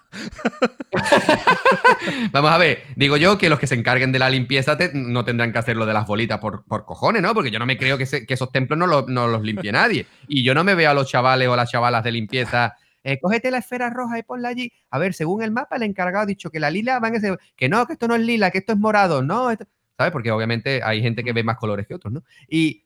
Vamos 2.32 2.52
a 2.52 2.58
ver, 2.58 2.84
digo 2.96 3.18
yo 3.18 3.38
que 3.38 3.50
los 3.50 3.60
que 3.60 3.68
se 3.68 3.76
encarguen 3.76 4.12
de 4.12 4.20
la 4.20 4.30
limpieza 4.30 4.78
te- 4.78 4.92
no 4.94 5.24
tendrán 5.24 5.52
que 5.52 5.60
hacer 5.60 5.78
lo 5.78 5.86
de 5.86 5.94
las 5.94 6.08
bolitas 6.08 6.40
por, 6.40 6.64
por 6.66 6.86
cojones, 6.86 7.22
¿no? 7.22 7.34
Porque 7.34 7.52
yo 7.52 7.60
no 7.60 7.66
me 7.66 7.78
creo 7.78 7.98
que, 7.98 8.06
se- 8.08 8.26
que 8.26 8.34
esos 8.34 8.52
templos 8.52 8.78
no, 8.80 8.88
lo- 8.88 9.06
no 9.08 9.28
los 9.28 9.44
limpie 9.44 9.72
nadie. 9.72 10.06
Y 10.28 10.44
yo 10.44 10.54
no 10.56 10.64
me 10.64 10.76
veo 10.76 10.90
a 10.90 10.94
los 10.94 11.08
chavales 11.10 11.48
o 11.48 11.56
las 11.56 11.70
chavalas 11.72 12.04
de 12.04 12.12
limpieza. 12.12 12.76
Eh, 13.04 13.20
cógete 13.20 13.52
la 13.52 13.58
esfera 13.60 13.90
roja 13.90 14.20
y 14.20 14.24
ponla 14.24 14.50
allí. 14.50 14.72
A 14.90 15.00
ver, 15.00 15.14
según 15.14 15.42
el 15.44 15.52
mapa, 15.52 15.76
el 15.78 15.84
encargado 15.84 16.24
ha 16.24 16.28
dicho 16.28 16.50
que 16.52 16.60
la 16.60 16.70
lila 16.70 17.00
va 17.00 17.08
en 17.10 17.16
ese. 17.16 17.38
Que 17.56 17.68
no, 17.70 17.86
que 17.88 17.94
esto 17.94 18.08
no 18.08 18.16
es 18.16 18.22
lila, 18.22 18.52
que 18.52 18.60
esto 18.60 18.74
es 18.74 18.80
morado. 18.80 19.22
No, 19.24 19.50
esto- 19.52 19.66
¿sabes? 19.98 20.12
Porque 20.12 20.32
obviamente 20.32 20.82
hay 20.84 21.02
gente 21.02 21.24
que 21.24 21.34
ve 21.34 21.44
más 21.44 21.58
colores 21.58 21.88
que 21.88 21.94
otros, 21.96 22.14
¿no? 22.14 22.24
Y. 22.48 22.84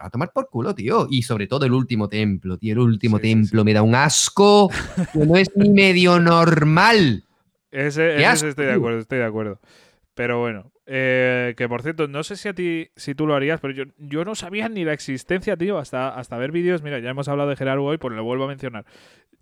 va 0.00 0.06
a 0.06 0.10
tomar 0.10 0.32
por 0.32 0.48
culo, 0.48 0.74
tío. 0.74 1.06
Y 1.10 1.22
sobre 1.22 1.46
todo 1.46 1.66
el 1.66 1.72
último 1.74 2.08
templo, 2.08 2.56
tío. 2.56 2.72
El 2.72 2.78
último 2.78 3.18
Sí, 3.18 3.24
sí, 3.28 3.34
templo 3.34 3.62
me 3.64 3.74
da 3.74 3.82
un 3.82 3.94
asco 3.94 4.70
que 5.12 5.18
no 5.26 5.36
es 5.36 5.50
ni 5.54 5.68
medio 5.68 6.18
normal. 6.18 7.24
Ese, 7.70 8.16
ese 8.16 8.26
asco, 8.26 8.48
estoy 8.48 8.66
de 8.66 8.72
acuerdo, 8.72 8.98
estoy 9.00 9.18
de 9.18 9.24
acuerdo. 9.24 9.60
Pero 10.14 10.40
bueno, 10.40 10.71
eh, 10.86 11.54
que 11.56 11.68
por 11.68 11.82
cierto, 11.82 12.08
no 12.08 12.22
sé 12.24 12.36
si 12.36 12.48
a 12.48 12.54
ti, 12.54 12.90
si 12.96 13.14
tú 13.14 13.26
lo 13.26 13.34
harías, 13.34 13.60
pero 13.60 13.72
yo, 13.72 13.84
yo 13.98 14.24
no 14.24 14.34
sabía 14.34 14.68
ni 14.68 14.84
la 14.84 14.92
existencia, 14.92 15.56
tío, 15.56 15.78
hasta, 15.78 16.08
hasta 16.08 16.36
ver 16.38 16.50
vídeos. 16.52 16.82
Mira, 16.82 16.98
ya 16.98 17.10
hemos 17.10 17.28
hablado 17.28 17.50
de 17.50 17.56
Gerardo 17.56 17.84
hoy, 17.84 17.98
pues 17.98 18.14
lo 18.14 18.24
vuelvo 18.24 18.44
a 18.44 18.48
mencionar. 18.48 18.84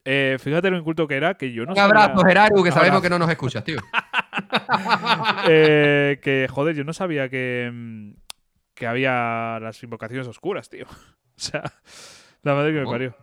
Eh, 0.05 0.36
fíjate 0.41 0.70
lo 0.70 0.78
inculto 0.78 1.07
que 1.07 1.16
era, 1.16 1.34
que 1.34 1.53
yo 1.53 1.64
no 1.66 1.72
Un 1.72 1.78
abrazo, 1.78 2.18
sabía. 2.18 2.28
Gerardo, 2.28 2.62
que 2.62 2.70
sabemos 2.70 2.88
Abrazo. 2.88 3.03
que 3.03 3.11
no 3.11 3.18
nos 3.18 3.30
escuchas, 3.30 3.64
tío. 3.64 3.78
eh, 5.49 6.18
que, 6.22 6.47
joder, 6.51 6.74
yo 6.74 6.84
no 6.84 6.93
sabía 6.93 7.28
que, 7.28 7.70
mm, 7.72 8.12
que 8.74 8.86
había 8.86 9.59
las 9.61 9.82
invocaciones 9.82 10.26
oscuras, 10.26 10.68
tío. 10.68 10.86
O 11.41 11.43
sea, 11.43 11.62
la 12.43 12.55
madre 12.55 12.74
que 12.74 12.80
me 12.80 12.84
parió. 12.84 13.16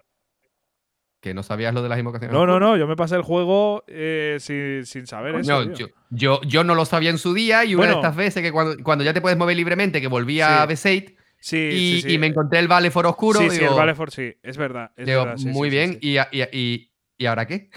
Que 1.28 1.34
no 1.34 1.44
sabías 1.44 1.74
lo 1.74 1.82
de 1.84 1.90
las 1.90 2.00
invocaciones. 2.00 2.34
No, 2.34 2.46
no, 2.46 2.60
no, 2.60 2.78
yo 2.78 2.88
me 2.88 2.96
pasé 2.96 3.16
el 3.16 3.22
juego 3.22 3.84
eh, 3.88 4.38
sin, 4.40 4.86
sin 4.86 5.06
saber 5.08 5.34
Coño, 5.34 5.62
eso. 5.62 5.72
yo, 5.74 5.88
yo, 6.10 6.42
yo 6.44 6.64
no 6.64 6.74
lo 6.76 6.86
sabía 6.86 7.10
en 7.10 7.18
su 7.18 7.34
día 7.34 7.66
y 7.66 7.76
una 7.76 7.80
Bueno. 7.86 7.94
de 7.96 8.00
estas 8.00 8.16
veces 8.16 8.44
que 8.44 8.52
cuando, 8.52 8.82
cuando 8.84 9.04
ya 9.04 9.14
te 9.14 9.22
puedes 9.22 9.38
mover 9.38 9.58
libremente, 9.58 10.00
que 10.02 10.08
volví 10.08 10.40
a 10.42 10.66
Sí. 10.68 10.74
B6 10.74 11.16
Sí, 11.40 11.58
y, 11.58 12.02
sí, 12.02 12.14
y 12.14 12.18
me 12.18 12.28
encontré 12.28 12.58
el 12.60 12.68
Vale 12.68 12.90
for 12.90 13.06
Oscuro. 13.06 13.40
Sí, 13.40 13.50
sí, 13.52 13.64
el 13.64 13.70
Valefort 13.70 14.12
sí, 14.12 14.34
es 14.42 14.58
verdad. 14.58 14.92
es 14.98 15.06
digo, 15.06 15.20
verdad, 15.24 15.38
sí, 15.38 15.48
muy 15.50 15.70
bien. 15.70 16.00
Y, 16.02 16.18
y, 16.18 16.42
y, 16.52 16.92
¿y 17.16 17.26
ahora 17.28 17.46
qué? 17.46 17.70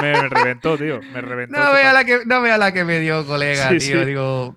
Me, 0.00 0.12
me 0.22 0.28
reventó, 0.30 0.78
tío. 0.78 1.00
Me 1.12 1.20
reventó. 1.20 1.58
No 1.58 1.72
vea, 1.72 1.92
la 1.92 2.04
que, 2.04 2.20
no 2.24 2.40
vea 2.40 2.56
la 2.56 2.72
que 2.72 2.84
me 2.84 2.98
dio, 3.00 3.26
colega, 3.26 3.68
tío. 3.76 4.06
Digo, 4.06 4.56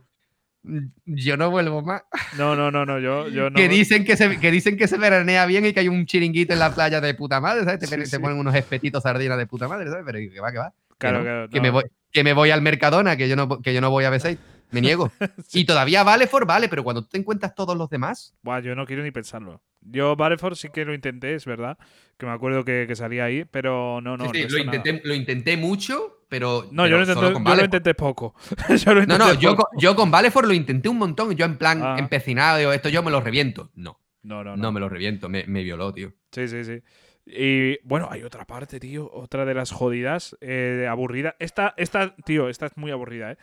yo 1.05 1.37
no 1.37 1.49
vuelvo 1.49 1.81
más. 1.81 2.03
No, 2.37 2.55
no, 2.55 2.71
no, 2.71 2.85
no, 2.85 2.99
yo, 2.99 3.27
yo 3.29 3.49
no. 3.49 3.55
que, 3.55 3.67
dicen 3.69 4.05
que, 4.05 4.17
se, 4.17 4.39
que 4.39 4.51
dicen 4.51 4.77
que 4.77 4.87
se 4.87 4.97
veranea 4.97 5.45
bien 5.45 5.65
y 5.65 5.73
que 5.73 5.79
hay 5.81 5.87
un 5.87 6.05
chiringuito 6.05 6.53
en 6.53 6.59
la 6.59 6.73
playa 6.73 7.01
de 7.01 7.13
puta 7.13 7.39
madre, 7.41 7.63
¿sabes? 7.63 7.79
Te, 7.79 7.87
Sí, 7.87 7.95
te 7.95 8.05
sí. 8.05 8.19
ponen 8.19 8.37
unos 8.37 8.55
espetitos 8.55 9.03
sardinas 9.03 9.37
de 9.37 9.47
puta 9.47 9.67
madre, 9.67 9.89
¿sabes? 9.89 10.03
Pero 10.05 10.19
que 10.19 10.39
va, 10.39 10.51
que 10.51 10.57
va. 10.57 10.69
Que 10.69 10.95
Claro, 10.97 11.17
no, 11.19 11.23
claro, 11.23 11.49
que, 11.49 11.57
no. 11.57 11.63
me 11.63 11.69
voy, 11.69 11.83
que 12.11 12.23
me 12.23 12.33
voy 12.33 12.51
al 12.51 12.61
Mercadona, 12.61 13.15
que 13.17 13.29
yo 13.29 13.35
no, 13.35 13.61
que 13.61 13.73
yo 13.73 13.81
no 13.81 13.89
voy 13.89 14.05
a 14.05 14.11
B6. 14.11 14.37
Me 14.71 14.81
niego. 14.81 15.11
Y 15.53 15.65
todavía 15.65 16.03
vale 16.03 16.27
for 16.27 16.45
vale, 16.45 16.67
pero 16.67 16.83
cuando 16.83 17.01
tú 17.01 17.09
te 17.09 17.17
encuentras 17.17 17.55
todos 17.55 17.77
los 17.77 17.89
demás. 17.89 18.35
Buah, 18.43 18.59
yo 18.59 18.75
no 18.75 18.85
quiero 18.85 19.03
ni 19.03 19.11
pensarlo. 19.11 19.61
Yo 19.81 20.15
Valefort 20.15 20.57
sí 20.57 20.69
que 20.69 20.83
lo 20.83 20.93
intenté, 20.93 21.35
es 21.35 21.45
verdad. 21.45 21.77
Que 22.17 22.25
me 22.25 22.31
acuerdo 22.33 22.65
que, 22.65 22.85
que 22.87 22.95
salía 22.95 23.25
ahí, 23.25 23.45
pero 23.45 24.01
no, 24.01 24.17
no. 24.17 24.31
Sí, 24.33 24.45
nada. 24.65 24.81
lo 25.03 25.13
intenté 25.13 25.55
mucho, 25.55 26.16
pero. 26.29 26.63
No, 26.71 26.83
pero 26.83 26.87
yo, 26.87 26.97
lo 26.97 27.03
intenté, 27.03 27.49
yo 27.49 27.55
lo 27.55 27.63
intenté 27.65 27.93
poco. 27.95 28.35
yo 28.77 28.93
lo 28.93 29.05
No, 29.05 29.13
intenté 29.13 29.17
no, 29.17 29.33
yo 29.39 29.49
poco. 29.55 29.69
con, 29.71 29.79
yo 29.79 29.95
con 29.95 30.11
Valefort 30.11 30.47
lo 30.47 30.53
intenté 30.53 30.89
un 30.89 30.97
montón. 30.97 31.35
Yo 31.35 31.45
en 31.45 31.57
plan 31.57 31.81
Ah. 31.83 31.95
empecinado, 31.99 32.57
digo, 32.57 32.71
esto 32.73 32.89
yo 32.89 33.03
me 33.03 33.11
lo 33.11 33.21
reviento. 33.21 33.71
No, 33.75 33.99
No, 34.23 34.43
no, 34.43 34.51
no, 34.55 34.63
no. 34.63 34.71
me 34.71 34.79
lo 34.79 34.89
reviento, 34.89 35.29
me, 35.29 35.43
me 35.47 35.63
violó, 35.63 35.93
tío. 35.93 36.13
Sí, 36.31 36.47
sí, 36.47 36.63
sí. 36.63 36.81
Y 37.25 37.77
bueno, 37.83 38.07
hay 38.09 38.23
otra 38.23 38.45
parte, 38.45 38.79
tío. 38.79 39.09
Otra 39.11 39.43
de 39.45 39.53
las 39.53 39.71
jodidas, 39.71 40.37
eh, 40.41 40.87
aburrida. 40.89 41.35
Esta, 41.39 41.73
esta, 41.77 42.15
tío, 42.25 42.47
esta 42.49 42.65
es 42.67 42.77
muy 42.77 42.91
aburrida, 42.91 43.33
¿eh? 43.33 43.37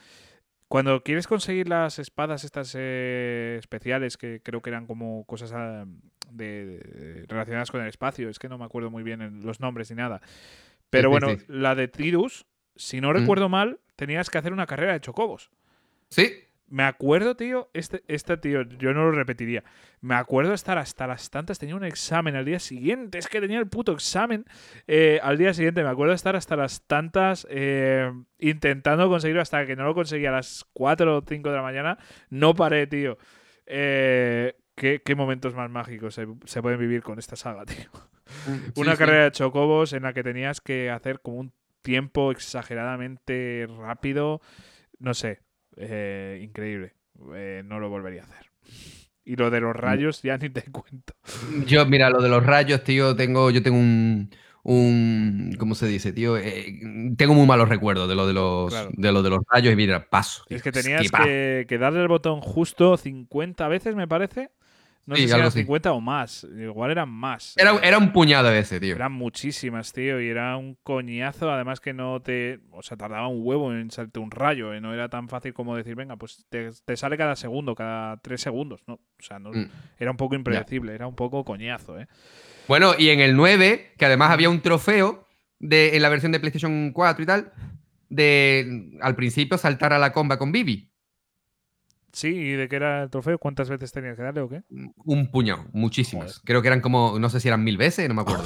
Cuando 0.68 1.02
quieres 1.02 1.26
conseguir 1.28 1.68
las 1.68 1.98
espadas 1.98 2.42
estas 2.42 2.74
eh, 2.76 3.56
especiales, 3.58 4.16
que 4.16 4.40
creo 4.42 4.62
que 4.62 4.70
eran 4.70 4.86
como 4.86 5.24
cosas 5.26 5.52
ah, 5.52 5.84
de, 6.30 6.66
de- 6.66 7.26
relacionadas 7.28 7.70
con 7.70 7.82
el 7.82 7.88
espacio, 7.88 8.30
es 8.30 8.38
que 8.38 8.48
no 8.48 8.56
me 8.58 8.64
acuerdo 8.64 8.90
muy 8.90 9.02
bien 9.02 9.20
en 9.20 9.44
los 9.44 9.60
nombres 9.60 9.90
ni 9.90 9.96
nada. 9.98 10.20
Pero 10.90 11.08
sí, 11.08 11.10
bueno, 11.10 11.28
sí. 11.38 11.44
la 11.48 11.74
de 11.74 11.86
Tidus, 11.88 12.46
si 12.76 13.00
no 13.00 13.10
Mm. 13.10 13.16
recuerdo 13.16 13.48
mal, 13.48 13.78
tenías 13.96 14.30
que 14.30 14.38
hacer 14.38 14.52
una 14.52 14.66
carrera 14.66 14.92
de 14.94 15.00
chocobos. 15.00 15.50
Sí, 16.08 16.32
Me 16.66 16.82
acuerdo, 16.82 17.36
tío, 17.36 17.68
este, 17.74 18.02
este 18.08 18.38
tío, 18.38 18.62
yo 18.62 18.94
no 18.94 19.04
lo 19.04 19.12
repetiría. 19.12 19.62
Me 20.00 20.14
acuerdo 20.14 20.54
estar 20.54 20.78
hasta 20.78 21.06
las 21.06 21.28
tantas, 21.30 21.58
tenía 21.58 21.76
un 21.76 21.84
examen 21.84 22.34
al 22.36 22.46
día 22.46 22.58
siguiente, 22.58 23.18
es 23.18 23.28
que 23.28 23.38
tenía 23.40 23.58
el 23.58 23.68
puto 23.68 23.92
examen 23.92 24.46
eh, 24.86 25.20
al 25.22 25.36
día 25.36 25.52
siguiente. 25.52 25.82
Me 25.84 25.90
acuerdo 25.90 26.14
estar 26.14 26.34
hasta 26.36 26.56
las 26.56 26.86
tantas 26.86 27.46
eh, 27.50 28.10
intentando 28.38 29.08
conseguirlo 29.10 29.42
hasta 29.42 29.66
que 29.66 29.76
no 29.76 29.84
lo 29.84 29.94
conseguí 29.94 30.24
a 30.26 30.32
las 30.32 30.64
4 30.72 31.18
o 31.18 31.22
5 31.28 31.50
de 31.50 31.54
la 31.56 31.62
mañana. 31.62 31.98
No 32.30 32.54
paré, 32.54 32.86
tío. 32.86 33.18
Eh, 33.66 34.54
¿qué, 34.74 35.02
qué 35.04 35.14
momentos 35.14 35.54
más 35.54 35.70
mágicos 35.70 36.14
se, 36.14 36.26
se 36.44 36.62
pueden 36.62 36.80
vivir 36.80 37.02
con 37.02 37.18
esta 37.18 37.36
saga, 37.36 37.64
tío. 37.66 37.90
Una 38.76 38.92
sí, 38.92 38.96
sí. 38.96 38.96
carrera 38.98 39.24
de 39.24 39.32
chocobos 39.32 39.92
en 39.92 40.02
la 40.04 40.12
que 40.14 40.22
tenías 40.22 40.60
que 40.62 40.90
hacer 40.90 41.20
como 41.20 41.36
un 41.38 41.52
tiempo 41.84 42.32
exageradamente 42.32 43.68
rápido. 43.78 44.40
No 44.98 45.14
sé, 45.14 45.40
eh, 45.76 46.40
increíble. 46.42 46.94
Eh, 47.34 47.62
no 47.64 47.78
lo 47.78 47.88
volvería 47.90 48.22
a 48.22 48.24
hacer. 48.24 48.46
Y 49.24 49.36
lo 49.36 49.50
de 49.50 49.60
los 49.60 49.76
rayos 49.76 50.22
ya 50.22 50.36
ni 50.38 50.50
te 50.50 50.62
cuento. 50.72 51.14
Yo, 51.66 51.86
mira, 51.86 52.10
lo 52.10 52.20
de 52.20 52.28
los 52.28 52.44
rayos, 52.44 52.82
tío, 52.82 53.14
tengo, 53.14 53.50
yo 53.50 53.62
tengo 53.62 53.78
un, 53.78 54.30
un 54.64 55.54
¿cómo 55.58 55.74
se 55.74 55.86
dice, 55.86 56.12
tío? 56.12 56.36
Eh, 56.36 56.80
tengo 57.16 57.34
muy 57.34 57.46
malos 57.46 57.68
recuerdos 57.68 58.08
de 58.08 58.14
lo 58.14 58.26
de 58.26 58.32
los, 58.32 58.70
Claro. 58.72 58.90
de 58.92 59.12
lo 59.12 59.22
de 59.22 59.30
los 59.30 59.40
rayos 59.50 59.72
y 59.72 59.76
mira, 59.76 60.08
paso. 60.08 60.44
tío, 60.48 60.56
Es 60.56 60.62
que 60.62 60.72
tenías 60.72 61.08
paso. 61.10 61.24
que, 61.24 61.66
que 61.68 61.78
darle 61.78 62.00
el 62.02 62.08
botón 62.08 62.40
justo 62.40 62.96
50 62.96 63.68
veces, 63.68 63.94
me 63.94 64.08
parece. 64.08 64.50
No 65.06 65.16
Sí, 65.16 65.22
sé 65.22 65.28
si 65.28 65.34
eran 65.34 65.46
así. 65.48 65.58
50 65.60 65.92
o 65.92 66.00
más. 66.00 66.46
Igual 66.58 66.90
eran 66.90 67.10
más. 67.10 67.54
Era, 67.58 67.78
era 67.82 67.98
un 67.98 68.12
puñado 68.12 68.50
ese, 68.50 68.80
tío. 68.80 68.94
Eran 68.94 69.12
muchísimas, 69.12 69.92
tío, 69.92 70.20
y 70.20 70.28
era 70.28 70.56
un 70.56 70.76
coñazo, 70.82 71.50
además 71.50 71.80
que 71.80 71.92
no 71.92 72.20
te... 72.22 72.60
O 72.70 72.82
sea, 72.82 72.96
tardaba 72.96 73.28
un 73.28 73.40
huevo 73.42 73.72
en 73.74 73.90
salirte 73.90 74.18
un 74.18 74.30
rayo, 74.30 74.72
¿eh? 74.72 74.80
no 74.80 74.94
era 74.94 75.08
tan 75.10 75.28
fácil 75.28 75.52
como 75.52 75.76
decir, 75.76 75.94
venga, 75.94 76.16
pues 76.16 76.46
te, 76.48 76.70
te 76.84 76.96
sale 76.96 77.18
cada 77.18 77.36
segundo, 77.36 77.74
cada 77.74 78.16
tres 78.18 78.40
segundos, 78.40 78.82
¿no? 78.86 78.94
O 78.94 79.22
sea, 79.22 79.38
no, 79.38 79.50
Mm. 79.52 79.68
era 79.98 80.10
un 80.10 80.16
poco 80.16 80.34
impredecible, 80.34 80.94
era 80.94 81.06
un 81.06 81.14
poco 81.14 81.44
coñazo, 81.44 81.98
¿eh? 82.00 82.08
Bueno, 82.66 82.92
y 82.98 83.10
en 83.10 83.20
el 83.20 83.36
9, 83.36 83.92
que 83.98 84.06
además 84.06 84.30
había 84.30 84.48
un 84.48 84.62
trofeo 84.62 85.26
de, 85.58 85.96
en 85.96 86.02
la 86.02 86.08
versión 86.08 86.32
de 86.32 86.40
PlayStation 86.40 86.92
4 86.92 87.22
y 87.22 87.26
tal, 87.26 87.52
de 88.08 88.96
al 89.00 89.14
principio 89.16 89.58
saltar 89.58 89.92
a 89.92 89.98
la 89.98 90.12
comba 90.12 90.38
con 90.38 90.52
Bibi. 90.52 90.90
Sí, 92.14 92.28
¿y 92.28 92.52
de 92.52 92.68
qué 92.68 92.76
era 92.76 93.02
el 93.02 93.10
trofeo? 93.10 93.38
¿Cuántas 93.38 93.68
veces 93.68 93.90
tenías 93.90 94.16
que 94.16 94.22
darle 94.22 94.40
o 94.40 94.48
qué? 94.48 94.62
Un 95.04 95.32
puñado, 95.32 95.64
muchísimas. 95.72 96.40
Creo 96.44 96.62
que 96.62 96.68
eran 96.68 96.80
como, 96.80 97.18
no 97.18 97.28
sé 97.28 97.40
si 97.40 97.48
eran 97.48 97.64
mil 97.64 97.76
veces, 97.76 98.08
no 98.08 98.14
me 98.14 98.22
acuerdo. 98.22 98.44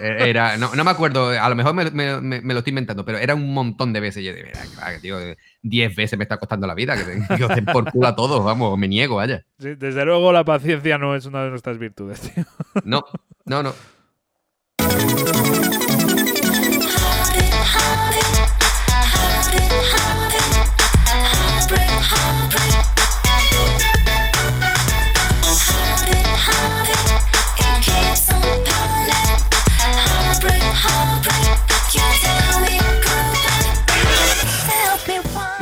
Eh, 0.00 0.28
Era, 0.30 0.56
no, 0.56 0.72
no 0.76 0.84
me 0.84 0.92
acuerdo, 0.92 1.28
a 1.30 1.48
lo 1.48 1.56
mejor 1.56 1.74
me, 1.74 1.90
me- 1.90 2.20
me- 2.20 2.40
me 2.40 2.54
lo 2.54 2.60
estoy 2.60 2.70
inventando, 2.70 3.04
pero 3.04 3.18
era 3.18 3.34
un 3.34 3.52
montón 3.52 3.92
de 3.92 3.98
veces. 3.98 4.22
Y 4.22 4.26
yo 4.26 4.32
que, 4.34 4.52
tío, 5.02 5.18
eh, 5.20 5.36
diez 5.60 5.94
veces 5.96 6.16
me 6.18 6.22
está 6.22 6.36
costando 6.36 6.68
la 6.68 6.74
vida, 6.76 6.96
que 6.96 7.02
te, 7.02 7.54
den 7.54 7.66
por 7.66 7.90
culo 7.90 8.06
a 8.06 8.14
todos, 8.14 8.44
vamos, 8.44 8.78
me 8.78 8.86
niego, 8.86 9.16
vaya. 9.16 9.44
Sí, 9.58 9.74
desde 9.74 10.04
luego 10.04 10.32
la 10.32 10.44
paciencia 10.44 10.96
no 10.96 11.16
es 11.16 11.26
una 11.26 11.42
de 11.42 11.50
nuestras 11.50 11.78
virtudes, 11.78 12.20
tío. 12.20 12.44
No, 12.84 13.04
no, 13.44 13.64
no. 13.64 13.72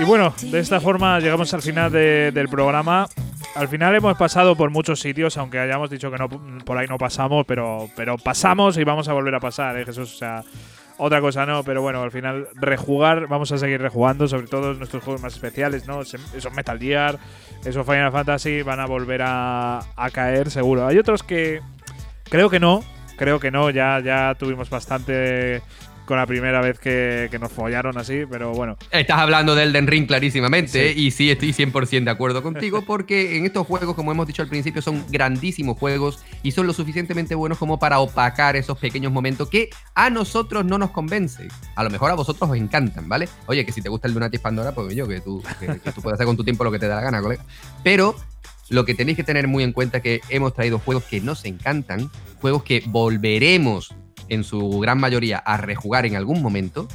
Bueno, 0.09 0.35
de 0.43 0.59
esta 0.59 0.81
forma 0.81 1.21
llegamos 1.21 1.53
al 1.55 1.63
final 1.63 1.93
de- 1.93 2.33
del 2.33 2.49
programa. 2.49 3.07
Al 3.55 3.69
final 3.69 3.95
hemos 3.95 4.17
pasado 4.17 4.57
por 4.57 4.71
muchos 4.71 5.01
sitios, 5.01 5.37
aunque 5.37 5.59
hayamos 5.59 5.91
dicho 5.91 6.11
que 6.11 6.19
no 6.19 6.29
por 6.29 6.77
ahí 6.79 6.87
no 6.89 6.99
pasamos, 6.99 7.45
pero, 7.47 7.89
pero 7.97 8.17
pasamos 8.19 8.77
y 8.79 8.85
vamos 8.85 9.09
a 9.09 9.13
volver 9.13 9.35
a 9.35 9.41
pasar, 9.41 9.77
¿eh, 9.79 9.85
Jesús? 9.85 10.15
O 10.15 10.19
sea, 10.19 10.43
otra 10.99 11.21
cosa 11.21 11.47
no, 11.47 11.63
pero 11.65 11.81
bueno, 11.83 12.03
al 12.03 12.11
final 12.11 12.49
rejugar, 12.55 13.27
vamos 13.29 13.51
a 13.53 13.59
seguir 13.59 13.81
rejugando, 13.81 14.27
sobre 14.29 14.47
todo 14.49 14.75
nuestros 14.75 15.03
juegos 15.03 15.23
más 15.23 15.35
especiales, 15.35 15.87
¿no? 15.87 16.01
Esos 16.03 16.53
Metal 16.55 16.79
Gear, 16.79 17.19
esos 17.65 17.87
Final 17.87 18.13
Fantasy 18.13 18.63
van 18.63 18.81
a 18.81 18.87
volver 18.87 19.23
a, 19.23 19.81
a 19.97 20.11
caer 20.11 20.51
seguro. 20.51 20.87
Hay 20.87 20.99
otros 20.99 21.23
que 21.23 21.61
creo 22.25 22.51
que 22.51 22.61
no, 22.61 22.83
creo 23.17 23.41
que 23.41 23.51
no, 23.51 23.71
ya, 23.71 24.01
ya 24.01 24.35
tuvimos 24.39 24.71
bastante 24.71 25.63
con 26.09 26.17
la 26.17 26.27
primera 26.27 26.63
vez 26.63 26.79
que, 26.79 27.29
que 27.31 27.39
nos 27.39 27.53
follaron 27.53 27.99
así, 27.99 28.23
pero 28.31 28.53
bueno. 28.53 28.79
Estás 28.91 29.19
hablando 29.19 29.55
de 29.55 29.65
Elden 29.65 29.87
Ring 29.87 30.07
clarísimamente 30.07 30.95
Sí. 30.95 31.01
y 31.01 31.11
sí 31.11 31.31
estoy 31.31 31.53
100% 31.53 32.05
de 32.05 32.11
acuerdo 32.11 32.43
contigo 32.43 32.83
porque 32.87 33.37
en 33.37 33.45
estos 33.45 33.67
juegos, 33.67 33.95
como 33.95 34.11
hemos 34.11 34.27
dicho 34.27 34.41
al 34.41 34.49
principio, 34.49 34.81
son 34.81 35.05
grandísimos 35.11 35.77
juegos 35.79 36.19
y 36.43 36.53
son 36.53 36.67
lo 36.67 36.73
suficientemente 36.73 37.35
buenos 37.35 37.59
como 37.59 37.79
para 37.79 37.99
opacar 37.99 38.57
esos 38.57 38.79
pequeños 38.79 39.13
momentos 39.13 39.51
que 39.51 39.69
a 39.95 40.09
nosotros 40.09 40.65
no 40.65 40.79
nos 40.79 40.93
convencen. 40.93 41.49
A 41.77 41.85
lo 41.85 41.91
mejor 41.91 42.11
a 42.11 42.15
vosotros 42.15 42.49
os 42.51 42.57
encantan, 42.57 43.07
¿vale? 43.07 43.29
Oye, 43.47 43.67
que 43.67 43.73
si 43.73 43.83
te 43.83 43.91
gusta 43.91 44.09
el 44.09 44.15
Lunatic 44.15 44.41
Pandora, 44.41 44.73
pues 44.73 44.95
yo, 44.97 45.07
que 45.07 45.21
tú, 45.21 45.43
que, 45.61 45.67
que 45.79 45.93
tú 45.93 46.01
puedes 46.01 46.15
hacer 46.15 46.25
con 46.27 46.39
tu 46.39 46.43
tiempo 46.45 46.65
lo 46.65 46.73
que 46.73 46.79
te 46.79 46.89
da 46.89 46.97
la 46.97 47.03
gana, 47.03 47.21
colega. 47.21 47.45
Pero 47.85 48.17
lo 48.71 48.87
que 48.87 48.95
tenéis 48.95 49.17
que 49.19 49.25
tener 49.25 49.47
muy 49.47 49.63
en 49.63 49.73
cuenta 49.75 49.99
es 49.99 50.03
que 50.03 50.21
hemos 50.31 50.55
traído 50.55 50.79
juegos 50.79 51.05
que 51.05 51.21
nos 51.21 51.45
encantan, 51.45 52.11
juegos 52.41 52.63
que 52.63 52.83
volveremos 52.87 53.95
en 54.29 54.45
su 54.45 54.81
gran 54.81 54.99
mayoría 54.99 55.39
a 55.39 55.57
rejugar 55.57 56.07
en 56.07 56.17
algún 56.17 56.43
momento, 56.43 56.89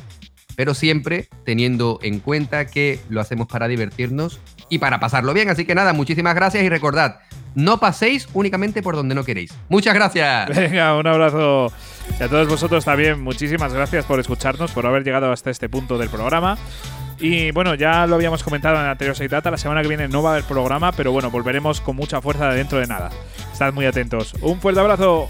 pero 0.56 0.74
siempre 0.74 1.30
teniendo 1.46 2.00
en 2.02 2.20
cuenta 2.20 2.66
que 2.66 3.00
lo 3.10 3.22
hacemos 3.22 3.48
para 3.48 3.68
divertirnos 3.68 4.40
y 4.70 4.80
para 4.80 5.00
pasarlo 5.00 5.34
bien. 5.34 5.50
Así 5.50 5.66
que 5.66 5.76
nada, 5.76 5.94
muchísimas 5.94 6.36
gracias 6.36 6.64
y 6.64 6.70
recordad, 6.70 7.20
no 7.56 7.80
paséis 7.80 8.28
únicamente 8.34 8.82
por 8.82 8.96
donde 8.96 9.16
no 9.16 9.24
queréis. 9.24 9.54
Muchas 9.70 9.94
gracias. 9.94 10.50
Venga, 10.50 10.98
un 10.98 11.08
abrazo. 11.08 11.72
Y 12.20 12.24
a 12.24 12.28
todos 12.28 12.48
vosotros 12.48 12.84
también, 12.84 13.22
muchísimas 13.22 13.74
gracias 13.74 14.06
por 14.06 14.20
escucharnos, 14.20 14.72
por 14.72 14.86
haber 14.86 15.04
llegado 15.04 15.32
hasta 15.32 15.50
este 15.50 15.70
punto 15.70 15.98
del 15.98 16.10
programa. 16.10 16.58
Y 17.20 17.52
bueno, 17.52 17.76
ya 17.76 18.06
lo 18.08 18.16
habíamos 18.16 18.44
comentado 18.44 18.76
en 18.78 18.84
la 18.84 18.92
anterior 18.92 19.16
Seitata, 19.16 19.52
la 19.52 19.58
semana 19.58 19.82
que 19.82 19.88
viene 19.88 20.08
no 20.08 20.24
va 20.24 20.32
a 20.32 20.34
haber 20.34 20.46
programa, 20.46 20.92
pero 20.92 21.12
bueno, 21.12 21.30
volveremos 21.32 21.80
con 21.80 21.96
mucha 21.96 22.22
fuerza 22.22 22.50
de 22.50 22.58
dentro 22.58 22.80
de 22.80 22.88
nada. 22.88 23.12
Estad 23.52 23.74
muy 23.74 23.86
atentos. 23.86 24.34
Un 24.42 24.60
fuerte 24.60 24.82
abrazo. 24.82 25.30